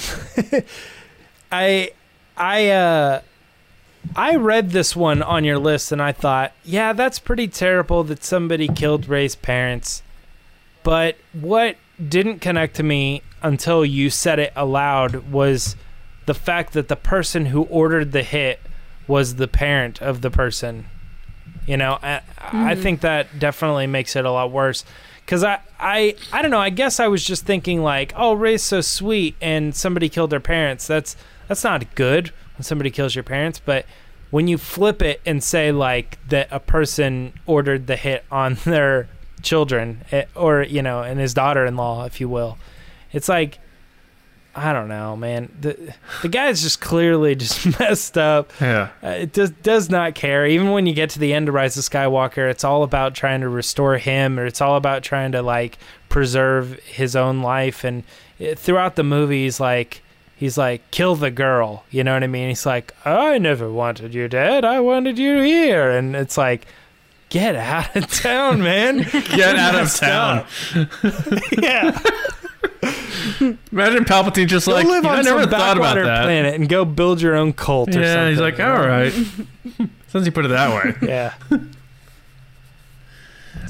I 1.52 1.90
I 2.38 2.68
uh, 2.70 3.20
I 4.16 4.36
read 4.36 4.70
this 4.70 4.96
one 4.96 5.22
on 5.22 5.44
your 5.44 5.58
list 5.58 5.92
and 5.92 6.02
I 6.02 6.12
thought, 6.12 6.52
yeah, 6.64 6.92
that's 6.92 7.18
pretty 7.18 7.48
terrible 7.48 8.02
that 8.04 8.24
somebody 8.24 8.66
killed 8.66 9.08
Rey's 9.08 9.34
parents. 9.34 10.02
But 10.82 11.16
what 11.32 11.76
didn't 12.08 12.40
connect 12.40 12.76
to 12.76 12.82
me 12.82 13.22
until 13.42 13.84
you 13.84 14.10
said 14.10 14.38
it 14.38 14.52
aloud 14.56 15.30
was 15.30 15.76
the 16.26 16.34
fact 16.34 16.72
that 16.72 16.88
the 16.88 16.96
person 16.96 17.46
who 17.46 17.62
ordered 17.64 18.12
the 18.12 18.22
hit 18.22 18.60
was 19.06 19.36
the 19.36 19.48
parent 19.48 20.00
of 20.00 20.20
the 20.22 20.30
person. 20.30 20.86
You 21.66 21.76
know, 21.76 21.98
I, 22.02 22.22
I 22.38 22.50
mm-hmm. 22.50 22.82
think 22.82 23.00
that 23.02 23.38
definitely 23.38 23.86
makes 23.86 24.16
it 24.16 24.24
a 24.24 24.30
lot 24.30 24.50
worse. 24.50 24.84
Cause 25.26 25.44
I, 25.44 25.60
I, 25.78 26.16
I 26.32 26.42
don't 26.42 26.50
know. 26.50 26.58
I 26.58 26.70
guess 26.70 26.98
I 26.98 27.06
was 27.06 27.22
just 27.22 27.44
thinking 27.44 27.82
like, 27.82 28.12
oh, 28.16 28.32
Rey's 28.32 28.62
so 28.62 28.80
sweet, 28.80 29.36
and 29.40 29.72
somebody 29.74 30.08
killed 30.08 30.30
their 30.30 30.40
parents. 30.40 30.88
That's 30.88 31.16
that's 31.46 31.62
not 31.62 31.94
good 31.94 32.32
when 32.60 32.64
somebody 32.64 32.90
kills 32.90 33.14
your 33.14 33.24
parents. 33.24 33.58
But 33.58 33.86
when 34.30 34.46
you 34.46 34.58
flip 34.58 35.00
it 35.00 35.22
and 35.24 35.42
say 35.42 35.72
like 35.72 36.18
that 36.28 36.48
a 36.50 36.60
person 36.60 37.32
ordered 37.46 37.86
the 37.86 37.96
hit 37.96 38.22
on 38.30 38.54
their 38.64 39.08
children, 39.40 40.04
eh, 40.12 40.26
or 40.34 40.62
you 40.62 40.82
know, 40.82 41.02
and 41.02 41.18
his 41.18 41.32
daughter-in-law, 41.32 42.04
if 42.04 42.20
you 42.20 42.28
will, 42.28 42.58
it's 43.12 43.30
like 43.30 43.58
I 44.54 44.74
don't 44.74 44.88
know, 44.88 45.16
man. 45.16 45.50
The 45.58 45.94
the 46.20 46.28
guy's 46.28 46.60
just 46.60 46.82
clearly 46.82 47.34
just 47.36 47.78
messed 47.80 48.18
up. 48.18 48.52
Yeah. 48.60 48.90
Uh, 49.02 49.08
it 49.08 49.32
does 49.32 49.50
does 49.50 49.88
not 49.88 50.14
care. 50.14 50.46
Even 50.46 50.72
when 50.72 50.84
you 50.84 50.92
get 50.92 51.08
to 51.10 51.18
the 51.18 51.32
end 51.32 51.48
of 51.48 51.54
Rise 51.54 51.78
of 51.78 51.84
Skywalker, 51.84 52.50
it's 52.50 52.62
all 52.62 52.82
about 52.82 53.14
trying 53.14 53.40
to 53.40 53.48
restore 53.48 53.96
him, 53.96 54.38
or 54.38 54.44
it's 54.44 54.60
all 54.60 54.76
about 54.76 55.02
trying 55.02 55.32
to 55.32 55.40
like 55.40 55.78
preserve 56.10 56.78
his 56.80 57.16
own 57.16 57.40
life. 57.40 57.84
And 57.84 58.02
uh, 58.38 58.54
throughout 58.54 58.96
the 58.96 59.04
movies 59.04 59.60
like, 59.60 60.02
he's 60.40 60.58
like, 60.58 60.90
kill 60.90 61.14
the 61.14 61.30
girl. 61.30 61.84
You 61.90 62.02
know 62.02 62.14
what 62.14 62.24
I 62.24 62.26
mean? 62.26 62.48
He's 62.48 62.66
like, 62.66 62.92
I 63.06 63.38
never 63.38 63.70
wanted 63.70 64.12
you 64.14 64.26
dead. 64.26 64.64
I 64.64 64.80
wanted 64.80 65.16
you 65.20 65.40
here. 65.40 65.88
And 65.90 66.16
it's 66.16 66.36
like. 66.36 66.66
Get 67.28 67.54
out 67.54 67.94
of 67.94 68.08
town, 68.10 68.60
man. 68.60 68.98
Get 69.12 69.54
out 69.54 69.76
of 69.76 69.94
town. 69.94 70.46
yeah. 71.62 71.96
Imagine 73.70 74.04
Palpatine 74.04 74.48
just 74.48 74.66
Go 74.66 74.72
like, 74.72 74.84
live 74.84 75.04
"Yeah, 75.04 75.10
on 75.12 75.18
I 75.18 75.22
never 75.22 75.46
thought 75.46 75.76
about 75.76 75.94
that. 75.94 76.24
planet 76.24 76.54
and 76.56 76.68
go 76.68 76.84
build 76.84 77.20
your 77.22 77.36
own 77.36 77.52
cult 77.52 77.94
or 77.94 78.00
Yeah, 78.00 78.14
something. 78.14 78.30
he's 78.30 78.40
like, 78.40 78.58
all 78.58 78.84
right. 78.84 79.12
Since 80.08 80.26
you 80.26 80.32
put 80.32 80.44
it 80.44 80.48
that 80.48 80.74
way. 80.84 81.08
Yeah. 81.08 81.34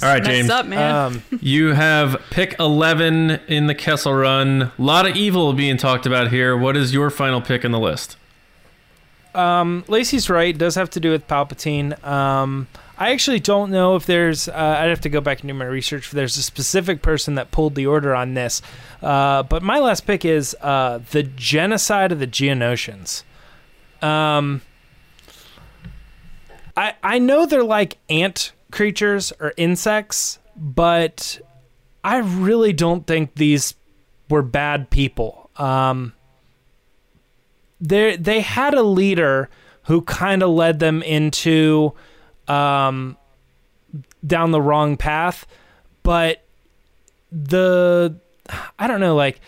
All 0.03 0.09
right, 0.09 0.23
James. 0.23 0.49
up, 0.51 0.67
man. 0.67 0.95
Um, 0.95 1.23
You 1.41 1.69
have 1.75 2.23
pick 2.31 2.57
11 2.59 3.41
in 3.49 3.67
the 3.67 3.75
Kessel 3.75 4.15
Run. 4.15 4.63
A 4.63 4.73
lot 4.79 5.07
of 5.07 5.17
evil 5.17 5.53
being 5.53 5.77
talked 5.77 6.07
about 6.07 6.31
here. 6.31 6.57
What 6.57 6.77
is 6.77 6.93
your 6.95 7.11
final 7.11 7.41
pick 7.41 7.65
in 7.65 7.73
the 7.73 7.79
list? 7.79 8.17
Um, 9.35 9.85
Lacey's 9.89 10.29
right. 10.29 10.55
It 10.55 10.59
does 10.59 10.75
have 10.75 10.91
to 10.91 11.01
do 11.01 11.11
with 11.11 11.29
Palpatine. 11.29 12.03
Um, 12.05 12.67
I 12.99 13.13
actually 13.13 13.41
don't 13.41 13.71
know 13.71 13.95
if 13.97 14.05
there's. 14.07 14.49
Uh, 14.49 14.53
I'd 14.81 14.89
have 14.89 15.01
to 15.03 15.09
go 15.09 15.21
back 15.21 15.41
and 15.41 15.49
do 15.49 15.55
my 15.55 15.65
research. 15.67 16.07
If 16.07 16.11
there's 16.13 16.37
a 16.37 16.43
specific 16.43 17.01
person 17.01 17.37
that 17.37 17.51
pulled 17.51 17.75
the 17.75 17.87
order 17.87 18.15
on 18.15 18.35
this, 18.35 18.61
uh, 19.03 19.43
but 19.45 19.63
my 19.63 19.79
last 19.79 20.07
pick 20.07 20.25
is 20.25 20.57
uh, 20.61 21.01
the 21.13 21.23
genocide 21.23 22.11
of 22.13 22.19
the 22.19 22.27
Geonosians. 22.27 23.23
Um, 24.03 24.63
I 26.77 26.95
I 27.03 27.19
know 27.19 27.47
they're 27.47 27.63
like 27.63 27.99
ant 28.09 28.53
creatures 28.71 29.33
or 29.41 29.53
insects, 29.57 30.39
but 30.57 31.41
I 32.05 32.19
really 32.19 32.73
don't 32.73 33.07
think 33.07 33.35
these 33.35 33.75
were 34.29 34.43
bad 34.43 34.91
people. 34.91 35.51
Um, 35.57 36.15
they 37.81 38.17
they 38.17 38.41
had 38.41 38.75
a 38.75 38.83
leader 38.83 39.49
who 39.85 40.03
kind 40.03 40.43
of 40.43 40.51
led 40.51 40.79
them 40.79 41.03
into 41.03 41.93
um, 42.49 43.17
down 44.27 44.51
the 44.51 44.61
wrong 44.61 44.97
path, 44.97 45.47
but 46.03 46.45
the 47.33 48.17
I 48.79 48.87
don't 48.87 49.01
know 49.01 49.15
like 49.15 49.41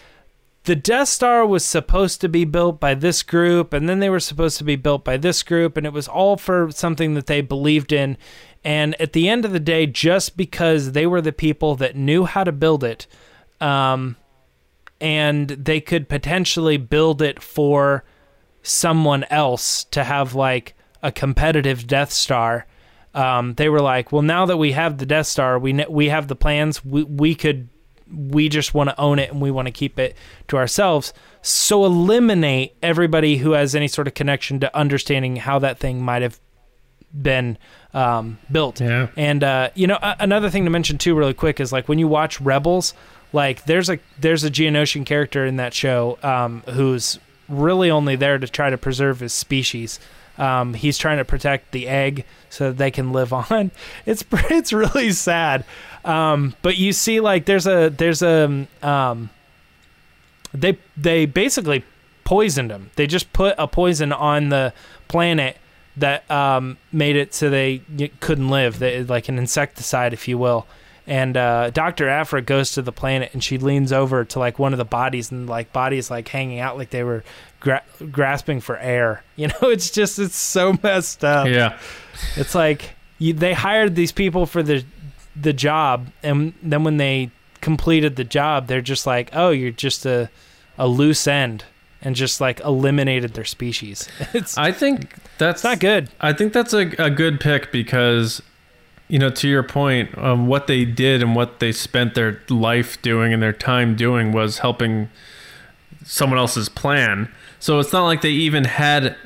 the 0.64 0.76
Death 0.76 1.08
Star 1.08 1.44
was 1.44 1.64
supposed 1.64 2.20
to 2.20 2.28
be 2.28 2.44
built 2.44 2.78
by 2.78 2.94
this 2.94 3.22
group, 3.22 3.72
and 3.72 3.88
then 3.88 3.98
they 3.98 4.10
were 4.10 4.20
supposed 4.20 4.58
to 4.58 4.64
be 4.64 4.76
built 4.76 5.04
by 5.04 5.16
this 5.16 5.42
group, 5.42 5.76
and 5.76 5.86
it 5.86 5.92
was 5.92 6.06
all 6.06 6.36
for 6.36 6.70
something 6.70 7.14
that 7.14 7.26
they 7.26 7.40
believed 7.40 7.92
in. 7.92 8.16
And 8.64 9.00
at 9.00 9.12
the 9.12 9.28
end 9.28 9.44
of 9.44 9.52
the 9.52 9.60
day, 9.60 9.86
just 9.86 10.36
because 10.36 10.92
they 10.92 11.06
were 11.06 11.20
the 11.20 11.32
people 11.32 11.74
that 11.76 11.96
knew 11.96 12.24
how 12.24 12.44
to 12.44 12.52
build 12.52 12.84
it, 12.84 13.06
um, 13.60 14.16
and 15.00 15.48
they 15.48 15.80
could 15.80 16.08
potentially 16.08 16.76
build 16.76 17.20
it 17.22 17.42
for 17.42 18.04
someone 18.62 19.24
else 19.24 19.84
to 19.84 20.04
have 20.04 20.34
like 20.34 20.74
a 21.02 21.10
competitive 21.10 21.86
Death 21.86 22.12
Star. 22.12 22.66
Um, 23.14 23.54
they 23.54 23.68
were 23.68 23.80
like, 23.80 24.12
well, 24.12 24.22
now 24.22 24.46
that 24.46 24.56
we 24.56 24.72
have 24.72 24.98
the 24.98 25.06
Death 25.06 25.26
Star, 25.26 25.58
we 25.58 25.72
kn- 25.72 25.90
we 25.90 26.08
have 26.08 26.28
the 26.28 26.36
plans. 26.36 26.84
We 26.84 27.02
we 27.02 27.34
could 27.34 27.68
we 28.12 28.48
just 28.48 28.74
want 28.74 28.90
to 28.90 29.00
own 29.00 29.18
it 29.18 29.30
and 29.30 29.40
we 29.40 29.50
want 29.50 29.66
to 29.66 29.72
keep 29.72 29.98
it 29.98 30.16
to 30.48 30.56
ourselves. 30.56 31.12
So 31.40 31.84
eliminate 31.84 32.76
everybody 32.82 33.38
who 33.38 33.52
has 33.52 33.74
any 33.74 33.88
sort 33.88 34.06
of 34.06 34.14
connection 34.14 34.60
to 34.60 34.76
understanding 34.76 35.36
how 35.36 35.58
that 35.60 35.78
thing 35.78 36.02
might 36.02 36.22
have 36.22 36.38
been 37.20 37.58
um, 37.94 38.38
built. 38.50 38.80
Yeah. 38.80 39.08
And 39.16 39.44
uh, 39.44 39.70
you 39.74 39.86
know, 39.86 39.98
a- 40.02 40.16
another 40.20 40.50
thing 40.50 40.64
to 40.64 40.70
mention 40.70 40.98
too, 40.98 41.14
really 41.14 41.34
quick, 41.34 41.60
is 41.60 41.72
like 41.72 41.88
when 41.88 41.98
you 41.98 42.08
watch 42.08 42.40
Rebels, 42.40 42.94
like 43.32 43.64
there's 43.64 43.90
a 43.90 43.98
there's 44.18 44.44
a 44.44 44.50
Geonosian 44.50 45.06
character 45.06 45.44
in 45.46 45.56
that 45.56 45.74
show 45.74 46.18
um, 46.22 46.62
who's 46.70 47.18
really 47.48 47.90
only 47.90 48.16
there 48.16 48.38
to 48.38 48.46
try 48.48 48.70
to 48.70 48.78
preserve 48.78 49.20
his 49.20 49.32
species. 49.32 50.00
Um, 50.38 50.74
he's 50.74 50.96
trying 50.96 51.18
to 51.18 51.24
protect 51.24 51.72
the 51.72 51.86
egg 51.86 52.24
so 52.48 52.68
that 52.68 52.78
they 52.78 52.90
can 52.90 53.12
live 53.12 53.32
on. 53.50 53.70
It's 54.06 54.24
it's 54.32 54.72
really 54.72 55.12
sad. 55.12 55.64
Um, 56.04 56.54
but 56.62 56.76
you 56.76 56.92
see, 56.92 57.20
like 57.20 57.44
there's 57.44 57.66
a 57.66 57.90
there's 57.90 58.22
a 58.22 58.66
um, 58.82 59.30
they 60.52 60.78
they 60.96 61.26
basically 61.26 61.84
poisoned 62.24 62.70
him. 62.70 62.90
They 62.96 63.06
just 63.06 63.32
put 63.32 63.54
a 63.58 63.68
poison 63.68 64.12
on 64.12 64.48
the 64.48 64.72
planet 65.08 65.56
that 65.96 66.30
um, 66.30 66.78
made 66.90 67.16
it 67.16 67.34
so 67.34 67.50
they 67.50 67.82
couldn't 68.20 68.48
live, 68.48 68.78
they, 68.78 69.02
like 69.04 69.28
an 69.28 69.38
insecticide, 69.38 70.12
if 70.12 70.26
you 70.28 70.38
will. 70.38 70.66
And 71.06 71.36
uh, 71.36 71.70
Doctor 71.70 72.08
Aphra 72.08 72.42
goes 72.42 72.72
to 72.72 72.82
the 72.82 72.92
planet, 72.92 73.30
and 73.32 73.42
she 73.42 73.58
leans 73.58 73.92
over 73.92 74.24
to 74.24 74.38
like 74.38 74.58
one 74.58 74.72
of 74.72 74.78
the 74.78 74.84
bodies, 74.84 75.32
and 75.32 75.48
like 75.48 75.72
bodies 75.72 76.10
like 76.10 76.28
hanging 76.28 76.60
out, 76.60 76.78
like 76.78 76.90
they 76.90 77.02
were 77.02 77.24
gra- 77.60 77.82
grasping 78.10 78.60
for 78.60 78.78
air. 78.78 79.22
You 79.36 79.48
know, 79.48 79.70
it's 79.70 79.90
just 79.90 80.20
it's 80.20 80.36
so 80.36 80.78
messed 80.84 81.24
up. 81.24 81.48
Yeah. 81.48 81.76
It's 82.36 82.54
like 82.54 82.90
you, 83.18 83.32
they 83.32 83.54
hired 83.54 83.96
these 83.96 84.12
people 84.12 84.46
for 84.46 84.62
the 84.62 84.84
the 85.34 85.52
job, 85.52 86.08
and 86.22 86.52
then 86.62 86.84
when 86.84 86.98
they 86.98 87.30
completed 87.60 88.14
the 88.14 88.24
job, 88.24 88.68
they're 88.68 88.82
just 88.82 89.06
like, 89.06 89.30
"Oh, 89.32 89.50
you're 89.50 89.72
just 89.72 90.06
a 90.06 90.30
a 90.78 90.86
loose 90.86 91.26
end," 91.26 91.64
and 92.02 92.16
just 92.16 92.40
like 92.40 92.60
eliminated 92.60 93.34
their 93.34 93.44
species. 93.44 94.08
It's 94.34 94.56
I 94.58 94.72
think 94.72 95.14
that's 95.38 95.62
not 95.64 95.78
good. 95.78 96.08
I 96.20 96.32
think 96.32 96.52
that's 96.52 96.72
a, 96.72 96.90
a 96.98 97.10
good 97.10 97.40
pick 97.40 97.70
because, 97.70 98.42
you 99.08 99.18
know, 99.18 99.30
to 99.30 99.48
your 99.48 99.62
point, 99.62 100.16
um, 100.18 100.46
what 100.46 100.66
they 100.66 100.84
did 100.84 101.22
and 101.22 101.34
what 101.34 101.60
they 101.60 101.72
spent 101.72 102.14
their 102.14 102.40
life 102.48 103.00
doing 103.02 103.32
and 103.32 103.42
their 103.42 103.52
time 103.52 103.94
doing 103.94 104.32
was 104.32 104.58
helping 104.58 105.10
someone 106.04 106.38
else's 106.38 106.68
plan. 106.68 107.30
So 107.60 107.78
it's 107.78 107.92
not 107.92 108.04
like 108.04 108.22
they 108.22 108.30
even 108.30 108.64
had 108.64 109.16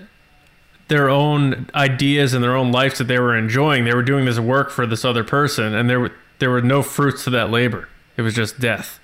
their 0.88 1.08
own 1.08 1.68
ideas 1.74 2.32
and 2.34 2.44
their 2.44 2.54
own 2.54 2.70
lives 2.70 2.98
that 2.98 3.04
they 3.04 3.18
were 3.18 3.36
enjoying. 3.36 3.84
They 3.84 3.94
were 3.94 4.02
doing 4.02 4.24
this 4.24 4.38
work 4.38 4.70
for 4.70 4.86
this 4.86 5.04
other 5.04 5.24
person, 5.24 5.74
and 5.74 5.88
there 5.90 5.98
were 6.00 6.12
there 6.38 6.50
were 6.50 6.62
no 6.62 6.82
fruits 6.82 7.24
to 7.24 7.30
that 7.30 7.50
labor. 7.50 7.88
It 8.16 8.22
was 8.22 8.34
just 8.34 8.60
death. 8.60 9.00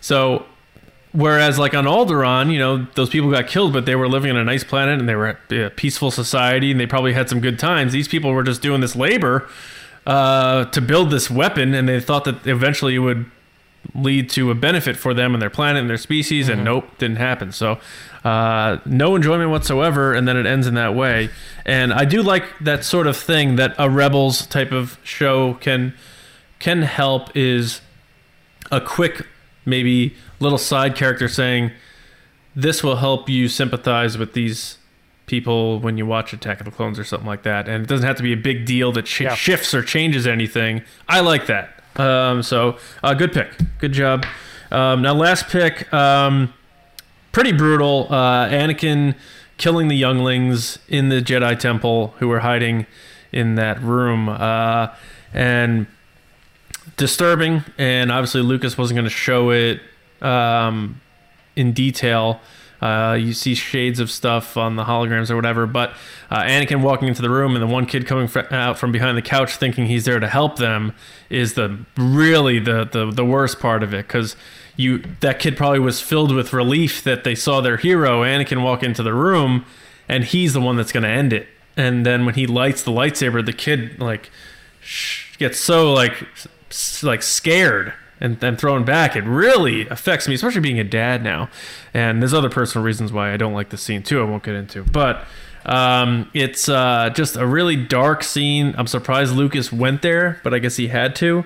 So 0.00 0.44
Whereas, 1.14 1.60
like 1.60 1.74
on 1.74 1.84
Alderaan, 1.84 2.52
you 2.52 2.58
know, 2.58 2.88
those 2.96 3.08
people 3.08 3.30
got 3.30 3.46
killed, 3.46 3.72
but 3.72 3.86
they 3.86 3.94
were 3.94 4.08
living 4.08 4.32
on 4.32 4.36
a 4.36 4.42
nice 4.42 4.64
planet 4.64 4.98
and 4.98 5.08
they 5.08 5.14
were 5.14 5.38
a 5.48 5.70
peaceful 5.70 6.10
society 6.10 6.72
and 6.72 6.80
they 6.80 6.86
probably 6.86 7.12
had 7.12 7.28
some 7.28 7.40
good 7.40 7.56
times. 7.56 7.92
These 7.92 8.08
people 8.08 8.32
were 8.32 8.42
just 8.42 8.60
doing 8.62 8.80
this 8.80 8.96
labor 8.96 9.48
uh, 10.08 10.64
to 10.66 10.80
build 10.80 11.10
this 11.10 11.30
weapon, 11.30 11.72
and 11.72 11.88
they 11.88 12.00
thought 12.00 12.24
that 12.24 12.44
eventually 12.48 12.96
it 12.96 12.98
would 12.98 13.26
lead 13.94 14.28
to 14.30 14.50
a 14.50 14.56
benefit 14.56 14.96
for 14.96 15.14
them 15.14 15.34
and 15.34 15.40
their 15.40 15.50
planet 15.50 15.82
and 15.82 15.88
their 15.88 15.96
species, 15.96 16.48
and 16.48 16.64
nope, 16.64 16.88
didn't 16.98 17.18
happen. 17.18 17.52
So, 17.52 17.78
uh, 18.24 18.78
no 18.84 19.14
enjoyment 19.14 19.50
whatsoever, 19.50 20.14
and 20.14 20.26
then 20.26 20.36
it 20.36 20.46
ends 20.46 20.66
in 20.66 20.74
that 20.74 20.96
way. 20.96 21.30
And 21.64 21.92
I 21.92 22.06
do 22.06 22.22
like 22.22 22.44
that 22.60 22.84
sort 22.84 23.06
of 23.06 23.16
thing 23.16 23.54
that 23.54 23.74
a 23.78 23.88
Rebels 23.88 24.46
type 24.46 24.72
of 24.72 24.98
show 25.04 25.54
can 25.54 25.94
can 26.58 26.82
help 26.82 27.36
is 27.36 27.82
a 28.72 28.80
quick 28.80 29.26
maybe 29.66 30.14
little 30.44 30.58
side 30.58 30.94
character 30.94 31.26
saying 31.28 31.72
this 32.54 32.84
will 32.84 32.96
help 32.96 33.28
you 33.28 33.48
sympathize 33.48 34.16
with 34.16 34.32
these 34.34 34.78
people 35.26 35.80
when 35.80 35.96
you 35.98 36.06
watch 36.06 36.32
Attack 36.32 36.60
of 36.60 36.66
the 36.66 36.70
Clones 36.70 36.98
or 36.98 37.04
something 37.04 37.26
like 37.26 37.42
that, 37.44 37.66
and 37.68 37.82
it 37.82 37.88
doesn't 37.88 38.06
have 38.06 38.16
to 38.16 38.22
be 38.22 38.32
a 38.32 38.36
big 38.36 38.64
deal 38.66 38.92
that 38.92 39.06
sh- 39.08 39.22
Yeah. 39.22 39.34
shifts 39.34 39.74
or 39.74 39.82
changes 39.82 40.26
anything. 40.26 40.82
I 41.08 41.20
like 41.20 41.46
that. 41.46 41.82
Um, 41.96 42.42
so 42.42 42.76
uh, 43.02 43.14
good 43.14 43.32
pick, 43.32 43.50
good 43.78 43.92
job. 43.92 44.26
Um, 44.70 45.02
now 45.02 45.14
last 45.14 45.48
pick. 45.48 45.92
Um, 45.92 46.52
pretty 47.32 47.52
brutal. 47.52 48.06
Uh, 48.10 48.48
Anakin 48.48 49.14
killing 49.56 49.88
the 49.88 49.96
younglings 49.96 50.78
in 50.88 51.08
the 51.08 51.20
Jedi 51.20 51.58
Temple 51.58 52.14
who 52.18 52.28
were 52.28 52.40
hiding 52.40 52.86
in 53.32 53.54
that 53.56 53.80
room, 53.82 54.28
uh, 54.28 54.88
and 55.32 55.86
disturbing. 56.96 57.64
And 57.78 58.12
obviously, 58.12 58.42
Lucas 58.42 58.76
wasn't 58.76 58.96
going 58.96 59.04
to 59.04 59.10
show 59.10 59.50
it 59.50 59.80
um, 60.22 61.00
in 61.56 61.72
detail. 61.72 62.40
Uh, 62.82 63.14
you 63.14 63.32
see 63.32 63.54
shades 63.54 63.98
of 63.98 64.10
stuff 64.10 64.58
on 64.58 64.76
the 64.76 64.84
holograms 64.84 65.30
or 65.30 65.36
whatever, 65.36 65.66
but 65.66 65.94
uh, 66.30 66.42
Anakin 66.42 66.82
walking 66.82 67.08
into 67.08 67.22
the 67.22 67.30
room 67.30 67.54
and 67.54 67.62
the 67.62 67.66
one 67.66 67.86
kid 67.86 68.06
coming 68.06 68.28
fr- 68.28 68.40
out 68.50 68.78
from 68.78 68.92
behind 68.92 69.16
the 69.16 69.22
couch 69.22 69.56
thinking 69.56 69.86
he's 69.86 70.04
there 70.04 70.20
to 70.20 70.28
help 70.28 70.56
them 70.56 70.92
is 71.30 71.54
the 71.54 71.78
really 71.96 72.58
the 72.58 72.84
the, 72.84 73.10
the 73.10 73.24
worst 73.24 73.58
part 73.58 73.82
of 73.82 73.94
it 73.94 74.06
because 74.06 74.36
you 74.76 75.02
that 75.20 75.38
kid 75.38 75.56
probably 75.56 75.78
was 75.78 76.02
filled 76.02 76.34
with 76.34 76.52
relief 76.52 77.02
that 77.04 77.24
they 77.24 77.34
saw 77.34 77.62
their 77.62 77.78
hero 77.78 78.22
Anakin 78.22 78.62
walk 78.62 78.82
into 78.82 79.02
the 79.02 79.14
room 79.14 79.64
and 80.06 80.24
he's 80.24 80.52
the 80.52 80.60
one 80.60 80.76
that's 80.76 80.92
going 80.92 81.04
to 81.04 81.08
end 81.08 81.32
it. 81.32 81.48
And 81.78 82.04
then 82.04 82.26
when 82.26 82.34
he 82.34 82.46
lights 82.46 82.82
the 82.82 82.90
lightsaber, 82.90 83.44
the 83.46 83.52
kid 83.54 83.98
like 83.98 84.30
sh- 84.82 85.38
gets 85.38 85.58
so 85.58 85.90
like 85.94 86.26
s- 86.70 87.02
like 87.02 87.22
scared 87.22 87.94
and 88.20 88.40
then 88.40 88.56
thrown 88.56 88.84
back. 88.84 89.16
It 89.16 89.24
really 89.24 89.88
affects 89.88 90.28
me, 90.28 90.34
especially 90.34 90.60
being 90.60 90.80
a 90.80 90.84
dad 90.84 91.22
now. 91.22 91.48
And 91.92 92.22
there's 92.22 92.34
other 92.34 92.50
personal 92.50 92.84
reasons 92.84 93.12
why 93.12 93.32
I 93.32 93.36
don't 93.36 93.54
like 93.54 93.70
the 93.70 93.76
scene 93.76 94.02
too. 94.02 94.20
I 94.20 94.24
won't 94.24 94.42
get 94.42 94.54
into, 94.54 94.84
but 94.84 95.24
um, 95.66 96.30
it's 96.34 96.68
uh, 96.68 97.10
just 97.14 97.36
a 97.36 97.46
really 97.46 97.76
dark 97.76 98.22
scene. 98.22 98.74
I'm 98.76 98.86
surprised 98.86 99.34
Lucas 99.34 99.72
went 99.72 100.02
there, 100.02 100.40
but 100.42 100.52
I 100.52 100.58
guess 100.58 100.76
he 100.76 100.88
had 100.88 101.16
to. 101.16 101.44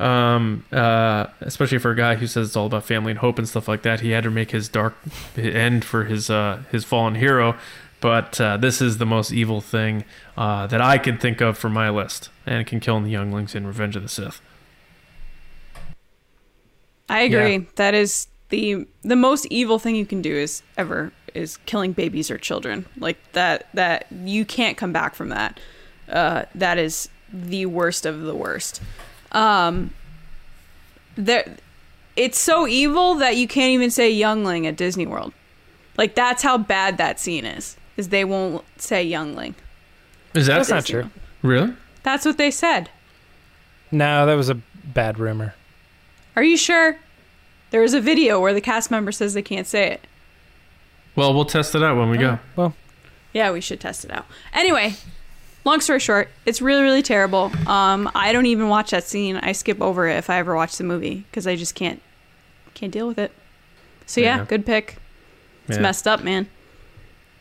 Um, 0.00 0.64
uh, 0.72 1.26
especially 1.40 1.78
for 1.78 1.92
a 1.92 1.96
guy 1.96 2.16
who 2.16 2.26
says 2.26 2.48
it's 2.48 2.56
all 2.56 2.66
about 2.66 2.84
family 2.84 3.12
and 3.12 3.20
hope 3.20 3.38
and 3.38 3.48
stuff 3.48 3.68
like 3.68 3.82
that, 3.82 4.00
he 4.00 4.10
had 4.10 4.24
to 4.24 4.30
make 4.30 4.50
his 4.50 4.68
dark 4.68 4.96
end 5.36 5.84
for 5.84 6.04
his 6.04 6.28
uh, 6.28 6.62
his 6.72 6.84
fallen 6.84 7.14
hero. 7.14 7.56
But 8.00 8.40
uh, 8.40 8.56
this 8.56 8.82
is 8.82 8.98
the 8.98 9.06
most 9.06 9.32
evil 9.32 9.60
thing 9.60 10.04
uh, 10.36 10.66
that 10.66 10.80
I 10.80 10.98
could 10.98 11.20
think 11.20 11.40
of 11.40 11.56
for 11.56 11.68
my 11.68 11.88
list. 11.88 12.30
Anakin 12.48 12.82
killing 12.82 13.04
the 13.04 13.10
younglings 13.10 13.54
in 13.54 13.64
Revenge 13.64 13.94
of 13.94 14.02
the 14.02 14.08
Sith. 14.08 14.40
I 17.12 17.20
agree. 17.22 17.56
Yeah. 17.58 17.64
That 17.76 17.94
is 17.94 18.26
the 18.48 18.86
the 19.02 19.16
most 19.16 19.46
evil 19.46 19.78
thing 19.78 19.96
you 19.96 20.06
can 20.06 20.22
do 20.22 20.34
is 20.34 20.62
ever 20.76 21.12
is 21.34 21.56
killing 21.66 21.92
babies 21.92 22.30
or 22.30 22.38
children. 22.38 22.86
Like 22.98 23.18
that 23.32 23.68
that 23.74 24.06
you 24.24 24.44
can't 24.44 24.76
come 24.76 24.92
back 24.92 25.14
from 25.14 25.28
that. 25.30 25.60
Uh, 26.08 26.44
that 26.54 26.78
is 26.78 27.08
the 27.32 27.66
worst 27.66 28.04
of 28.06 28.22
the 28.22 28.34
worst. 28.34 28.82
Um, 29.32 29.92
there, 31.16 31.56
it's 32.16 32.38
so 32.38 32.66
evil 32.66 33.14
that 33.16 33.36
you 33.36 33.48
can't 33.48 33.70
even 33.70 33.90
say 33.90 34.10
youngling 34.10 34.66
at 34.66 34.76
Disney 34.76 35.06
World. 35.06 35.32
Like 35.96 36.14
that's 36.14 36.42
how 36.42 36.58
bad 36.58 36.98
that 36.98 37.20
scene 37.20 37.46
is. 37.46 37.76
Is 37.96 38.08
they 38.08 38.24
won't 38.24 38.64
say 38.78 39.02
youngling. 39.02 39.54
Is 40.34 40.46
that 40.46 40.56
That's 40.56 40.70
not 40.70 40.86
true. 40.86 41.10
really? 41.42 41.74
That's 42.02 42.24
what 42.24 42.38
they 42.38 42.50
said. 42.50 42.88
No, 43.90 44.24
that 44.24 44.34
was 44.34 44.48
a 44.48 44.54
bad 44.54 45.18
rumor. 45.18 45.54
Are 46.36 46.42
you 46.42 46.56
sure? 46.56 46.96
There 47.70 47.82
is 47.82 47.94
a 47.94 48.00
video 48.00 48.40
where 48.40 48.52
the 48.54 48.60
cast 48.60 48.90
member 48.90 49.12
says 49.12 49.34
they 49.34 49.42
can't 49.42 49.66
say 49.66 49.90
it. 49.92 50.06
Well, 51.16 51.34
we'll 51.34 51.44
test 51.44 51.74
it 51.74 51.82
out 51.82 51.96
when 51.96 52.10
we 52.10 52.18
go. 52.18 52.38
Well, 52.56 52.74
Yeah, 53.32 53.50
we 53.50 53.60
should 53.60 53.80
test 53.80 54.04
it 54.04 54.10
out. 54.10 54.26
Anyway, 54.52 54.94
long 55.64 55.80
story 55.80 56.00
short, 56.00 56.28
it's 56.46 56.60
really 56.62 56.82
really 56.82 57.02
terrible. 57.02 57.50
Um, 57.66 58.10
I 58.14 58.32
don't 58.32 58.46
even 58.46 58.68
watch 58.68 58.90
that 58.90 59.04
scene. 59.04 59.36
I 59.36 59.52
skip 59.52 59.80
over 59.80 60.06
it 60.08 60.16
if 60.16 60.28
I 60.30 60.36
ever 60.38 60.54
watch 60.54 60.76
the 60.76 60.84
movie 60.84 61.24
because 61.30 61.46
I 61.46 61.56
just 61.56 61.74
can't 61.74 62.00
can't 62.74 62.92
deal 62.92 63.06
with 63.06 63.18
it. 63.18 63.32
So 64.06 64.20
yeah, 64.20 64.38
Yeah. 64.38 64.44
good 64.44 64.64
pick. 64.66 64.96
It's 65.68 65.76
Yeah. 65.76 65.82
messed 65.82 66.06
up, 66.08 66.22
man. 66.22 66.48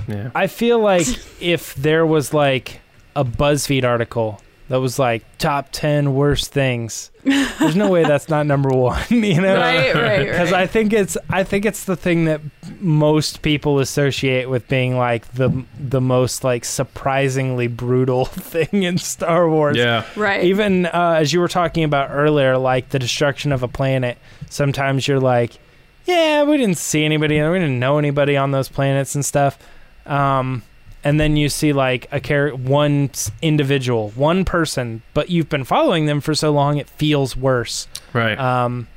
Yeah. 0.08 0.32
I 0.36 0.48
feel 0.48 0.80
like 0.80 1.08
if 1.42 1.76
there 1.76 2.06
was 2.06 2.34
like 2.34 2.80
a 3.16 3.24
BuzzFeed 3.26 3.84
article 3.84 4.42
that 4.72 4.80
was 4.80 4.98
like 4.98 5.26
top 5.38 5.68
10 5.74 6.16
worst 6.16 6.54
things, 6.54 7.12
there's 7.26 7.76
no 7.76 7.90
way 7.90 8.04
that's 8.04 8.30
not 8.30 8.46
number 8.46 8.70
1, 8.70 9.04
you 9.10 9.42
know? 9.42 9.58
Right, 9.58 9.94
right, 9.94 10.32
Cuz 10.38 10.52
right. 10.52 10.62
I 10.62 10.66
think 10.66 10.94
it's 10.94 11.18
I 11.30 11.44
think 11.44 11.66
it's 11.66 11.84
the 11.84 11.98
thing 11.98 12.24
that 12.24 12.40
most 12.80 13.42
people 13.42 13.80
associate 13.80 14.50
with 14.50 14.70
being 14.70 14.96
like 14.98 15.34
the 15.34 15.66
the 15.78 16.00
most 16.00 16.46
like 16.46 16.64
surprisingly 16.64 17.68
brutal 17.68 18.24
thing 18.54 18.84
in 18.84 18.98
Star 18.98 19.50
Wars. 19.50 19.76
Yeah. 19.76 20.06
right. 20.16 20.46
Even 20.46 20.86
uh, 20.86 21.16
as 21.18 21.34
you 21.34 21.42
were 21.42 21.50
talking 21.50 21.84
about 21.84 22.10
earlier, 22.10 22.58
like 22.58 22.92
the 22.92 23.00
destruction 23.00 23.52
of 23.52 23.64
a 23.64 23.68
planet, 23.68 24.18
sometimes 24.50 25.06
you're 25.06 25.20
like, 25.20 25.60
yeah, 26.06 26.44
we 26.44 26.56
didn't 26.56 26.78
see 26.78 27.04
anybody, 27.04 27.42
we 27.42 27.60
didn't 27.60 27.78
know 27.78 27.98
anybody 27.98 28.38
on 28.38 28.52
those 28.52 28.70
planets 28.70 29.16
and 29.16 29.26
stuff. 29.26 29.60
Um, 30.06 30.64
and 31.04 31.20
then 31.20 31.36
you 31.36 31.50
see 31.50 31.74
like 31.74 32.08
a 32.12 32.20
char- 32.20 32.56
one 32.56 33.10
individual, 33.42 34.10
one 34.12 34.46
person, 34.46 35.02
but 35.14 35.30
you've 35.30 35.50
been 35.50 35.64
following 35.64 36.06
them 36.06 36.22
for 36.22 36.36
so 36.36 36.52
long, 36.52 36.78
it 36.78 36.90
feels 36.90 37.36
worse. 37.36 37.88
Right. 38.14 38.38
Um, 38.38 38.88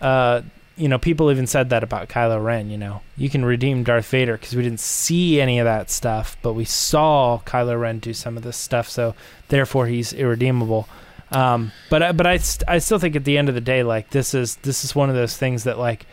uh, 0.00 0.42
you 0.76 0.88
know, 0.88 0.98
people 0.98 1.30
even 1.30 1.46
said 1.46 1.68
that 1.70 1.82
about 1.82 2.08
Kylo 2.08 2.42
Ren. 2.42 2.70
You 2.70 2.78
know, 2.78 3.02
you 3.16 3.28
can 3.28 3.44
redeem 3.44 3.84
Darth 3.84 4.08
Vader 4.08 4.38
because 4.38 4.56
we 4.56 4.62
didn't 4.62 4.80
see 4.80 5.40
any 5.40 5.58
of 5.58 5.66
that 5.66 5.90
stuff, 5.90 6.38
but 6.40 6.54
we 6.54 6.64
saw 6.64 7.40
Kylo 7.44 7.78
Ren 7.78 7.98
do 7.98 8.14
some 8.14 8.36
of 8.38 8.42
this 8.42 8.56
stuff, 8.56 8.88
so 8.88 9.14
therefore 9.48 9.86
he's 9.88 10.14
irredeemable. 10.14 10.88
Um, 11.32 11.72
but 11.90 12.02
I, 12.02 12.12
but 12.12 12.26
I, 12.26 12.38
st- 12.38 12.68
I 12.68 12.78
still 12.78 12.98
think 12.98 13.14
at 13.14 13.24
the 13.24 13.36
end 13.36 13.48
of 13.48 13.54
the 13.54 13.60
day, 13.60 13.82
like 13.82 14.10
this 14.10 14.32
is 14.34 14.56
this 14.56 14.84
is 14.84 14.94
one 14.94 15.10
of 15.10 15.14
those 15.14 15.36
things 15.36 15.64
that 15.64 15.78
like, 15.78 16.06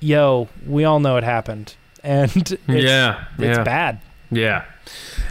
yo, 0.00 0.48
we 0.66 0.84
all 0.84 0.98
know 0.98 1.16
it 1.18 1.24
happened, 1.24 1.76
and 2.02 2.30
it's, 2.36 2.52
yeah. 2.66 3.24
it's 3.38 3.58
yeah. 3.58 3.64
bad. 3.64 4.00
Yeah. 4.30 4.64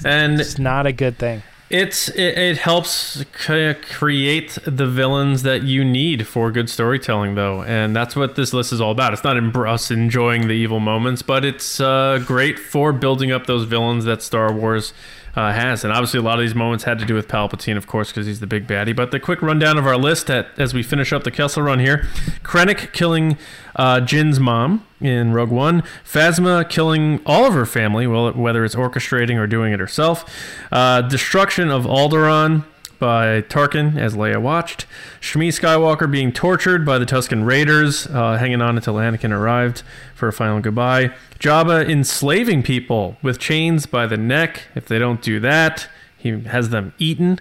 And 0.05 0.39
It's 0.39 0.57
not 0.57 0.85
a 0.85 0.91
good 0.91 1.17
thing. 1.17 1.43
It's 1.69 2.09
it, 2.09 2.37
it 2.37 2.57
helps 2.57 3.23
c- 3.45 3.73
create 3.73 4.57
the 4.65 4.85
villains 4.85 5.43
that 5.43 5.63
you 5.63 5.85
need 5.85 6.27
for 6.27 6.51
good 6.51 6.69
storytelling, 6.69 7.35
though, 7.35 7.63
and 7.63 7.95
that's 7.95 8.13
what 8.13 8.35
this 8.35 8.51
list 8.51 8.73
is 8.73 8.81
all 8.81 8.91
about. 8.91 9.13
It's 9.13 9.23
not 9.23 9.37
in 9.37 9.55
us 9.55 9.89
enjoying 9.89 10.47
the 10.47 10.53
evil 10.53 10.81
moments, 10.81 11.21
but 11.21 11.45
it's 11.45 11.79
uh, 11.79 12.21
great 12.25 12.59
for 12.59 12.91
building 12.91 13.31
up 13.31 13.45
those 13.45 13.63
villains 13.63 14.03
that 14.03 14.21
Star 14.21 14.51
Wars 14.51 14.91
uh, 15.35 15.51
has. 15.51 15.83
And 15.83 15.93
obviously, 15.93 16.19
a 16.19 16.23
lot 16.23 16.39
of 16.39 16.45
these 16.45 16.55
moments 16.55 16.83
had 16.83 16.99
to 16.99 17.05
do 17.05 17.13
with 17.13 17.27
Palpatine, 17.27 17.77
of 17.77 17.87
course, 17.87 18.09
because 18.09 18.27
he's 18.27 18.39
the 18.39 18.47
big 18.47 18.67
baddie. 18.67 18.95
But 18.95 19.11
the 19.11 19.19
quick 19.19 19.41
rundown 19.41 19.77
of 19.77 19.87
our 19.87 19.97
list 19.97 20.29
at, 20.29 20.47
as 20.57 20.73
we 20.73 20.83
finish 20.83 21.13
up 21.13 21.23
the 21.23 21.31
Kessel 21.31 21.63
run 21.63 21.79
here: 21.79 22.07
Krennic 22.43 22.93
killing 22.93 23.37
uh, 23.75 24.01
Jyn's 24.01 24.39
mom 24.39 24.85
in 24.99 25.33
Rogue 25.33 25.51
One, 25.51 25.83
Phasma 26.05 26.69
killing 26.69 27.21
all 27.25 27.45
of 27.45 27.53
her 27.53 27.65
family, 27.65 28.05
well, 28.07 28.31
whether 28.33 28.63
it's 28.63 28.75
orchestrating 28.75 29.37
or 29.37 29.47
doing 29.47 29.73
it 29.73 29.79
herself, 29.79 30.25
uh, 30.71 31.01
destruction 31.01 31.71
of 31.71 31.85
Alderaan 31.85 32.65
by 33.01 33.41
Tarkin 33.41 33.97
as 33.97 34.15
Leia 34.15 34.39
watched, 34.39 34.85
Shmi 35.19 35.47
Skywalker 35.47 36.09
being 36.09 36.31
tortured 36.31 36.85
by 36.85 36.99
the 36.99 37.05
Tusken 37.05 37.43
Raiders, 37.43 38.05
uh, 38.05 38.37
hanging 38.37 38.61
on 38.61 38.77
until 38.77 38.93
Anakin 38.93 39.35
arrived 39.35 39.81
for 40.13 40.27
a 40.27 40.33
final 40.33 40.59
goodbye, 40.61 41.11
Jabba 41.39 41.89
enslaving 41.89 42.61
people 42.61 43.17
with 43.23 43.39
chains 43.39 43.87
by 43.87 44.05
the 44.05 44.17
neck. 44.17 44.67
If 44.75 44.85
they 44.85 44.99
don't 44.99 45.19
do 45.19 45.39
that, 45.39 45.89
he 46.15 46.41
has 46.41 46.69
them 46.69 46.93
eaten. 46.99 47.39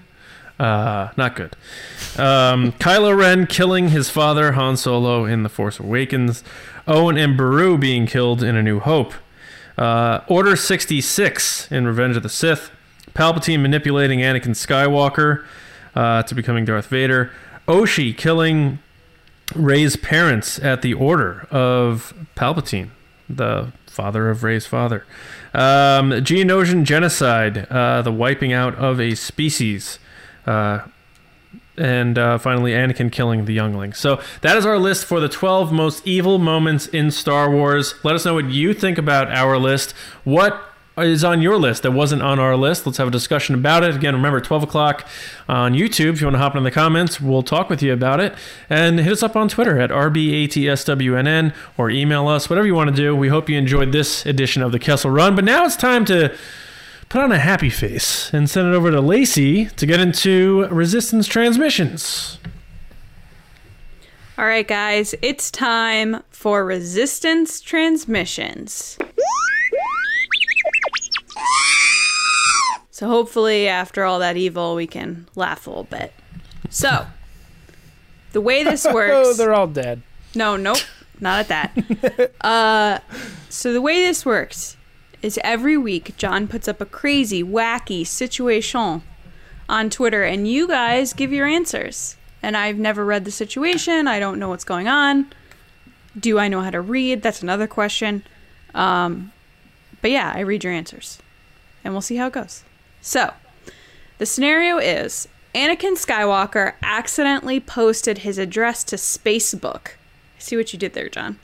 Uh, 0.58 1.10
not 1.18 1.36
good. 1.36 1.54
Um, 2.16 2.72
Kylo 2.80 3.14
Ren 3.14 3.46
killing 3.46 3.90
his 3.90 4.08
father 4.08 4.52
Han 4.52 4.78
Solo 4.78 5.26
in 5.26 5.42
The 5.42 5.50
Force 5.50 5.78
Awakens. 5.78 6.42
Owen 6.88 7.18
and 7.18 7.36
Beru 7.36 7.76
being 7.76 8.06
killed 8.06 8.42
in 8.42 8.56
A 8.56 8.62
New 8.62 8.80
Hope. 8.80 9.12
Uh, 9.76 10.20
Order 10.26 10.56
66 10.56 11.70
in 11.70 11.86
Revenge 11.86 12.16
of 12.16 12.22
the 12.22 12.30
Sith. 12.30 12.70
Palpatine 13.14 13.60
manipulating 13.60 14.20
Anakin 14.20 14.54
Skywalker 14.54 15.44
uh, 15.94 16.22
to 16.24 16.34
becoming 16.34 16.64
Darth 16.64 16.86
Vader. 16.86 17.30
Ochi 17.66 18.16
killing 18.16 18.78
Rey's 19.54 19.96
parents 19.96 20.58
at 20.58 20.82
the 20.82 20.94
order 20.94 21.46
of 21.50 22.14
Palpatine, 22.36 22.90
the 23.28 23.72
father 23.86 24.30
of 24.30 24.42
Rey's 24.42 24.66
father. 24.66 25.04
Um, 25.52 26.10
Geonosian 26.10 26.84
genocide, 26.84 27.66
uh, 27.70 28.02
the 28.02 28.12
wiping 28.12 28.52
out 28.52 28.74
of 28.76 29.00
a 29.00 29.14
species. 29.14 29.98
Uh, 30.46 30.80
and 31.76 32.18
uh, 32.18 32.38
finally, 32.38 32.72
Anakin 32.72 33.10
killing 33.10 33.46
the 33.46 33.54
youngling. 33.54 33.94
So 33.94 34.20
that 34.42 34.56
is 34.56 34.66
our 34.66 34.78
list 34.78 35.06
for 35.06 35.18
the 35.18 35.28
12 35.28 35.72
most 35.72 36.06
evil 36.06 36.38
moments 36.38 36.86
in 36.86 37.10
Star 37.10 37.50
Wars. 37.50 37.94
Let 38.04 38.14
us 38.14 38.24
know 38.24 38.34
what 38.34 38.50
you 38.50 38.74
think 38.74 38.98
about 38.98 39.30
our 39.30 39.58
list. 39.58 39.92
What 40.24 40.62
is 41.02 41.24
on 41.24 41.42
your 41.42 41.56
list 41.58 41.82
that 41.82 41.92
wasn't 41.92 42.22
on 42.22 42.38
our 42.38 42.56
list? 42.56 42.86
Let's 42.86 42.98
have 42.98 43.08
a 43.08 43.10
discussion 43.10 43.54
about 43.54 43.82
it. 43.82 43.94
Again, 43.94 44.14
remember 44.14 44.40
12 44.40 44.62
o'clock 44.62 45.06
on 45.48 45.74
YouTube. 45.74 46.14
If 46.14 46.20
you 46.20 46.26
want 46.26 46.34
to 46.34 46.38
hop 46.38 46.56
in 46.56 46.62
the 46.62 46.70
comments, 46.70 47.20
we'll 47.20 47.42
talk 47.42 47.68
with 47.68 47.82
you 47.82 47.92
about 47.92 48.20
it. 48.20 48.34
And 48.68 48.98
hit 49.00 49.12
us 49.12 49.22
up 49.22 49.36
on 49.36 49.48
Twitter 49.48 49.78
at 49.78 49.90
RBATSWNN 49.90 51.54
or 51.76 51.90
email 51.90 52.28
us, 52.28 52.48
whatever 52.50 52.66
you 52.66 52.74
want 52.74 52.90
to 52.90 52.96
do. 52.96 53.14
We 53.16 53.28
hope 53.28 53.48
you 53.48 53.58
enjoyed 53.58 53.92
this 53.92 54.24
edition 54.26 54.62
of 54.62 54.72
the 54.72 54.78
Kessel 54.78 55.10
Run. 55.10 55.34
But 55.34 55.44
now 55.44 55.64
it's 55.64 55.76
time 55.76 56.04
to 56.06 56.36
put 57.08 57.20
on 57.20 57.32
a 57.32 57.38
happy 57.38 57.70
face 57.70 58.32
and 58.32 58.48
send 58.48 58.68
it 58.68 58.76
over 58.76 58.90
to 58.90 59.00
Lacey 59.00 59.66
to 59.66 59.86
get 59.86 60.00
into 60.00 60.66
resistance 60.66 61.26
transmissions. 61.26 62.38
All 64.38 64.46
right, 64.46 64.66
guys, 64.66 65.14
it's 65.20 65.50
time 65.50 66.22
for 66.30 66.64
resistance 66.64 67.60
transmissions. 67.60 68.96
So 73.00 73.08
hopefully, 73.08 73.66
after 73.66 74.04
all 74.04 74.18
that 74.18 74.36
evil, 74.36 74.74
we 74.74 74.86
can 74.86 75.26
laugh 75.34 75.66
a 75.66 75.70
little 75.70 75.84
bit. 75.84 76.12
So, 76.68 77.06
the 78.32 78.42
way 78.42 78.62
this 78.62 78.84
works. 78.92 79.26
oh, 79.26 79.32
they're 79.32 79.54
all 79.54 79.68
dead. 79.68 80.02
No, 80.34 80.58
nope, 80.58 80.82
not 81.18 81.50
at 81.50 81.72
that. 81.72 82.32
uh, 82.42 82.98
so 83.48 83.72
the 83.72 83.80
way 83.80 84.04
this 84.04 84.26
works 84.26 84.76
is 85.22 85.40
every 85.42 85.78
week 85.78 86.14
John 86.18 86.46
puts 86.46 86.68
up 86.68 86.78
a 86.82 86.84
crazy, 86.84 87.42
wacky 87.42 88.06
situation 88.06 89.00
on 89.66 89.88
Twitter, 89.88 90.22
and 90.22 90.46
you 90.46 90.68
guys 90.68 91.14
give 91.14 91.32
your 91.32 91.46
answers. 91.46 92.18
And 92.42 92.54
I've 92.54 92.76
never 92.76 93.02
read 93.02 93.24
the 93.24 93.30
situation. 93.30 94.08
I 94.08 94.20
don't 94.20 94.38
know 94.38 94.50
what's 94.50 94.64
going 94.64 94.88
on. 94.88 95.32
Do 96.18 96.38
I 96.38 96.48
know 96.48 96.60
how 96.60 96.70
to 96.70 96.82
read? 96.82 97.22
That's 97.22 97.42
another 97.42 97.66
question. 97.66 98.24
Um, 98.74 99.32
but 100.02 100.10
yeah, 100.10 100.34
I 100.36 100.40
read 100.40 100.64
your 100.64 100.74
answers, 100.74 101.18
and 101.82 101.94
we'll 101.94 102.02
see 102.02 102.16
how 102.16 102.26
it 102.26 102.34
goes. 102.34 102.62
So, 103.00 103.32
the 104.18 104.26
scenario 104.26 104.78
is 104.78 105.28
Anakin 105.54 105.94
Skywalker 105.94 106.74
accidentally 106.82 107.58
posted 107.58 108.18
his 108.18 108.38
address 108.38 108.84
to 108.84 108.96
Spacebook. 108.96 109.92
See 110.38 110.56
what 110.56 110.72
you 110.72 110.78
did 110.78 110.92
there, 110.92 111.08
John. 111.08 111.38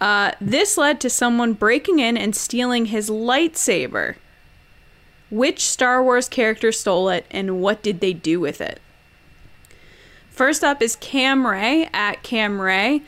Uh, 0.00 0.32
this 0.40 0.76
led 0.76 1.00
to 1.00 1.08
someone 1.08 1.52
breaking 1.52 2.00
in 2.00 2.16
and 2.16 2.34
stealing 2.34 2.86
his 2.86 3.08
lightsaber. 3.08 4.16
Which 5.30 5.64
Star 5.66 6.02
Wars 6.02 6.28
character 6.28 6.72
stole 6.72 7.08
it, 7.08 7.24
and 7.30 7.60
what 7.60 7.82
did 7.82 8.00
they 8.00 8.12
do 8.12 8.38
with 8.38 8.60
it? 8.60 8.80
First 10.28 10.62
up 10.64 10.82
is 10.82 10.96
Cam 10.96 11.46
Ray 11.46 11.88
at 11.94 12.22
Cam 12.22 12.60
Ray, 12.60 13.02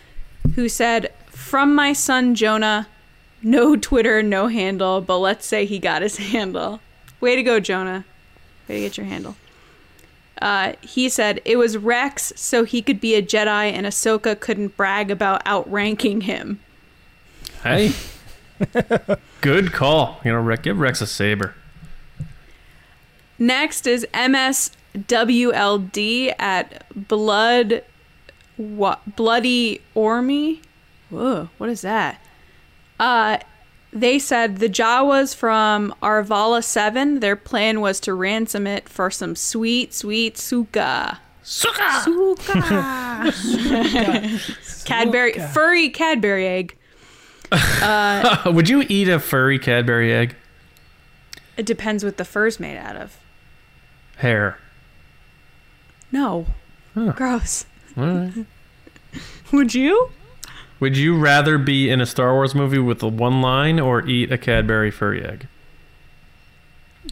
who 0.55 0.69
said, 0.69 1.13
From 1.27 1.75
my 1.75 1.93
son 1.93 2.35
Jonah, 2.35 2.87
no 3.43 3.77
Twitter, 3.77 4.23
no 4.23 4.47
handle, 4.47 5.01
but 5.01 5.19
let's 5.19 5.47
say 5.47 5.67
he 5.67 5.79
got 5.79 6.03
his 6.03 6.17
handle. 6.33 6.81
Way 7.25 7.37
to 7.37 7.43
go, 7.43 7.59
Jonah. 7.59 8.05
Way 8.69 8.75
to 8.75 8.81
get 8.83 8.99
your 8.99 9.07
handle. 9.07 9.35
Uh, 10.43 10.75
he 10.83 11.09
said 11.09 11.41
it 11.47 11.57
was 11.57 11.79
Rex 11.79 12.35
so 12.37 12.65
he 12.65 12.83
could 12.83 13.01
be 13.01 13.15
a 13.15 13.23
Jedi 13.23 13.73
and 13.73 13.87
Ahsoka 13.87 14.39
couldn't 14.39 14.77
brag 14.77 15.11
about 15.11 15.41
outranking 15.47 16.21
him. 16.21 16.61
Hey. 17.63 17.93
Good 19.41 19.73
call. 19.73 20.21
You 20.23 20.33
know, 20.33 20.41
Rex, 20.43 20.61
give 20.61 20.79
Rex 20.79 21.01
a 21.01 21.07
saber. 21.07 21.55
Next 23.39 23.87
is 23.87 24.07
MSWLD 24.13 24.75
at 26.39 27.09
Blood 27.09 27.83
what 28.59 29.17
Bloody 29.17 29.81
Ormy. 29.97 30.61
Whoa, 31.09 31.49
what 31.57 31.71
is 31.71 31.81
that? 31.81 32.21
Uh 33.01 33.39
they 33.95 34.19
said 34.19 34.59
the 34.59 34.69
Jawas 34.69 35.35
from 35.35 35.95
Arvala 36.03 36.63
7, 36.63 37.21
their 37.21 37.37
plan 37.37 37.81
was 37.81 38.01
to 38.01 38.13
ransom 38.13 38.67
it 38.67 38.89
for 38.89 39.11
some 39.11 39.37
sweet, 39.37 39.95
sweet 39.95 40.37
suka. 40.37 41.21
Suka! 41.43 42.01
Suka. 42.03 43.33
Cadbury, 44.85 45.35
furry 45.53 45.91
Cadbury 45.91 46.47
egg. 46.47 46.77
Would 48.47 48.69
you 48.69 48.85
eat 48.89 49.09
a 49.09 49.21
furry 49.21 49.59
Cadbury 49.59 50.13
egg? 50.13 50.35
It 51.57 51.67
depends 51.67 52.05
what 52.05 52.17
the 52.17 52.25
fur's 52.25 52.59
made 52.59 52.77
out 52.77 52.97
of. 52.97 53.17
Hair. 54.17 54.59
No. 56.11 56.47
Gross. 56.95 57.67
All 57.97 58.05
right. 58.05 58.47
Would 59.53 59.75
you? 59.75 60.11
Would 60.85 60.99
you 60.99 61.17
rather 61.17 61.57
be 61.57 61.89
in 61.89 62.03
a 62.03 62.05
Star 62.07 62.35
Wars 62.35 62.55
movie 62.55 62.77
with 62.79 63.03
a 63.03 63.09
one 63.09 63.41
line 63.41 63.81
or 63.81 64.07
eat 64.07 64.31
a 64.31 64.37
Cadbury 64.37 64.91
furry 64.91 65.25
egg? 65.25 65.47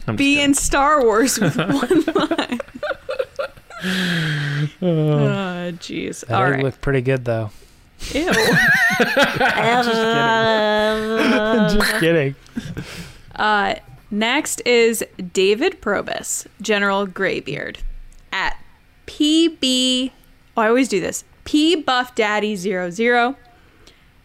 I'm 0.07 0.15
just 0.15 0.17
Be 0.19 0.39
in 0.39 0.53
Star 0.53 1.01
Wars 1.03 1.39
with 1.39 1.57
one 1.57 1.69
line. 2.29 2.59
Oh, 4.79 5.71
jeez. 5.79 6.23
That 6.27 6.35
All 6.35 6.43
egg 6.45 6.51
right. 6.51 6.63
looked 6.63 6.81
pretty 6.81 7.01
good 7.01 7.25
though. 7.25 7.49
Ew. 8.11 8.25
Just 11.79 11.99
kidding. 11.99 12.35
Just 12.75 12.99
Uh, 13.35 13.73
next 14.11 14.61
is 14.67 15.03
David 15.33 15.81
Probus, 15.81 16.45
General 16.61 17.07
Graybeard, 17.07 17.79
at 18.31 18.55
PB. 19.07 20.11
Oh, 20.55 20.61
I 20.61 20.67
always 20.67 20.89
do 20.89 20.99
this. 21.01 21.23
P 21.43 21.75
Buff 21.75 22.13
Daddy 22.13 22.55
00. 22.55 23.35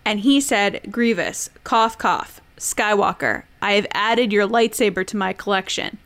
And 0.09 0.21
he 0.21 0.41
said, 0.41 0.81
Grievous, 0.91 1.51
cough, 1.65 1.99
cough. 1.99 2.41
Skywalker, 2.57 3.43
I 3.61 3.73
have 3.73 3.87
added 3.93 4.33
your 4.33 4.49
lightsaber 4.49 5.07
to 5.07 5.19
my 5.19 5.35
collection. 5.35 5.99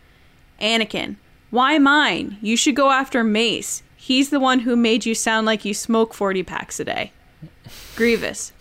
Anakin, 0.61 1.15
why 1.51 1.79
mine? 1.79 2.37
You 2.43 2.57
should 2.57 2.75
go 2.75 2.91
after 2.91 3.23
Mace. 3.23 3.85
He's 3.95 4.31
the 4.31 4.41
one 4.41 4.59
who 4.59 4.75
made 4.75 5.07
you 5.07 5.15
sound 5.15 5.47
like 5.47 5.65
you 5.65 5.73
smoke 5.73 6.15
40 6.15 6.43
packs 6.43 6.81
a 6.81 6.85
day. 6.85 7.13
Grievous, 7.95 8.53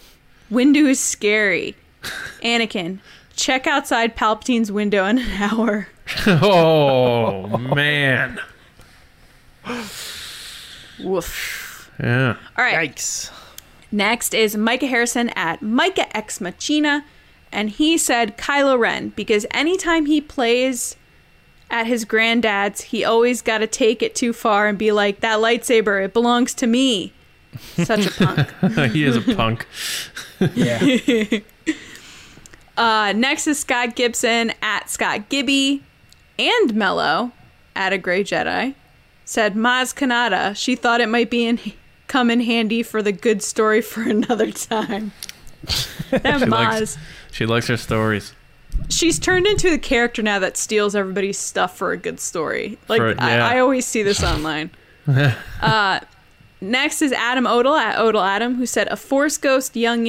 window 0.52 0.82
is 0.82 1.00
scary. 1.00 1.76
Anakin, 2.44 3.00
check 3.36 3.66
outside 3.66 4.16
Palpatine's 4.16 4.72
window 4.72 5.06
in 5.08 5.18
an 5.18 5.42
hour. 5.42 5.88
Oh, 6.28 7.58
man. 7.58 8.40
Woof. 11.00 11.90
Yeah. 12.00 12.36
All 12.58 12.64
right. 12.64 12.92
Yikes. 12.92 13.32
Next 13.92 14.34
is 14.34 14.56
Micah 14.56 14.88
Harrison 14.88 15.30
at 15.30 15.62
Micah 15.62 16.16
X 16.16 16.40
Machina. 16.40 17.06
And 17.52 17.70
he 17.70 17.98
said 17.98 18.38
Kylo 18.38 18.80
Ren 18.80 19.10
because 19.10 19.46
anytime 19.52 20.06
he 20.06 20.22
plays 20.22 20.96
at 21.70 21.88
his 21.88 22.06
granddad's, 22.06 22.82
he 22.82 23.04
always 23.04 23.42
got 23.42 23.58
to 23.58 23.68
take 23.68 24.02
it 24.02 24.16
too 24.16 24.32
far 24.32 24.68
and 24.68 24.78
be 24.78 24.92
like, 24.92 25.20
that 25.20 25.40
lightsaber, 25.40 26.04
it 26.04 26.14
belongs 26.14 26.54
to 26.56 26.68
me. 26.68 27.14
Such 27.76 28.06
a 28.06 28.12
punk. 28.12 28.50
he 28.94 29.04
is 29.04 29.18
a 29.18 29.36
punk. 29.36 29.68
Yeah. 30.56 31.40
Uh, 32.78 33.14
next 33.16 33.46
is 33.48 33.60
Scott 33.60 33.96
Gibson 33.96 34.54
at 34.62 34.90
Scott 34.90 35.30
Gibby 35.30 35.84
and 36.40 36.74
Mello 36.74 37.32
at 37.76 37.94
a 37.94 37.98
Gray 37.98 38.24
Jedi. 38.24 38.74
Said 39.26 39.54
Maz 39.54 39.94
Kanata. 39.94 40.56
She 40.56 40.76
thought 40.76 41.00
it 41.00 41.10
might 41.10 41.30
be 41.30 41.46
in 41.46 41.58
come 42.12 42.30
in 42.30 42.42
handy 42.42 42.84
for 42.84 43.02
the 43.02 43.12
good 43.14 43.42
story 43.42 43.82
for 43.82 44.02
another 44.18 44.52
time. 44.52 45.12
That 46.12 46.40
She 46.40 46.46
Maz. 46.46 46.52
likes, 46.52 46.98
she 47.32 47.46
likes 47.46 47.68
her 47.68 47.78
stories. 47.78 48.34
She's 48.90 49.18
turned 49.18 49.48
into 49.48 49.70
the 49.70 49.78
character 49.78 50.22
now 50.22 50.40
that 50.40 50.58
steals 50.58 50.94
everybody's 50.96 51.38
stuff 51.38 51.78
for 51.78 51.92
a 51.94 51.98
good 51.98 52.20
story. 52.20 52.78
Like 52.90 53.00
For- 53.00 53.12
yeah. 53.12 53.48
I, 53.48 53.56
I 53.56 53.60
always 53.60 53.86
see 53.86 54.04
this 54.04 54.22
online. 54.34 54.72
uh, 55.62 56.00
next 56.60 57.02
is 57.02 57.14
Adam 57.14 57.48
Odell 57.48 57.76
at 57.76 57.98
Odell 57.98 58.24
Adam, 58.24 58.56
who 58.56 58.66
said 58.66 58.88
a 58.90 58.98
Force 58.98 59.38
ghost 59.38 59.76
young 59.78 60.06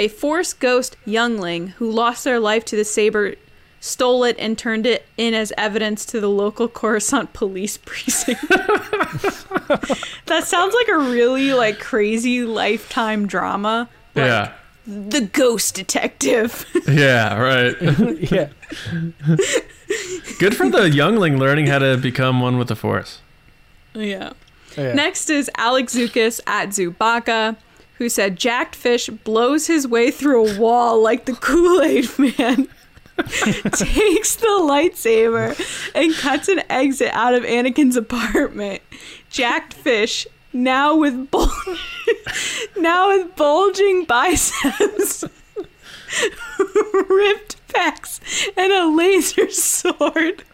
a 0.00 0.08
Force 0.08 0.52
ghost 0.52 0.96
youngling 1.04 1.68
who 1.68 1.88
lost 1.90 2.24
their 2.24 2.40
life 2.40 2.64
to 2.66 2.76
the 2.76 2.84
saber 2.84 3.34
stole 3.88 4.24
it 4.24 4.36
and 4.38 4.56
turned 4.58 4.86
it 4.86 5.06
in 5.16 5.34
as 5.34 5.52
evidence 5.56 6.04
to 6.06 6.20
the 6.20 6.28
local 6.28 6.68
Coruscant 6.68 7.32
police 7.32 7.76
precinct. 7.84 8.40
that 10.26 10.44
sounds 10.44 10.74
like 10.74 10.88
a 10.88 10.98
really 10.98 11.52
like 11.52 11.78
crazy 11.80 12.42
lifetime 12.42 13.26
drama. 13.26 13.88
Like, 14.14 14.26
yeah. 14.26 14.52
The 14.86 15.20
ghost 15.32 15.74
detective. 15.74 16.64
Yeah, 16.88 17.38
right. 17.38 17.76
yeah. 18.32 18.48
Good 20.38 20.56
for 20.56 20.70
the 20.70 20.88
youngling 20.90 21.36
learning 21.38 21.66
how 21.66 21.78
to 21.80 21.98
become 21.98 22.40
one 22.40 22.56
with 22.56 22.68
the 22.68 22.76
Force. 22.76 23.20
yeah. 23.94 24.32
yeah. 24.74 24.94
Next 24.94 25.28
is 25.28 25.50
Alex 25.58 25.94
Zukas 25.94 26.40
at 26.46 26.70
Zubaka, 26.70 27.56
who 27.98 28.08
said 28.08 28.36
Jacked 28.36 28.74
Fish 28.74 29.08
blows 29.08 29.66
his 29.66 29.86
way 29.86 30.10
through 30.10 30.46
a 30.48 30.58
wall 30.58 31.02
like 31.02 31.26
the 31.26 31.34
Kool 31.34 31.82
Aid 31.82 32.08
Man. 32.18 32.68
takes 33.72 34.36
the 34.36 34.46
lightsaber 34.46 35.90
and 35.94 36.14
cuts 36.14 36.48
an 36.48 36.62
exit 36.70 37.10
out 37.12 37.34
of 37.34 37.42
Anakin's 37.42 37.96
apartment. 37.96 38.82
Jacked 39.30 39.74
Fish, 39.74 40.26
now 40.52 40.96
with 40.96 41.30
bul- 41.30 41.50
now 42.76 43.08
with 43.08 43.34
bulging 43.36 44.04
biceps, 44.04 45.24
ripped 47.08 47.68
pecs, 47.68 48.20
and 48.56 48.72
a 48.72 48.86
laser 48.86 49.50
sword. 49.50 50.44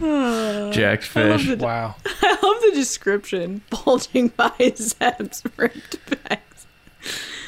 Jacked 0.00 1.10
I 1.16 1.22
love 1.24 1.40
fish. 1.40 1.58
the 1.58 1.64
Wow. 1.64 1.94
I 2.22 2.30
love 2.42 2.62
the 2.62 2.72
description. 2.74 3.62
Bulging 3.70 4.28
biceps, 4.28 5.42
ripped 5.56 5.98
pecs. 6.06 6.66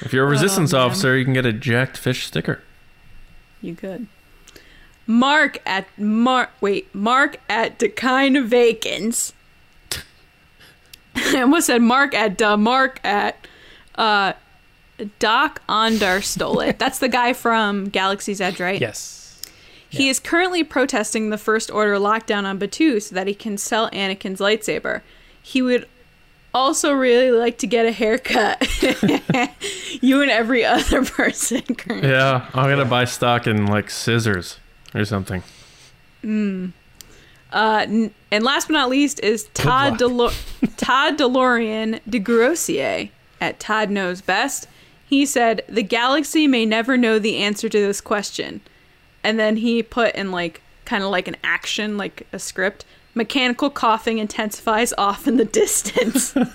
If 0.03 0.13
you're 0.13 0.27
a 0.27 0.31
resistance 0.31 0.73
Oh, 0.75 0.81
officer, 0.81 1.17
you 1.17 1.25
can 1.25 1.35
get 1.35 1.47
a 1.47 1.53
jacked 1.53 1.97
fish 1.97 2.27
sticker. 2.27 2.63
You 3.63 3.75
could. 3.75 4.07
Mark 5.07 5.59
at 5.65 5.87
Mark. 5.99 6.51
Wait, 6.61 6.93
Mark 6.95 7.39
at 7.49 7.79
Dekine 7.79 8.47
Vacants. 8.47 9.33
I 11.15 11.41
almost 11.43 11.67
said 11.67 11.81
Mark 11.83 12.15
at 12.15 12.43
uh, 12.43 12.57
Mark 12.57 13.01
at 13.05 13.47
uh, 13.95 14.35
Dok-Ondar 15.19 16.23
stole 16.23 16.61
it. 16.61 16.79
That's 16.81 16.99
the 16.99 17.09
guy 17.09 17.33
from 17.33 17.89
Galaxy's 17.89 18.41
Edge, 18.41 18.61
right? 18.61 18.81
Yes. 18.81 19.41
He 19.89 20.09
is 20.09 20.21
currently 20.21 20.63
protesting 20.63 21.31
the 21.31 21.39
First 21.39 21.71
Order 21.71 21.95
lockdown 21.95 22.45
on 22.45 22.59
Batuu 22.59 23.01
so 23.01 23.15
that 23.15 23.27
he 23.27 23.35
can 23.35 23.57
sell 23.57 23.89
Anakin's 23.93 24.41
lightsaber. 24.41 25.01
He 25.41 25.63
would 25.63 25.89
also 26.57 26.93
really 26.93 27.31
like 27.31 27.59
to 27.59 27.67
get 27.67 27.87
a 27.87 27.93
haircut. 27.93 28.61
you 30.03 30.23
and 30.23 30.31
every 30.31 30.65
other 30.65 31.05
person. 31.05 31.63
Yeah, 31.89 32.49
I'm 32.55 32.69
gonna 32.71 32.85
buy 32.85 33.05
stock 33.05 33.47
in 33.47 33.67
like 33.67 33.91
scissors 33.91 34.59
or 34.95 35.05
something. 35.05 35.43
Uh, 36.25 37.85
n- 37.89 38.15
and 38.33 38.45
last 38.45 38.69
but 38.69 38.75
not 38.75 38.89
least 38.91 39.21
is 39.21 39.45
Todd. 39.55 39.99
Delo- 39.99 40.33
Todd 40.77 41.19
DeLorean 41.19 42.01
de 42.09 42.19
Grossier 42.19 43.11
at 43.41 43.61
Todd 43.61 43.91
Knows 43.91 44.21
Best. 44.21 44.67
He 45.07 45.25
said, 45.25 45.63
The 45.69 45.83
galaxy 45.83 46.47
may 46.49 46.67
never 46.67 46.97
know 46.97 47.19
the 47.19 47.37
answer 47.39 47.69
to 47.69 47.79
this 47.79 48.01
question. 48.01 48.61
And 49.23 49.39
then 49.39 49.59
he 49.59 49.83
put 49.83 50.15
in 50.15 50.33
like 50.33 50.63
kind 50.85 51.05
of 51.05 51.11
like 51.11 51.29
an 51.29 51.37
action, 51.45 51.97
like 51.97 52.27
a 52.33 52.39
script. 52.39 52.85
Mechanical 53.17 53.71
coughing 53.71 54.19
intensifies 54.19 54.93
off 54.99 55.27
in 55.27 55.39
the 55.39 55.45
distance. 55.45 56.35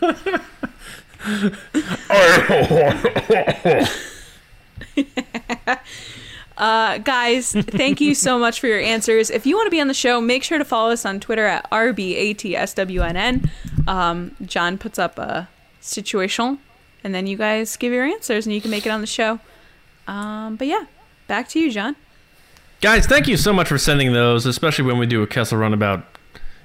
Uh, 6.57 6.99
guys, 6.99 7.53
thank 7.53 7.99
you 7.99 8.13
so 8.13 8.37
much 8.37 8.59
for 8.59 8.67
your 8.67 8.79
answers. 8.79 9.31
If 9.31 9.47
you 9.47 9.55
want 9.55 9.65
to 9.65 9.71
be 9.71 9.81
on 9.81 9.87
the 9.87 9.95
show, 9.95 10.21
make 10.21 10.43
sure 10.43 10.59
to 10.59 10.65
follow 10.65 10.91
us 10.91 11.05
on 11.07 11.19
Twitter 11.19 11.47
at 11.47 11.67
RBATSWNN. 11.71 13.49
Um, 13.87 14.35
John 14.45 14.77
puts 14.77 14.99
up 14.99 15.17
a 15.17 15.49
situation, 15.79 16.59
and 17.03 17.15
then 17.15 17.25
you 17.25 17.35
guys 17.35 17.75
give 17.77 17.91
your 17.91 18.05
answers, 18.05 18.45
and 18.45 18.53
you 18.53 18.61
can 18.61 18.69
make 18.69 18.85
it 18.85 18.89
on 18.89 19.01
the 19.01 19.07
show. 19.07 19.39
Um, 20.07 20.55
but 20.55 20.67
yeah, 20.67 20.85
back 21.27 21.49
to 21.49 21.59
you, 21.59 21.71
John. 21.71 21.95
Guys, 22.79 23.07
thank 23.07 23.27
you 23.27 23.37
so 23.37 23.53
much 23.53 23.67
for 23.67 23.79
sending 23.79 24.13
those, 24.13 24.45
especially 24.45 24.85
when 24.85 24.99
we 24.99 25.07
do 25.07 25.23
a 25.23 25.27
Kessel 25.27 25.57
run 25.57 25.73
about 25.73 26.10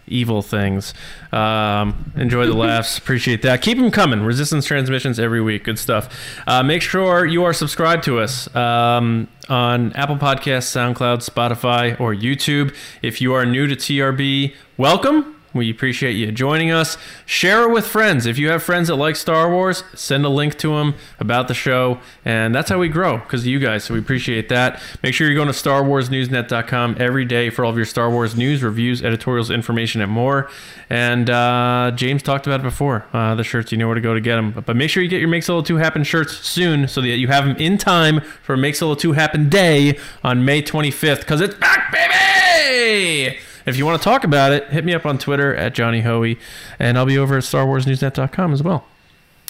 evil 0.07 0.43
things. 0.43 0.95
Um, 1.33 2.12
enjoy 2.16 2.47
the 2.47 2.55
laughs. 2.55 2.99
Appreciate 3.07 3.43
that. 3.43 3.62
Keep 3.62 3.78
them 3.78 3.91
coming. 3.91 4.23
Resistance 4.23 4.65
transmissions 4.65 5.19
every 5.19 5.41
week. 5.41 5.65
Good 5.65 5.78
stuff. 5.78 6.09
Uh, 6.47 6.62
make 6.62 6.83
sure 6.83 7.24
you 7.27 7.45
are 7.45 7.53
subscribed 7.53 8.05
to 8.05 8.19
us 8.19 8.55
um, 8.55 9.28
on 9.49 9.93
Apple 9.93 10.16
Podcasts, 10.16 10.70
SoundCloud, 10.74 11.28
Spotify, 11.28 11.99
or 12.01 12.15
YouTube. 12.15 12.74
If 13.03 13.20
you 13.20 13.35
are 13.35 13.47
new 13.47 13.66
to 13.66 13.77
TRB, 13.77 14.55
welcome. 14.77 15.36
We 15.57 15.70
appreciate 15.70 16.12
you 16.12 16.31
joining 16.31 16.70
us. 16.70 16.99
Share 17.24 17.62
it 17.62 17.73
with 17.73 17.87
friends. 17.87 18.27
If 18.27 18.39
you 18.39 18.51
have 18.51 18.62
friends 18.62 18.89
that 18.89 18.97
like 18.97 19.16
Star 19.16 19.51
Wars, 19.51 19.83
send 19.95 20.24
a 20.27 20.28
link 20.28 20.59
to 20.59 20.77
them 20.77 20.95
about 21.19 21.49
the 21.49 21.55
show. 21.55 21.99
And 22.24 22.55
that's 22.55 22.69
how 22.69 22.78
we 22.78 22.89
grow 22.89 23.19
because 23.19 23.41
of 23.41 23.47
you 23.47 23.59
guys. 23.59 23.85
So 23.85 23.95
we 23.95 24.01
appreciate 24.01 24.49
that. 24.51 24.83
Make 25.03 25.15
sure 25.15 25.27
you're 25.27 25.35
going 25.35 25.49
to 25.49 25.55
StarWarsNewsNet.com 25.55 26.97
every 27.01 27.24
day 27.24 27.51
for 27.51 27.65
all 27.65 27.70
of 27.70 27.77
your 27.77 27.87
Star 27.87 28.11
Wars 28.11 28.37
news, 28.37 28.62
reviews, 28.62 29.03
editorials, 29.03 29.51
information, 29.51 30.01
and 30.03 30.12
more. 30.12 30.51
And 30.91 31.31
uh, 31.31 31.93
James 31.97 32.23
talked 32.23 32.47
about 32.47 32.61
it 32.61 32.65
before. 32.65 33.07
Uh, 33.12 33.35
the 33.35 33.43
shirts, 33.43 33.73
you 33.73 33.78
know 33.78 33.87
where 33.87 33.95
to 33.95 34.01
go 34.01 34.15
to 34.15 34.20
get 34.20 34.37
them. 34.37 34.53
But, 34.53 34.66
but 34.66 34.77
make 34.77 34.91
sure 34.91 35.03
you 35.03 35.09
get 35.09 35.20
your 35.20 35.28
Makes 35.28 35.47
Make 35.47 35.47
Solo 35.47 35.62
2 35.62 35.77
Happen 35.77 36.05
shirts 36.05 36.37
soon 36.47 36.89
so 36.89 37.01
that 37.01 37.09
you 37.09 37.28
have 37.28 37.47
them 37.47 37.57
in 37.57 37.78
time 37.78 38.20
for 38.43 38.57
Makes 38.57 38.66
Make 38.66 38.74
Solo 38.74 38.95
2 38.97 39.12
Happen 39.12 39.49
Day 39.49 39.97
on 40.24 40.45
May 40.45 40.61
25th 40.61 41.20
because 41.20 41.41
it's 41.41 41.55
back, 41.55 41.93
baby! 41.93 43.39
If 43.67 43.77
you 43.77 43.85
want 43.85 44.01
to 44.01 44.05
talk 44.05 44.23
about 44.23 44.53
it, 44.53 44.69
hit 44.69 44.85
me 44.85 44.95
up 44.95 45.05
on 45.05 45.19
Twitter 45.19 45.55
at 45.55 45.75
Johnny 45.75 46.03
Hoey, 46.03 46.39
and 46.79 46.97
I'll 46.97 47.05
be 47.07 47.19
over 47.19 47.37
at 47.37 47.43
StarWarsNewsNet.com 47.43 48.53
as 48.53 48.63
well. 48.63 48.87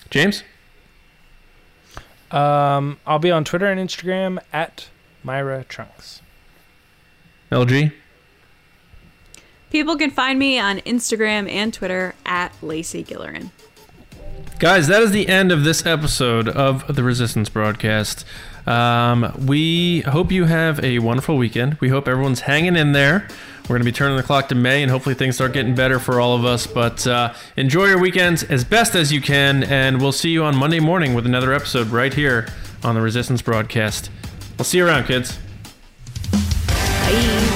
James? 0.09 0.43
Um, 2.31 2.99
I'll 3.07 3.19
be 3.19 3.31
on 3.31 3.45
Twitter 3.45 3.67
and 3.67 3.79
Instagram 3.79 4.39
at 4.53 4.89
Myra 5.23 5.65
Trunks. 5.65 6.23
LG? 7.53 7.93
People 9.71 9.97
can 9.97 10.11
find 10.11 10.39
me 10.39 10.59
on 10.59 10.79
Instagram 10.79 11.51
and 11.51 11.73
Twitter 11.75 12.15
at 12.25 12.53
Lacey 12.63 13.05
Gillerin. 13.05 13.51
Guys, 14.59 14.87
that 14.87 15.03
is 15.03 15.11
the 15.11 15.29
end 15.29 15.53
of 15.53 15.65
this 15.65 15.85
episode 15.85 16.49
of 16.49 16.95
the 16.95 17.03
Resistance 17.03 17.51
broadcast. 17.51 18.25
Um, 18.67 19.33
we 19.47 20.01
hope 20.01 20.33
you 20.33 20.45
have 20.45 20.83
a 20.85 20.99
wonderful 20.99 21.37
weekend. 21.37 21.79
We 21.81 21.89
hope 21.89 22.09
everyone's 22.09 22.41
hanging 22.41 22.77
in 22.77 22.93
there. 22.93 23.29
We're 23.65 23.75
going 23.75 23.81
to 23.81 23.85
be 23.85 23.93
turning 23.93 24.17
the 24.17 24.23
clock 24.23 24.49
to 24.49 24.55
May, 24.55 24.83
and 24.83 24.91
hopefully 24.91 25.15
things 25.15 25.35
start 25.37 25.53
getting 25.53 25.75
better 25.75 25.99
for 25.99 26.21
all 26.21 26.37
of 26.37 26.45
us. 26.45 26.67
But 26.67 27.07
uh, 27.07 27.35
enjoy 27.57 27.87
your 27.87 27.99
weekends 27.99 28.43
as 28.45 28.65
best 28.65 28.95
as 28.95 29.13
you 29.13 29.21
can, 29.21 29.65
and 29.65 30.01
we'll 30.01 30.13
see 30.13 30.31
you 30.31 30.45
on 30.45 30.57
Monday 30.57 30.81
morning 30.81 31.15
with 31.15 31.27
another 31.27 31.53
episode 31.53 31.89
right 31.89 32.15
here 32.15 32.47
on 32.85 32.95
the 32.95 33.01
Resistance 33.01 33.43
broadcast. 33.43 34.11
We'll 34.59 34.65
see 34.65 34.79
you 34.79 34.87
around, 34.87 35.05
kids. 35.07 35.39
Bye. 36.33 37.56